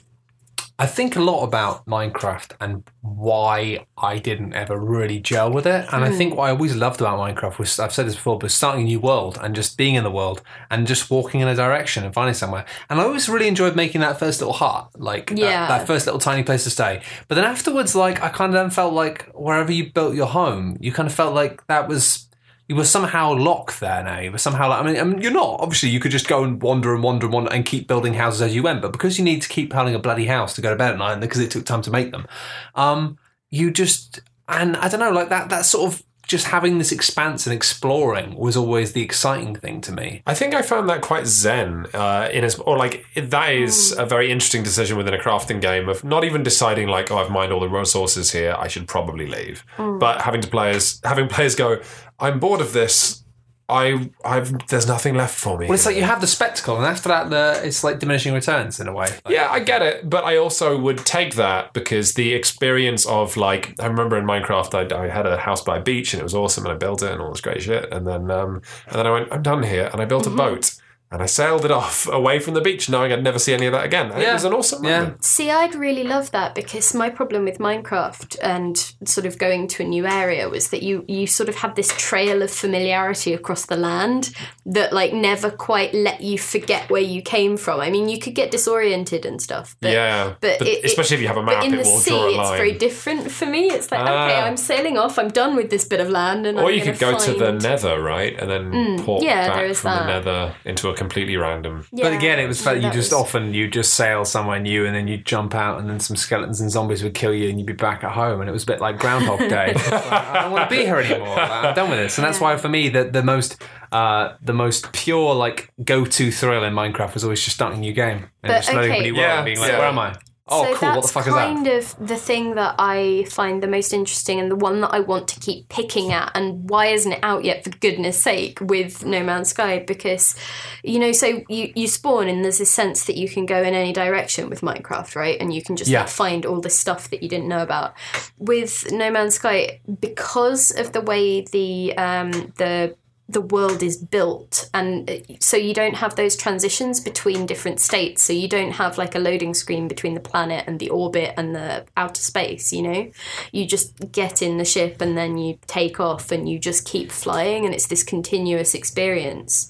I 0.77 0.87
think 0.87 1.15
a 1.15 1.21
lot 1.21 1.45
about 1.45 1.87
Minecraft 1.87 2.53
and 2.61 2.83
why 3.01 3.87
I 3.97 4.19
didn't 4.19 4.55
ever 4.55 4.77
really 4.77 5.21
gel 5.21 5.53
with 5.53 5.67
it. 5.67 5.87
And 5.93 6.05
I 6.05 6.11
hmm. 6.11 6.17
think 6.17 6.35
what 6.35 6.49
I 6.49 6.51
always 6.51 6.75
loved 6.75 7.01
about 7.01 7.19
Minecraft 7.19 7.59
was 7.59 7.79
I've 7.79 7.93
said 7.93 8.07
this 8.07 8.17
before, 8.17 8.39
but 8.39 8.51
starting 8.51 8.83
a 8.83 8.85
new 8.85 8.99
world 8.99 9.39
and 9.41 9.55
just 9.55 9.77
being 9.77 9.95
in 9.95 10.03
the 10.03 10.11
world 10.11 10.43
and 10.71 10.85
just 10.87 11.11
walking 11.11 11.41
in 11.41 11.47
a 11.47 11.55
direction 11.55 12.05
and 12.05 12.13
finding 12.13 12.35
somewhere. 12.35 12.65
And 12.91 13.01
I 13.01 13.05
always 13.05 13.29
really 13.29 13.47
enjoyed 13.47 13.77
making 13.77 14.01
that 14.01 14.19
first 14.19 14.41
little 14.41 14.55
hut, 14.55 14.91
like 14.97 15.31
that- 15.31 15.69
that, 15.69 15.87
first 15.87 16.07
little 16.07 16.21
tiny 16.21 16.43
place 16.43 16.65
to 16.65 16.71
stay. 16.71 17.03
But 17.29 17.37
then 17.37 17.45
afterwards, 17.45 17.95
like 17.95 18.21
I 18.21 18.29
kind 18.29 18.51
of 18.51 18.55
then 18.55 18.71
felt 18.71 18.95
like 18.95 19.29
wherever 19.33 19.71
you 19.71 19.93
built 19.93 20.17
your 20.17 20.27
home, 20.27 20.77
you 20.81 20.91
kind 20.91 21.07
of 21.07 21.15
felt 21.15 21.35
like 21.35 21.65
that 21.69 21.89
was 21.89 22.27
you 22.69 22.77
were 22.77 22.85
somehow 22.85 23.35
locked 23.35 23.81
there 23.81 24.03
now. 24.03 24.21
You 24.21 24.33
were 24.33 24.39
somehow 24.39 24.71
like, 24.71 24.81
I 24.81 24.87
mean, 24.87 25.01
I 25.01 25.05
mean, 25.05 25.21
you're 25.21 25.33
not. 25.33 25.61
Obviously, 25.61 25.91
you 25.91 26.01
could 26.01 26.11
just 26.11 26.29
go 26.29 26.45
and 26.45 26.63
wander 26.63 26.95
and 26.95 27.03
wander 27.03 27.27
and 27.27 27.33
wander 27.35 27.53
and 27.53 27.65
keep 27.65 27.87
building 27.87 28.15
houses 28.15 28.41
as 28.41 28.55
you 28.55 28.63
went. 28.63 28.81
But 28.81 28.93
because 28.93 29.19
you 29.19 29.25
need 29.25 29.43
to 29.43 29.49
keep 29.49 29.71
building 29.71 29.95
a 29.95 29.99
bloody 29.99 30.27
house 30.27 30.55
to 30.55 30.63
go 30.63 30.71
to 30.71 30.77
bed 30.77 30.93
at 30.93 30.99
night, 30.99 31.21
because 31.21 31.41
it 31.41 31.51
took 31.51 31.67
time 31.67 31.83
to 31.83 31.91
make 31.91 32.11
them, 32.11 32.27
um, 32.75 33.19
you 33.51 33.71
just 33.71 34.21
and 34.49 34.77
I 34.77 34.89
don't 34.89 35.01
know, 35.01 35.11
like 35.11 35.29
that. 35.29 35.49
That 35.51 35.65
sort 35.65 35.93
of 35.93 36.03
just 36.27 36.47
having 36.47 36.79
this 36.79 36.93
expanse 36.93 37.47
and 37.47 37.55
exploring 37.55 38.35
was 38.37 38.57
always 38.57 38.93
the 38.93 39.03
exciting 39.03 39.55
thing 39.55 39.81
to 39.83 39.93
me. 39.93 40.23
I 40.27 40.35
think 40.35 40.55
I 40.55 40.63
found 40.63 40.89
that 40.89 41.03
quite 41.03 41.27
zen 41.27 41.87
uh, 41.95 42.29
in 42.33 42.45
as 42.45 42.59
or 42.59 42.77
like 42.77 43.05
that 43.17 43.53
is 43.53 43.93
a 43.93 44.07
very 44.07 44.31
interesting 44.31 44.63
decision 44.63 44.97
within 44.97 45.15
a 45.15 45.19
crafting 45.19 45.61
game 45.61 45.89
of 45.89 46.05
not 46.05 46.25
even 46.25 46.43
deciding 46.43 46.89
like 46.89 47.11
oh 47.11 47.19
I've 47.19 47.31
mined 47.31 47.53
all 47.53 47.61
the 47.61 47.69
resources 47.69 48.33
here 48.33 48.55
I 48.59 48.69
should 48.69 48.87
probably 48.87 49.27
leave, 49.27 49.65
but 49.77 50.23
having 50.23 50.41
to 50.41 50.49
players 50.49 51.01
having 51.05 51.29
players 51.29 51.55
go 51.55 51.81
I'm 52.19 52.39
bored 52.39 52.61
of 52.61 52.73
this. 52.73 53.24
I 53.69 54.11
I've 54.25 54.67
there's 54.69 54.87
nothing 54.87 55.15
left 55.15 55.39
for 55.39 55.59
me. 55.59 55.67
Well, 55.67 55.75
it's 55.75 55.87
like 55.87 55.97
you 55.97 56.03
have 56.03 56.21
the 56.21 56.27
spectacle, 56.27 56.77
and 56.77 56.85
after 56.85 57.09
that, 57.09 57.31
the 57.31 57.61
it's 57.67 57.83
like 57.83 57.99
diminishing 57.99 58.35
returns 58.35 58.79
in 58.79 58.89
a 58.89 58.93
way. 58.93 59.07
Like, 59.07 59.23
Yeah, 59.29 59.49
I 59.51 59.61
get 59.61 59.81
it, 59.83 60.09
but 60.09 60.25
I 60.25 60.37
also 60.37 60.79
would 60.79 60.99
take 60.99 61.35
that 61.37 61.73
because 61.73 62.15
the 62.15 62.35
experience 62.35 63.07
of 63.07 63.37
like 63.37 63.75
I 63.81 63.87
remember 63.87 64.17
in 64.19 64.25
Minecraft, 64.27 64.93
I, 64.93 65.05
I 65.05 65.09
had 65.09 65.27
a 65.27 65.39
house 65.39 65.63
by 65.63 65.79
a 65.79 65.81
beach 65.81 66.13
and 66.13 66.21
it 66.21 66.25
was 66.25 66.35
awesome, 66.35 66.65
and 66.65 66.73
I 66.73 66.77
built 66.77 67.03
it 67.03 67.11
and 67.11 67.23
all 67.23 67.31
this 67.31 67.41
great 67.41 67.63
shit, 67.63 67.91
and 67.93 68.07
then 68.07 68.31
um, 68.31 68.61
and 68.87 68.97
then 68.97 69.07
I 69.07 69.11
went, 69.11 69.33
I'm 69.33 69.43
done 69.43 69.63
here, 69.63 69.89
and 69.93 70.01
I 70.01 70.05
built 70.05 70.27
a 70.27 70.31
boat 70.31 70.75
and 71.15 71.23
I 71.23 71.27
sailed 71.27 71.65
it 71.65 71.71
off 71.71 72.07
away 72.13 72.39
from 72.41 72.55
the 72.55 72.61
beach, 72.61 72.89
knowing 72.91 73.13
I'd 73.13 73.23
never 73.23 73.39
see 73.39 73.55
any 73.55 73.67
of 73.67 73.73
that 73.73 73.85
again. 73.85 74.11
And 74.13 74.23
it 74.23 74.33
was 74.33 74.45
an 74.45 74.53
awesome 74.53 74.85
Yeah. 74.85 74.99
moment. 75.01 75.25
See, 75.25 75.51
I'd 75.51 75.75
really 75.75 76.05
love 76.05 76.31
that 76.33 76.55
because 76.55 76.93
my 76.95 77.09
problem 77.09 77.45
with 77.45 77.59
Minecraft 77.59 78.37
and 78.43 78.77
sort 79.05 79.25
of 79.27 79.39
going 79.39 79.69
to 79.69 79.83
a 79.83 79.87
new 79.87 80.07
area 80.07 80.49
was 80.49 80.69
that 80.71 80.83
you 80.83 81.05
you 81.09 81.27
sort 81.27 81.49
of 81.49 81.55
had 81.57 81.77
this 81.77 81.89
trail 81.97 82.43
of 82.43 82.51
familiarity 82.51 83.33
across 83.33 83.67
the 83.67 83.77
land 83.77 84.31
that 84.67 84.93
like 84.93 85.13
never 85.13 85.51
quite 85.51 85.95
let 85.95 86.21
you 86.21 86.39
forget 86.39 86.91
where 86.91 87.03
you 87.03 87.23
came 87.23 87.57
from. 87.57 87.81
I 87.81 87.91
mean, 87.91 88.09
you 88.09 88.19
could 88.19 88.35
get 88.35 88.51
disoriented 88.51 89.25
and 89.25 89.41
stuff, 89.41 89.77
but 89.81 89.93
yeah, 89.93 90.35
but, 90.41 90.59
but, 90.59 90.69
it- 90.69 90.79
it- 90.79 90.85
especially 90.85 91.17
if 91.17 91.21
you 91.23 91.29
have 91.29 91.37
a 91.37 91.43
map, 91.43 91.55
but 91.55 91.57
map, 91.57 91.65
in 91.67 91.75
it 91.75 91.85
the 91.85 91.89
will 91.91 91.99
sea, 92.01 92.11
draw 92.11 92.25
a 92.27 92.41
it's 92.41 92.51
very 92.63 92.73
different 92.73 93.31
for 93.31 93.47
me. 93.47 93.69
It's 93.71 93.91
like, 93.93 94.01
okay, 94.01 94.11
Ah. 94.41 94.47
I'm 94.47 94.57
sailing 94.57 94.99
off. 94.99 95.19
I'm 95.19 95.29
done 95.29 95.55
with 95.57 95.71
this 95.71 95.85
bit 95.85 96.01
of 96.01 96.09
land, 96.11 96.47
and 96.47 96.59
or 96.59 96.69
I'm 96.71 96.75
you 96.75 96.83
could 96.83 96.99
go 96.99 97.19
to 97.19 97.33
the 97.35 97.53
Nether, 97.53 98.01
right, 98.03 98.35
and 98.41 98.51
then 98.51 99.03
port 99.05 99.23
yeah, 99.23 99.47
back 99.49 99.57
there 99.57 99.67
is 99.67 99.81
from 99.81 99.93
the 99.93 99.99
that. 99.99 100.07
Nether 100.25 100.55
into 100.65 100.89
a 100.89 100.95
completely 101.05 101.37
random. 101.37 101.87
Yeah, 101.93 102.05
But 102.05 102.13
again, 102.15 102.39
it 102.39 102.47
was 102.47 102.61
fun. 102.63 102.77
You 102.83 102.91
just 102.91 103.13
was- 103.13 103.21
often 103.21 103.55
you 103.55 103.69
just 103.69 103.95
sail 103.95 104.25
somewhere 104.25 104.59
new, 104.59 104.85
and 104.87 104.95
then 104.95 105.07
you 105.09 105.19
jump 105.19 105.55
out, 105.55 105.79
and 105.79 105.89
then 105.89 106.01
some 106.01 106.17
skeletons 106.17 106.61
and 106.61 106.71
zombies 106.71 107.03
would 107.03 107.15
kill 107.15 107.33
you, 107.35 107.49
and 107.49 107.59
you'd 107.59 107.67
be 107.67 107.73
back 107.75 108.03
at 108.05 108.13
home, 108.13 108.41
and 108.41 108.49
it 108.49 108.53
was 108.53 108.63
a 108.65 108.67
bit 108.67 108.81
like 108.81 108.99
Groundhog 108.99 109.39
Day. 109.41 109.75
Like, 109.85 110.13
I 110.13 110.43
don't 110.43 110.53
want 110.53 110.69
to 110.71 110.77
be 110.77 110.83
here 110.85 110.97
anymore. 110.99 111.37
Like, 111.37 111.51
I'm 111.65 111.75
done 111.75 111.91
with 111.91 111.99
this, 111.99 112.19
and 112.19 112.25
that's 112.27 112.41
why 112.41 112.57
for 112.57 112.69
me 112.69 112.89
the 112.89 113.05
the 113.05 113.23
most 113.23 113.63
uh, 113.93 114.35
the 114.43 114.53
most 114.53 114.93
pure 114.93 115.35
like 115.35 115.73
go 115.85 116.05
to 116.05 116.31
thrill 116.33 116.65
in 116.65 116.73
Minecraft 116.75 117.15
was 117.15 117.23
always 117.25 117.43
just 117.43 117.55
starting 117.57 117.79
a 117.79 117.81
new 117.81 117.93
game 117.93 118.19
and 118.43 118.51
But, 118.51 118.57
just 118.63 118.73
loading 118.73 118.91
okay. 118.93 119.01
a 119.01 119.03
new 119.03 119.15
world, 119.15 119.23
Yeah, 119.27 119.37
and 119.37 119.45
being 119.45 119.59
like, 119.61 119.71
yeah. 119.71 119.79
where 119.79 119.89
am 119.89 119.99
I? 119.99 120.15
Oh, 120.47 120.63
so 120.65 120.75
cool. 120.79 120.89
What 120.91 120.95
the 120.97 121.01
that's 121.01 121.13
fuck 121.13 121.27
is 121.27 121.33
that? 121.33 121.55
kind 121.55 121.67
of 121.67 122.07
the 122.07 122.17
thing 122.17 122.55
that 122.57 122.75
I 122.79 123.25
find 123.31 123.63
the 123.63 123.67
most 123.67 123.95
interesting 123.95 124.39
and 124.39 124.51
the 124.51 124.57
one 124.57 124.83
that 124.83 124.91
I 124.93 125.01
want 125.01 125.27
to 125.29 125.41
keep 125.41 125.71
picking 125.71 126.13
at. 126.13 126.33
And 126.35 126.69
why 126.69 126.87
isn't 126.89 127.13
it 127.13 127.21
out 127.23 127.45
yet, 127.45 127.65
for 127.65 127.71
goodness 127.71 128.23
sake, 128.23 128.59
with 128.61 129.07
No 129.07 129.23
Man's 129.25 129.49
Sky? 129.49 129.79
Because, 129.79 130.37
you 130.83 130.99
know, 130.99 131.13
so 131.13 131.43
you, 131.49 131.73
you 131.75 131.89
spawn 131.89 132.29
and 132.29 132.45
there's 132.45 132.59
this 132.59 132.71
sense 132.71 133.07
that 133.07 133.17
you 133.17 133.27
can 133.27 133.47
go 133.47 133.63
in 133.63 133.73
any 133.73 133.95
direction 133.95 134.51
with 134.51 134.61
Minecraft, 134.61 135.17
right? 135.17 135.39
And 135.41 135.55
you 135.55 135.63
can 135.63 135.77
just 135.77 135.91
Yeah. 135.91 136.01
like, 136.01 136.11
find 136.11 136.45
all 136.45 136.61
this 136.61 136.79
stuff 136.79 137.09
that 137.09 137.23
you 137.23 137.29
didn't 137.31 137.49
know 137.49 137.63
about. 137.63 137.95
With 138.37 138.93
No 138.93 139.11
Man's 139.11 139.37
Sky, 139.37 139.81
because 140.01 140.71
of 140.73 140.93
the 140.93 141.01
way 141.01 141.41
the 141.41 141.97
um, 141.97 142.53
the 142.59 142.95
the 143.29 143.41
world 143.41 143.83
is 143.83 143.97
built 143.97 144.69
and 144.75 145.09
uh, 145.09 145.17
so 145.41 145.57
you 145.57 145.73
don't 145.73 145.95
have 145.95 146.15
those 146.15 146.37
transitions 146.37 147.01
between 147.01 147.47
different 147.47 147.81
states. 147.81 148.23
So 148.23 148.35
you 148.35 148.49
don't 148.49 148.73
have 148.73 148.99
like 148.99 149.15
a 149.15 149.19
loading 149.19 149.55
screen 149.55 149.89
between 149.89 150.15
the 150.15 150.21
planet 150.21 150.65
and 150.67 150.79
the 150.79 150.91
orbit 150.91 151.33
and 151.39 151.55
the 151.55 151.87
outer 151.97 152.21
space 152.21 152.73
you 152.73 152.83
know? 152.83 153.11
You 153.53 153.67
just 153.67 154.13
get 154.13 154.43
in 154.43 154.59
the 154.59 154.65
ship 154.65 155.01
and 155.01 155.17
then 155.17 155.39
you 155.39 155.59
take 155.67 156.01
off 156.01 156.31
and 156.31 156.49
you 156.49 156.59
just 156.59 156.85
keep 156.85 157.11
flying 157.11 157.65
and 157.65 157.75
it's 157.75 157.87
this 157.87 158.03
continuous 158.03 158.75
experience. 158.75 159.69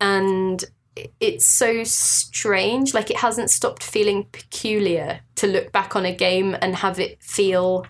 And 0.00 0.64
it's 1.20 1.46
so 1.46 1.84
strange 1.84 2.92
like 2.92 3.10
it 3.10 3.18
hasn't 3.18 3.50
stopped 3.50 3.82
feeling 3.82 4.26
peculiar 4.32 5.20
to 5.36 5.46
look 5.46 5.70
back 5.72 5.94
on 5.94 6.04
a 6.04 6.14
game 6.14 6.56
and 6.60 6.76
have 6.76 6.98
it 6.98 7.22
feel 7.22 7.86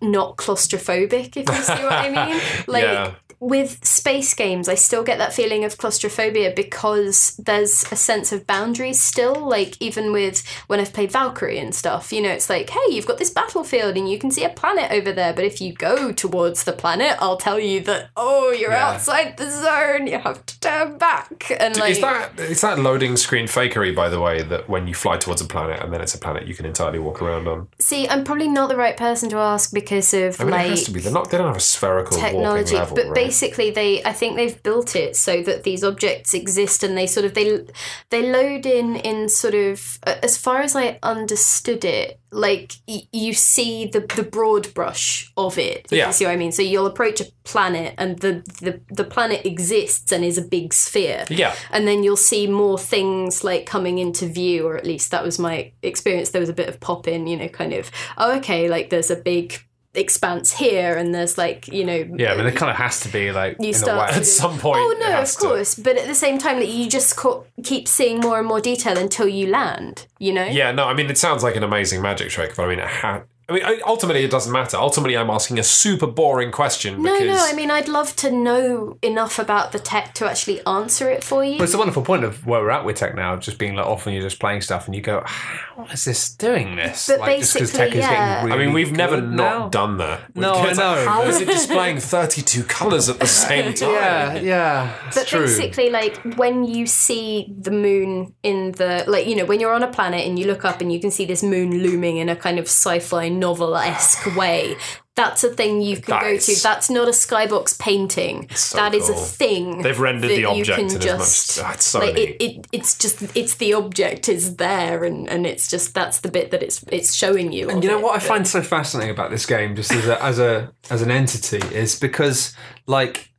not 0.00 0.36
claustrophobic 0.36 1.36
if 1.36 1.48
you 1.48 1.62
see 1.62 1.82
what 1.84 1.92
i 1.92 2.08
mean. 2.08 2.40
Like 2.66 2.82
Yeah. 2.82 3.14
With 3.40 3.84
space 3.84 4.34
games 4.34 4.68
i 4.68 4.74
still 4.74 5.02
get 5.02 5.18
that 5.18 5.32
feeling 5.32 5.64
of 5.64 5.76
claustrophobia 5.78 6.52
because 6.54 7.36
there's 7.36 7.84
a 7.92 7.96
sense 7.96 8.32
of 8.32 8.46
boundaries 8.46 9.00
still 9.00 9.34
like 9.34 9.80
even 9.80 10.12
with 10.12 10.42
when 10.66 10.80
i've 10.80 10.92
played 10.92 11.10
valkyrie 11.12 11.58
and 11.58 11.74
stuff 11.74 12.12
you 12.12 12.20
know 12.20 12.30
it's 12.30 12.48
like 12.50 12.70
hey 12.70 12.80
you've 12.90 13.06
got 13.06 13.18
this 13.18 13.30
battlefield 13.30 13.96
and 13.96 14.10
you 14.10 14.18
can 14.18 14.30
see 14.30 14.44
a 14.44 14.48
planet 14.48 14.90
over 14.90 15.12
there 15.12 15.32
but 15.32 15.44
if 15.44 15.60
you 15.60 15.72
go 15.72 16.12
towards 16.12 16.64
the 16.64 16.72
planet 16.72 17.16
i'll 17.20 17.36
tell 17.36 17.58
you 17.58 17.80
that 17.80 18.10
oh 18.16 18.50
you're 18.50 18.70
Yeah. 18.70 18.92
outside 18.92 19.36
the 19.36 19.50
zone 19.50 20.06
you 20.06 20.18
have 20.18 20.44
to 20.46 20.60
turn 20.60 20.98
back 20.98 21.50
and 21.60 21.76
like 21.76 21.92
is 21.92 22.00
that 22.00 22.38
is 22.40 22.60
that 22.60 22.78
loading 22.78 23.16
screen 23.16 23.46
fakery, 23.46 23.94
by 23.94 24.08
the 24.08 24.20
way, 24.20 24.42
that 24.42 24.68
when 24.68 24.86
you 24.86 24.94
fly 24.94 25.16
towards 25.16 25.40
a 25.40 25.44
planet 25.44 25.82
and 25.82 25.92
then 25.92 26.00
it's 26.00 26.14
a 26.14 26.18
planet 26.18 26.46
you 26.46 26.54
can 26.54 26.66
entirely 26.66 26.98
walk 26.98 27.20
around 27.22 27.46
on? 27.48 27.68
see 27.78 28.08
i'm 28.08 28.24
probably 28.24 28.48
not 28.48 28.68
the 28.68 28.76
right 28.76 28.96
person 28.96 29.28
to 29.28 29.36
ask 29.36 29.72
because 29.72 30.12
of 30.14 30.40
I 30.40 30.44
mean, 30.44 30.52
like 30.52 30.66
it 30.66 30.70
has 30.70 30.84
to 30.84 30.90
be. 30.90 31.00
They're 31.00 31.12
not. 31.12 31.30
They 31.30 31.38
don't 31.38 31.46
have 31.46 31.56
a 31.56 31.60
spherical 31.60 32.18
technology 32.18 32.74
level, 32.74 32.96
but 32.96 33.06
right? 33.06 33.14
Basically 33.24 33.70
they 33.70 34.02
i 34.04 34.12
think 34.12 34.36
they've 34.36 34.62
built 34.62 34.94
it 34.96 35.16
so 35.16 35.42
that 35.42 35.62
these 35.64 35.82
objects 35.84 36.34
exist 36.34 36.82
and 36.82 36.96
they 36.96 37.06
sort 37.06 37.24
of 37.26 37.34
they 37.34 37.64
they 38.10 38.22
load 38.30 38.66
in 38.66 38.96
in 38.96 39.28
sort 39.28 39.54
of 39.54 39.98
as 40.22 40.36
far 40.36 40.58
as 40.60 40.76
i 40.76 40.98
understood 41.02 41.84
it 41.84 42.20
like 42.30 42.72
y- 42.88 43.02
you 43.12 43.32
see 43.32 43.86
the 43.86 44.00
the 44.16 44.22
broad 44.22 44.72
brush 44.74 45.32
of 45.36 45.56
it 45.58 45.86
Yeah. 45.90 46.06
you 46.08 46.12
see 46.12 46.24
what 46.24 46.32
i 46.32 46.36
mean 46.36 46.52
so 46.52 46.62
you'll 46.62 46.86
approach 46.86 47.20
a 47.20 47.26
planet 47.44 47.94
and 47.98 48.18
the 48.18 48.42
the, 48.60 48.80
the 48.90 49.04
planet 49.04 49.44
exists 49.46 50.10
and 50.12 50.24
is 50.24 50.38
a 50.38 50.42
big 50.42 50.72
sphere 50.74 51.24
Yeah. 51.28 51.54
and 51.70 51.86
then 51.88 52.02
you'll 52.04 52.16
see 52.16 52.46
more 52.46 52.78
things 52.78 53.44
like 53.44 53.66
coming 53.66 53.98
into 53.98 54.26
view 54.26 54.66
or 54.66 54.76
at 54.76 54.84
least 54.86 55.10
that 55.12 55.24
was 55.24 55.38
my 55.38 55.72
experience 55.82 56.30
there 56.30 56.40
was 56.40 56.48
a 56.50 56.54
bit 56.54 56.68
of 56.68 56.80
pop 56.80 57.06
in 57.08 57.26
you 57.26 57.36
know 57.36 57.48
kind 57.48 57.72
of 57.72 57.90
oh 58.18 58.36
okay 58.38 58.68
like 58.68 58.90
there's 58.90 59.10
a 59.10 59.16
big 59.16 59.46
expanse 59.94 60.52
here 60.52 60.96
and 60.96 61.14
there's 61.14 61.38
like 61.38 61.68
you 61.68 61.84
know 61.84 61.94
Yeah, 62.16 62.32
I 62.32 62.36
mean, 62.36 62.46
it 62.46 62.56
kind 62.56 62.70
of 62.70 62.76
has 62.76 63.00
to 63.00 63.08
be 63.08 63.30
like 63.32 63.56
You 63.60 63.68
in 63.68 63.74
start 63.74 64.10
a 64.10 64.12
way. 64.12 64.18
At 64.20 64.26
some 64.26 64.58
point, 64.58 64.80
oh 64.80 64.96
no 65.00 65.20
of 65.20 65.30
to. 65.30 65.38
course 65.38 65.74
but 65.76 65.96
at 65.96 66.06
the 66.06 66.14
same 66.14 66.38
time 66.38 66.58
that 66.58 66.68
you 66.68 66.88
just 66.88 67.16
co- 67.16 67.46
keep 67.62 67.86
seeing 67.86 68.18
more 68.20 68.38
and 68.38 68.46
more 68.48 68.60
detail 68.60 68.98
until 68.98 69.28
you 69.28 69.46
land 69.48 70.06
you 70.18 70.32
know 70.32 70.44
Yeah, 70.44 70.72
no, 70.72 70.84
I 70.84 70.94
mean, 70.94 71.08
it 71.10 71.18
sounds 71.18 71.42
like 71.42 71.56
an 71.56 71.62
amazing 71.62 72.02
magic 72.02 72.30
trick, 72.30 72.54
but 72.56 72.64
I 72.64 72.68
mean, 72.68 72.78
it 72.80 72.88
ha- 72.88 73.22
I 73.48 73.52
mean, 73.52 73.62
I- 73.64 73.80
ultimately, 73.86 74.24
it 74.24 74.30
doesn't 74.30 74.52
matter. 74.52 74.76
Ultimately, 74.78 75.16
I'm 75.18 75.28
asking 75.28 75.58
a 75.58 75.62
super 75.62 76.06
boring 76.06 76.50
question 76.50 77.02
No, 77.02 77.12
because 77.18 77.36
no. 77.36 77.46
I 77.46 77.52
mean, 77.54 77.70
I'd 77.70 77.88
love 77.88 78.16
to 78.16 78.30
know 78.30 78.96
enough 79.02 79.38
about 79.38 79.72
the 79.72 79.78
tech 79.78 80.14
to 80.14 80.26
actually 80.26 80.64
answer 80.66 81.10
it 81.10 81.22
for 81.22 81.44
you. 81.44 81.58
But 81.58 81.64
it's 81.64 81.74
a 81.74 81.78
wonderful 81.78 82.02
point 82.02 82.24
of 82.24 82.46
where 82.46 82.60
we're 82.60 82.70
at 82.70 82.84
with 82.86 82.96
tech 82.96 83.14
now, 83.14 83.36
just 83.36 83.58
being 83.58 83.74
like 83.74 83.84
often 83.86 84.14
you're 84.14 84.22
just 84.22 84.38
playing 84.40 84.62
stuff 84.62 84.86
and 84.86 84.94
you 84.94 85.02
go, 85.02 85.22
how 85.26 85.86
is 85.92 86.04
this 86.06 86.34
doing 86.34 86.76
this? 86.76 87.06
But 87.08 87.20
like, 87.20 87.40
just 87.40 87.52
'cause 87.52 87.62
basically, 87.72 87.78
tech 87.86 87.94
is 87.96 88.00
yeah. 88.00 88.36
getting 88.44 88.52
I 88.52 88.56
mean, 88.56 88.72
we've 88.72 88.92
never 88.92 89.20
not 89.20 89.36
now. 89.58 89.68
done 89.68 89.98
that. 89.98 90.34
No, 90.34 90.54
I 90.54 90.72
know, 90.72 91.04
How 91.06 91.20
but- 91.22 91.28
is 91.28 91.40
it 91.42 91.46
displaying 91.48 91.98
32 92.00 92.64
colours 92.64 93.08
at 93.10 93.18
the 93.20 93.26
same 93.26 93.74
time? 93.74 93.90
Yeah, 93.92 94.34
yeah, 94.36 95.06
it's 95.08 95.16
But 95.18 95.26
true. 95.26 95.40
basically, 95.40 95.90
like 95.90 96.16
when 96.36 96.64
you 96.64 96.86
see 96.86 97.52
the 97.60 97.70
moon 97.70 98.34
in 98.42 98.72
the 98.72 99.04
like, 99.06 99.26
you 99.26 99.36
know, 99.36 99.44
when 99.44 99.60
you're 99.60 99.74
on 99.74 99.82
a 99.82 99.88
planet 99.92 100.26
and 100.26 100.38
you 100.38 100.46
look 100.46 100.64
up 100.64 100.80
and 100.80 100.90
you 100.90 100.98
can 100.98 101.10
see 101.10 101.26
this 101.26 101.42
moon 101.42 101.82
looming 101.82 102.16
in 102.16 102.30
a 102.30 102.36
kind 102.36 102.58
of 102.58 102.64
sci-fi 102.64 103.28
novel 103.34 103.76
esque 103.76 104.34
way. 104.36 104.76
That's 105.16 105.44
a 105.44 105.48
thing 105.50 105.80
you 105.80 105.96
can 106.00 106.18
go 106.20 106.26
Nice. 106.32 106.46
to. 106.46 106.60
That's 106.60 106.90
not 106.90 107.06
a 107.06 107.12
skybox 107.12 107.78
painting. 107.78 108.48
so 108.50 108.76
That 108.78 108.94
is 108.94 109.06
cool. 109.08 109.14
a 109.16 109.20
thing. 109.20 109.82
They've 109.82 109.98
rendered 110.00 110.22
that 110.30 110.34
the 110.34 110.40
you 110.40 110.48
object 110.48 110.76
can 110.78 110.90
in 110.90 110.96
as 110.96 111.04
just, 111.04 111.58
much- 111.58 111.64
Ah, 111.66 111.72
it's 111.74 111.84
so 111.84 111.98
like, 112.00 112.14
neat. 112.16 112.28
it, 112.30 112.42
it, 112.42 112.66
it's 112.72 112.98
just 112.98 113.22
it's 113.36 113.54
the 113.54 113.74
object 113.74 114.28
is 114.28 114.56
there 114.56 115.04
and 115.04 115.28
and 115.28 115.46
it's 115.46 115.70
just 115.70 115.94
that's 115.94 116.18
the 116.18 116.30
bit 116.32 116.50
that 116.50 116.64
it's 116.64 116.84
it's 116.90 117.14
showing 117.14 117.52
you. 117.52 117.70
And 117.70 117.84
you 117.84 117.90
know 117.90 117.98
it, 117.98 118.02
what 118.02 118.14
I 118.16 118.18
but- 118.18 118.22
find 118.26 118.48
so 118.48 118.60
fascinating 118.60 119.12
about 119.12 119.30
this 119.30 119.46
game, 119.46 119.76
just 119.76 119.92
as 119.92 120.06
a, 120.08 120.20
as 120.20 120.38
a 120.40 120.72
as 120.90 121.00
an 121.02 121.12
entity, 121.12 121.58
is 121.72 121.96
because 121.98 122.52
like 122.88 123.30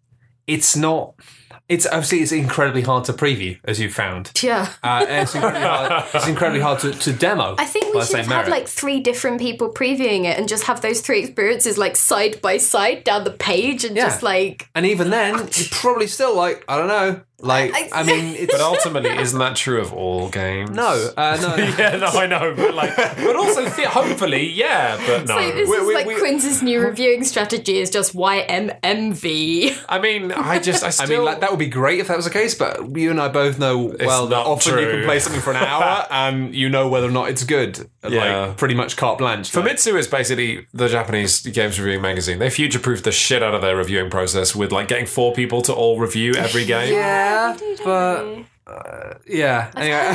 it's 0.48 0.78
not. 0.78 1.16
It's 1.68 1.88
obviously 1.88 2.20
it's 2.20 2.32
incredibly 2.32 2.84
hard 2.84 3.06
to 3.06 3.14
preview, 3.14 3.58
as 3.64 3.80
you 3.80 3.90
found. 3.90 4.32
Yeah. 4.44 4.72
Uh, 4.84 5.06
it's 5.10 5.34
incredibly 5.34 5.62
hard. 5.68 6.06
It's 6.14 6.28
incredibly 6.28 6.62
hard 6.62 6.80
to, 6.82 6.92
to 6.92 7.12
demo. 7.12 7.56
I 7.58 7.66
think 7.66 7.94
we 7.94 8.02
should 8.06 8.18
have 8.18 8.28
merit. 8.28 8.50
like 8.50 8.68
three 8.68 9.00
different 9.00 9.42
people 9.42 9.70
previewing 9.74 10.26
it 10.26 10.38
and 10.38 10.48
just 10.48 10.66
have 10.66 10.82
those 10.82 11.02
three 11.02 11.22
experiences 11.22 11.78
like 11.78 11.96
side 11.96 12.40
by 12.42 12.58
side 12.58 13.04
down 13.04 13.24
the 13.24 13.32
page 13.32 13.84
and 13.84 13.96
Yeah. 13.96 14.06
just 14.06 14.22
like 14.22 14.70
And 14.76 14.86
even 14.86 15.10
then, 15.10 15.36
you're 15.38 15.68
probably 15.72 16.06
still 16.08 16.36
like, 16.36 16.64
I 16.70 16.78
don't 16.78 16.88
know. 16.88 17.22
Like, 17.46 17.74
I- 17.74 17.90
I, 18.02 18.04
mean, 18.04 18.36
it's. 18.36 18.52
But 18.54 18.62
ultimately, 18.62 19.12
isn't 19.18 19.40
that 19.40 19.56
true 19.56 19.80
of 19.82 19.94
all 19.94 20.30
games? 20.30 20.70
no, 20.72 21.12
uh, 21.18 21.38
no. 21.42 21.56
yeah, 21.78 21.96
no, 21.98 22.08
I 22.08 22.26
know, 22.28 22.54
but 22.56 22.74
like, 22.74 22.96
but 22.96 23.36
also, 23.36 23.70
th- 23.70 23.88
hopefully, 23.88 24.50
yeah, 24.52 24.98
but 25.08 25.28
no. 25.28 25.36
Like, 25.36 25.54
this 25.54 25.70
We- 25.70 25.78
is 25.78 25.88
we- 25.88 25.94
like 25.96 26.06
we- 26.08 26.16
Quinn's 26.20 26.62
new 26.62 26.82
reviewing 26.82 27.24
strategy 27.24 27.78
is 27.80 27.90
just 27.90 28.16
YMMV. 28.16 29.78
I 29.90 30.00
mean, 30.00 30.32
I 30.32 30.60
just, 30.60 30.84
I 30.84 31.04
I 31.04 31.08
mean, 31.08 31.24
like, 31.24 31.40
that 31.42 31.50
would 31.52 31.60
be 31.60 31.68
great 31.68 32.00
if 32.00 32.08
that 32.08 32.16
was 32.18 32.26
the 32.26 32.32
case, 32.32 32.56
but 32.56 32.96
you 32.98 33.12
and 33.12 33.20
I 33.20 33.28
both 33.28 33.60
know 33.60 33.96
well 34.00 34.28
that 34.28 34.36
not 34.36 34.46
often 34.46 34.80
you 34.80 34.90
can 34.90 35.04
play 35.04 35.20
something 35.20 35.42
for 35.42 35.52
an 35.52 35.58
hour 35.58 36.06
and 36.12 36.54
you 36.56 36.70
know 36.70 36.88
whether 36.88 37.08
or 37.08 37.12
not 37.12 37.30
it's 37.30 37.44
good. 37.44 37.90
Yeah. 38.08 38.48
Like, 38.48 38.58
pretty 38.58 38.76
much 38.76 38.98
carte 38.98 39.18
blanche. 39.18 39.54
Like, 39.56 39.66
Famitsu 39.66 39.98
is 39.98 40.08
basically 40.08 40.68
the 40.74 40.88
Japanese 40.88 41.42
games 41.42 41.80
reviewing 41.80 42.02
magazine. 42.02 42.40
They 42.40 42.50
future-proofed 42.50 43.04
the 43.04 43.12
shit 43.12 43.42
out 43.42 43.56
of 43.56 43.62
their 43.62 43.76
reviewing 43.76 44.10
process 44.12 44.56
with 44.56 44.72
like 44.72 44.88
getting 44.88 45.06
four 45.08 45.34
people 45.34 45.62
to 45.64 45.74
all 45.74 46.00
review 46.00 46.34
every 46.36 46.66
game. 46.66 46.94
yeah, 46.94 47.35
but. 47.84 48.46
Uh, 48.68 49.14
yeah. 49.28 49.72
Anyway. 49.76 50.00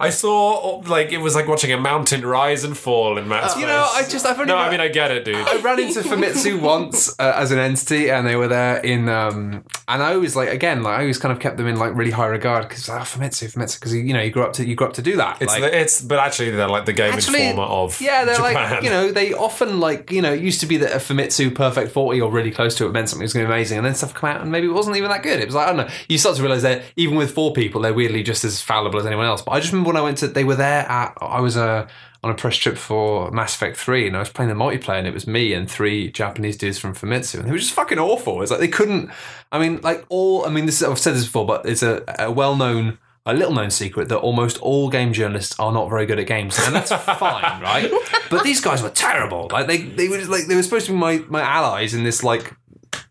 I 0.00 0.10
saw 0.10 0.82
like 0.86 1.12
it 1.12 1.18
was 1.18 1.34
like 1.34 1.46
watching 1.46 1.72
a 1.72 1.78
mountain 1.78 2.26
rise 2.26 2.64
and 2.64 2.76
fall 2.76 3.18
in 3.18 3.28
Matt's 3.28 3.56
you 3.56 3.66
know, 3.66 3.88
I 3.92 4.02
just, 4.02 4.26
I've 4.26 4.38
only. 4.38 4.52
no, 4.52 4.56
I 4.56 4.70
mean 4.70 4.80
I 4.80 4.88
get 4.88 5.10
it, 5.10 5.24
dude. 5.24 5.36
I 5.36 5.60
ran 5.60 5.78
into 5.78 6.00
Famitsu 6.00 6.60
once 6.60 7.14
uh, 7.20 7.32
as 7.36 7.52
an 7.52 7.58
entity, 7.58 8.10
and 8.10 8.26
they 8.26 8.34
were 8.34 8.48
there 8.48 8.78
in, 8.78 9.08
um, 9.08 9.64
and 9.86 10.02
I 10.02 10.14
always 10.14 10.34
like 10.34 10.48
again, 10.48 10.82
like 10.82 10.98
I 10.98 11.02
always 11.02 11.18
kind 11.18 11.32
of 11.32 11.38
kept 11.38 11.56
them 11.56 11.66
in 11.66 11.76
like 11.76 11.94
really 11.94 12.10
high 12.10 12.26
regard 12.26 12.68
because 12.68 12.88
oh, 12.88 12.94
Famitsu, 12.94 13.52
Famitsu, 13.52 13.78
because 13.78 13.94
you 13.94 14.12
know 14.12 14.20
you 14.20 14.30
grew 14.30 14.42
up 14.42 14.54
to 14.54 14.66
you 14.66 14.74
grew 14.74 14.88
up 14.88 14.94
to 14.94 15.02
do 15.02 15.16
that. 15.16 15.40
It's 15.40 15.52
like, 15.52 15.62
the, 15.62 15.80
it's 15.80 16.00
but 16.00 16.18
actually 16.18 16.50
they're 16.50 16.68
like 16.68 16.86
the 16.86 16.92
game 16.92 17.12
Actually, 17.12 17.46
informer 17.46 17.68
of 17.68 18.00
yeah, 18.00 18.24
they're 18.24 18.36
Japan. 18.36 18.72
like 18.72 18.82
you 18.82 18.90
know 18.90 19.12
they 19.12 19.32
often 19.32 19.78
like 19.78 20.10
you 20.10 20.22
know 20.22 20.32
it 20.32 20.40
used 20.40 20.60
to 20.60 20.66
be 20.66 20.78
that 20.78 20.92
a 20.92 20.96
Famitsu 20.96 21.54
perfect 21.54 21.92
forty 21.92 22.20
or 22.20 22.30
really 22.30 22.50
close 22.50 22.74
to 22.76 22.86
it 22.86 22.92
meant 22.92 23.08
something 23.08 23.22
was 23.22 23.32
going 23.32 23.46
to 23.46 23.48
be 23.48 23.54
amazing, 23.54 23.78
and 23.78 23.86
then 23.86 23.94
stuff 23.94 24.14
come 24.14 24.30
out 24.30 24.40
and 24.40 24.50
maybe 24.50 24.66
it 24.66 24.72
wasn't 24.72 24.96
even 24.96 25.10
that 25.10 25.22
good. 25.22 25.40
It 25.40 25.46
was 25.46 25.54
like 25.54 25.68
I 25.68 25.72
don't 25.72 25.86
know. 25.86 25.92
You 26.08 26.18
start 26.24 26.36
to 26.36 26.42
realize 26.42 26.62
that 26.62 26.82
even 26.96 27.16
with 27.16 27.32
four 27.32 27.52
people, 27.52 27.80
they're 27.80 27.94
weirdly 27.94 28.22
just 28.22 28.44
as 28.44 28.60
fallible 28.60 28.98
as 28.98 29.06
anyone 29.06 29.26
else. 29.26 29.42
But 29.42 29.52
I 29.52 29.60
just 29.60 29.72
remember 29.72 29.88
when 29.88 29.96
I 29.96 30.02
went 30.02 30.18
to 30.18 30.28
they 30.28 30.44
were 30.44 30.56
there 30.56 30.88
at 30.88 31.16
I 31.20 31.40
was 31.40 31.56
uh, 31.56 31.86
on 32.22 32.30
a 32.30 32.34
press 32.34 32.56
trip 32.56 32.76
for 32.76 33.30
Mass 33.30 33.54
Effect 33.54 33.76
three, 33.76 34.06
and 34.06 34.16
I 34.16 34.20
was 34.20 34.30
playing 34.30 34.48
the 34.48 34.54
multiplayer, 34.54 34.98
and 34.98 35.06
it 35.06 35.14
was 35.14 35.26
me 35.26 35.52
and 35.52 35.70
three 35.70 36.10
Japanese 36.10 36.56
dudes 36.56 36.78
from 36.78 36.94
Famitsu, 36.94 37.36
and 37.38 37.46
they 37.46 37.52
were 37.52 37.58
just 37.58 37.72
fucking 37.72 37.98
awful. 37.98 38.42
It's 38.42 38.50
like 38.50 38.60
they 38.60 38.68
couldn't. 38.68 39.10
I 39.52 39.58
mean, 39.58 39.80
like 39.82 40.04
all. 40.08 40.44
I 40.46 40.50
mean, 40.50 40.66
this 40.66 40.82
I've 40.82 40.98
said 40.98 41.14
this 41.14 41.26
before, 41.26 41.46
but 41.46 41.66
it's 41.66 41.82
a, 41.82 42.02
a 42.18 42.30
well 42.30 42.56
known 42.56 42.98
a 43.26 43.32
little 43.32 43.54
known 43.54 43.70
secret 43.70 44.08
that 44.10 44.18
almost 44.18 44.58
all 44.58 44.90
game 44.90 45.12
journalists 45.12 45.58
are 45.58 45.72
not 45.72 45.88
very 45.88 46.04
good 46.04 46.18
at 46.18 46.26
games, 46.26 46.58
and 46.60 46.74
that's 46.74 46.92
fine, 47.18 47.60
right? 47.62 47.90
But 48.30 48.44
these 48.44 48.60
guys 48.60 48.82
were 48.82 48.90
terrible. 48.90 49.48
Like 49.50 49.66
they, 49.66 49.78
they 49.78 50.08
were 50.08 50.18
just 50.18 50.30
like 50.30 50.46
they 50.46 50.56
were 50.56 50.62
supposed 50.62 50.86
to 50.86 50.92
be 50.92 50.98
my, 50.98 51.18
my 51.28 51.40
allies 51.40 51.94
in 51.94 52.04
this 52.04 52.22
like, 52.22 52.54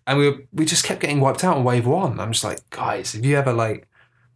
and 0.07 0.17
we 0.19 0.29
were, 0.29 0.37
we 0.53 0.65
just 0.65 0.83
kept 0.83 0.99
getting 1.01 1.19
wiped 1.19 1.43
out 1.43 1.57
on 1.57 1.63
wave 1.63 1.85
one. 1.87 2.19
I'm 2.19 2.31
just 2.31 2.43
like, 2.43 2.59
guys, 2.69 3.13
have 3.13 3.25
you 3.25 3.37
ever 3.37 3.53
like 3.53 3.87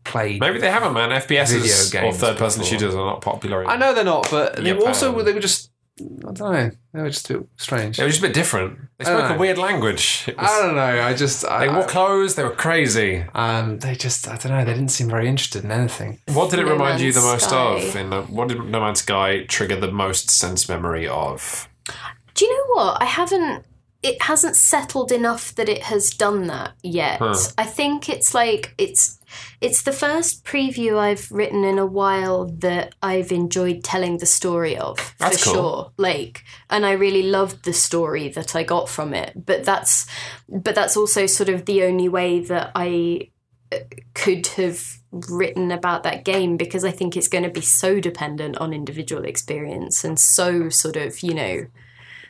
played? 0.03 0.39
Maybe 0.39 0.59
they 0.59 0.71
haven't, 0.71 0.93
man. 0.93 1.09
FPSs 1.09 1.91
Video 1.91 2.07
or 2.07 2.13
third-person 2.13 2.61
before. 2.61 2.79
shooters 2.79 2.95
are 2.95 3.05
not 3.05 3.21
popular. 3.21 3.63
in- 3.63 3.69
I 3.69 3.75
know 3.77 3.93
they're 3.93 4.03
not, 4.03 4.29
but 4.31 4.55
they 4.55 4.71
were 4.73 4.79
Japan. 4.79 4.87
also 4.87 5.21
they 5.23 5.33
were 5.33 5.39
just 5.39 5.71
I 5.99 6.31
don't 6.31 6.39
know, 6.53 6.71
they 6.93 7.01
were 7.01 7.09
just 7.09 7.27
a 7.31 7.39
bit 7.39 7.47
strange. 7.57 7.97
They 7.97 8.03
were 8.03 8.09
just 8.09 8.19
a 8.21 8.27
bit 8.27 8.33
different. 8.35 8.77
They 8.99 9.05
spoke 9.05 9.31
a 9.31 9.37
weird 9.37 9.57
language. 9.57 10.25
Was- 10.27 10.35
I 10.37 10.61
don't 10.61 10.75
know. 10.75 10.81
I 11.01 11.15
just 11.15 11.43
I, 11.43 11.65
they 11.65 11.73
wore 11.73 11.85
clothes. 11.87 12.35
They 12.35 12.43
were 12.43 12.51
crazy. 12.51 13.25
um 13.33 13.79
they 13.79 13.95
just 13.95 14.27
I 14.27 14.37
don't 14.37 14.51
know. 14.51 14.63
They 14.63 14.73
didn't 14.75 14.91
seem 14.91 15.09
very 15.09 15.27
interested 15.27 15.63
in 15.63 15.71
anything. 15.71 16.19
What 16.27 16.51
did 16.51 16.59
it 16.59 16.65
No 16.67 16.73
remind 16.73 17.01
you 17.01 17.11
the 17.11 17.21
most 17.21 17.45
Sky. 17.49 17.77
of? 17.79 17.95
In 17.95 18.11
the, 18.11 18.21
what 18.23 18.47
did 18.47 18.63
No 18.63 18.79
Man's 18.79 18.99
Sky 18.99 19.45
trigger 19.45 19.75
the 19.79 19.91
most 19.91 20.29
sense 20.29 20.69
memory 20.69 21.07
of? 21.07 21.67
Do 22.35 22.45
you 22.45 22.51
know 22.55 22.75
what? 22.75 23.01
I 23.01 23.05
haven't. 23.05 23.65
It 24.03 24.21
hasn't 24.21 24.55
settled 24.55 25.11
enough 25.11 25.55
that 25.55 25.69
it 25.69 25.83
has 25.83 26.11
done 26.11 26.47
that 26.47 26.73
yet. 26.83 27.21
I 27.57 27.65
think 27.65 28.09
it's 28.09 28.33
like 28.33 28.73
it's 28.77 29.19
it's 29.59 29.81
the 29.81 29.91
first 29.91 30.45
preview 30.45 30.97
I've 30.97 31.29
written 31.31 31.63
in 31.63 31.79
a 31.79 31.85
while 31.85 32.45
that 32.59 32.95
I've 33.01 33.31
enjoyed 33.31 33.83
telling 33.83 34.17
the 34.17 34.25
story 34.25 34.77
of 34.77 35.15
That's 35.17 35.43
for 35.43 35.45
cool. 35.45 35.53
sure. 35.53 35.91
Like, 35.97 36.43
and 36.69 36.85
I 36.85 36.91
really 36.91 37.23
loved 37.23 37.65
the 37.65 37.73
story 37.73 38.29
that 38.29 38.55
I 38.55 38.63
got 38.63 38.87
from 38.87 39.13
it. 39.13 39.33
But 39.45 39.65
that's 39.65 40.05
but 40.47 40.75
that's 40.75 40.95
also 40.95 41.25
sort 41.25 41.49
of 41.49 41.65
the 41.65 41.83
only 41.83 42.07
way 42.07 42.41
that 42.41 42.71
I 42.75 43.31
uh, 43.71 43.79
could 44.13 44.47
have 44.47 44.81
written 45.11 45.71
about 45.71 46.03
that 46.03 46.23
game 46.23 46.57
because 46.57 46.83
I 46.85 46.91
think 46.91 47.17
it's 47.17 47.27
going 47.27 47.43
to 47.43 47.49
be 47.49 47.61
so 47.61 47.99
dependent 47.99 48.57
on 48.57 48.73
individual 48.73 49.25
experience 49.25 50.03
and 50.03 50.19
so 50.19 50.69
sort 50.69 50.95
of 50.95 51.21
you 51.21 51.33
know 51.33 51.65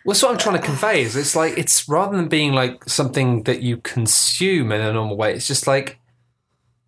Well, 0.08 0.14
that's 0.14 0.24
what 0.24 0.32
I'm 0.32 0.38
trying 0.38 0.56
to 0.56 0.66
convey. 0.66 1.02
Is 1.02 1.18
it's 1.18 1.36
like 1.36 1.58
it's 1.58 1.90
rather 1.90 2.16
than 2.16 2.30
being 2.30 2.54
like 2.54 2.88
something 2.88 3.44
that 3.44 3.62
you 3.62 3.76
consume 3.78 4.72
in 4.72 4.80
a 4.80 4.94
normal 4.94 5.18
way. 5.18 5.34
It's 5.34 5.46
just 5.48 5.68
like 5.68 6.00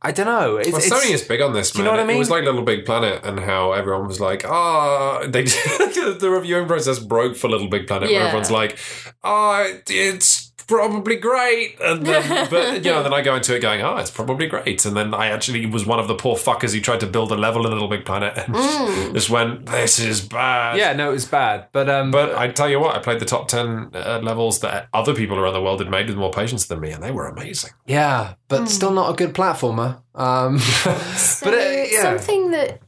I 0.01 0.13
don't 0.13 0.25
know. 0.27 0.55
It's, 0.55 0.69
Well, 0.71 0.81
it's- 0.81 1.05
Sony 1.05 1.11
is 1.13 1.23
big 1.23 1.41
on 1.41 1.51
this. 1.51 1.75
Man. 1.75 1.79
you 1.79 1.83
know 1.83 1.91
what 1.91 1.99
I 1.99 2.05
mean? 2.05 2.15
It 2.15 2.19
was 2.19 2.29
like 2.29 2.45
Little 2.45 2.61
Big 2.63 2.85
Planet, 2.85 3.19
and 3.25 3.37
how 3.41 3.73
everyone 3.73 4.07
was 4.07 4.21
like, 4.21 4.45
"Ah," 4.45 5.23
they 5.27 5.43
the 5.43 6.29
reviewing 6.31 6.65
process 6.67 6.99
broke 6.99 7.35
for 7.35 7.49
Little 7.49 7.67
Big 7.67 7.85
Planet, 7.87 8.09
where 8.09 8.21
everyone's 8.21 8.49
like, 8.51 8.77
"Ah, 9.21 9.65
it's 9.89 10.48
probably 10.69 11.17
great," 11.17 11.75
and 11.81 12.05
then, 12.05 12.47
but 12.49 12.75
you 12.85 12.91
know, 12.91 13.03
then 13.03 13.13
I 13.13 13.21
go 13.21 13.35
into 13.35 13.53
it 13.55 13.59
going, 13.59 13.81
"Oh, 13.81 13.97
it's 13.97 14.11
probably 14.11 14.47
great," 14.47 14.85
and 14.85 14.95
then 14.95 15.13
I 15.13 15.27
actually 15.27 15.65
was 15.65 15.85
one 15.85 15.99
of 15.99 16.07
the 16.07 16.15
poor 16.15 16.37
fuckers 16.37 16.73
who 16.73 16.79
tried 16.79 17.01
to 17.01 17.07
build 17.07 17.31
a 17.31 17.35
level 17.35 17.65
in 17.65 17.73
Little 17.73 17.87
Big 17.89 18.05
Planet 18.05 18.37
and 18.37 18.55
Mm. 18.55 19.13
just 19.13 19.29
went, 19.29 19.65
"This 19.65 19.99
is 19.99 20.21
bad." 20.21 20.77
yeah, 20.77 20.93
no, 20.93 21.09
it 21.09 21.13
was 21.13 21.25
bad. 21.25 21.65
But 21.73 21.89
um, 21.89 22.11
But 22.11 22.35
I 22.37 22.47
tell 22.47 22.69
you 22.69 22.79
what, 22.79 22.95
I 22.95 22.99
played 22.99 23.19
the 23.19 23.25
top 23.25 23.47
ten 23.49 23.89
uh, 23.93 24.19
levels 24.23 24.59
that 24.59 24.87
other 24.93 25.13
people 25.13 25.37
around 25.37 25.53
the 25.53 25.61
world 25.61 25.79
had 25.81 25.89
made 25.89 26.07
with 26.07 26.15
more 26.17 26.31
patience 26.31 26.65
than 26.67 26.79
me, 26.79 26.91
and 26.91 27.03
they 27.03 27.11
were 27.11 27.27
amazing. 27.27 27.71
yeah, 27.87 28.35
but 28.47 28.59
Hmm. 28.61 28.65
still 28.67 28.91
not 28.91 29.09
a 29.11 29.15
good 29.15 29.33
platformer. 29.33 30.01
Um, 30.15 30.59
So 31.17 31.45
but 31.45 31.53
uh, 31.55 31.57
yeah, 31.91 32.01
something 32.01 32.51
that 32.51 32.79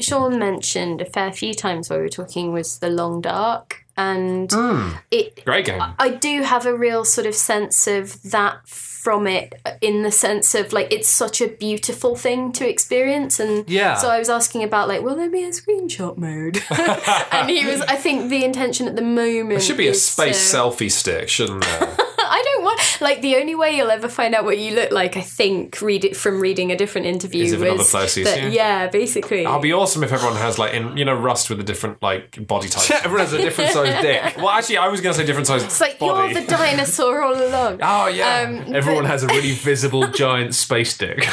Sean 0.00 0.38
mentioned 0.38 1.00
a 1.00 1.04
fair 1.04 1.32
few 1.32 1.54
times 1.54 1.88
while 1.90 1.98
we 1.98 2.04
were 2.04 2.08
talking 2.08 2.52
was 2.52 2.78
the 2.78 2.88
long 2.90 3.20
dark, 3.20 3.84
and 3.98 4.50
Hmm. 4.50 4.92
it. 5.10 5.44
Great 5.44 5.66
game. 5.66 5.82
I 5.98 6.08
do 6.08 6.42
have 6.42 6.64
a 6.64 6.74
real 6.74 7.04
sort 7.04 7.26
of 7.26 7.34
sense 7.34 7.86
of 7.86 8.22
that 8.30 8.66
from 8.66 9.26
it, 9.26 9.54
in 9.80 10.02
the 10.02 10.10
sense 10.10 10.54
of 10.54 10.72
like 10.72 10.92
it's 10.92 11.08
such 11.08 11.40
a 11.40 11.48
beautiful 11.48 12.14
thing 12.16 12.52
to 12.52 12.68
experience, 12.68 13.38
and 13.40 13.68
Yeah. 13.68 13.94
So 13.96 14.08
I 14.08 14.18
was 14.18 14.28
asking 14.28 14.62
about 14.64 14.88
like, 14.88 15.02
will 15.02 15.16
there 15.16 15.30
be 15.30 15.44
a 15.44 15.50
screenshot 15.50 16.16
mode? 16.16 16.62
and 17.32 17.48
he 17.50 17.64
was. 17.66 17.80
I 17.82 17.96
think 17.96 18.30
the 18.30 18.44
intention 18.44 18.86
at 18.88 18.96
the 18.96 19.02
moment 19.02 19.50
There 19.50 19.60
should 19.60 19.76
be 19.76 19.88
a 19.88 19.94
space 19.94 20.50
to- 20.50 20.56
selfie 20.56 20.90
stick, 20.90 21.28
shouldn't 21.28 21.64
there? 21.64 21.96
I 22.30 22.38
I 22.38 22.42
don't 22.54 22.62
want 22.64 22.80
like 23.00 23.20
the 23.20 23.36
only 23.36 23.54
way 23.56 23.76
you'll 23.76 23.90
ever 23.90 24.08
find 24.08 24.34
out 24.34 24.44
what 24.44 24.58
you 24.58 24.74
look 24.74 24.90
like. 24.92 25.16
I 25.16 25.20
think 25.22 25.80
read 25.82 26.04
it 26.04 26.16
from 26.16 26.40
reading 26.40 26.70
a 26.72 26.76
different 26.76 27.06
interview. 27.08 27.44
Is 27.44 27.52
if 27.52 27.60
another 27.60 27.78
was 27.78 27.90
player 27.90 28.06
sees 28.06 28.24
that- 28.26 28.42
you? 28.42 28.48
Yeah, 28.50 28.86
basically. 28.86 29.44
I'll 29.44 29.60
be 29.60 29.72
awesome 29.72 30.02
if 30.04 30.12
everyone 30.12 30.36
has 30.36 30.58
like 30.58 30.72
in 30.74 30.96
you 30.96 31.04
know 31.04 31.14
Rust 31.14 31.50
with 31.50 31.58
a 31.60 31.64
different 31.64 32.00
like 32.02 32.46
body 32.46 32.68
type. 32.68 32.90
Everyone 33.04 33.20
has 33.26 33.32
a 33.32 33.38
different 33.38 33.72
sized 33.72 34.02
dick. 34.02 34.36
well, 34.36 34.50
actually, 34.50 34.78
I 34.78 34.88
was 34.88 35.00
going 35.00 35.14
to 35.14 35.18
say 35.20 35.26
different 35.26 35.46
size 35.48 35.64
it's 35.64 35.80
like 35.80 35.98
body. 35.98 36.32
you're 36.34 36.42
the 36.42 36.46
dinosaur 36.48 37.22
all 37.22 37.34
along. 37.34 37.80
oh 37.82 38.06
yeah, 38.08 38.46
Um, 38.66 38.74
Everyone 38.74 39.04
has 39.06 39.22
a 39.24 39.26
really 39.28 39.52
visible 39.52 40.06
giant 40.08 40.54
space 40.54 40.96
dick. 40.96 41.26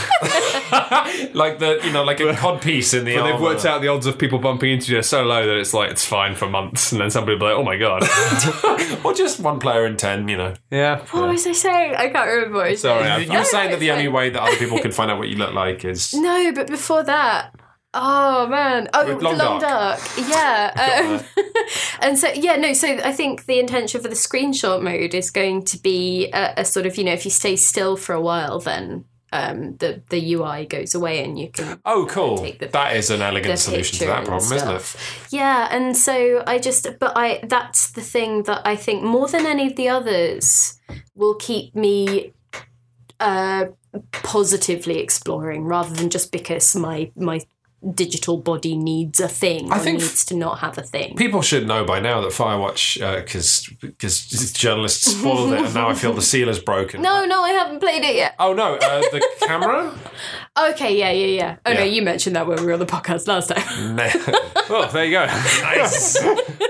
like 1.34 1.60
the 1.60 1.80
you 1.84 1.91
know 1.91 2.04
like 2.04 2.20
a 2.20 2.34
cod 2.34 2.62
piece 2.62 2.93
in 2.93 3.06
the. 3.06 3.16
But 3.16 3.32
they've 3.32 3.41
worked 3.41 3.66
out 3.66 3.82
the 3.82 3.88
odds 3.89 4.06
of 4.06 4.18
people 4.18 4.39
bumping 4.39 4.72
into 4.72 4.91
you 4.91 5.00
are 5.00 5.04
so 5.04 5.24
low 5.24 5.46
that 5.46 5.58
it's 5.58 5.74
like 5.74 5.91
it's 5.91 6.06
fine 6.06 6.36
for 6.36 6.50
months, 6.50 6.91
and 6.91 7.00
then 7.02 7.12
somebody 7.12 7.34
will 7.38 7.39
be 7.39 7.46
like, 7.46 7.56
"Oh 7.56 7.64
my 7.64 7.78
god." 7.78 9.06
or 9.06 9.14
just 9.14 9.39
one 9.39 9.60
player 9.60 9.86
in 9.86 9.98
ten. 9.98 10.28
You 10.28 10.38
know, 10.38 10.54
yeah. 10.72 10.84
What 11.11 11.29
was 11.29 11.45
I 11.47 11.51
saying? 11.53 11.95
I 11.95 12.09
can't 12.09 12.29
remember 12.29 12.57
what 12.59 12.67
I 12.67 12.71
was 12.71 12.81
Sorry, 12.81 13.03
saying. 13.03 13.29
I- 13.29 13.33
you 13.33 13.39
were 13.39 13.45
saying 13.45 13.71
that 13.71 13.79
the 13.79 13.91
only 13.91 14.07
way 14.07 14.29
that 14.29 14.41
other 14.41 14.55
people 14.57 14.79
can 14.79 14.91
find 14.91 15.09
out 15.11 15.17
what 15.17 15.27
you 15.29 15.38
look 15.38 15.53
like 15.53 15.83
is 15.86 16.13
No, 16.29 16.51
but 16.53 16.67
before 16.67 17.03
that. 17.03 17.53
Oh 17.97 18.45
man! 18.47 18.89
Oh, 18.93 19.03
Long 19.21 19.38
Long, 19.38 19.61
Dark. 19.61 19.99
Dark. 19.99 20.29
Yeah. 20.29 21.21
Um, 21.45 21.45
and 22.01 22.19
so 22.19 22.27
yeah, 22.33 22.57
no. 22.57 22.73
So 22.73 22.88
I 22.89 23.13
think 23.13 23.45
the 23.45 23.57
intention 23.59 24.01
for 24.01 24.09
the 24.09 24.15
screenshot 24.15 24.81
mode 24.81 25.13
is 25.13 25.31
going 25.31 25.63
to 25.65 25.77
be 25.79 26.29
a, 26.33 26.55
a 26.57 26.65
sort 26.65 26.86
of 26.86 26.97
you 26.97 27.05
know 27.05 27.13
if 27.13 27.23
you 27.23 27.31
stay 27.31 27.55
still 27.55 27.95
for 27.95 28.13
a 28.13 28.19
while, 28.21 28.59
then 28.59 29.05
um, 29.34 29.76
the 29.78 30.01
the 30.09 30.34
UI 30.36 30.65
goes 30.65 30.95
away 30.95 31.23
and 31.23 31.38
you 31.38 31.49
can 31.49 31.80
Oh, 31.86 32.05
cool! 32.09 32.38
Take 32.38 32.59
the- 32.59 32.67
that 32.67 32.95
is 32.95 33.09
an 33.09 33.21
elegant 33.21 33.59
solution 33.59 33.99
to 33.99 34.05
that 34.05 34.26
problem, 34.26 34.53
isn't 34.53 34.69
it? 34.69 34.95
Yeah, 35.32 35.67
and 35.71 35.97
so 35.97 36.43
I 36.47 36.59
just, 36.59 36.88
but 36.99 37.13
I, 37.15 37.39
that's 37.43 37.91
the 37.91 38.01
thing 38.01 38.43
that 38.43 38.61
I 38.65 38.76
think 38.76 39.03
more 39.03 39.28
than 39.28 39.45
any 39.45 39.67
of 39.67 39.76
the 39.76 39.89
others 39.89 40.80
will 41.15 41.36
keep 41.36 41.76
me 41.76 42.34
uh, 43.19 43.65
positively 44.11 44.99
exploring 44.99 45.63
rather 45.65 45.93
than 45.93 46.09
just 46.09 46.32
because 46.32 46.76
my 46.76 47.11
my 47.15 47.39
digital 47.93 48.38
body 48.38 48.75
needs 48.75 49.19
a 49.19 49.27
thing 49.27 49.71
I 49.71 49.77
or 49.77 49.79
think- 49.79 49.99
needs 49.99 50.25
to 50.25 50.36
not 50.36 50.59
have 50.59 50.77
a 50.77 50.81
thing. 50.81 51.15
People 51.15 51.41
should 51.41 51.67
know 51.67 51.83
by 51.86 51.99
now 51.99 52.21
that 52.21 52.31
Firewatch, 52.31 52.99
because 53.23 53.69
because 53.81 54.53
journalists 54.53 55.11
spoiled 55.11 55.53
it, 55.53 55.59
and 55.61 55.73
now 55.73 55.89
I 55.89 55.93
feel 55.93 56.13
the 56.13 56.21
seal 56.21 56.49
is 56.49 56.59
broken. 56.59 57.01
No, 57.01 57.25
no, 57.25 57.43
I 57.43 57.51
haven't 57.51 57.79
played 57.79 58.03
it 58.03 58.15
yet. 58.15 58.36
Oh 58.39 58.53
no, 58.53 58.75
uh, 58.75 59.01
the 59.01 59.21
camera. 59.47 59.93
Okay, 60.57 60.97
yeah, 60.97 61.11
yeah, 61.11 61.25
yeah. 61.27 61.55
Oh 61.65 61.73
no, 61.73 61.79
Yeah. 61.79 61.86
you 61.86 62.01
mentioned 62.01 62.36
that 62.36 62.47
when 62.47 62.59
we 62.59 62.65
were 62.65 62.73
on 62.73 62.79
the 62.79 62.86
podcast 62.86 63.27
last 63.27 63.49
time. 63.49 63.95
Nah. 63.95 64.09
Oh, 64.67 64.89
there 64.91 65.05
you 65.05 65.11
go. 65.11 65.25
nice. 65.27 66.17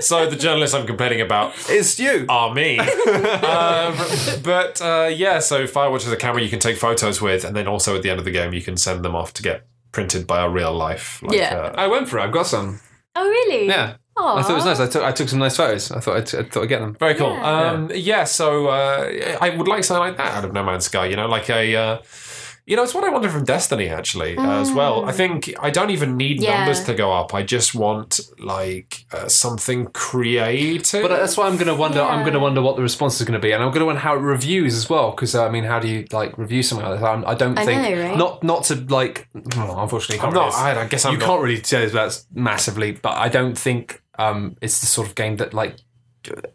so 0.06 0.28
the 0.28 0.36
journalist 0.36 0.74
I'm 0.74 0.86
complaining 0.86 1.20
about 1.22 1.54
is 1.70 1.98
you. 1.98 2.26
are 2.28 2.52
me. 2.54 2.78
um, 2.78 3.96
but 4.42 4.80
uh, 4.82 5.10
yeah, 5.12 5.38
so 5.38 5.66
Firewatch 5.66 6.00
is 6.06 6.12
a 6.12 6.16
camera 6.16 6.42
you 6.42 6.48
can 6.50 6.58
take 6.60 6.76
photos 6.76 7.20
with, 7.22 7.44
and 7.44 7.56
then 7.56 7.66
also 7.66 7.96
at 7.96 8.02
the 8.02 8.10
end 8.10 8.18
of 8.18 8.24
the 8.24 8.30
game 8.30 8.52
you 8.52 8.60
can 8.62 8.76
send 8.76 9.04
them 9.04 9.14
off 9.14 9.32
to 9.34 9.42
get 9.42 9.66
printed 9.96 10.26
by 10.26 10.38
a 10.44 10.48
real 10.58 10.74
life. 10.74 11.22
Like, 11.22 11.38
Yeah. 11.38 11.56
uh, 11.56 11.84
I 11.84 11.86
went 11.88 12.06
for 12.08 12.18
it. 12.18 12.22
I've 12.24 12.32
got 12.40 12.46
some. 12.46 12.80
Oh 13.14 13.26
really? 13.36 13.66
Yeah. 13.66 13.94
I 14.18 14.42
thought 14.42 14.50
it 14.50 14.54
was 14.54 14.64
nice. 14.64 14.80
I 14.80 14.88
took 14.88 15.02
I 15.02 15.12
took 15.12 15.28
some 15.28 15.38
nice 15.38 15.56
photos. 15.56 15.90
I 15.90 16.00
thought 16.00 16.16
I'd, 16.18 16.34
I 16.40 16.42
thought 16.48 16.62
I'd 16.64 16.68
get 16.68 16.80
them. 16.80 16.94
Very 17.00 17.14
cool. 17.14 17.32
Yeah. 17.34 17.70
Um, 17.72 17.90
yeah. 17.94 18.24
so 18.24 18.66
uh, 18.68 19.38
I 19.40 19.48
would 19.56 19.68
like 19.68 19.84
something 19.84 20.06
like 20.08 20.16
that 20.18 20.34
out 20.36 20.44
of 20.44 20.52
No 20.52 20.62
Man's 20.64 20.84
Sky. 20.86 21.06
You 21.06 21.16
know, 21.16 21.28
like 21.28 21.48
a. 21.50 21.62
Uh, 21.76 21.98
you 22.66 22.74
know, 22.74 22.82
it's 22.82 22.94
what 22.94 23.04
I 23.04 23.10
wanted 23.10 23.30
from 23.30 23.44
Destiny 23.44 23.88
actually 23.88 24.36
uh, 24.36 24.60
as 24.60 24.72
well. 24.72 25.04
I 25.04 25.12
think 25.12 25.54
I 25.60 25.70
don't 25.70 25.90
even 25.90 26.16
need 26.16 26.42
Yeah. 26.42 26.58
numbers 26.58 26.82
to 26.84 26.94
go 26.94 27.12
up. 27.12 27.32
I 27.32 27.42
just 27.44 27.74
want 27.76 28.18
like 28.40 29.06
uh, 29.12 29.28
something 29.28 29.86
creative. 29.86 31.02
But 31.02 31.08
that's 31.16 31.36
why 31.36 31.46
I'm 31.46 31.54
going 31.56 31.68
to 31.68 31.74
wonder. 31.74 32.00
I'm 32.02 32.22
going 32.22 32.32
to 32.34 32.40
wonder 32.40 32.60
what 32.60 32.76
the 32.76 32.82
response 32.82 33.20
is 33.20 33.26
going 33.26 33.40
to 33.40 33.46
be, 33.46 33.52
and 33.52 33.62
I'm 33.62 33.70
going 33.70 33.80
to 33.80 33.86
wonder 33.86 34.00
how 34.00 34.14
it 34.16 34.20
reviews 34.20 34.74
as 34.74 34.90
well. 34.90 35.10
Because 35.12 35.34
I 35.34 35.48
mean, 35.48 35.64
how 35.64 35.78
do 35.78 35.88
you 35.88 36.06
like 36.12 36.36
review 36.38 36.62
something 36.62 36.86
like 36.88 37.00
that? 37.00 37.06
I'm, 37.06 37.36
don't 37.38 37.58
I 37.58 37.64
think 37.64 37.82
know, 37.82 38.02
right? 38.08 38.16
not 38.18 38.42
not 38.42 38.64
to 38.64 38.74
like. 38.88 39.28
Well, 39.56 39.78
unfortunately, 39.80 40.16
I'm 40.16 40.32
can't 40.32 40.34
not. 40.34 40.46
really- 40.52 40.78
I, 40.78 40.82
I 40.82 40.86
guess 40.88 41.04
I'm 41.04 41.12
you 41.12 41.18
not. 41.18 41.26
can't 41.26 41.42
really 41.42 41.62
say 41.62 41.86
that 41.86 42.22
massively, 42.34 42.92
but 42.92 43.12
I 43.16 43.28
don't 43.28 43.56
think 43.56 44.02
um, 44.18 44.56
it's 44.60 44.80
the 44.80 44.86
sort 44.86 45.06
of 45.06 45.14
game 45.14 45.36
that 45.36 45.54
like 45.54 45.76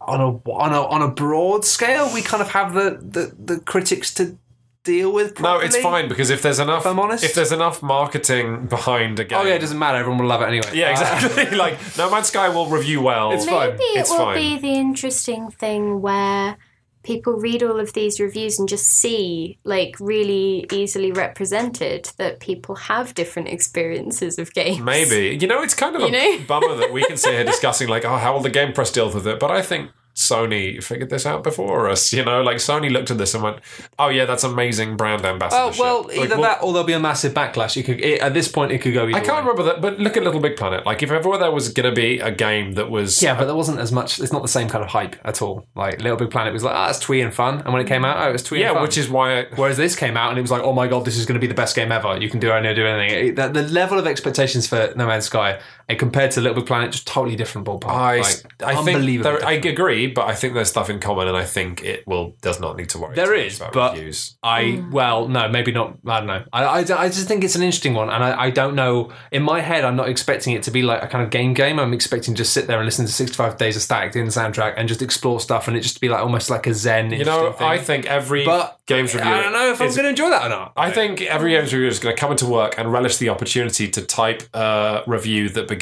on 0.02 0.20
a 0.20 0.28
on 0.50 0.72
a 0.74 0.82
on 0.82 1.00
a 1.00 1.08
broad 1.08 1.64
scale 1.64 2.12
we 2.12 2.20
kind 2.20 2.42
of 2.42 2.50
have 2.50 2.74
the 2.74 2.98
the, 3.00 3.54
the 3.54 3.60
critics 3.60 4.12
to 4.12 4.36
deal 4.84 5.12
with. 5.12 5.40
No, 5.40 5.58
it's 5.58 5.76
fine 5.76 6.08
because 6.08 6.30
if 6.30 6.42
there's 6.42 6.58
enough, 6.58 6.86
I'm 6.86 6.98
honest. 6.98 7.24
if 7.24 7.34
there's 7.34 7.52
enough 7.52 7.82
marketing 7.82 8.66
behind 8.66 9.18
a 9.20 9.24
game, 9.24 9.38
Oh 9.38 9.44
yeah, 9.44 9.54
it 9.54 9.60
doesn't 9.60 9.78
matter. 9.78 9.98
Everyone 9.98 10.18
will 10.20 10.26
love 10.26 10.42
it 10.42 10.46
anyway. 10.46 10.70
Yeah, 10.74 10.90
exactly. 10.90 11.50
like 11.56 11.78
No 11.96 12.10
Man's 12.10 12.28
Sky 12.28 12.48
will 12.48 12.66
review 12.66 13.00
well. 13.02 13.32
It's 13.32 13.46
fine. 13.46 13.70
Maybe 13.70 13.82
it 13.84 14.00
It's 14.00 14.10
will 14.10 14.18
fine. 14.18 14.36
be 14.36 14.58
the 14.58 14.74
interesting 14.74 15.50
thing 15.50 16.00
where 16.00 16.56
people 17.04 17.32
read 17.32 17.64
all 17.64 17.80
of 17.80 17.92
these 17.94 18.20
reviews 18.20 18.60
and 18.60 18.68
just 18.68 18.86
see, 18.86 19.58
like, 19.64 19.96
really 19.98 20.64
easily 20.70 21.10
represented 21.10 22.08
that 22.16 22.38
people 22.38 22.76
have 22.76 23.12
different 23.14 23.48
experiences 23.48 24.38
of 24.38 24.54
games. 24.54 24.78
Maybe 24.80 25.36
you 25.40 25.48
know 25.48 25.62
it's 25.62 25.74
kind 25.74 25.96
of 25.96 26.02
a 26.02 26.10
know? 26.10 26.38
bummer 26.46 26.76
that 26.76 26.92
we 26.92 27.04
can 27.04 27.16
sit 27.16 27.34
here 27.34 27.44
discussing 27.54 27.88
like, 27.88 28.04
oh, 28.04 28.16
how 28.18 28.32
will 28.34 28.40
the 28.40 28.50
game 28.50 28.72
press 28.72 28.92
deal 28.92 29.10
with 29.12 29.26
it? 29.26 29.40
But 29.40 29.50
I 29.50 29.62
think 29.62 29.90
Sony 30.14 30.82
figured 30.82 31.10
this 31.10 31.24
out 31.26 31.42
before 31.42 31.88
us. 31.88 32.12
You 32.12 32.24
know, 32.24 32.42
like 32.42 32.56
Sony 32.58 32.90
looked 32.90 33.10
at 33.10 33.18
this 33.18 33.34
and 33.34 33.42
went, 33.42 33.58
"Oh 33.98 34.08
yeah, 34.08 34.24
that's 34.24 34.44
amazing 34.44 34.96
brand 34.96 35.24
Oh 35.24 35.28
ambassadorship." 35.30 35.80
well, 35.80 36.02
Like, 36.04 36.18
either 36.18 36.34
well, 36.36 36.42
that 36.42 36.62
or 36.62 36.72
there'll 36.72 36.86
be 36.86 36.92
a 36.92 37.00
massive 37.00 37.32
backlash. 37.32 37.76
It 37.76 37.84
could 37.84 38.00
it, 38.00 38.20
at 38.20 38.34
this 38.34 38.48
point 38.48 38.72
it 38.72 38.78
could 38.78 38.94
go. 38.94 39.06
I 39.06 39.12
can't 39.12 39.28
way. 39.28 39.38
remember 39.38 39.62
that, 39.64 39.80
but 39.80 39.98
look 39.98 40.16
at 40.16 40.22
Little 40.22 40.40
Big 40.40 40.56
Planet. 40.56 40.84
Like, 40.84 41.02
if 41.02 41.10
ever 41.10 41.38
there 41.38 41.50
was 41.50 41.68
going 41.70 41.88
to 41.88 41.94
be 41.94 42.18
a 42.20 42.30
game 42.30 42.72
that 42.72 42.90
was, 42.90 43.22
Yeah, 43.22 43.36
but 43.36 43.46
there 43.46 43.54
wasn't 43.54 43.78
as 43.80 43.90
much. 43.92 44.20
It's 44.20 44.32
not 44.32 44.42
the 44.42 44.48
same 44.48 44.68
kind 44.68 44.84
of 44.84 44.90
hype 44.90 45.16
at 45.24 45.40
all. 45.40 45.66
Like 45.74 46.00
Little 46.02 46.18
Big 46.18 46.30
Planet 46.30 46.52
was 46.52 46.62
like, 46.62 46.74
ah, 46.74 46.90
it's 46.90 46.98
twee 46.98 47.20
and 47.20 47.32
fun, 47.32 47.60
and 47.60 47.72
when 47.72 47.80
it 47.80 47.88
came 47.88 48.04
out, 48.04 48.24
oh, 48.24 48.28
it 48.28 48.32
was 48.32 48.42
twee 48.42 48.60
yeah, 48.60 48.68
and 48.68 48.74
fun. 48.76 48.82
which 48.82 48.98
is 48.98 49.08
why 49.08 49.40
I, 49.40 49.46
Whereas 49.56 49.76
this 49.76 49.96
came 49.96 50.16
out 50.16 50.30
and 50.30 50.38
it 50.38 50.42
was 50.42 50.50
like, 50.50 50.62
oh 50.62 50.72
my 50.72 50.88
god, 50.88 51.04
this 51.04 51.16
is 51.16 51.26
going 51.26 51.34
to 51.34 51.40
be 51.40 51.46
the 51.46 51.54
best 51.54 51.74
game 51.74 51.90
ever. 51.90 52.18
You 52.18 52.28
can 52.28 52.40
do 52.40 52.48
do 52.48 52.86
anything. 52.86 53.28
It- 53.28 53.36
the, 53.36 53.48
the 53.48 53.62
level 53.62 53.98
of 53.98 54.06
expectations 54.06 54.66
for 54.66 54.92
No 54.96 55.06
Man's 55.06 55.24
Sky 55.26 55.58
and 55.88 55.98
compared 55.98 56.30
to 56.32 56.40
Little 56.40 56.56
Big 56.56 56.66
Planet, 56.66 56.92
just 56.92 57.06
totally 57.06 57.36
different 57.36 57.66
ballpark. 57.66 57.90
I, 57.90 58.20
like, 58.20 58.62
I 58.62 58.82
think 58.84 59.22
there, 59.22 59.44
I 59.44 59.52
agree, 59.52 60.06
but 60.06 60.26
I 60.26 60.34
think 60.34 60.54
there's 60.54 60.68
stuff 60.68 60.90
in 60.90 61.00
common, 61.00 61.28
and 61.28 61.36
I 61.36 61.44
think 61.44 61.82
it 61.82 62.06
will 62.06 62.36
does 62.40 62.60
not 62.60 62.76
need 62.76 62.88
to 62.90 62.98
worry. 62.98 63.14
There 63.14 63.26
too 63.26 63.36
much 63.36 63.46
is, 63.46 63.56
about 63.58 63.72
but- 63.72 63.94
reviews. 63.94 64.36
I 64.42 64.72
hmm. 64.72 64.90
well, 64.90 65.28
no, 65.28 65.48
maybe 65.48 65.72
not. 65.72 65.98
I 66.06 66.18
don't 66.18 66.26
know. 66.26 66.44
I, 66.52 66.64
I, 66.64 66.78
I 66.78 67.08
just 67.08 67.28
think 67.28 67.44
it's 67.44 67.54
an 67.54 67.62
interesting 67.62 67.94
one, 67.94 68.10
and 68.10 68.22
I, 68.22 68.44
I 68.44 68.50
don't 68.50 68.74
know. 68.74 69.12
In 69.30 69.42
my 69.42 69.60
head, 69.60 69.84
I'm 69.84 69.96
not 69.96 70.08
expecting 70.08 70.54
it 70.54 70.62
to 70.64 70.70
be 70.70 70.82
like 70.82 71.02
a 71.02 71.06
kind 71.06 71.24
of 71.24 71.30
game 71.30 71.54
game. 71.54 71.78
I'm 71.78 71.92
expecting 71.92 72.34
to 72.34 72.38
just 72.38 72.52
sit 72.52 72.66
there 72.66 72.78
and 72.78 72.84
listen 72.84 73.06
to 73.06 73.12
65 73.12 73.56
Days 73.56 73.76
of 73.76 73.82
Static 73.82 74.14
in 74.16 74.26
the 74.26 74.32
soundtrack 74.32 74.74
and 74.76 74.88
just 74.88 75.02
explore 75.02 75.40
stuff, 75.40 75.68
and 75.68 75.76
it 75.76 75.80
just 75.80 75.94
to 75.94 76.00
be 76.00 76.08
like 76.08 76.20
almost 76.20 76.50
like 76.50 76.66
a 76.66 76.74
zen. 76.74 77.10
You 77.12 77.24
know, 77.24 77.46
interesting 77.46 77.66
I 77.66 77.78
think 77.78 78.06
every 78.06 78.44
but 78.44 78.78
games 78.86 79.14
reviewer. 79.14 79.32
I 79.32 79.42
don't 79.42 79.52
know 79.52 79.70
if 79.72 79.80
I'm 79.80 79.88
going 79.88 80.02
to 80.02 80.08
enjoy 80.08 80.30
that 80.30 80.46
or 80.46 80.48
not. 80.48 80.72
I 80.76 80.90
think 80.90 81.22
every 81.22 81.52
games 81.52 81.72
reviewer 81.72 81.88
is 81.88 81.98
going 81.98 82.14
to 82.14 82.20
come 82.20 82.32
into 82.32 82.46
work 82.46 82.78
and 82.78 82.92
relish 82.92 83.18
the 83.18 83.28
opportunity 83.28 83.88
to 83.88 84.02
type 84.02 84.42
a 84.54 85.02
review 85.06 85.48
that 85.50 85.68
begins. 85.68 85.81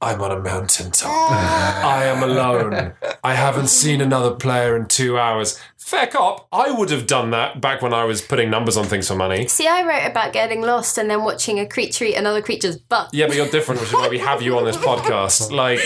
I'm 0.00 0.20
on 0.20 0.30
a 0.30 0.38
mountaintop. 0.38 1.10
I 1.32 2.04
am 2.04 2.22
alone. 2.22 2.92
I 3.24 3.34
haven't 3.34 3.66
seen 3.68 4.00
another 4.00 4.30
player 4.30 4.76
in 4.76 4.86
two 4.86 5.18
hours. 5.18 5.60
Fair 5.76 6.06
cop. 6.06 6.46
I 6.52 6.70
would 6.70 6.90
have 6.90 7.06
done 7.06 7.30
that 7.30 7.60
back 7.60 7.82
when 7.82 7.92
I 7.92 8.04
was 8.04 8.20
putting 8.20 8.50
numbers 8.50 8.76
on 8.76 8.84
things 8.84 9.08
for 9.08 9.16
money. 9.16 9.48
See, 9.48 9.66
I 9.66 9.82
wrote 9.82 10.08
about 10.08 10.32
getting 10.32 10.60
lost 10.60 10.98
and 10.98 11.10
then 11.10 11.24
watching 11.24 11.58
a 11.58 11.66
creature 11.66 12.04
eat 12.04 12.14
another 12.14 12.42
creature's 12.42 12.76
butt. 12.76 13.08
Yeah, 13.12 13.26
but 13.26 13.36
you're 13.36 13.48
different, 13.48 13.80
which 13.80 13.88
is 13.88 13.94
why 13.94 14.08
we 14.08 14.18
have 14.18 14.40
you 14.42 14.56
on 14.58 14.64
this 14.64 14.76
podcast. 14.76 15.50
Like, 15.58 15.80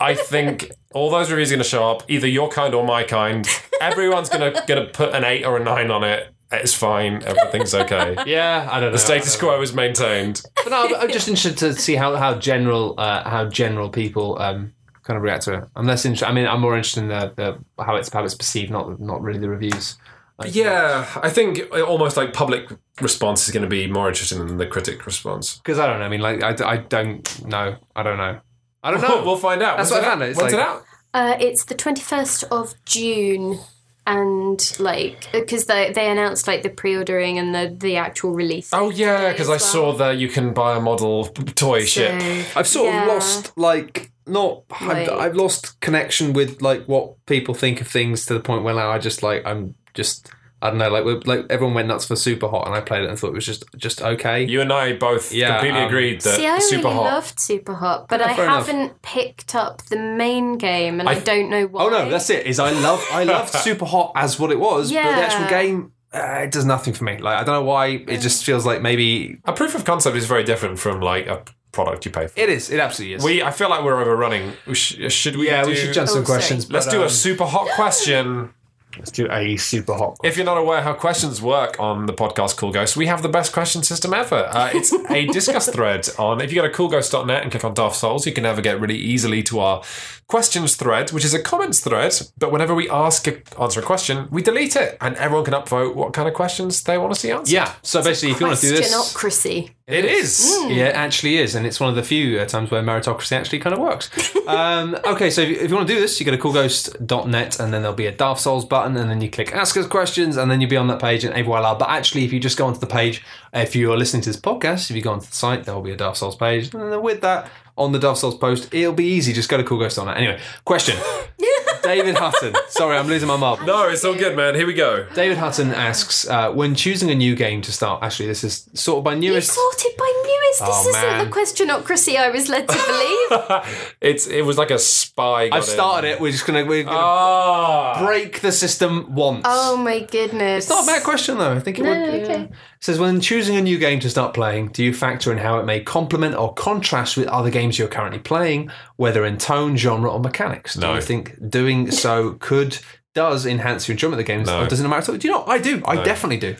I 0.00 0.14
think 0.14 0.72
all 0.92 1.08
those 1.10 1.30
reviews 1.30 1.52
are 1.52 1.54
going 1.54 1.62
to 1.62 1.68
show 1.68 1.88
up. 1.88 2.02
Either 2.08 2.26
your 2.26 2.48
kind 2.48 2.74
or 2.74 2.84
my 2.84 3.04
kind. 3.04 3.48
Everyone's 3.80 4.28
going 4.28 4.52
to 4.52 4.64
going 4.66 4.84
to 4.84 4.92
put 4.92 5.14
an 5.14 5.24
eight 5.24 5.44
or 5.44 5.56
a 5.56 5.62
nine 5.62 5.90
on 5.90 6.02
it. 6.02 6.33
It's 6.56 6.74
fine. 6.74 7.22
Everything's 7.24 7.74
okay. 7.74 8.16
yeah, 8.26 8.68
I 8.70 8.80
don't 8.80 8.88
know. 8.88 8.92
The 8.92 8.98
status 8.98 9.36
quo 9.36 9.60
is 9.62 9.72
maintained. 9.74 10.42
But 10.56 10.70
no, 10.70 10.76
I'm- 10.84 10.94
I'm 11.00 11.10
just 11.12 11.28
interested 11.28 11.58
to 11.58 11.72
see 11.74 11.94
how 11.96 12.16
how 12.16 12.34
general 12.34 12.94
uh, 12.98 13.28
how 13.28 13.46
general 13.46 13.88
people 13.90 14.40
um, 14.40 14.72
kind 15.02 15.16
of 15.16 15.22
react 15.22 15.44
to 15.44 15.54
it. 15.54 15.64
I'm 15.76 15.86
less 15.86 16.04
interested. 16.04 16.26
I 16.28 16.32
mean, 16.32 16.46
I'm 16.46 16.60
more 16.60 16.76
interested 16.76 17.02
in 17.02 17.08
the, 17.08 17.32
the 17.76 17.82
how 17.84 17.96
it's 17.96 18.12
how 18.12 18.24
it's 18.24 18.34
perceived, 18.34 18.70
not 18.70 19.00
not 19.00 19.22
really 19.22 19.38
the 19.38 19.48
reviews. 19.50 19.96
Like, 20.36 20.52
Yeah, 20.52 21.06
I 21.22 21.30
think 21.30 21.60
almost 21.72 22.16
like 22.16 22.32
public 22.32 22.68
response 23.00 23.46
is 23.46 23.52
going 23.52 23.62
to 23.62 23.68
be 23.68 23.86
more 23.86 24.08
interesting 24.08 24.44
than 24.44 24.56
the 24.56 24.66
critic 24.66 25.06
response. 25.06 25.58
because 25.58 25.78
I 25.78 25.86
don't 25.86 26.00
know. 26.00 26.06
I 26.06 26.08
mean, 26.08 26.20
like 26.20 26.42
I, 26.42 26.56
I 26.72 26.76
don't 26.78 27.46
know. 27.46 27.76
I 27.94 28.02
don't 28.02 28.16
know. 28.18 28.40
I 28.82 28.90
don't 28.90 29.00
know. 29.00 29.22
we'll 29.24 29.36
find 29.36 29.62
out. 29.62 29.76
That's 29.76 29.90
When's 29.92 30.02
what 30.04 30.04
I 30.04 30.06
it 30.06 30.10
found 30.10 30.22
out? 30.22 30.24
out. 30.24 30.28
It's 30.30 30.38
When's 30.40 30.52
like- 30.54 30.60
it 30.60 30.66
out? 30.68 30.84
Uh, 31.14 31.36
it's 31.38 31.64
the 31.66 31.76
21st 31.76 32.44
of 32.50 32.74
June. 32.84 33.60
And 34.06 34.60
like, 34.78 35.28
because 35.32 35.64
they 35.64 35.90
they 35.92 36.10
announced 36.10 36.46
like 36.46 36.62
the 36.62 36.68
pre-ordering 36.68 37.38
and 37.38 37.54
the 37.54 37.74
the 37.74 37.96
actual 37.96 38.32
release. 38.32 38.68
Oh 38.72 38.90
yeah, 38.90 39.30
because 39.32 39.48
I 39.48 39.54
as 39.54 39.64
saw 39.64 39.94
that 39.94 40.18
you 40.18 40.28
can 40.28 40.52
buy 40.52 40.76
a 40.76 40.80
model 40.80 41.26
toy 41.26 41.84
ship. 41.84 42.12
I've 42.54 42.68
sort 42.68 42.88
yeah. 42.88 43.02
of 43.02 43.08
lost 43.08 43.56
like 43.56 44.10
not. 44.26 44.64
Like- 44.82 45.08
I've, 45.08 45.18
I've 45.18 45.34
lost 45.34 45.80
connection 45.80 46.34
with 46.34 46.60
like 46.60 46.84
what 46.84 47.24
people 47.24 47.54
think 47.54 47.80
of 47.80 47.88
things 47.88 48.26
to 48.26 48.34
the 48.34 48.40
point 48.40 48.62
where 48.62 48.74
now 48.74 48.90
I 48.90 48.98
just 48.98 49.22
like 49.22 49.44
I'm 49.46 49.74
just. 49.94 50.30
I 50.64 50.70
don't 50.70 50.78
know, 50.78 50.88
like 50.90 51.04
we're- 51.04 51.20
like 51.24 51.46
everyone 51.50 51.74
went 51.74 51.88
nuts 51.88 52.06
for 52.06 52.16
Super 52.16 52.48
Hot, 52.48 52.66
and 52.66 52.74
I 52.74 52.80
played 52.80 53.04
it 53.04 53.10
and 53.10 53.18
thought 53.18 53.28
it 53.28 53.34
was 53.34 53.46
just 53.46 53.64
just 53.76 54.00
okay. 54.02 54.44
You 54.44 54.60
and 54.62 54.72
I 54.72 54.94
both 54.94 55.32
Yeah, 55.32 55.50
completely 55.58 55.80
um, 55.82 55.86
agreed 55.88 56.20
that 56.22 56.36
See, 56.36 56.46
I 56.46 56.58
Super 56.58 56.84
really 56.88 56.94
Hot. 56.96 57.04
loved 57.04 57.38
Super 57.38 57.74
Hot, 57.74 58.08
but 58.08 58.20
Yeah, 58.20 58.26
I 58.28 58.32
enough. 58.44 58.66
haven't 58.66 59.02
picked 59.02 59.54
up 59.54 59.82
the 59.86 59.96
main 59.96 60.58
game, 60.58 61.00
and 61.00 61.08
I, 61.08 61.12
I- 61.12 61.20
don't 61.20 61.50
know 61.50 61.66
why. 61.66 61.84
Oh 61.84 61.88
no, 61.90 62.08
that's 62.10 62.30
it. 62.30 62.46
Is 62.46 62.58
I 62.58 62.70
love 62.72 63.04
I 63.12 63.24
loved 63.24 63.50
Super 63.68 63.84
Hot 63.84 64.12
as 64.16 64.40
what 64.40 64.50
it 64.50 64.58
was, 64.58 64.90
but 64.90 65.02
the 65.02 65.22
actual 65.22 65.48
game 65.48 65.92
uh, 66.14 66.42
it 66.44 66.50
does 66.52 66.64
nothing 66.64 66.94
for 66.94 67.04
me. 67.04 67.18
Like 67.18 67.36
I 67.40 67.44
don't 67.44 67.54
know 67.56 67.64
why. 67.64 67.86
It 67.88 68.18
just 68.20 68.44
feels 68.44 68.64
like 68.64 68.80
maybe 68.80 69.38
a 69.44 69.52
proof 69.52 69.74
of 69.74 69.84
concept 69.84 70.16
is 70.16 70.26
very 70.26 70.44
different 70.44 70.78
from 70.78 71.00
like 71.00 71.26
a 71.26 71.42
product 71.72 72.06
you 72.06 72.10
pay 72.12 72.28
for. 72.28 72.38
it 72.40 72.48
is. 72.48 72.70
It 72.70 72.78
absolutely 72.78 73.14
is. 73.16 73.24
We, 73.24 73.42
I 73.42 73.50
feel 73.50 73.68
like 73.68 73.82
we're 73.84 74.00
overrunning. 74.00 74.52
We 74.66 74.74
sh- 74.76 75.12
should 75.12 75.34
we? 75.36 75.48
yeah, 75.48 75.64
do, 75.64 75.70
we 75.70 75.74
should 75.76 75.92
jump 75.92 76.08
Oh, 76.08 76.14
some 76.14 76.24
sorry. 76.24 76.36
questions. 76.38 76.70
Let's 76.70 76.86
but, 76.86 76.92
do 76.92 77.00
um, 77.00 77.06
a 77.06 77.10
super 77.10 77.44
hot 77.44 77.66
question. 77.74 78.54
Let's 78.98 79.10
do 79.10 79.28
a 79.30 79.56
super 79.56 79.94
hot. 79.94 80.18
If 80.22 80.36
you're 80.36 80.46
not 80.46 80.58
aware 80.58 80.82
how 80.82 80.94
questions 80.94 81.42
work 81.42 81.78
on 81.80 82.06
the 82.06 82.12
podcast 82.12 82.56
Cool 82.56 82.72
Ghost, 82.72 82.96
we 82.96 83.06
have 83.06 83.22
the 83.22 83.28
best 83.28 83.52
question 83.52 83.82
system 83.82 84.14
ever. 84.14 84.48
Uh, 84.50 84.70
it's 84.72 84.92
a 84.92 85.26
discuss 85.32 85.68
thread 85.68 86.08
on. 86.18 86.40
If 86.40 86.52
you 86.52 86.60
go 86.60 86.68
to 86.68 86.72
coolghost.net 86.72 87.42
and 87.42 87.50
click 87.50 87.64
on 87.64 87.74
Dark 87.74 87.94
Souls, 87.94 88.26
you 88.26 88.32
can 88.32 88.42
navigate 88.44 88.80
really 88.80 88.96
easily 88.96 89.42
to 89.44 89.60
our 89.60 89.82
questions 90.26 90.76
thread, 90.76 91.10
which 91.10 91.24
is 91.24 91.34
a 91.34 91.42
comments 91.42 91.80
thread. 91.80 92.14
But 92.38 92.52
whenever 92.52 92.74
we 92.74 92.88
ask 92.88 93.26
a, 93.26 93.42
answer 93.60 93.80
a 93.80 93.82
question, 93.82 94.28
we 94.30 94.42
delete 94.42 94.76
it, 94.76 94.96
and 95.00 95.16
everyone 95.16 95.44
can 95.44 95.54
upvote 95.54 95.94
what 95.94 96.12
kind 96.12 96.28
of 96.28 96.34
questions 96.34 96.82
they 96.82 96.98
want 96.98 97.14
to 97.14 97.20
see 97.20 97.30
answered. 97.30 97.52
Yeah. 97.52 97.74
So 97.82 98.02
basically, 98.02 98.32
if 98.32 98.40
you 98.40 98.46
want 98.46 98.58
to 98.58 98.68
do 98.68 98.76
this, 98.76 98.94
Questionocracy. 98.94 99.70
It 99.86 100.06
is. 100.06 100.50
Yeah, 100.68 100.86
it 100.86 100.94
actually 100.94 101.36
is, 101.36 101.54
and 101.54 101.66
it's 101.66 101.78
one 101.78 101.90
of 101.90 101.96
the 101.96 102.02
few 102.02 102.38
uh, 102.38 102.46
times 102.46 102.70
where 102.70 102.82
meritocracy 102.82 103.32
actually 103.32 103.58
kind 103.58 103.74
of 103.74 103.80
works. 103.80 104.10
um, 104.46 104.96
okay, 105.04 105.28
so 105.28 105.42
if 105.42 105.50
you, 105.50 105.56
if 105.56 105.68
you 105.68 105.76
want 105.76 105.86
to 105.86 105.94
do 105.94 106.00
this, 106.00 106.18
you 106.18 106.24
go 106.24 106.32
to 106.32 106.38
coolghost.net, 106.38 107.60
and 107.60 107.72
then 107.72 107.82
there'll 107.82 107.94
be 107.94 108.06
a 108.06 108.12
Dark 108.12 108.38
Souls 108.38 108.64
button, 108.64 108.96
and 108.96 109.10
then 109.10 109.20
you 109.20 109.30
click 109.30 109.54
Ask 109.54 109.76
Us 109.76 109.86
Questions, 109.86 110.38
and 110.38 110.50
then 110.50 110.62
you'll 110.62 110.70
be 110.70 110.78
on 110.78 110.88
that 110.88 111.00
page, 111.00 111.24
and 111.24 111.44
voila. 111.44 111.74
But 111.74 111.90
actually, 111.90 112.24
if 112.24 112.32
you 112.32 112.40
just 112.40 112.56
go 112.56 112.66
onto 112.66 112.80
the 112.80 112.86
page, 112.86 113.22
if 113.52 113.76
you 113.76 113.92
are 113.92 113.96
listening 113.96 114.22
to 114.22 114.30
this 114.30 114.40
podcast, 114.40 114.88
if 114.88 114.96
you 114.96 115.02
go 115.02 115.12
onto 115.12 115.26
the 115.26 115.34
site, 115.34 115.64
there 115.64 115.74
will 115.74 115.82
be 115.82 115.92
a 115.92 115.96
Dark 115.96 116.16
Souls 116.16 116.36
page, 116.36 116.72
and 116.74 116.90
then 116.90 117.02
with 117.02 117.20
that, 117.20 117.50
on 117.76 117.92
the 117.92 117.98
Dark 117.98 118.16
Souls 118.16 118.36
post, 118.36 118.72
it'll 118.72 118.92
be 118.92 119.04
easy. 119.06 119.32
Just 119.32 119.48
go 119.48 119.56
to 119.56 119.64
coolghost.net. 119.64 120.16
Anyway, 120.16 120.40
question. 120.64 120.96
David 121.82 122.14
Hutton. 122.16 122.54
Sorry, 122.68 122.96
I'm 122.96 123.06
losing 123.08 123.28
my 123.28 123.36
marbles. 123.36 123.66
No, 123.66 123.88
it's 123.90 124.04
all 124.06 124.14
good, 124.14 124.34
man. 124.34 124.54
Here 124.54 124.66
we 124.66 124.72
go. 124.72 125.06
David 125.14 125.36
Hutton 125.36 125.70
asks, 125.74 126.26
uh, 126.26 126.50
when 126.50 126.74
choosing 126.74 127.10
a 127.10 127.14
new 127.14 127.36
game 127.36 127.60
to 127.60 127.72
start, 127.72 128.02
actually, 128.02 128.28
this 128.28 128.42
is 128.42 128.70
sort 128.72 128.98
of 128.98 129.04
by 129.04 129.12
You 129.14 129.32
newest. 129.32 129.52
sorted 129.52 129.92
by 129.98 130.22
newest. 130.24 130.62
Oh, 130.62 130.66
this 130.84 130.96
isn't 130.96 131.02
man. 131.02 131.24
the 131.26 131.30
questionocracy 131.36 132.16
I 132.16 132.30
was 132.30 132.48
led 132.48 132.66
to 132.68 132.74
believe. 132.86 133.90
It's 134.00 134.26
it 134.26 134.42
was 134.46 134.56
like 134.58 134.70
a 134.70 134.78
spy. 134.78 135.48
I've 135.50 135.64
started 135.64 136.08
it. 136.12 136.20
We're 136.20 136.30
just 136.30 136.46
gonna 136.46 136.64
we're 136.64 136.84
gonna 136.84 136.96
Ah. 136.96 138.04
break 138.06 138.40
the 138.40 138.52
system 138.52 139.14
once. 139.14 139.42
oh 139.46 139.76
my 139.76 140.00
goodness. 140.00 140.64
It's 140.64 140.70
not 140.70 140.84
a 140.84 140.86
bad 140.86 141.02
question 141.02 141.38
though. 141.38 141.52
I 141.52 141.60
think 141.60 141.78
it 141.78 141.82
No, 141.82 141.90
would. 141.90 141.98
no, 142.00 142.14
yeah. 142.14 142.22
okay. 142.24 142.42
It 142.44 142.50
says 142.80 142.98
when 142.98 143.20
choosing 143.20 143.56
a 143.56 143.62
new 143.62 143.78
game 143.78 143.98
to 144.00 144.10
start 144.10 144.32
playing, 144.34 144.68
do 144.68 144.84
you 144.84 144.92
factor 144.94 145.32
in 145.32 145.38
how 145.38 145.58
it 145.58 145.64
may 145.64 145.80
complement 145.80 146.34
or 146.36 146.52
contrast 146.54 147.16
with 147.16 147.26
other 147.28 147.50
games 147.50 147.63
you're 147.72 147.88
currently 147.88 148.18
playing, 148.18 148.70
whether 148.96 149.24
in 149.24 149.38
tone, 149.38 149.76
genre, 149.76 150.10
or 150.10 150.20
mechanics? 150.20 150.74
Do 150.74 150.80
No. 150.80 150.94
you 150.94 151.00
think 151.00 151.48
doing 151.50 151.90
so 151.90 152.32
could 152.40 152.78
does 153.14 153.46
enhance 153.46 153.86
your 153.86 153.94
enjoyment 153.94 154.14
of 154.20 154.26
the 154.26 154.32
games, 154.32 154.48
No. 154.48 154.62
or 154.62 154.66
does 154.66 154.80
it 154.80 154.88
matter? 154.88 155.02
at 155.02 155.08
all? 155.08 155.16
Do 155.16 155.28
you 155.28 155.32
know? 155.34 155.44
I 155.46 155.58
do. 155.58 155.82
I 155.86 156.02
definitely 156.02 156.36
do. 156.38 156.56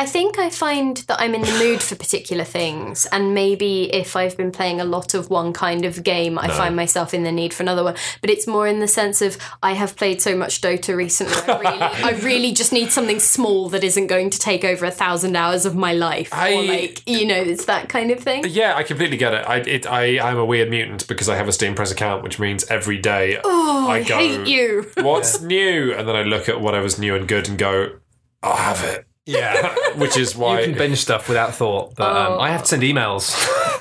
I 0.00 0.06
think 0.06 0.38
I 0.38 0.48
find 0.48 0.96
that 1.08 1.20
I'm 1.20 1.34
in 1.34 1.42
the 1.42 1.58
mood 1.58 1.82
for 1.82 1.96
particular 1.96 2.44
things, 2.44 3.04
and 3.10 3.34
maybe 3.34 3.92
if 3.92 4.14
I've 4.14 4.36
been 4.36 4.52
playing 4.52 4.80
a 4.80 4.84
lot 4.84 5.12
of 5.12 5.28
one 5.28 5.52
kind 5.52 5.84
of 5.84 6.04
game, 6.04 6.38
I 6.38 6.46
find 6.48 6.76
myself 6.76 7.12
in 7.12 7.24
the 7.24 7.32
need 7.32 7.52
for 7.52 7.64
another 7.64 7.82
one. 7.82 7.96
But 8.20 8.30
it's 8.30 8.46
more 8.46 8.68
in 8.68 8.78
the 8.78 8.86
sense 8.86 9.20
of 9.20 9.36
I 9.60 9.72
have 9.72 9.96
played 9.96 10.22
so 10.22 10.36
much 10.36 10.60
Dota 10.60 10.94
recently. 10.96 11.34
I 11.52 11.58
really, 11.58 11.78
I 12.04 12.10
really 12.24 12.52
just 12.52 12.72
need 12.72 12.92
something 12.92 13.18
small 13.18 13.68
that 13.70 13.82
isn't 13.82 14.06
going 14.06 14.30
to 14.30 14.38
take 14.38 14.64
over 14.64 14.84
a 14.86 14.92
thousand 14.92 15.34
hours 15.34 15.66
of 15.66 15.74
my 15.74 15.92
life, 15.94 16.28
I- 16.32 16.54
or 16.54 16.62
like 16.62 17.02
you 17.08 17.26
know, 17.26 17.34
it's 17.42 17.64
that 17.64 17.88
kind 17.88 18.12
of 18.12 18.20
thing. 18.20 18.44
Yeah, 18.48 18.76
I 18.76 18.84
completely 18.84 19.16
get 19.16 19.34
it. 19.34 19.44
I 19.48 19.56
it, 19.56 19.84
I 19.84 20.20
I'm 20.20 20.38
a 20.38 20.44
weird 20.44 20.70
mutant 20.70 21.08
because 21.08 21.28
I 21.28 21.34
have 21.34 21.48
a 21.48 21.52
Steam 21.52 21.74
Press 21.74 21.90
account, 21.90 22.22
which 22.22 22.38
means 22.38 22.62
every 22.70 22.98
day 22.98 23.40
Oh, 23.44 23.88
I, 23.88 23.96
I 23.96 24.02
go, 24.04 24.16
hate 24.16 24.46
you. 24.46 24.88
"What's 24.98 25.40
new?" 25.56 25.92
And 25.92 26.08
then 26.08 26.14
I 26.14 26.22
look 26.22 26.48
at 26.48 26.60
whatever's 26.60 27.00
new 27.00 27.16
and 27.16 27.26
good 27.26 27.48
and 27.48 27.58
go, 27.58 27.98
"I'll 28.44 28.54
have 28.54 28.84
it." 28.84 29.07
Yeah. 29.28 29.74
Which 29.96 30.16
is 30.16 30.34
why. 30.34 30.60
You 30.60 30.66
can 30.68 30.78
binge 30.78 30.98
stuff 30.98 31.28
without 31.28 31.54
thought, 31.54 31.94
but 31.96 32.16
um, 32.16 32.40
I 32.40 32.50
have 32.50 32.62
to 32.62 32.68
send 32.68 32.82
emails. 32.82 33.34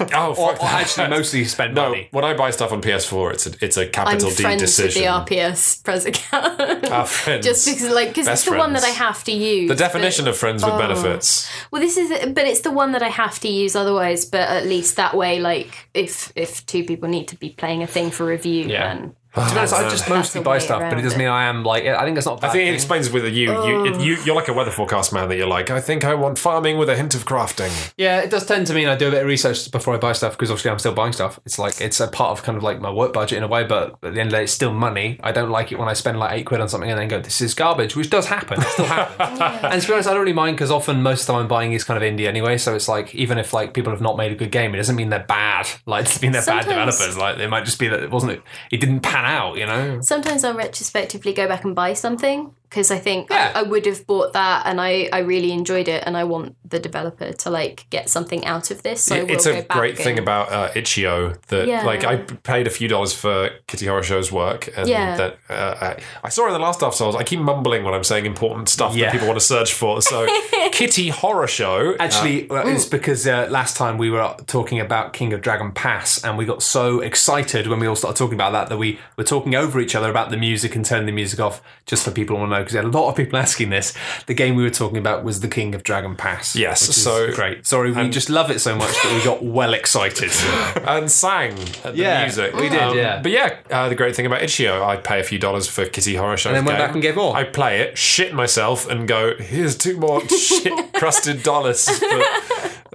oh, 0.14 0.32
or, 0.32 0.36
fuck 0.36 0.56
or 0.62 0.66
that. 0.66 0.82
actually, 0.82 1.08
mostly 1.08 1.46
spend 1.46 1.74
no. 1.74 1.90
money. 1.90 2.10
When 2.12 2.26
I 2.26 2.34
buy 2.36 2.52
stuff 2.52 2.74
on 2.74 2.82
PS4, 2.82 3.34
it's 3.34 3.48
a 3.48 3.66
it's 3.66 3.78
a 3.78 3.86
I'm 3.86 3.92
capital 3.92 4.30
D 4.30 4.36
friends 4.44 4.62
decision. 4.62 5.02
with 5.04 5.28
the 5.28 5.36
RPS 5.36 5.84
pres 5.84 6.06
account. 6.06 6.90
Our 6.92 7.06
friends. 7.06 7.46
Just 7.46 7.66
because, 7.66 7.90
like, 7.94 8.10
because 8.10 8.28
it's 8.28 8.42
Best 8.44 8.46
the 8.52 8.58
one 8.58 8.74
that 8.74 8.84
I 8.84 8.90
have 8.90 9.24
to 9.24 9.32
use. 9.32 9.70
the 9.70 9.76
definition 9.76 10.26
but- 10.26 10.32
of 10.32 10.38
friends 10.38 10.66
with 10.66 10.78
benefits. 10.78 11.50
Well, 11.72 11.82
this 11.82 11.96
is, 11.98 12.10
but 12.34 12.46
it's 12.46 12.62
the 12.62 12.72
one 12.72 12.92
that 12.92 13.02
I 13.02 13.10
have 13.10 13.40
to 13.40 13.48
use 13.48 13.76
otherwise. 13.76 14.26
But 14.26 14.50
at 14.50 14.66
least 14.66 14.98
that 14.98 15.16
way, 15.16 15.40
like, 15.40 15.90
if 15.94 16.34
if 16.36 16.66
two 16.66 16.84
people 16.84 17.08
need 17.08 17.30
to 17.30 17.38
be 17.38 17.52
playing 17.52 17.84
a 17.84 17.88
thing 17.88 18.12
for 18.12 18.26
review, 18.26 18.66
Yeah. 18.66 18.94
then 18.96 19.16
To 19.38 19.52
be 19.54 19.58
honest, 19.60 19.74
I 19.74 19.90
just 19.90 20.10
mostly 20.10 20.42
buy 20.42 20.58
stuff, 20.58 20.82
but 20.82 20.98
it 20.98 21.02
doesn't 21.04 21.18
mean 21.20 21.28
I 21.28 21.46
am 21.46 21.64
like. 21.64 21.86
I 21.86 22.04
think 22.06 22.18
it's 22.18 22.26
not. 22.26 22.36
a 22.42 22.46
I 22.46 22.48
bad 22.48 22.52
think 22.54 22.70
it 22.70 22.74
explains 22.74 23.10
with 23.10 23.26
you. 23.26 23.52
You, 23.64 23.86
it, 23.86 24.02
you 24.02 24.18
you're 24.24 24.36
like 24.36 24.48
a 24.48 24.54
weather 24.54 24.72
forecast 24.72 25.14
man 25.14 25.30
that 25.30 25.38
you're 25.38 25.48
like. 25.48 25.70
I 25.70 25.80
think 25.82 26.04
I 26.04 26.14
want 26.14 26.40
farming 26.40 26.78
with 26.78 26.90
a 26.90 26.96
hint 26.96 27.16
of 27.16 27.26
crafting. 27.26 27.72
Yeah, 27.98 28.22
it 28.22 28.30
does 28.30 28.46
tend 28.46 28.68
to 28.68 28.74
mean 28.74 28.88
I 28.88 28.96
do 28.96 29.08
a 29.08 29.12
bit 29.12 29.22
of 29.22 29.28
research 29.28 29.70
before 29.72 29.94
I 29.94 29.98
buy 29.98 30.14
stuff 30.14 30.34
because 30.34 30.50
obviously 30.52 30.72
I'm 30.72 30.80
still 30.80 30.94
buying 30.94 31.14
stuff. 31.14 31.40
It's 31.46 31.60
like 31.60 31.80
it's 31.82 32.00
a 32.00 32.08
part 32.08 32.32
of 32.32 32.44
kind 32.44 32.58
of 32.58 32.64
like 32.64 32.80
my 32.80 32.92
work 32.92 33.14
budget 33.14 33.38
in 33.38 33.44
a 33.44 33.48
way, 33.48 33.64
but 33.64 33.92
at 34.04 34.14
the 34.14 34.20
end 34.20 34.28
of 34.28 34.32
the 34.32 34.38
day, 34.38 34.44
it's 34.44 34.54
still 34.54 34.74
money. 34.74 35.20
I 35.24 35.32
don't 35.32 35.50
like 35.50 35.72
it 35.72 35.80
when 35.80 35.88
I 35.88 35.94
spend 35.94 36.20
like 36.20 36.34
eight 36.34 36.46
quid 36.46 36.62
on 36.62 36.70
something 36.70 36.90
and 36.90 37.00
then 37.00 37.08
go, 37.08 37.20
"This 37.20 37.42
is 37.42 37.54
garbage," 37.54 37.96
which 37.96 38.10
does 38.10 38.26
happen. 38.28 38.60
It 38.62 38.68
still 38.68 38.86
happens. 38.86 39.40
And 39.68 39.82
to 39.82 39.88
be 39.88 39.94
honest, 39.94 40.08
I 40.10 40.14
don't 40.14 40.22
really 40.22 40.34
mind 40.34 40.56
because 40.58 40.72
often 40.72 41.02
most 41.04 41.22
of 41.22 41.28
the 41.28 41.34
time 41.34 41.42
I'm 41.44 41.48
buying 41.48 41.74
is 41.74 41.84
kind 41.84 42.02
of 42.02 42.08
indie 42.10 42.28
anyway. 42.28 42.58
So 42.58 42.74
it's 42.76 42.88
like 42.88 43.14
even 43.14 43.38
if 43.38 43.54
like 43.54 43.74
people 43.74 43.92
have 43.92 44.02
not 44.02 44.18
made 44.18 44.32
a 44.32 44.36
good 44.36 44.52
game, 44.52 44.74
it 44.74 44.78
doesn't 44.78 44.96
mean 44.96 45.10
they're 45.10 45.20
bad. 45.28 45.68
Like 45.86 46.02
it 46.02 46.06
doesn't 46.08 46.22
mean 46.22 46.32
they're 46.32 46.42
bad 46.46 46.66
Sometimes- 46.66 46.96
developers. 46.98 47.18
Like 47.18 47.38
it 47.38 47.48
might 47.50 47.66
just 47.66 47.80
be 47.80 47.88
that 47.90 48.02
it 48.02 48.10
wasn't. 48.12 48.42
It 48.72 48.80
didn't 48.80 49.02
pan 49.02 49.26
out. 49.28 49.58
You 49.58 49.66
know. 49.66 50.00
sometimes 50.02 50.44
I'll 50.44 50.56
retrospectively 50.56 51.34
go 51.34 51.48
back 51.48 51.64
and 51.64 51.76
buy 51.76 51.94
something 51.94 52.52
because 52.70 52.92
I 52.92 52.98
think 52.98 53.30
Yeah. 53.30 53.52
I, 53.56 53.60
I 53.60 53.64
would 53.64 53.86
have 53.86 54.06
bought 54.08 54.34
that 54.34 54.66
and 54.66 54.80
I, 54.82 55.10
I 55.14 55.20
really 55.20 55.52
enjoyed 55.52 55.88
it 55.88 56.04
and 56.06 56.18
I 56.18 56.24
want 56.26 56.56
the 56.70 56.80
developer 56.80 57.32
to 57.32 57.50
like 57.50 57.86
get 57.90 58.10
something 58.10 58.46
out 58.46 58.72
of 58.72 58.84
this. 58.84 59.04
So 59.04 59.16
I 59.16 59.24
will 59.24 59.32
it's 59.32 59.46
go 59.46 59.52
a 59.60 59.62
back 59.64 59.70
great 59.78 59.98
thing 59.98 60.20
about 60.20 60.52
uh, 60.52 60.70
Itch.io 60.76 61.34
that 61.48 61.68
Yeah. 61.68 61.84
like 61.84 62.04
I 62.04 62.18
paid 62.18 62.68
a 62.68 62.70
few 62.70 62.88
dollars 62.88 63.14
for 63.14 63.50
Kitty 63.68 63.86
Horrorshow's 63.86 64.32
work 64.32 64.70
and 64.78 64.88
Yeah. 64.90 65.16
that 65.18 65.38
uh, 65.50 65.76
I, 65.82 66.02
I 66.26 66.30
saw 66.30 66.48
in 66.48 66.54
the 66.54 66.60
last 66.60 66.80
Dark 66.82 66.94
Souls 66.94 67.16
I 67.16 67.24
keep 67.24 67.40
mumbling 67.40 67.84
when 67.84 67.94
I'm 67.94 68.04
saying 68.04 68.26
important 68.26 68.70
stuff 68.70 68.96
Yeah. 68.96 69.06
that 69.06 69.12
people 69.14 69.28
want 69.28 69.40
to 69.40 69.46
search 69.46 69.74
for 69.74 70.02
so 70.02 70.28
Kitty 70.72 71.10
Horrorshow 71.12 71.96
Actually, 72.00 72.50
uh, 72.50 72.68
it's 72.68 72.86
because 72.86 73.26
uh, 73.28 73.48
last 73.50 73.78
time 73.78 73.98
we 73.98 74.10
were 74.10 74.36
talking 74.48 74.80
about 74.80 75.14
King 75.14 75.34
of 75.34 75.42
Dragon 75.42 75.72
Pass, 75.72 76.24
and 76.24 76.38
we 76.38 76.46
got 76.46 76.62
so 76.62 77.00
excited 77.00 77.68
when 77.68 77.80
we 77.80 77.88
all 77.88 77.96
started 77.96 78.18
talking 78.18 78.34
about 78.36 78.52
that 78.52 78.70
that 78.70 78.78
we 78.78 79.00
were 79.18 79.24
talking 79.24 79.56
over 79.56 79.80
each 79.80 79.96
other 79.96 80.10
about 80.10 80.30
the 80.30 80.38
music 80.38 80.76
and 80.76 80.86
turning 80.86 81.06
the 81.06 81.12
music 81.12 81.40
off, 81.40 81.62
just 81.86 82.04
for 82.04 82.12
people 82.12 82.36
to 82.36 82.40
want 82.42 82.52
to 82.52 82.57
know, 82.58 82.64
because 82.64 82.74
we 82.74 82.78
had 82.78 82.86
a 82.86 82.98
lot 82.98 83.10
of 83.10 83.16
people 83.16 83.38
asking 83.40 83.70
this. 83.70 83.94
The 84.26 84.34
game 84.34 84.56
we 84.56 84.64
were 84.64 84.70
talking 84.70 84.98
about 84.98 85.24
was 85.24 85.40
the 85.40 85.48
King 85.48 85.76
of 85.76 85.84
Dragon 85.84 86.16
Pass. 86.16 86.56
Yes, 86.56 86.82
so- 86.82 87.32
great. 87.34 87.66
Sorry, 87.66 87.92
we 87.92 88.10
just 88.10 88.30
love 88.30 88.52
it 88.52 88.60
so 88.60 88.76
much 88.76 88.92
that 89.04 89.14
we 89.18 89.24
got 89.24 89.44
well 89.44 89.74
excited. 89.74 90.32
and 90.88 91.10
sang 91.12 91.54
at 91.84 91.94
the 91.94 91.96
Yeah, 91.96 92.24
music 92.24 92.54
Um, 92.54 92.62
we 92.62 92.70
did, 92.70 92.96
yeah. 92.96 93.22
but 93.22 93.32
yeah 93.32 93.58
uh, 93.70 93.90
the 93.90 93.96
great 93.96 94.16
thing 94.16 94.26
about 94.26 94.42
Itch.io 94.42 94.84
I 94.84 94.98
pay 94.98 95.20
a 95.20 95.24
few 95.24 95.40
dollars 95.40 95.68
for 95.68 95.86
Kitty 95.86 96.14
Horrorshow 96.16 96.52
then 96.54 96.66
went 96.66 96.78
back 96.78 96.94
and 96.94 97.02
gave 97.02 97.16
more. 97.16 97.36
I 97.36 97.44
play 97.44 97.82
it 97.82 97.98
shit 97.98 98.34
myself 98.34 98.88
and 98.90 99.08
go 99.08 99.36
here's 99.38 99.78
two 99.78 99.98
more 99.98 100.28
shit 100.30 100.94
crusted 100.94 101.44
dollars 101.44 101.86
but 102.00 102.26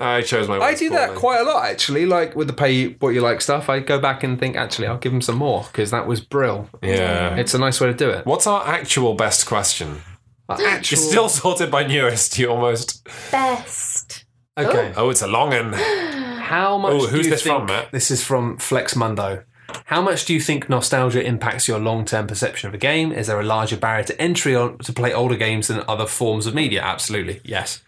Uh, 0.01 0.05
I 0.05 0.23
chose 0.23 0.49
my 0.49 0.59
I 0.59 0.75
do 0.75 0.91
that 0.91 1.09
poorly. 1.09 1.21
quite 1.21 1.41
a 1.41 1.45
lot, 1.45 1.65
actually. 1.67 2.07
Like 2.07 2.35
with 2.35 2.47
the 2.47 2.53
pay 2.53 2.89
what 2.95 3.11
you 3.11 3.21
like 3.21 3.41
stuff, 3.41 3.69
I 3.69 3.81
go 3.81 3.99
back 3.99 4.23
and 4.23 4.39
think, 4.39 4.57
actually, 4.57 4.87
I'll 4.89 4.99
give 4.99 5.13
them 5.13 5.23
some 5.23 5.37
more 5.37 5.65
because 5.71 5.91
that 5.91 6.07
was 6.07 6.21
brill. 6.21 6.69
yeah 6.83 7.37
It's 7.37 7.55
a 7.55 7.59
nice 7.59 7.81
way 7.81 7.89
to 7.89 7.95
do 7.95 8.11
it. 8.11 8.27
What's 8.27 8.47
our 8.47 8.67
actual 8.67 9.15
best 9.15 9.47
question? 9.47 10.03
Actual, 10.49 10.99
It's 10.99 11.09
still 11.09 11.29
sorted 11.29 11.71
by 11.71 11.87
newest. 11.87 12.39
You 12.39 12.51
almost. 12.51 13.05
best. 13.31 14.25
okay. 14.59 14.93
Oh, 14.97 15.09
it's 15.11 15.23
a 15.23 15.27
long 15.27 15.51
one. 15.51 15.73
How 16.43 16.77
much? 16.77 16.93
Oh, 16.93 17.07
who's 17.07 17.11
do 17.11 17.17
you 17.17 17.31
this 17.31 17.43
think, 17.43 17.57
from, 17.57 17.67
Matt? 17.67 17.93
This 17.93 18.11
is 18.11 18.23
from 18.23 18.59
Flex 18.59 18.95
Mundo. 18.95 19.45
How 19.87 20.03
much 20.03 20.27
do 20.27 20.35
you 20.35 20.41
think 20.41 20.69
nostalgia 20.69 21.25
impacts 21.25 21.67
your 21.67 21.79
long-term 21.79 22.27
perception 22.27 22.69
of 22.69 22.75
a 22.75 22.79
game? 22.79 23.11
Is 23.11 23.29
there 23.29 23.41
a 23.41 23.45
larger 23.45 23.79
barrier 23.79 24.05
to 24.05 24.21
entry 24.21 24.55
on, 24.55 24.77
to 24.79 24.93
play 24.93 25.15
older 25.15 25.37
games 25.37 25.69
than 25.69 25.83
other 25.89 26.05
forms 26.07 26.47
of 26.47 26.55
media? 26.55 26.83
Absolutely, 26.83 27.41
yes. 27.45 27.81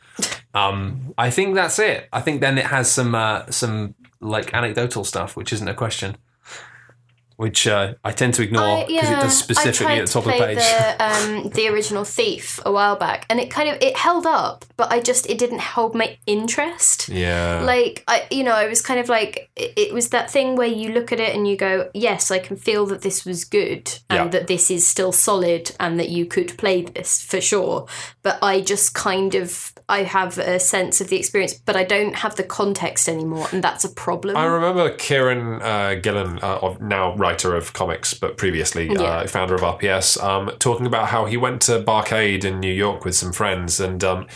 Um, 0.54 1.12
I 1.18 1.30
think 1.30 1.54
that's 1.54 1.78
it. 1.78 2.08
I 2.12 2.20
think 2.20 2.40
then 2.40 2.58
it 2.58 2.66
has 2.66 2.90
some 2.90 3.14
uh, 3.14 3.50
some 3.50 3.94
like 4.20 4.54
anecdotal 4.54 5.04
stuff, 5.04 5.36
which 5.36 5.52
isn't 5.52 5.68
a 5.68 5.74
question. 5.74 6.16
which 7.36 7.66
uh, 7.66 7.94
I 8.04 8.12
tend 8.12 8.34
to 8.34 8.42
ignore 8.44 8.86
because 8.86 9.10
it 9.10 9.14
does 9.16 9.36
specifically 9.36 9.94
at 9.94 10.06
the 10.06 10.12
top 10.12 10.24
of 10.24 10.32
the 10.32 10.38
page. 10.38 10.58
The, 10.58 10.96
um, 11.44 11.48
the 11.50 11.66
original 11.68 12.04
Thief 12.04 12.60
a 12.64 12.70
while 12.70 12.94
back, 12.94 13.26
and 13.28 13.40
it 13.40 13.50
kind 13.50 13.68
of 13.68 13.76
it 13.82 13.96
held 13.96 14.24
up, 14.24 14.64
but 14.76 14.92
I 14.92 15.00
just 15.00 15.28
it 15.28 15.36
didn't 15.36 15.60
hold 15.60 15.96
my 15.96 16.16
interest. 16.28 17.08
Yeah. 17.08 17.62
Like 17.64 18.04
I, 18.06 18.28
you 18.30 18.44
know, 18.44 18.52
I 18.54 18.68
was 18.68 18.80
kind 18.80 19.00
of 19.00 19.08
like 19.08 19.50
it, 19.56 19.72
it 19.76 19.92
was 19.92 20.10
that 20.10 20.30
thing 20.30 20.54
where 20.54 20.68
you 20.68 20.92
look 20.92 21.10
at 21.10 21.18
it 21.18 21.34
and 21.34 21.48
you 21.48 21.56
go, 21.56 21.90
yes, 21.92 22.30
I 22.30 22.38
can 22.38 22.56
feel 22.56 22.86
that 22.86 23.02
this 23.02 23.24
was 23.24 23.44
good 23.44 23.98
and 24.08 24.26
Yeah. 24.26 24.28
that 24.28 24.46
this 24.46 24.70
is 24.70 24.86
still 24.86 25.10
solid 25.10 25.72
and 25.80 25.98
that 25.98 26.10
you 26.10 26.26
could 26.26 26.56
play 26.56 26.82
this 26.82 27.20
for 27.20 27.40
sure. 27.40 27.88
But 28.22 28.38
I 28.42 28.60
just 28.60 28.94
kind 28.94 29.34
of 29.34 29.73
I 29.88 30.04
have 30.04 30.38
a 30.38 30.58
sense 30.58 31.00
of 31.02 31.08
the 31.08 31.16
experience, 31.16 31.54
but 31.54 31.76
I 31.76 31.84
don't 31.84 32.14
have 32.16 32.36
the 32.36 32.42
context 32.42 33.08
anymore, 33.08 33.46
and 33.52 33.62
that's 33.62 33.84
a 33.84 33.90
problem. 33.90 34.36
I 34.36 34.46
remember 34.46 34.90
Kieron 34.96 35.60
uh, 35.62 36.00
Gillen, 36.00 36.38
uh, 36.42 36.76
now 36.80 37.14
writer 37.16 37.54
of 37.54 37.72
comics, 37.74 38.14
but 38.14 38.38
previously 38.38 38.88
Yeah. 38.90 39.02
uh, 39.02 39.26
founder 39.26 39.54
of 39.54 39.60
RPS, 39.60 40.22
um, 40.22 40.50
talking 40.58 40.86
about 40.86 41.08
how 41.08 41.26
he 41.26 41.36
went 41.36 41.60
to 41.62 41.80
Barcade 41.80 42.44
in 42.44 42.60
New 42.60 42.72
York 42.72 43.04
with 43.04 43.14
some 43.14 43.32
friends 43.32 43.78
and 43.78 44.02
um, 44.02 44.26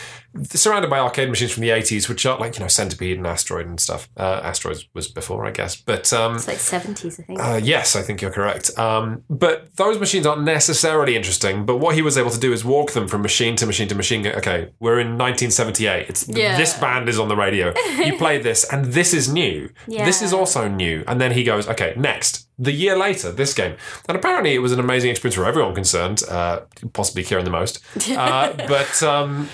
surrounded 0.44 0.88
by 0.90 0.98
arcade 0.98 1.28
machines 1.28 1.52
from 1.52 1.62
the 1.62 1.70
80s, 1.70 2.08
which 2.08 2.24
are 2.26 2.38
like, 2.38 2.54
you 2.56 2.60
know, 2.60 2.68
Centipede 2.68 3.16
and 3.18 3.26
Asteroid 3.26 3.66
and 3.66 3.80
stuff. 3.80 4.08
Uh, 4.16 4.40
Asteroid 4.42 4.84
was 4.94 5.08
before, 5.08 5.46
I 5.46 5.50
guess. 5.50 5.76
But 5.76 6.12
um, 6.12 6.36
it's 6.36 6.48
like 6.48 6.58
seventies, 6.58 7.18
I 7.20 7.22
think. 7.24 7.40
uh, 7.40 7.60
yes, 7.62 7.96
I 7.96 8.02
think 8.02 8.20
you're 8.22 8.30
correct. 8.30 8.76
Um, 8.78 9.24
but 9.30 9.74
those 9.76 9.98
machines 9.98 10.26
aren't 10.26 10.42
necessarily 10.42 11.16
interesting. 11.16 11.64
But 11.66 11.76
what 11.78 11.94
he 11.94 12.02
was 12.02 12.16
able 12.18 12.30
to 12.30 12.40
do 12.40 12.52
is 12.52 12.64
walk 12.64 12.92
them 12.92 13.08
from 13.08 13.22
machine 13.22 13.56
to 13.56 13.66
machine 13.66 13.88
to 13.88 13.94
machine. 13.94 14.26
Okay, 14.26 14.70
we're 14.80 14.98
in 15.00 15.18
1978. 15.18 16.08
It's 16.08 16.28
Yeah. 16.28 16.56
this 16.56 16.74
band 16.78 17.08
is 17.08 17.18
on 17.18 17.28
the 17.28 17.36
radio. 17.36 17.72
You 18.04 18.16
play 18.16 18.38
this, 18.42 18.64
and 18.72 18.86
this 18.86 19.12
is 19.14 19.32
new. 19.32 19.70
Yeah. 19.86 20.04
This 20.04 20.22
is 20.22 20.32
also 20.32 20.68
new. 20.68 21.04
And 21.06 21.20
then 21.20 21.32
he 21.32 21.44
goes, 21.44 21.68
okay, 21.68 21.94
next. 21.96 22.46
The 22.60 22.72
year 22.72 22.98
later, 22.98 23.30
this 23.30 23.54
game, 23.54 23.76
and 24.08 24.16
apparently 24.18 24.52
it 24.52 24.58
was 24.58 24.72
an 24.72 24.80
amazing 24.80 25.10
experience 25.10 25.36
for 25.36 25.44
everyone 25.44 25.76
concerned, 25.76 26.22
uh, 26.28 26.62
possibly 26.92 27.22
Kieron 27.22 27.44
the 27.44 27.50
most. 27.50 27.78
Uh, 28.18 28.52
but 28.66 29.00
um, 29.04 29.48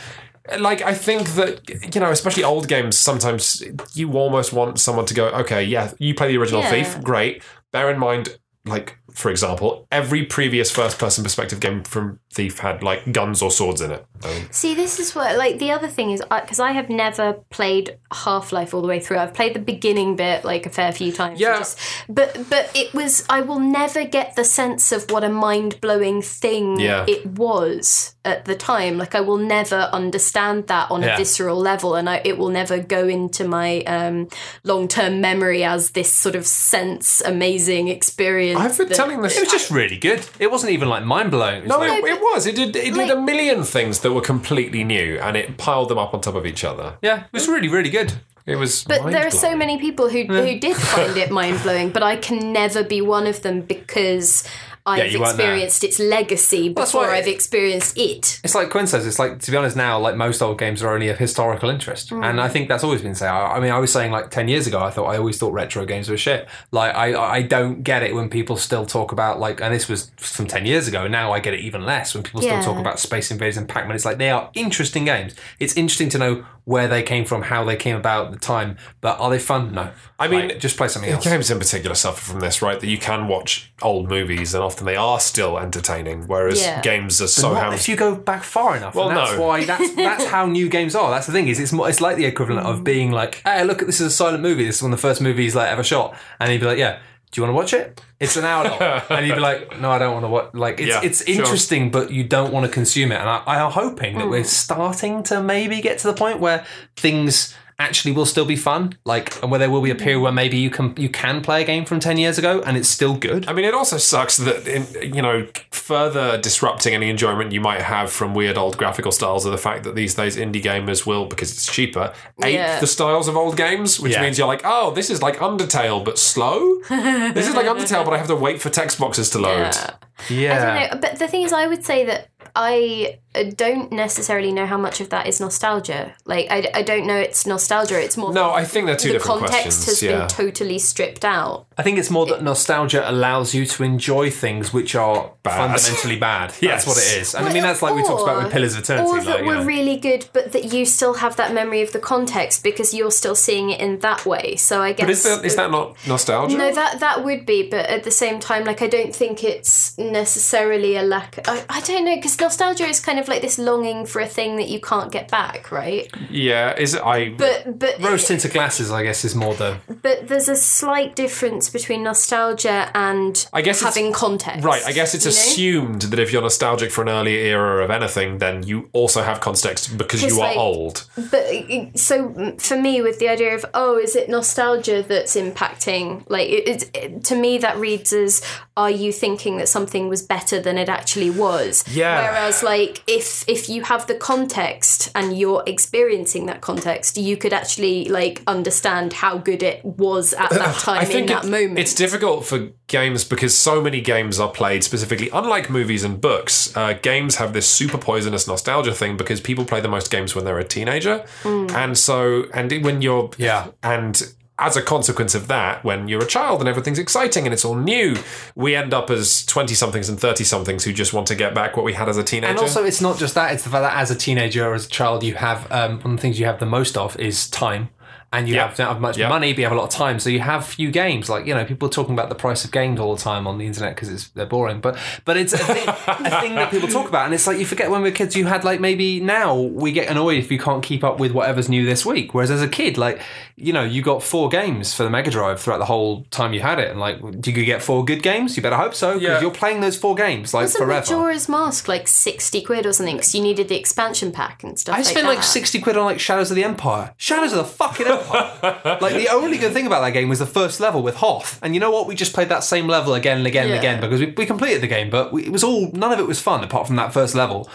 like 0.58 0.82
I 0.82 0.94
think 0.94 1.28
that 1.30 1.94
you 1.94 2.00
know, 2.00 2.10
especially 2.10 2.44
old 2.44 2.68
games, 2.68 2.98
sometimes 2.98 3.62
you 3.94 4.12
almost 4.12 4.52
want 4.52 4.78
someone 4.78 5.06
to 5.06 5.14
go, 5.14 5.28
okay, 5.28 5.62
yeah, 5.64 5.92
you 5.98 6.14
play 6.14 6.28
the 6.28 6.38
original 6.38 6.62
Yeah. 6.62 6.70
Thief, 6.70 7.02
great. 7.02 7.42
Bear 7.72 7.90
in 7.90 7.98
mind, 7.98 8.38
like 8.64 8.98
for 9.12 9.30
example, 9.30 9.86
every 9.90 10.24
previous 10.24 10.70
first-person 10.70 11.24
perspective 11.24 11.60
game 11.60 11.82
from 11.84 12.18
Thief 12.34 12.58
had 12.58 12.82
like 12.82 13.12
guns 13.12 13.42
or 13.42 13.50
swords 13.50 13.80
in 13.80 13.92
it. 13.92 14.04
Um, 14.24 14.48
See, 14.50 14.74
this 14.74 14.98
is 14.98 15.14
what 15.14 15.36
like 15.36 15.58
the 15.60 15.70
other 15.70 15.86
thing 15.86 16.10
is 16.10 16.20
because 16.28 16.58
I, 16.58 16.72
have 16.72 16.88
never 16.90 17.34
played 17.50 17.96
Half 18.12 18.50
Life 18.52 18.74
all 18.74 18.82
the 18.82 18.88
way 18.88 18.98
through. 18.98 19.18
I've 19.18 19.34
played 19.34 19.54
the 19.54 19.60
beginning 19.60 20.16
bit 20.16 20.44
like 20.44 20.66
a 20.66 20.70
fair 20.70 20.90
few 20.92 21.12
times. 21.12 21.38
Yeah. 21.38 21.58
just- 21.58 21.78
but 22.08 22.48
but 22.50 22.70
it 22.74 22.92
was 22.92 23.24
I 23.28 23.42
will 23.42 23.60
never 23.60 24.04
get 24.04 24.34
the 24.34 24.44
sense 24.44 24.90
of 24.92 25.08
what 25.12 25.22
a 25.22 25.28
mind 25.28 25.80
blowing 25.80 26.22
thing 26.22 26.80
Yeah. 26.80 27.04
it 27.06 27.24
was 27.26 28.14
at 28.24 28.46
the 28.46 28.56
time. 28.56 28.98
Like 28.98 29.14
I 29.14 29.20
will 29.20 29.36
never 29.38 29.88
understand 29.92 30.66
that 30.66 30.90
on 30.90 31.02
Yeah. 31.02 31.14
a 31.14 31.18
visceral 31.18 31.58
level, 31.58 31.94
and 31.94 32.08
I, 32.08 32.20
it 32.24 32.36
will 32.38 32.48
never 32.50 32.78
go 32.80 33.06
into 33.06 33.46
my 33.46 33.80
um, 33.82 34.28
long 34.64 34.88
term 34.88 35.20
memory 35.20 35.62
as 35.62 35.90
this 35.90 36.12
sort 36.12 36.34
of 36.34 36.46
sense 36.46 37.20
amazing 37.24 37.88
experience. 37.88 38.58
I've 38.58 38.76
been 38.76 38.88
that- 38.88 38.94
telling 38.96 39.22
this. 39.22 39.36
it 39.36 39.40
was 39.42 39.52
just 39.52 39.70
really 39.70 39.98
good. 39.98 40.26
It 40.40 40.50
wasn't 40.50 40.72
even 40.72 40.88
like 40.88 41.04
mind 41.04 41.30
blowing. 41.30 41.66
No, 41.68 41.78
like, 41.78 42.02
it, 42.02 42.04
it 42.04 42.20
was. 42.32 42.46
It 42.46 42.56
did. 42.56 42.74
It 42.76 42.94
like- 42.94 43.08
did 43.08 43.16
a 43.16 43.20
million 43.20 43.64
things 43.64 44.00
that 44.00 44.12
were 44.12 44.20
completely 44.20 44.84
new, 44.84 45.18
and 45.20 45.36
it 45.36 45.56
piled 45.56 45.88
them 45.90 45.98
up 45.98 46.14
on 46.14 46.20
top 46.20 46.34
of 46.34 46.46
each 46.46 46.64
other. 46.64 46.96
yeah, 47.02 47.24
it 47.24 47.32
was 47.32 47.48
really, 47.48 47.68
really 47.68 47.90
good. 47.90 48.14
It 48.46 48.56
was. 48.56 48.84
But 48.84 49.10
there 49.10 49.26
are 49.26 49.30
so 49.30 49.56
many 49.56 49.78
people 49.78 50.08
who 50.10 50.24
who 50.24 50.58
did 50.58 50.76
find 50.76 51.16
it 51.16 51.30
mind 51.30 51.62
blowing, 51.62 51.90
but 51.90 52.02
I 52.02 52.16
can 52.16 52.52
never 52.52 52.82
be 52.84 53.00
one 53.00 53.26
of 53.26 53.40
them 53.42 53.62
because 53.62 54.46
I've 54.86 55.10
you 55.12 55.22
experienced 55.22 55.82
its 55.82 55.98
legacy 55.98 56.68
before 56.68 57.06
I've 57.06 57.26
experienced 57.26 57.96
it. 57.96 58.40
It's 58.44 58.54
like 58.54 58.68
Quinn 58.68 58.86
says. 58.86 59.06
It's 59.06 59.18
like 59.18 59.38
to 59.40 59.50
be 59.50 59.56
honest, 59.56 59.76
now 59.76 59.98
like 59.98 60.14
most 60.14 60.42
old 60.42 60.58
games 60.58 60.82
are 60.82 60.92
only 60.92 61.08
of 61.08 61.18
historical 61.18 61.70
interest, 61.70 62.10
mm. 62.10 62.22
and 62.22 62.38
I 62.38 62.48
think 62.48 62.68
that's 62.68 62.84
always 62.84 63.00
been 63.00 63.14
said. 63.14 63.30
I, 63.30 63.56
I 63.56 63.60
mean, 63.60 63.70
I 63.72 63.78
was 63.78 63.90
saying 63.90 64.12
like 64.12 64.30
ten 64.30 64.46
years 64.46 64.66
ago, 64.66 64.80
I 64.80 64.90
thought 64.90 65.06
I 65.06 65.16
always 65.16 65.38
thought 65.38 65.54
retro 65.54 65.86
games 65.86 66.10
were 66.10 66.18
shit. 66.18 66.46
Like 66.70 66.94
I, 66.94 67.14
I 67.14 67.42
don't 67.42 67.82
get 67.82 68.02
it 68.02 68.14
when 68.14 68.28
people 68.28 68.56
still 68.56 68.84
talk 68.84 69.10
about 69.10 69.40
like, 69.40 69.62
and 69.62 69.72
this 69.72 69.88
was 69.88 70.10
from 70.16 70.46
ten 70.46 70.66
years 70.66 70.86
ago. 70.86 71.08
Now 71.08 71.32
I 71.32 71.40
get 71.40 71.54
it 71.54 71.60
even 71.60 71.86
less 71.86 72.14
when 72.14 72.22
people 72.22 72.42
Yeah. 72.42 72.60
still 72.60 72.74
talk 72.74 72.80
about 72.80 73.00
Space 73.00 73.30
Invaders 73.30 73.56
and 73.56 73.66
Pac 73.66 73.86
Man. 73.86 73.96
It's 73.96 74.04
like 74.04 74.18
they 74.18 74.30
are 74.30 74.50
interesting 74.52 75.06
games. 75.06 75.34
It's 75.58 75.74
interesting 75.78 76.10
to 76.10 76.18
know 76.18 76.44
where 76.64 76.88
they 76.88 77.02
came 77.02 77.24
from, 77.24 77.42
how 77.42 77.62
they 77.64 77.76
came 77.76 77.96
about, 77.96 78.32
the 78.32 78.38
time. 78.38 78.76
But 79.00 79.20
are 79.20 79.30
they 79.30 79.38
fun? 79.38 79.74
No. 79.74 79.90
I 80.18 80.28
mean, 80.28 80.48
Like, 80.48 80.60
just 80.60 80.76
play 80.76 80.88
something 80.88 81.10
else. 81.10 81.24
Games 81.24 81.50
in 81.50 81.58
particular 81.58 81.94
suffer 81.94 82.20
from 82.20 82.40
this, 82.40 82.62
right? 82.62 82.80
That 82.80 82.86
you 82.86 82.96
can 82.96 83.28
watch 83.28 83.72
old 83.82 84.08
movies 84.08 84.54
and 84.54 84.64
often 84.64 84.86
they 84.86 84.96
are 84.96 85.20
still 85.20 85.58
entertaining, 85.58 86.26
whereas 86.26 86.62
Yeah. 86.62 86.80
games 86.80 87.20
are 87.20 87.26
so 87.26 87.52
Not 87.52 87.62
ham- 87.62 87.72
if 87.74 87.88
you 87.88 87.96
go 87.96 88.14
back 88.14 88.42
far 88.42 88.76
enough. 88.76 88.94
Well, 88.94 89.08
and 89.08 89.16
that's 89.16 89.32
no. 89.32 89.42
why 89.42 89.64
that's 89.64 89.94
that's 89.94 90.24
how 90.26 90.46
new 90.46 90.68
games 90.68 90.94
are. 90.94 91.10
That's 91.10 91.26
the 91.26 91.32
thing 91.32 91.48
is 91.48 91.60
it's 91.60 91.72
more, 91.72 91.88
it's 91.88 92.00
like 92.00 92.16
the 92.16 92.24
equivalent 92.24 92.66
of 92.66 92.80
mm. 92.80 92.84
being 92.84 93.10
like, 93.10 93.42
hey, 93.44 93.62
look 93.64 93.82
at 93.82 93.86
this 93.86 94.00
is 94.00 94.06
a 94.06 94.10
silent 94.10 94.42
movie. 94.42 94.64
This 94.64 94.76
is 94.76 94.82
one 94.82 94.92
of 94.92 94.98
the 94.98 95.02
first 95.02 95.20
movies 95.20 95.54
like 95.54 95.68
ever 95.68 95.84
shot, 95.84 96.16
and 96.40 96.50
you'd 96.50 96.60
be 96.60 96.66
like, 96.66 96.78
yeah. 96.78 96.98
Do 97.34 97.40
you 97.40 97.48
want 97.48 97.50
to 97.50 97.76
watch 97.76 97.82
it? 97.82 98.00
It's 98.20 98.36
an 98.36 98.44
hour 98.44 98.62
long, 98.68 98.80
and 99.10 99.26
you'd 99.26 99.34
be 99.34 99.40
like, 99.40 99.80
"No, 99.80 99.90
I 99.90 99.98
don't 99.98 100.12
want 100.12 100.24
to 100.24 100.28
watch." 100.28 100.54
Like, 100.54 100.78
it's 100.78 100.88
Yeah, 100.88 101.00
it's 101.02 101.26
sure. 101.26 101.34
interesting, 101.34 101.90
but 101.90 102.12
you 102.12 102.22
don't 102.22 102.52
want 102.52 102.64
to 102.64 102.70
consume 102.70 103.10
it. 103.10 103.16
And 103.16 103.28
I, 103.28 103.42
I 103.44 103.58
am 103.58 103.72
hoping 103.72 104.18
that 104.18 104.28
we're 104.28 104.42
hmm. 104.42 104.46
starting 104.46 105.24
to 105.24 105.42
maybe 105.42 105.80
get 105.80 105.98
to 105.98 106.06
the 106.06 106.12
point 106.14 106.38
where 106.38 106.64
things 106.96 107.52
actually 107.78 108.12
will 108.12 108.26
still 108.26 108.44
be 108.44 108.56
fun, 108.56 108.96
like, 109.04 109.40
and 109.42 109.50
where 109.50 109.58
there 109.58 109.70
will 109.70 109.80
be 109.82 109.90
a 109.90 109.94
period 109.94 110.20
where 110.20 110.32
maybe 110.32 110.56
you 110.56 110.70
can 110.70 110.94
you 110.96 111.08
can 111.08 111.40
play 111.42 111.62
a 111.62 111.64
game 111.64 111.84
from 111.84 112.00
ten 112.00 112.16
years 112.18 112.38
ago 112.38 112.62
and 112.66 112.76
it's 112.76 112.88
still 112.88 113.14
good. 113.16 113.48
I 113.48 113.52
mean, 113.52 113.64
it 113.64 113.74
also 113.74 113.96
sucks 113.98 114.36
that 114.38 114.66
in, 114.68 115.14
you 115.14 115.22
know 115.22 115.46
further 115.70 116.38
disrupting 116.38 116.94
any 116.94 117.10
enjoyment 117.10 117.52
you 117.52 117.60
might 117.60 117.82
have 117.82 118.10
from 118.10 118.32
weird 118.32 118.56
old 118.56 118.76
graphical 118.78 119.12
styles 119.12 119.46
are 119.46 119.50
the 119.50 119.58
fact 119.58 119.84
that 119.84 119.94
these 119.94 120.14
days 120.14 120.36
indie 120.36 120.62
gamers 120.62 121.04
will, 121.04 121.26
because 121.26 121.52
it's 121.52 121.70
cheaper, 121.70 122.12
ape 122.42 122.54
Yeah. 122.54 122.80
the 122.80 122.86
styles 122.86 123.28
of 123.28 123.36
old 123.36 123.56
games, 123.56 124.00
which 124.00 124.12
Yeah. 124.12 124.22
means 124.22 124.38
you're 124.38 124.46
like, 124.46 124.62
oh, 124.64 124.92
this 124.92 125.10
is 125.10 125.20
like 125.20 125.36
Undertale 125.38 126.02
but 126.04 126.18
slow. 126.18 126.80
this 126.88 127.48
is 127.48 127.54
like 127.54 127.66
Undertale, 127.66 128.04
but 128.04 128.14
I 128.14 128.18
have 128.18 128.28
to 128.28 128.36
wait 128.36 128.62
for 128.62 128.70
text 128.70 128.98
boxes 128.98 129.28
to 129.30 129.38
load. 129.38 129.74
Yeah. 129.74 129.90
I 130.28 130.88
don't 130.88 130.92
know, 130.92 131.00
but 131.00 131.18
the 131.18 131.28
thing 131.28 131.42
is, 131.42 131.52
I 131.52 131.66
would 131.66 131.84
say 131.84 132.04
that 132.06 132.28
I 132.56 133.18
uh, 133.34 133.44
don't 133.56 133.90
necessarily 133.90 134.52
know 134.52 134.66
how 134.66 134.78
much 134.78 135.00
of 135.00 135.10
that 135.10 135.26
is 135.26 135.40
nostalgia. 135.40 136.14
Like, 136.24 136.46
I, 136.50 136.70
I 136.72 136.82
don't 136.82 137.06
know 137.06 137.16
it's 137.16 137.46
nostalgia. 137.46 138.00
It's 138.00 138.16
more 138.16 138.32
No, 138.32 138.52
I 138.52 138.64
think 138.64 138.86
they're 138.86 138.96
two 138.96 139.08
the 139.08 139.14
different 139.14 139.40
context 139.40 139.62
questions. 139.62 139.86
has 139.86 140.02
yeah. 140.02 140.18
been 140.20 140.28
totally 140.28 140.78
stripped 140.78 141.24
out. 141.24 141.66
I 141.76 141.82
think 141.82 141.98
it's 141.98 142.10
more 142.10 142.26
that 142.26 142.42
nostalgia 142.42 143.08
allows 143.08 143.54
you 143.54 143.66
to 143.66 143.82
enjoy 143.82 144.30
things 144.30 144.72
which 144.72 144.94
are 144.94 145.32
Bad. 145.42 145.56
fundamentally 145.56 146.16
bad. 146.18 146.50
That's 146.62 146.86
what 146.86 146.96
it 146.98 147.18
is. 147.20 147.34
And 147.34 147.42
I 147.42 147.46
Well, 147.48 147.54
mean, 147.54 147.62
that's 147.64 147.82
like 147.82 147.94
we 147.94 148.02
talked 148.02 148.22
about 148.22 148.36
or- 148.36 148.44
with 148.44 148.52
Pillars 148.52 148.74
of 148.74 148.80
Eternity. 148.84 149.08
Or 149.08 149.16
like, 149.18 149.24
that 149.26 149.40
you 149.40 149.46
were 149.46 149.54
know. 149.56 149.64
really 149.64 149.96
good, 149.96 150.26
but 150.32 150.52
that 150.52 150.72
you 150.72 150.86
still 150.86 151.14
have 151.14 151.36
that 151.36 151.52
memory 151.52 151.82
of 151.82 151.92
the 151.92 151.98
context 151.98 152.62
because 152.62 152.94
you're 152.94 153.10
still 153.10 153.34
seeing 153.34 153.70
it 153.70 153.80
in 153.80 153.98
that 154.00 154.24
way. 154.24 154.56
So 154.56 154.80
I 154.82 154.92
guess 154.92 155.04
but 155.06 155.10
is 155.10 155.22
that, 155.24 155.44
is 155.44 155.56
that 155.56 155.70
not 155.70 155.96
nostalgia? 156.06 156.56
No, 156.56 156.72
that 156.72 157.00
that 157.00 157.24
would 157.24 157.44
be, 157.44 157.68
but 157.68 157.86
at 157.86 158.04
the 158.04 158.10
same 158.10 158.40
time, 158.40 158.64
like 158.64 158.80
I 158.80 158.86
don't 158.86 159.14
think 159.14 159.42
it's 159.44 159.96
necessarily 159.98 160.96
a 160.96 161.02
lack. 161.02 161.38
I, 161.48 161.64
I 161.68 161.80
don't 161.80 162.04
know 162.04 162.16
because 162.16 162.38
nostalgia 162.40 162.84
is 162.86 163.00
kind 163.00 163.18
of 163.18 163.28
like 163.28 163.42
this 163.42 163.58
longing 163.58 164.06
for 164.06 164.20
a 164.20 164.26
thing 164.26 164.56
that 164.56 164.68
you 164.68 164.80
can't 164.80 165.10
get 165.12 165.30
back, 165.30 165.70
right? 165.70 166.10
yeah, 166.30 166.74
is 166.78 166.94
it? 166.94 167.02
I 167.02 167.30
But 167.30 167.78
but 167.78 168.00
Rose 168.00 168.26
tinted 168.26 168.52
glasses, 168.52 168.90
I 168.90 169.02
guess, 169.02 169.24
is 169.24 169.34
more 169.34 169.54
the. 169.54 169.76
but 170.02 170.28
there's 170.28 170.48
a 170.48 170.56
slight 170.56 171.14
difference 171.16 171.63
between 171.68 172.02
nostalgia 172.02 172.90
and 172.94 173.46
I 173.52 173.62
guess 173.62 173.80
having 173.82 174.12
context. 174.12 174.64
Right, 174.64 174.82
I 174.84 174.92
guess 174.92 175.14
it's 175.14 175.24
you 175.24 175.30
know? 175.30 175.36
assumed 175.36 176.02
that 176.02 176.18
if 176.18 176.32
you're 176.32 176.42
nostalgic 176.42 176.90
for 176.90 177.02
an 177.02 177.08
earlier 177.08 177.38
era 177.38 177.84
of 177.84 177.90
anything, 177.90 178.38
then 178.38 178.62
you 178.62 178.88
also 178.92 179.22
have 179.22 179.40
context 179.40 179.96
because 179.96 180.22
you 180.22 180.40
are 180.40 180.48
like- 180.48 180.56
old. 180.56 181.06
But 181.30 181.98
so 181.98 182.54
for 182.58 182.76
me, 182.76 183.02
with 183.02 183.18
the 183.18 183.28
idea 183.28 183.54
of 183.54 183.64
oh, 183.74 183.98
is 183.98 184.16
it 184.16 184.28
nostalgia 184.28 185.04
that's 185.06 185.36
impacting? 185.36 186.24
Like 186.28 186.48
it, 186.48 186.90
it, 186.94 187.24
to 187.24 187.36
me, 187.36 187.58
that 187.58 187.76
reads 187.76 188.12
as 188.12 188.42
are 188.76 188.90
you 188.90 189.12
thinking 189.12 189.58
that 189.58 189.68
something 189.68 190.08
was 190.08 190.22
better 190.22 190.60
than 190.60 190.78
it 190.78 190.88
actually 190.88 191.30
was? 191.30 191.84
Yeah. 191.88 192.22
Whereas, 192.22 192.62
like 192.62 193.02
if 193.06 193.48
if 193.48 193.68
you 193.68 193.82
have 193.82 194.06
the 194.06 194.14
context 194.14 195.10
and 195.14 195.38
you're 195.38 195.62
experiencing 195.66 196.46
that 196.46 196.60
context, 196.60 197.16
you 197.16 197.36
could 197.36 197.52
actually 197.52 198.08
like 198.08 198.42
understand 198.46 199.12
how 199.12 199.38
good 199.38 199.62
it 199.62 199.84
was 199.84 200.32
at 200.34 200.50
that 200.50 200.74
time 200.80 200.98
I 201.00 201.04
think 201.04 201.30
in 201.30 201.34
that 201.34 201.44
it- 201.44 201.50
moment. 201.62 201.78
it's 201.78 201.94
difficult 201.94 202.44
for 202.44 202.68
games 202.86 203.24
because 203.24 203.56
so 203.56 203.80
many 203.80 204.00
games 204.00 204.38
are 204.40 204.50
played 204.50 204.84
specifically. 204.84 205.28
Unlike 205.32 205.70
movies 205.70 206.04
and 206.04 206.20
books, 206.20 206.74
uh, 206.76 206.94
games 206.94 207.36
have 207.36 207.52
this 207.52 207.68
super 207.68 207.98
poisonous 207.98 208.46
nostalgia 208.46 208.94
thing 208.94 209.16
because 209.16 209.40
people 209.40 209.64
play 209.64 209.80
the 209.80 209.88
most 209.88 210.10
games 210.10 210.34
when 210.34 210.44
they're 210.44 210.58
a 210.58 210.64
teenager, 210.64 211.24
Mm. 211.42 211.70
and 211.74 211.98
so 211.98 212.44
and 212.54 212.70
when 212.84 213.02
you're 213.02 213.30
Yeah. 213.38 213.66
and. 213.82 214.22
As 214.56 214.76
a 214.76 214.82
consequence 214.82 215.34
of 215.34 215.48
that, 215.48 215.82
when 215.82 216.06
you're 216.06 216.22
a 216.22 216.26
child 216.28 216.60
and 216.60 216.68
everything's 216.68 217.00
exciting 217.00 217.44
and 217.44 217.52
it's 217.52 217.64
all 217.64 217.74
new, 217.74 218.16
we 218.54 218.76
end 218.76 218.94
up 218.94 219.10
as 219.10 219.44
20 219.46 219.74
somethings 219.74 220.08
and 220.08 220.16
30 220.20 220.44
somethings 220.44 220.84
who 220.84 220.92
just 220.92 221.12
want 221.12 221.26
to 221.26 221.34
get 221.34 221.56
back 221.56 221.76
what 221.76 221.84
we 221.84 221.92
had 221.94 222.08
as 222.08 222.16
a 222.16 222.22
teenager. 222.22 222.50
And 222.50 222.58
also, 222.60 222.84
it's 222.84 223.00
not 223.00 223.18
just 223.18 223.34
that; 223.34 223.52
it's 223.52 223.64
the 223.64 223.70
fact 223.70 223.82
that 223.82 223.96
as 224.00 224.12
a 224.12 224.14
teenager 224.14 224.64
or 224.64 224.74
as 224.74 224.86
a 224.86 224.88
child, 224.88 225.24
you 225.24 225.34
have 225.34 225.66
um, 225.72 225.98
one 226.02 226.12
of 226.12 226.16
the 226.18 226.22
things 226.22 226.38
you 226.38 226.46
have 226.46 226.60
the 226.60 226.66
most 226.66 226.96
of 226.96 227.18
is 227.18 227.50
time. 227.50 227.88
And 228.36 228.48
you 228.48 228.54
Yeah. 228.54 228.68
have, 228.68 228.76
don't 228.76 228.88
have 228.88 229.00
much 229.00 229.16
Yeah. 229.16 229.28
money, 229.28 229.52
but 229.52 229.58
you 229.58 229.64
have 229.64 229.72
a 229.72 229.76
lot 229.76 229.84
of 229.84 229.90
time, 229.90 230.18
so 230.18 230.30
you 230.30 230.40
have 230.40 230.64
few 230.66 230.90
games. 230.90 231.28
Like 231.28 231.46
you 231.46 231.54
know, 231.54 231.64
people 231.64 231.88
are 231.88 231.92
talking 231.92 232.14
about 232.14 232.28
the 232.28 232.34
price 232.34 232.64
of 232.64 232.70
games 232.72 232.98
all 233.00 233.14
the 233.16 233.22
time 233.22 233.46
on 233.46 233.58
the 233.58 233.66
internet 233.66 233.94
because 233.94 234.08
it's 234.08 234.28
they're 234.28 234.46
boring. 234.46 234.80
But 234.80 234.96
but 235.24 235.36
it's 235.36 235.52
a 235.52 235.58
thing, 235.58 235.88
a 236.06 236.40
thing 236.40 236.54
that 236.56 236.70
people 236.70 236.88
talk 236.88 237.08
about, 237.08 237.24
and 237.26 237.34
it's 237.34 237.46
like 237.46 237.58
you 237.58 237.66
forget 237.66 237.90
when 237.90 238.02
we 238.02 238.10
were 238.10 238.14
kids, 238.14 238.36
you 238.36 238.46
had 238.46 238.64
like 238.64 238.80
maybe 238.80 239.20
now 239.20 239.54
we 239.54 239.92
get 239.92 240.08
annoyed 240.10 240.38
if 240.38 240.50
you 240.50 240.58
can't 240.58 240.82
keep 240.82 241.02
up 241.04 241.18
with 241.18 241.32
whatever's 241.32 241.68
new 241.68 241.84
this 241.86 242.04
week. 242.04 242.34
Whereas 242.34 242.50
as 242.50 242.62
a 242.62 242.68
kid, 242.68 242.98
like 242.98 243.20
you 243.56 243.72
know, 243.72 243.84
you 243.84 244.02
got 244.02 244.22
four 244.22 244.48
games 244.48 244.92
for 244.94 245.04
the 245.04 245.10
Mega 245.10 245.30
Drive 245.30 245.60
throughout 245.60 245.78
the 245.78 245.84
whole 245.84 246.24
time 246.30 246.52
you 246.52 246.60
had 246.60 246.78
it, 246.80 246.90
and 246.90 246.98
like, 246.98 247.18
do 247.40 247.50
you 247.52 247.64
get 247.64 247.82
four 247.82 248.04
good 248.04 248.22
games? 248.22 248.56
You 248.56 248.62
better 248.62 248.76
hope 248.76 248.94
so 248.94 249.14
because 249.14 249.22
Yeah. 249.22 249.40
you're 249.40 249.50
playing 249.52 249.80
those 249.80 249.96
four 249.96 250.14
games 250.16 250.52
like 250.52 250.64
Wasn't 250.64 250.84
forever. 250.84 251.00
Majora's 251.14 251.48
Mask 251.48 251.86
like 251.88 252.08
sixty 252.08 252.60
quid 252.62 252.84
or 252.86 252.92
something? 252.92 253.16
Because 253.16 253.34
you 253.34 253.42
needed 253.42 253.68
the 253.68 253.76
expansion 253.78 254.32
pack 254.32 254.64
and 254.64 254.78
stuff. 254.78 254.94
I 254.94 254.98
like 254.98 255.06
spent 255.06 255.26
that. 255.26 255.34
like 255.34 255.42
sixty 255.44 255.80
quid 255.80 255.96
on 255.96 256.04
like 256.04 256.18
Shadows 256.20 256.50
of 256.50 256.56
the 256.56 256.64
Empire. 256.64 257.12
Shadows 257.16 257.52
of 257.52 257.58
the 257.58 257.64
fucking 257.64 258.06
Empire. 258.06 258.22
like 258.32 259.14
the 259.14 259.28
only 259.32 259.58
good 259.58 259.72
thing 259.72 259.86
about 259.86 260.00
that 260.02 260.10
game 260.12 260.28
was 260.28 260.38
the 260.38 260.46
first 260.46 260.80
level 260.80 261.02
with 261.02 261.16
Hoth. 261.16 261.58
And 261.62 261.74
you 261.74 261.80
know 261.80 261.90
what? 261.90 262.06
We 262.06 262.14
just 262.14 262.32
played 262.32 262.48
that 262.48 262.64
same 262.64 262.86
level 262.86 263.14
again 263.14 263.38
and 263.38 263.46
again 263.46 263.64
and 263.64 263.72
Yeah. 263.72 263.78
again 263.78 264.00
because 264.00 264.20
we, 264.20 264.26
we 264.36 264.46
completed 264.46 264.80
the 264.82 264.86
game, 264.86 265.10
but 265.10 265.32
we, 265.32 265.44
it 265.44 265.52
was 265.52 265.64
all 265.64 265.90
none 265.92 266.12
of 266.12 266.18
it 266.18 266.26
was 266.26 266.40
fun 266.40 266.62
apart 266.64 266.86
from 266.86 266.96
that 266.96 267.12
first 267.12 267.34
level. 267.34 267.68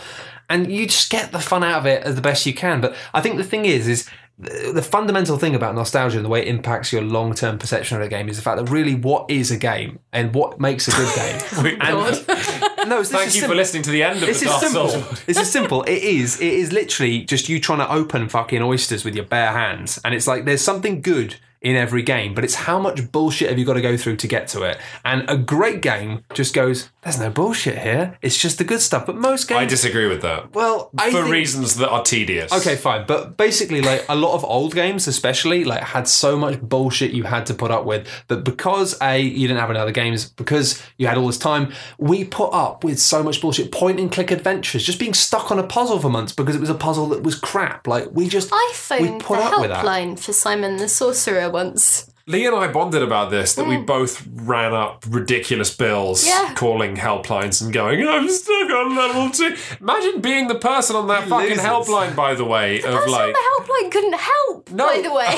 And 0.50 0.72
you 0.72 0.88
just 0.88 1.12
get 1.12 1.32
the 1.32 1.40
fun 1.40 1.64
out 1.64 1.80
of 1.80 1.86
it 1.86 2.04
as 2.04 2.16
the 2.16 2.22
best 2.22 2.46
you 2.46 2.54
can. 2.56 2.82
But 2.82 2.96
I 3.14 3.22
think 3.22 3.38
the 3.38 3.44
thing 3.44 3.66
is, 3.66 3.88
is 3.88 4.10
the 4.40 4.82
fundamental 4.82 5.38
thing 5.38 5.53
about 5.53 5.76
nostalgia 5.76 6.16
and 6.18 6.24
the 6.26 6.30
way 6.30 6.41
it 6.41 6.48
impacts 6.48 6.94
your 6.94 7.02
long 7.02 7.34
term 7.34 7.57
perception 7.57 7.98
of 7.98 8.03
a 8.03 8.07
game 8.07 8.30
is 8.30 8.38
the 8.38 8.41
fact 8.41 8.57
that 8.57 8.72
really 8.72 8.95
what 8.95 9.30
is 9.30 9.52
a 9.52 9.57
game 9.57 9.99
and 10.14 10.34
what 10.34 10.61
makes 10.61 10.88
a 10.88 10.91
good 10.91 11.14
game. 11.16 11.40
Oh 11.82 12.06
and, 12.06 12.90
no, 12.90 12.99
this 12.99 13.11
Thank 13.11 13.26
you 13.26 13.32
simple. 13.32 13.49
for 13.49 13.56
listening 13.56 13.84
to 13.84 13.91
the 13.91 14.03
end 14.03 14.22
of 14.22 14.28
This 14.28 14.40
the 14.40 14.48
is 14.48 14.60
simple. 14.60 14.88
This 15.26 15.38
is 15.38 15.52
simple. 15.52 15.84
It 15.84 16.02
is. 16.03 16.40
It 16.40 16.53
is 16.53 16.72
literally 16.72 17.24
just 17.24 17.49
you 17.49 17.60
trying 17.60 17.80
to 17.80 17.91
open 17.91 18.30
fucking 18.30 18.61
oysters 18.61 19.03
with 19.03 19.16
your 19.16 19.26
bare 19.26 19.52
hands, 19.52 19.99
and 20.06 20.14
it's 20.14 20.28
like 20.28 20.45
there's 20.45 20.61
something 20.61 21.02
good 21.02 21.36
in 21.61 21.76
every 21.76 22.02
game, 22.02 22.34
but 22.34 22.44
it's 22.45 22.56
how 22.56 22.80
much 22.80 23.11
bullshit 23.11 23.49
have 23.49 23.60
you 23.60 23.65
got 23.65 23.73
to 23.73 23.81
go 23.81 23.98
through 23.98 24.15
to 24.15 24.27
get 24.27 24.48
to 24.48 24.64
it. 24.64 24.77
And 25.03 25.30
a 25.30 25.36
great 25.36 25.81
game 25.81 26.23
just 26.34 26.53
goes, 26.53 26.90
"There's 27.02 27.19
no 27.19 27.30
bullshit 27.30 27.80
here. 27.80 28.18
It's 28.22 28.38
just 28.38 28.57
the 28.60 28.64
good 28.64 28.81
stuff." 28.81 29.06
But 29.06 29.18
most 29.18 29.48
games, 29.49 29.60
I 29.60 29.65
disagree 29.65 30.07
with 30.07 30.22
that. 30.22 30.53
well, 30.53 30.90
I 30.98 31.11
for 31.11 31.23
think- 31.23 31.31
reasons 31.34 31.76
that 31.76 31.90
are 31.90 32.02
tedious. 32.03 32.52
Okay, 32.53 32.76
fine. 32.77 33.06
But 33.06 33.36
basically, 33.36 33.81
like 33.81 34.06
a 34.07 34.15
lot 34.15 34.36
of 34.36 34.45
old 34.45 34.73
games, 34.73 35.07
especially, 35.07 35.64
like 35.65 35.81
had 35.84 36.07
so 36.07 36.38
much 36.38 36.61
bullshit 36.61 37.11
you 37.11 37.23
had 37.23 37.45
to 37.48 37.53
put 37.53 37.72
up 37.72 37.84
with 37.86 38.07
that 38.30 38.44
because 38.45 38.95
A, 39.02 39.19
you 39.19 39.48
didn't 39.48 39.60
have 39.60 39.69
any 39.69 39.80
other 39.80 39.91
games, 39.91 40.30
because 40.30 40.81
you 40.98 41.07
had 41.07 41.18
all 41.18 41.27
this 41.27 41.38
time, 41.38 41.73
we 41.98 42.23
put 42.23 42.53
up 42.53 42.84
with 42.86 42.99
so 42.99 43.22
much 43.22 43.41
bullshit. 43.41 43.72
Point 43.72 43.99
and 43.99 44.10
click 44.11 44.31
adventures, 44.31 44.84
just 44.84 44.99
being 44.99 45.14
stuck 45.14 45.52
on 45.52 45.60
a 45.60 45.64
puzzle 45.64 45.99
for 45.99 46.10
months 46.10 46.31
because 46.34 46.56
it 46.56 46.61
was 46.61 46.69
a 46.69 46.73
puzzle 46.76 47.07
that 47.07 47.22
was 47.23 47.36
crap. 47.36 47.86
Like 47.86 48.07
we 48.14 48.27
just 48.30 48.49
I 48.53 48.68
we 48.69 48.73
phoned 48.76 49.19
the 49.22 49.23
put 49.26 49.40
up 49.40 49.60
with 49.60 49.69
that. 49.72 49.84
helpline 49.86 50.18
for 50.18 50.31
Simon 50.31 50.77
the 50.77 50.88
Sorcerer 50.88 51.49
once. 51.50 52.10
Lee 52.28 52.46
and 52.46 52.56
I 52.56 52.68
bonded 52.68 53.02
about 53.02 53.32
this 53.32 53.56
that 53.56 53.66
we 53.66 53.78
hmm. 53.78 53.86
both 53.86 54.24
ran 54.36 54.72
up 54.72 55.04
ridiculous 55.10 55.76
bills 55.76 56.28
Yeah. 56.28 56.54
calling 56.54 56.96
helplines 56.96 57.60
and 57.60 57.74
going, 57.74 58.08
I'm 58.08 58.30
stuck 58.30 58.70
on 58.70 58.96
level 58.96 59.32
two. 59.32 59.56
Imagine 59.82 60.22
being 60.22 60.48
the 60.48 60.54
person 60.54 60.96
on 60.96 61.08
that 61.08 61.28
fucking 61.28 61.50
losers. 61.50 61.66
helpline, 61.66 62.16
by 62.16 62.36
the 62.36 62.46
way, 62.46 62.78
of 62.84 62.94
Person 62.94 63.12
like. 63.12 63.22
on 63.22 63.34
the 63.34 63.74
helpline 63.74 63.92
couldn't 63.92 64.14
help, 64.20 64.70
No. 64.72 64.88
by 64.88 65.02
the 65.02 65.12
way. 65.12 65.34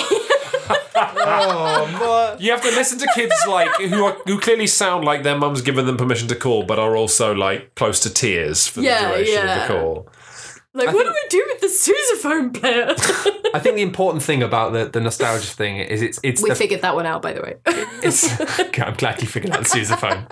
Oh, 0.96 2.36
You 2.40 2.52
have 2.52 2.62
to 2.62 2.70
listen 2.72 3.00
to 3.00 3.08
kids 3.16 3.36
like 3.48 3.70
who 3.80 4.04
are 4.04 4.18
who 4.26 4.38
clearly 4.40 4.68
sound 4.68 5.06
like 5.06 5.24
their 5.24 5.38
mum's 5.38 5.62
given 5.62 5.86
them 5.86 5.96
permission 5.96 6.28
to 6.28 6.36
call, 6.36 6.64
but 6.64 6.78
are 6.78 6.96
also 6.98 7.34
like 7.34 7.74
close 7.76 8.02
to 8.02 8.10
tears 8.10 8.68
for 8.68 8.82
Yeah, 8.82 9.04
the 9.04 9.08
duration 9.16 9.34
yeah. 9.34 9.62
of 9.62 9.68
the 9.68 9.74
call. 9.74 10.10
Like, 10.74 10.94
what 10.94 11.04
do 11.04 11.12
we 11.12 11.30
do 11.30 11.46
with 11.50 11.62
the 11.62 11.68
sousaphone 11.68 12.54
player? 12.54 12.88
I 13.54 13.60
think 13.60 13.76
the 13.76 13.82
important 13.82 14.24
thing 14.24 14.42
about 14.42 14.72
the, 14.72 14.86
the 14.86 15.02
nostalgia 15.02 15.48
thing 15.48 15.78
is 15.78 16.02
it's 16.02 16.20
it's 16.24 16.42
we 16.42 16.50
the 16.50 16.56
figured 16.56 16.82
that 16.82 16.96
one 16.96 17.06
out, 17.06 17.22
by 17.22 17.34
the 17.34 17.42
way. 17.42 17.56
I'm 18.82 18.96
glad 18.96 19.22
you 19.22 19.28
figured 19.28 19.52
out 19.52 19.64
the 19.64 19.70
sousaphone. 19.70 20.26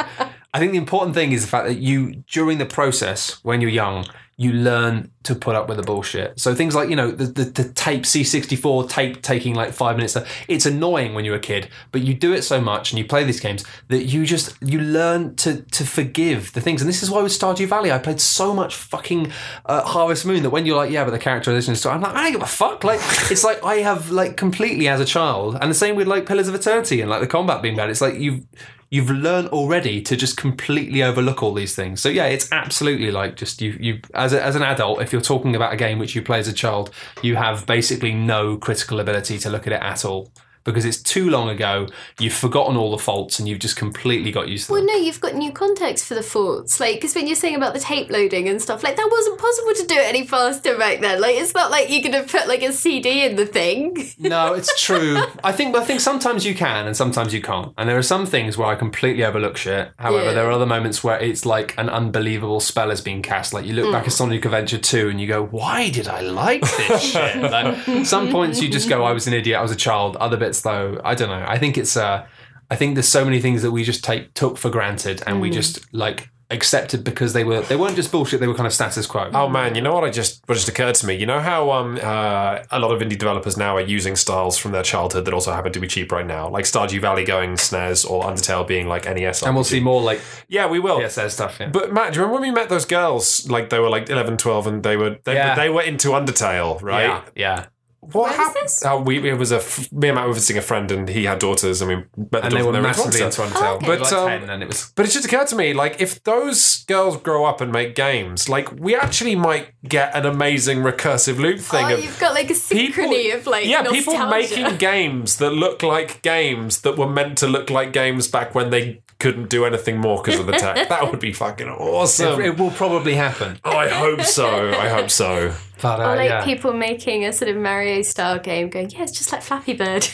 I 0.53 0.59
think 0.59 0.71
the 0.71 0.77
important 0.77 1.13
thing 1.13 1.33
is 1.33 1.41
the 1.41 1.49
fact 1.49 1.67
that 1.67 1.77
you, 1.77 2.23
during 2.27 2.57
the 2.57 2.65
process, 2.65 3.43
when 3.43 3.59
you're 3.59 3.69
young, 3.69 4.05
you 4.39 4.53
learn 4.53 5.11
to 5.21 5.35
put 5.35 5.53
up 5.53 5.67
with 5.67 5.75
the 5.75 5.83
bullshit. 5.83 6.39
So 6.39 6.55
things 6.55 6.73
like, 6.73 6.89
you 6.89 6.95
know, 6.95 7.11
the, 7.11 7.25
the, 7.25 7.43
the 7.43 7.73
tape 7.73 8.03
C64 8.03 8.89
tape 8.89 9.21
taking 9.21 9.53
like 9.53 9.73
five 9.73 9.97
minutes. 9.97 10.15
It's 10.47 10.65
annoying 10.65 11.13
when 11.13 11.25
you're 11.25 11.35
a 11.35 11.41
kid, 11.41 11.67
but 11.91 12.03
you 12.03 12.13
do 12.13 12.31
it 12.31 12.43
so 12.43 12.61
much 12.61 12.93
and 12.93 12.97
you 12.97 13.03
play 13.03 13.25
these 13.25 13.41
games 13.41 13.65
that 13.89 14.05
you 14.05 14.25
just, 14.25 14.55
you 14.61 14.79
learn 14.79 15.35
to, 15.35 15.61
to 15.63 15.85
forgive 15.85 16.53
the 16.53 16.61
things. 16.61 16.81
And 16.81 16.87
this 16.87 17.03
is 17.03 17.11
why 17.11 17.21
with 17.21 17.33
Stardew 17.33 17.67
Valley, 17.67 17.91
I 17.91 17.97
played 17.97 18.21
so 18.21 18.53
much 18.53 18.75
fucking 18.75 19.33
uh, 19.65 19.83
Harvest 19.83 20.25
Moon 20.25 20.41
that 20.43 20.51
when 20.51 20.65
you're 20.65 20.77
like, 20.77 20.89
yeah, 20.89 21.03
but 21.03 21.11
the 21.11 21.19
characterization 21.19 21.73
is, 21.73 21.85
I'm 21.85 21.99
like, 21.99 22.15
I 22.15 22.23
don't 22.23 22.31
give 22.31 22.41
a 22.41 22.45
fuck. 22.45 22.85
Like, 22.85 23.01
it's 23.29 23.43
like 23.43 23.61
I 23.61 23.79
have 23.79 24.09
like 24.09 24.37
completely 24.37 24.87
as 24.87 25.01
a 25.01 25.05
child. 25.05 25.57
And 25.59 25.69
the 25.69 25.75
same 25.75 25.97
with 25.97 26.07
like 26.07 26.25
Pillars 26.25 26.47
of 26.47 26.55
Eternity 26.55 27.01
and 27.01 27.09
like 27.09 27.19
the 27.19 27.27
combat 27.27 27.61
being 27.61 27.75
bad. 27.75 27.89
It's 27.89 27.99
like 27.99 28.15
you've, 28.15 28.45
you've 28.89 29.09
learned 29.09 29.49
already 29.49 30.01
to 30.01 30.15
just 30.15 30.35
completely 30.37 31.03
overlook 31.03 31.43
all 31.43 31.53
these 31.53 31.75
things. 31.75 32.01
So 32.01 32.09
yeah, 32.09 32.25
it's 32.25 32.51
absolutely 32.51 33.11
like 33.11 33.35
just 33.35 33.61
you 33.61 33.77
you 33.79 34.01
as 34.13 34.33
a, 34.33 34.43
as 34.43 34.55
an 34.55 34.63
adult, 34.63 35.01
if 35.01 35.11
you're 35.11 35.21
talking 35.21 35.55
about 35.55 35.73
a 35.73 35.77
game 35.77 35.99
which 35.99 36.15
you 36.15 36.21
play 36.21 36.39
as 36.39 36.47
a 36.47 36.53
child, 36.53 36.91
you 37.21 37.35
have 37.35 37.65
basically 37.65 38.13
no 38.13 38.57
critical 38.57 38.99
ability 38.99 39.37
to 39.39 39.49
look 39.49 39.67
at 39.67 39.73
it 39.73 39.81
at 39.81 40.05
all 40.05 40.31
because 40.63 40.85
it's 40.85 41.01
too 41.01 41.29
long 41.29 41.49
ago. 41.49 41.87
You've 42.19 42.33
forgotten 42.33 42.77
all 42.77 42.91
the 42.91 42.97
faults 42.97 43.39
and 43.39 43.47
you've 43.47 43.59
just 43.59 43.75
completely 43.75 44.31
got 44.31 44.47
used 44.49 44.67
to 44.67 44.73
well, 44.73 44.81
them. 44.81 44.87
Well, 44.87 44.99
no, 44.99 45.03
you've 45.03 45.21
got 45.21 45.35
new 45.35 45.51
context 45.51 46.05
for 46.05 46.15
the 46.15 46.23
faults. 46.23 46.79
Like, 46.79 46.95
because 46.95 47.15
when 47.15 47.27
you're 47.27 47.35
saying 47.35 47.55
about 47.55 47.73
the 47.73 47.79
tape 47.79 48.09
loading 48.09 48.47
and 48.47 48.61
stuff, 48.61 48.83
like, 48.83 48.95
that 48.95 49.09
wasn't 49.11 49.39
possible 49.39 49.73
to 49.73 49.87
do 49.87 49.95
it 49.95 50.05
any 50.05 50.25
faster 50.25 50.77
back 50.77 50.99
then. 50.99 51.21
Like, 51.21 51.35
it's 51.35 51.53
not 51.53 51.71
like 51.71 51.89
you're 51.89 52.01
going 52.01 52.23
to 52.23 52.29
put, 52.29 52.47
like, 52.47 52.61
a 52.63 52.71
CD 52.71 53.25
in 53.25 53.35
the 53.35 53.45
thing. 53.45 53.97
No, 54.19 54.53
it's 54.53 54.79
true. 54.79 55.17
I 55.43 55.51
think 55.51 55.75
I 55.75 55.83
think 55.83 56.01
sometimes 56.01 56.45
you 56.45 56.53
can 56.53 56.85
and 56.85 56.95
sometimes 56.95 57.33
you 57.33 57.41
can't. 57.41 57.73
And 57.77 57.89
there 57.89 57.97
are 57.97 58.03
some 58.03 58.25
things 58.25 58.57
where 58.57 58.67
I 58.67 58.75
completely 58.75 59.23
overlook 59.23 59.55
shit. 59.57 59.91
However, 59.97 60.25
Yeah. 60.25 60.33
there 60.33 60.47
are 60.47 60.51
other 60.51 60.65
moments 60.65 61.03
where 61.03 61.17
it's 61.19 61.45
like 61.45 61.73
an 61.77 61.89
unbelievable 61.89 62.59
spell 62.59 62.89
has 62.89 63.01
been 63.01 63.21
cast. 63.21 63.53
Like 63.53 63.65
you 63.65 63.73
look 63.73 63.91
back 63.91 64.03
at 64.03 64.09
mm. 64.09 64.17
Sonic 64.17 64.45
Adventure 64.45 64.77
2 64.77 65.09
and 65.09 65.21
you 65.21 65.27
go, 65.27 65.45
"Why 65.45 65.89
did 65.89 66.07
I 66.07 66.21
like 66.21 66.61
this 66.61 67.01
shit?" 67.11 67.37
Like, 67.41 68.05
some 68.05 68.29
points 68.29 68.61
you 68.61 68.69
just 68.69 68.89
go, 68.89 69.03
"I 69.03 69.13
was 69.13 69.25
an 69.25 69.33
idiot. 69.33 69.57
I 69.57 69.61
was 69.61 69.71
a 69.71 69.75
child." 69.75 70.15
Other 70.17 70.37
bits 70.37 70.48
though, 70.61 70.99
I 71.03 71.15
don't 71.15 71.29
know. 71.29 71.45
I 71.47 71.57
think 71.57 71.77
it's 71.77 71.95
uh 71.97 72.25
I 72.71 72.75
think 72.75 72.95
there's 72.95 73.07
so 73.07 73.25
many 73.25 73.41
things 73.41 73.61
that 73.63 73.71
we 73.71 73.83
just 73.83 74.03
take 74.03 74.33
took 74.33 74.57
for 74.57 74.69
granted 74.69 75.23
and 75.25 75.41
we 75.41 75.49
just 75.49 75.91
like 75.93 76.29
accepted 76.51 77.03
because 77.03 77.33
they 77.33 77.43
were 77.43 77.61
they 77.61 77.75
weren't 77.75 77.95
just 77.95 78.11
bullshit, 78.11 78.39
they 78.39 78.47
were 78.47 78.55
kind 78.55 78.65
of 78.65 78.73
status 78.73 79.05
quo. 79.05 79.29
Oh 79.35 79.47
man, 79.47 79.75
you 79.75 79.81
know 79.81 79.93
what 79.93 80.03
I 80.03 80.09
just 80.09 80.41
what 80.47 80.55
just 80.55 80.67
occurred 80.67 80.95
to 80.95 81.05
me? 81.07 81.13
You 81.15 81.27
know 81.27 81.39
how 81.39 81.71
um 81.71 81.99
uh, 82.01 82.59
a 82.71 82.79
lot 82.79 82.91
of 82.91 83.01
indie 83.01 83.17
developers 83.17 83.55
now 83.55 83.75
are 83.75 83.81
using 83.81 84.15
styles 84.15 84.57
from 84.57 84.71
their 84.71 84.81
childhood 84.83 85.25
that 85.25 85.33
also 85.33 85.51
happen 85.51 85.71
to 85.73 85.79
be 85.79 85.87
cheap 85.87 86.11
right 86.11 86.25
now, 86.25 86.49
like 86.49 86.65
Stardew 86.65 87.01
Valley 87.01 87.23
going 87.23 87.51
SNES 87.53 88.09
or 88.09 88.23
Undertale 88.23 88.67
being 88.67 88.87
like 88.87 89.05
NES. 89.05 89.43
and 89.43 89.53
we'll 89.55 89.63
see 89.63 89.79
more 89.79 90.01
like 90.01 90.21
Yeah, 90.47 90.67
we 90.67 90.79
will. 90.79 90.99
PSS 90.99 91.33
stuff. 91.35 91.57
Yeah. 91.59 91.69
But 91.69 91.93
Matt, 91.93 92.13
do 92.13 92.19
you 92.19 92.23
remember 92.25 92.41
when 92.41 92.49
we 92.51 92.55
met 92.59 92.69
those 92.69 92.85
girls? 92.85 93.47
Like 93.47 93.69
they 93.69 93.77
were 93.79 93.89
like 93.89 94.09
11, 94.09 94.37
12 94.37 94.67
and 94.67 94.81
they 94.83 94.97
were 94.97 95.17
they, 95.23 95.35
Yeah. 95.35 95.53
they 95.55 95.69
were 95.69 95.83
into 95.83 96.09
Undertale, 96.09 96.81
right? 96.81 97.03
yeah, 97.03 97.21
yeah. 97.35 97.65
What 98.01 98.29
Where 98.29 98.33
happened? 98.33 98.69
Oh, 98.85 99.01
we 99.01 99.29
it 99.29 99.37
was 99.37 99.51
a 99.51 99.57
f- 99.57 99.91
me 99.91 100.07
and 100.07 100.15
Matt 100.15 100.27
were 100.27 100.33
visiting 100.33 100.57
a 100.57 100.61
friend 100.61 100.89
and 100.91 101.09
he 101.09 101.25
had 101.25 101.39
daughters 101.39 101.81
and 101.81 101.89
we 101.89 101.95
met 101.95 102.31
the 102.31 102.45
and 102.45 102.51
they 102.55 102.63
were 102.63 102.71
massively 102.81 103.21
into 103.21 103.43
into 103.43 103.55
Undertale. 103.55 103.59
Undertale. 103.59 103.75
okay. 103.77 103.85
But 103.85 103.99
But, 103.99 104.01
like 104.01 104.13
um, 104.13 104.27
10, 104.41 104.49
and 104.49 104.63
it 104.63 104.67
was 104.67 104.91
But 104.95 105.05
it 105.05 105.11
just 105.11 105.25
occurred 105.25 105.47
to 105.47 105.55
me, 105.55 105.73
like, 105.73 105.99
if 105.99 106.23
those 106.23 106.83
girls 106.85 107.17
grow 107.17 107.45
up 107.45 107.59
and 107.61 107.71
make 107.71 107.95
games, 107.95 108.47
like, 108.47 108.71
we 108.79 108.95
actually 108.95 109.35
might 109.35 109.73
get 109.87 110.15
an 110.15 110.25
amazing 110.25 110.79
recursive 110.79 111.39
loop 111.39 111.59
thing 111.59 111.85
oh, 111.85 111.93
of 111.95 112.03
you've 112.03 112.19
got, 112.19 112.33
like, 112.33 112.49
a 112.49 112.53
synchrony 112.53 113.35
of, 113.35 113.45
like, 113.45 113.65
yeah, 113.65 113.83
people 113.83 114.13
nostalgia. 114.13 114.29
making 114.55 114.77
games 114.77 115.37
that 115.37 115.51
look 115.51 115.83
like 115.83 116.21
games 116.21 116.81
that 116.81 116.97
were 116.97 117.09
meant 117.09 117.37
to 117.39 117.47
look 117.47 117.69
like 117.69 117.91
games 117.91 118.27
back 118.27 118.55
when 118.55 118.69
they 118.69 119.01
couldn't 119.19 119.49
do 119.49 119.65
anything 119.65 119.97
more 119.97 120.21
because 120.23 120.39
of 120.39 120.45
the 120.45 120.53
tech. 120.53 120.87
that 120.89 121.11
would 121.11 121.19
be 121.19 121.33
fucking 121.33 121.67
awesome. 121.67 122.39
it, 122.39 122.47
it 122.47 122.57
will 122.57 122.71
probably 122.71 123.15
happen. 123.15 123.59
Oh, 123.65 123.75
I 123.75 123.89
hope 123.89 124.21
so. 124.21 124.69
I 124.71 124.87
hope 124.87 125.09
so. 125.09 125.53
But 125.81 125.99
uh, 125.99 126.03
Or 126.03 126.15
like 126.15 126.29
yeah. 126.29 126.43
people 126.45 126.73
making 126.73 127.25
a 127.25 127.31
sort 127.33 127.49
of 127.49 127.57
Mario 127.57 128.01
style 128.01 128.37
game 128.39 128.69
going, 128.69 128.89
yeah, 128.89 129.03
it's 129.03 129.11
just 129.17 129.31
like 129.31 129.41
Flappy 129.41 129.73
Bird. 129.73 130.07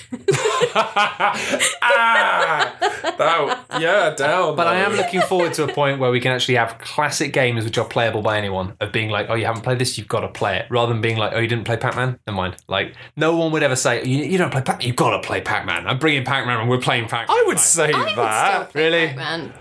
ah, 1.81 2.75
that, 3.17 3.65
yeah, 3.81 4.09
down. 4.15 4.55
but 4.55 4.67
I 4.67 4.75
am 4.77 4.93
looking 4.93 5.21
forward 5.21 5.53
to 5.55 5.63
a 5.63 5.73
point 5.73 5.99
where 5.99 6.11
we 6.11 6.19
can 6.19 6.31
actually 6.31 6.55
have 6.55 6.77
classic 6.79 7.33
games 7.33 7.63
which 7.65 7.77
are 7.77 7.85
playable 7.87 8.21
by 8.21 8.37
anyone. 8.37 8.75
Of 8.79 8.91
being 8.91 9.09
like, 9.09 9.27
oh, 9.29 9.35
you 9.35 9.45
haven't 9.45 9.61
played 9.63 9.79
this, 9.79 9.97
you've 9.97 10.07
got 10.07 10.21
to 10.21 10.27
play 10.27 10.57
it, 10.57 10.65
rather 10.69 10.91
than 10.93 11.01
being 11.01 11.17
like, 11.17 11.33
oh, 11.33 11.39
you 11.39 11.47
didn't 11.47 11.65
play 11.65 11.77
Pac-Man. 11.77 12.19
Never 12.27 12.35
mind. 12.37 12.55
Like, 12.67 12.95
no 13.15 13.35
one 13.35 13.51
would 13.51 13.63
ever 13.63 13.75
say, 13.75 14.03
you, 14.05 14.23
you 14.25 14.37
don't 14.37 14.51
play 14.51 14.61
Pac. 14.61 14.79
Man, 14.79 14.87
you've 14.87 14.95
got 14.95 15.21
to 15.21 15.27
play 15.27 15.41
Pac-Man. 15.41 15.87
I'm 15.87 15.99
bringing 15.99 16.23
Pac-Man, 16.25 16.59
and 16.59 16.69
we're 16.69 16.79
playing 16.79 17.07
Pac-Man. 17.07 17.35
I 17.37 17.43
would 17.47 17.55
Like, 17.57 17.63
say 17.65 17.91
I 17.93 17.97
would 17.99 18.09
still 18.09 18.23
that. 18.23 18.69
play 18.71 18.83
Really? 18.83 19.07
Pac-Man. 19.07 19.53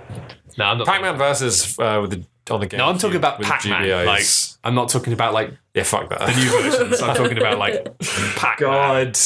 no, 0.58 0.64
I'm 0.64 0.78
not. 0.78 0.86
Pac-Man 0.86 1.16
versus 1.16 1.78
uh, 1.78 1.98
with 2.02 2.10
the 2.10 2.24
on 2.50 2.60
the 2.60 2.66
game. 2.66 2.78
No, 2.78 2.86
I'm 2.88 2.98
talking 2.98 3.16
about 3.16 3.38
with 3.38 3.48
Pac-Man. 3.48 4.06
Like, 4.06 4.24
I'm 4.62 4.74
not 4.74 4.88
talking 4.88 5.12
about 5.12 5.32
like 5.34 5.52
yeah, 5.74 5.82
fuck 5.82 6.08
that. 6.10 6.36
new 6.36 6.50
versions. 6.50 7.00
I'm 7.00 7.16
talking 7.16 7.38
about 7.38 7.58
like 7.58 7.98
Pac-Man. 8.36 8.68
God. 9.12 9.18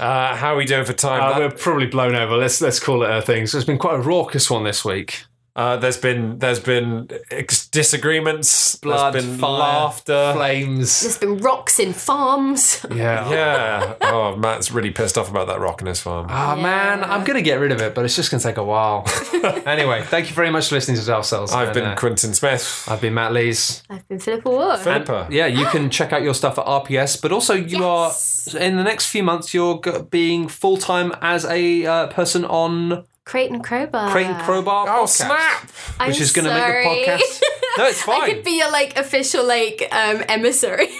Uh, 0.00 0.34
how 0.34 0.54
are 0.54 0.56
we 0.56 0.64
doing 0.64 0.84
for 0.84 0.92
time? 0.94 1.22
Uh, 1.22 1.38
That- 1.38 1.38
we're 1.40 1.56
probably 1.56 1.86
blown 1.86 2.14
over. 2.14 2.36
Let's 2.36 2.60
let's 2.60 2.80
call 2.80 3.02
it 3.04 3.10
a 3.10 3.22
thing. 3.22 3.46
So 3.46 3.58
it's 3.58 3.66
been 3.66 3.78
quite 3.78 3.94
a 3.96 4.00
raucous 4.00 4.50
one 4.50 4.64
this 4.64 4.84
week. 4.84 5.24
Uh, 5.54 5.76
there's 5.76 5.98
been 5.98 6.38
there's 6.38 6.60
been 6.60 7.08
ex- 7.30 7.68
disagreements. 7.68 8.76
Blood, 8.76 9.12
there's 9.14 9.26
been 9.26 9.38
fire, 9.38 9.50
laughter. 9.58 10.32
flames. 10.34 11.00
There's 11.02 11.18
been 11.18 11.38
rocks 11.38 11.78
in 11.78 11.92
farms. 11.92 12.84
Yeah. 12.90 13.28
Yeah. 13.30 13.94
Oh, 14.00 14.34
Matt's 14.36 14.70
really 14.72 14.90
pissed 14.90 15.18
off 15.18 15.30
about 15.30 15.48
that 15.48 15.60
rock 15.60 15.80
in 15.82 15.86
his 15.88 16.00
farm. 16.00 16.26
Oh 16.30 16.56
man, 16.56 17.04
I'm 17.04 17.22
gonna 17.24 17.42
get 17.42 17.60
rid 17.60 17.70
of 17.70 17.82
it, 17.82 17.94
but 17.94 18.04
it's 18.06 18.16
just 18.16 18.30
gonna 18.30 18.42
take 18.42 18.56
a 18.56 18.64
while. 18.64 19.04
anyway, 19.66 20.02
thank 20.02 20.28
you 20.30 20.34
very 20.34 20.50
much 20.50 20.68
for 20.68 20.76
listening 20.76 20.96
to 20.98 21.14
ourselves. 21.14 21.52
I've 21.52 21.68
and, 21.68 21.74
been 21.74 21.84
uh, 21.84 21.96
Quintin 21.96 22.32
Smith. 22.34 22.86
I've 22.88 23.00
been 23.02 23.12
Matt 23.14 23.32
Lees. 23.34 23.82
I've 23.90 24.08
been 24.08 24.18
Philippa 24.20 24.48
Warr. 24.48 24.78
Philippa. 24.78 25.28
Yeah, 25.30 25.46
you 25.46 25.66
can 25.66 25.90
check 25.90 26.14
out 26.14 26.22
your 26.22 26.34
stuff 26.34 26.58
at 26.58 26.64
RPS, 26.64 27.20
but 27.20 27.30
also 27.30 27.52
you 27.54 27.78
Yes. 27.80 28.54
are 28.54 28.58
in 28.58 28.76
the 28.76 28.84
next 28.84 29.06
few 29.06 29.22
months 29.22 29.52
you're 29.52 29.78
being 30.10 30.48
full 30.48 30.78
time 30.78 31.12
as 31.20 31.44
a 31.44 31.84
uh, 31.86 32.06
person 32.08 32.44
on 32.46 33.04
Crate 33.24 33.50
and 33.50 33.62
Crowbar. 33.62 34.10
Crate 34.10 34.26
and 34.26 34.42
Crowbar. 34.42 34.88
Oh, 34.88 35.04
podcast, 35.04 35.08
snap. 35.08 35.70
I'm 36.00 36.08
Which 36.08 36.20
is 36.20 36.32
going 36.32 36.46
to 36.46 36.54
make 36.54 37.06
the 37.06 37.12
podcast. 37.12 37.42
No, 37.78 37.86
it's 37.86 38.02
fine. 38.02 38.20
I 38.20 38.26
could 38.34 38.44
be 38.44 38.60
a 38.60 38.68
like 38.68 38.98
official 38.98 39.46
like 39.46 39.88
um 39.92 40.22
emissary. 40.28 40.88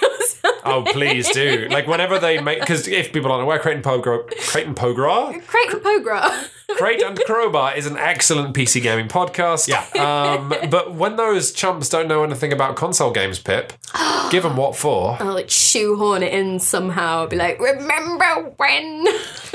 Oh, 0.65 0.83
please 0.85 1.29
do. 1.29 1.67
Like 1.69 1.87
whenever 1.87 2.19
they 2.19 2.41
make, 2.41 2.59
because 2.61 2.87
if 2.87 3.11
people 3.11 3.31
aren't 3.31 3.43
aware, 3.43 3.59
Crate 3.59 3.75
and 3.75 3.83
Crowbar, 3.83 4.23
Creighton 4.39 4.75
Pogra, 4.75 5.45
Crate 5.45 5.73
and 5.73 5.81
Crowbar. 5.81 6.31
Crate 6.69 7.01
and 7.03 7.19
Crowbar 7.19 7.75
is 7.75 7.85
an 7.85 7.97
excellent 7.97 8.55
PC 8.55 8.81
gaming 8.81 9.07
podcast. 9.07 9.67
Yeah. 9.67 9.83
Um, 10.01 10.53
but 10.69 10.93
when 10.95 11.15
those 11.17 11.51
chumps 11.51 11.89
don't 11.89 12.07
know 12.07 12.23
anything 12.23 12.51
about 12.51 12.75
console 12.75 13.11
games, 13.11 13.37
Pip, 13.39 13.73
give 14.31 14.43
them 14.43 14.57
what 14.57 14.75
for? 14.75 15.17
I'll 15.19 15.33
like 15.33 15.49
shoehorn 15.49 16.23
it 16.23 16.33
in 16.33 16.59
somehow. 16.59 17.27
Be 17.27 17.35
like, 17.35 17.59
remember 17.59 18.53
when? 18.57 19.05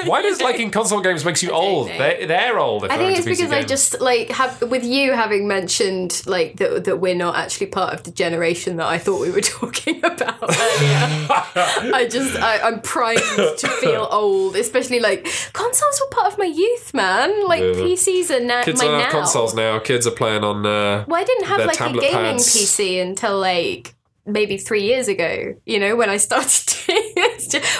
Why 0.05 0.22
does 0.22 0.40
liking 0.40 0.70
console 0.70 1.01
games 1.01 1.24
makes 1.24 1.43
you 1.43 1.51
old? 1.52 1.89
know. 1.89 1.98
They're, 1.98 2.26
they're 2.26 2.59
old. 2.59 2.85
If 2.85 2.90
I 2.93 2.97
they're 2.98 3.06
think 3.06 3.18
it's 3.18 3.26
into 3.26 3.36
PC 3.36 3.39
because 3.39 3.52
I 3.52 3.59
games. 3.60 3.68
just 3.70 4.01
like 4.01 4.28
have 4.30 4.62
with 4.70 4.85
you 4.85 5.12
having 5.12 5.48
mentioned 5.48 6.22
like 6.26 6.56
that 6.59 6.85
that 6.85 6.98
we're 6.98 7.14
not 7.16 7.36
actually 7.36 7.66
part 7.66 7.94
of 7.94 8.05
the 8.05 8.10
generation 8.12 8.76
that 8.76 8.86
I 8.86 8.98
thought 8.98 9.20
we 9.20 9.30
were 9.30 9.40
talking 9.59 9.98
about 10.05 10.43
earlier. 10.43 11.28
I 11.94 12.06
just 12.10 12.36
I, 12.36 12.60
I'm 12.60 12.80
primed 12.80 13.18
to 13.59 13.68
feel 13.80 14.06
old, 14.10 14.55
especially 14.56 15.01
like 15.01 15.24
consoles 15.52 16.01
were 16.01 16.10
part 16.10 16.32
of 16.32 16.39
my 16.39 16.44
youth, 16.44 16.94
man. 17.04 17.46
Like 17.52 17.62
Yeah. 17.62 17.82
PCs 17.82 18.30
are 18.30 18.40
na- 18.40 18.62
Kids 18.62 18.80
my 18.82 18.86
don't 18.88 18.98
now. 18.98 19.10
consoles 19.10 19.54
now. 19.54 19.78
Kids 19.78 20.06
are 20.06 20.16
playing 20.22 20.44
on. 20.44 20.66
Uh, 20.66 21.04
Well, 21.08 21.20
I 21.20 21.24
didn't 21.24 21.46
have 21.46 21.64
like 21.64 21.80
a 21.80 21.92
gaming 21.92 22.12
pads. 22.38 22.54
PC 22.56 23.00
until 23.00 23.38
like 23.38 23.94
maybe 24.26 24.58
three 24.58 24.82
years 24.82 25.08
ago. 25.08 25.54
You 25.64 25.78
know, 25.82 25.96
when 25.96 26.10
I 26.10 26.16
started 26.28 26.62
doing 26.86 27.14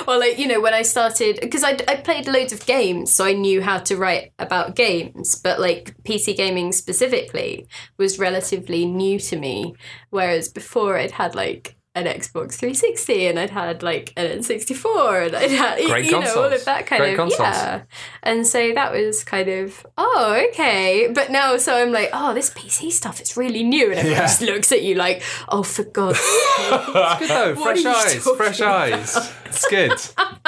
or 0.09 0.17
like 0.19 0.39
you 0.39 0.47
know 0.47 0.61
when 0.61 0.73
I 0.73 0.83
started 0.83 1.39
because 1.43 1.63
I 1.63 1.73
I 1.87 1.97
played 1.97 2.27
loads 2.27 2.53
of 2.53 2.65
games, 2.67 3.13
so 3.15 3.25
I 3.25 3.33
knew 3.33 3.61
how 3.61 3.79
to 3.89 3.97
write 3.97 4.33
about 4.39 4.75
games. 4.77 5.35
But 5.45 5.61
like 5.61 5.95
PC 6.05 6.35
gaming 6.37 6.73
specifically 6.73 7.67
was 7.99 8.19
relatively 8.19 8.87
new 8.87 9.19
to 9.29 9.37
me, 9.37 9.75
whereas 10.11 10.49
before 10.49 10.97
I'd 10.99 11.13
had 11.13 11.35
like. 11.35 11.75
An 11.99 12.05
Xbox 12.07 12.53
360, 12.55 13.27
and 13.27 13.41
I'd 13.41 13.51
had 13.51 13.83
like 13.83 14.13
an 14.17 14.39
N64, 14.39 15.27
and 15.27 15.35
I'd 15.37 15.51
had 15.51 15.85
Great 15.89 16.05
you 16.05 16.13
know 16.13 16.35
all 16.37 16.45
of 16.53 16.65
that 16.65 16.87
kind 16.87 17.01
Great 17.01 17.13
of 17.15 17.17
consoles. 17.19 17.41
yeah. 17.41 17.83
And 18.23 18.47
so 18.47 18.73
that 18.75 18.93
was 18.93 19.25
kind 19.25 19.49
of 19.49 19.85
oh 19.97 20.47
okay, 20.51 21.09
but 21.13 21.31
now 21.33 21.57
so 21.57 21.75
I'm 21.75 21.91
like 21.91 22.11
oh 22.13 22.35
this 22.35 22.51
PC 22.51 22.93
stuff 22.93 23.19
it's 23.21 23.37
really 23.37 23.65
new, 23.65 23.87
and 23.91 23.95
everyone 23.99 24.17
Yeah. 24.21 24.27
just 24.27 24.43
looks 24.43 24.71
at 24.71 24.83
you 24.83 24.95
like 24.95 25.23
oh 25.49 25.65
for 25.65 25.83
God's 25.83 26.19
sake. 26.59 26.71
good 27.19 27.29
though. 27.29 27.55
What 27.57 27.79
Fresh 27.81 27.85
eyes. 27.85 28.25
talking 28.25 28.37
Fresh 28.37 28.61
eyes. 28.61 29.33
It's 29.47 29.67
good. 29.69 29.93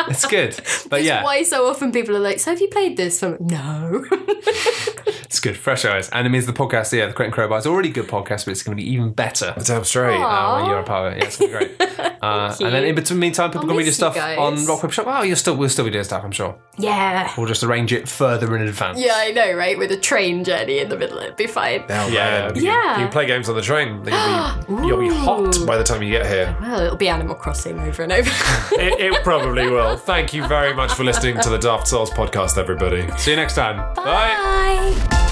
It's 0.08 0.26
good. 0.26 0.60
But 0.88 1.02
yeah, 1.02 1.24
Why 1.24 1.42
so 1.42 1.66
often 1.68 1.90
people 1.90 2.14
are 2.16 2.20
like, 2.20 2.38
so 2.38 2.50
have 2.52 2.60
you 2.60 2.68
played 2.68 2.96
this? 2.96 3.22
I'm 3.22 3.32
like, 3.32 3.40
no. 3.40 4.04
it's 4.10 5.40
good. 5.40 5.56
Fresh 5.56 5.84
eyes. 5.86 6.08
And 6.10 6.26
it 6.26 6.30
means 6.30 6.46
the 6.46 6.52
podcast, 6.52 6.92
yeah, 6.96 7.06
the 7.06 7.12
Crate 7.12 7.25
and 7.25 7.32
Crowbar 7.32 7.58
is 7.58 7.66
already 7.66 7.88
a 7.90 7.92
good 7.92 8.06
podcast, 8.08 8.44
but 8.44 8.48
it's 8.48 8.62
going 8.62 8.76
to 8.76 8.82
be 8.82 8.88
even 8.90 9.12
better. 9.12 9.54
damn 9.64 9.84
straight. 9.84 10.16
Uh, 10.20 10.56
when 10.60 10.66
you're 10.70 10.80
a 10.80 10.84
part 10.84 11.12
of 11.16 11.22
it. 11.22 11.39
Yeah, 11.39 11.39
it's 11.40 11.52
gonna 11.52 11.68
be 11.68 11.76
great. 11.76 11.90
Uh, 12.20 12.54
and 12.60 12.74
then 12.74 12.84
in 12.84 12.94
between 12.94 13.18
meantime, 13.18 13.48
people 13.50 13.62
I'll 13.62 13.68
can 13.68 13.76
read 13.78 13.84
your 13.84 13.88
miss 13.92 13.98
you 13.98 14.04
stuff 14.04 14.14
guys. 14.14 14.36
on 14.38 14.66
Rock 14.66 14.82
Paper 14.82 14.92
Shop. 14.92 15.06
Oh, 15.08 15.22
you'll 15.22 15.36
still 15.36 15.56
we'll 15.56 15.70
still 15.70 15.86
be 15.86 15.90
doing 15.90 16.04
stuff, 16.04 16.22
I'm 16.22 16.30
sure. 16.32 16.54
yeah. 16.76 17.32
We'll 17.38 17.46
just 17.46 17.62
arrange 17.62 17.94
it 17.94 18.08
further 18.10 18.54
in 18.54 18.60
advance. 18.62 19.00
Yeah, 19.00 19.14
I 19.16 19.30
know, 19.30 19.54
right? 19.54 19.78
With 19.78 19.90
a 19.90 19.96
train 19.96 20.44
journey 20.44 20.80
in 20.80 20.90
the 20.90 20.98
middle, 20.98 21.16
it'd 21.18 21.36
be 21.36 21.46
fine. 21.46 21.82
Oh, 21.88 22.08
Yeah. 22.08 22.48
man. 22.48 22.56
Yeah. 22.56 22.96
You 22.98 23.04
can 23.04 23.08
play 23.10 23.24
games 23.26 23.48
on 23.48 23.56
the 23.56 23.62
train. 23.62 23.88
You'll 23.88 24.02
be, 24.04 24.10
you'll 24.86 25.00
be 25.00 25.08
hot 25.08 25.66
by 25.66 25.78
the 25.78 25.84
time 25.84 26.02
you 26.02 26.10
get 26.10 26.26
here. 26.26 26.54
Well, 26.60 26.80
it'll 26.82 26.96
be 26.98 27.08
Animal 27.08 27.36
Crossing 27.36 27.78
over 27.80 28.02
and 28.02 28.12
over. 28.12 28.30
It, 28.78 29.00
it 29.14 29.24
probably 29.24 29.68
will. 29.70 29.96
Thank 29.96 30.34
you 30.34 30.46
very 30.46 30.74
much 30.74 30.92
for 30.92 31.04
listening 31.04 31.38
to 31.40 31.48
the 31.48 31.58
Daft 31.58 31.88
Souls 31.88 32.10
podcast, 32.10 32.58
everybody. 32.58 33.10
See 33.16 33.30
you 33.30 33.36
next 33.36 33.54
time. 33.54 33.94
Bye. 33.94 35.29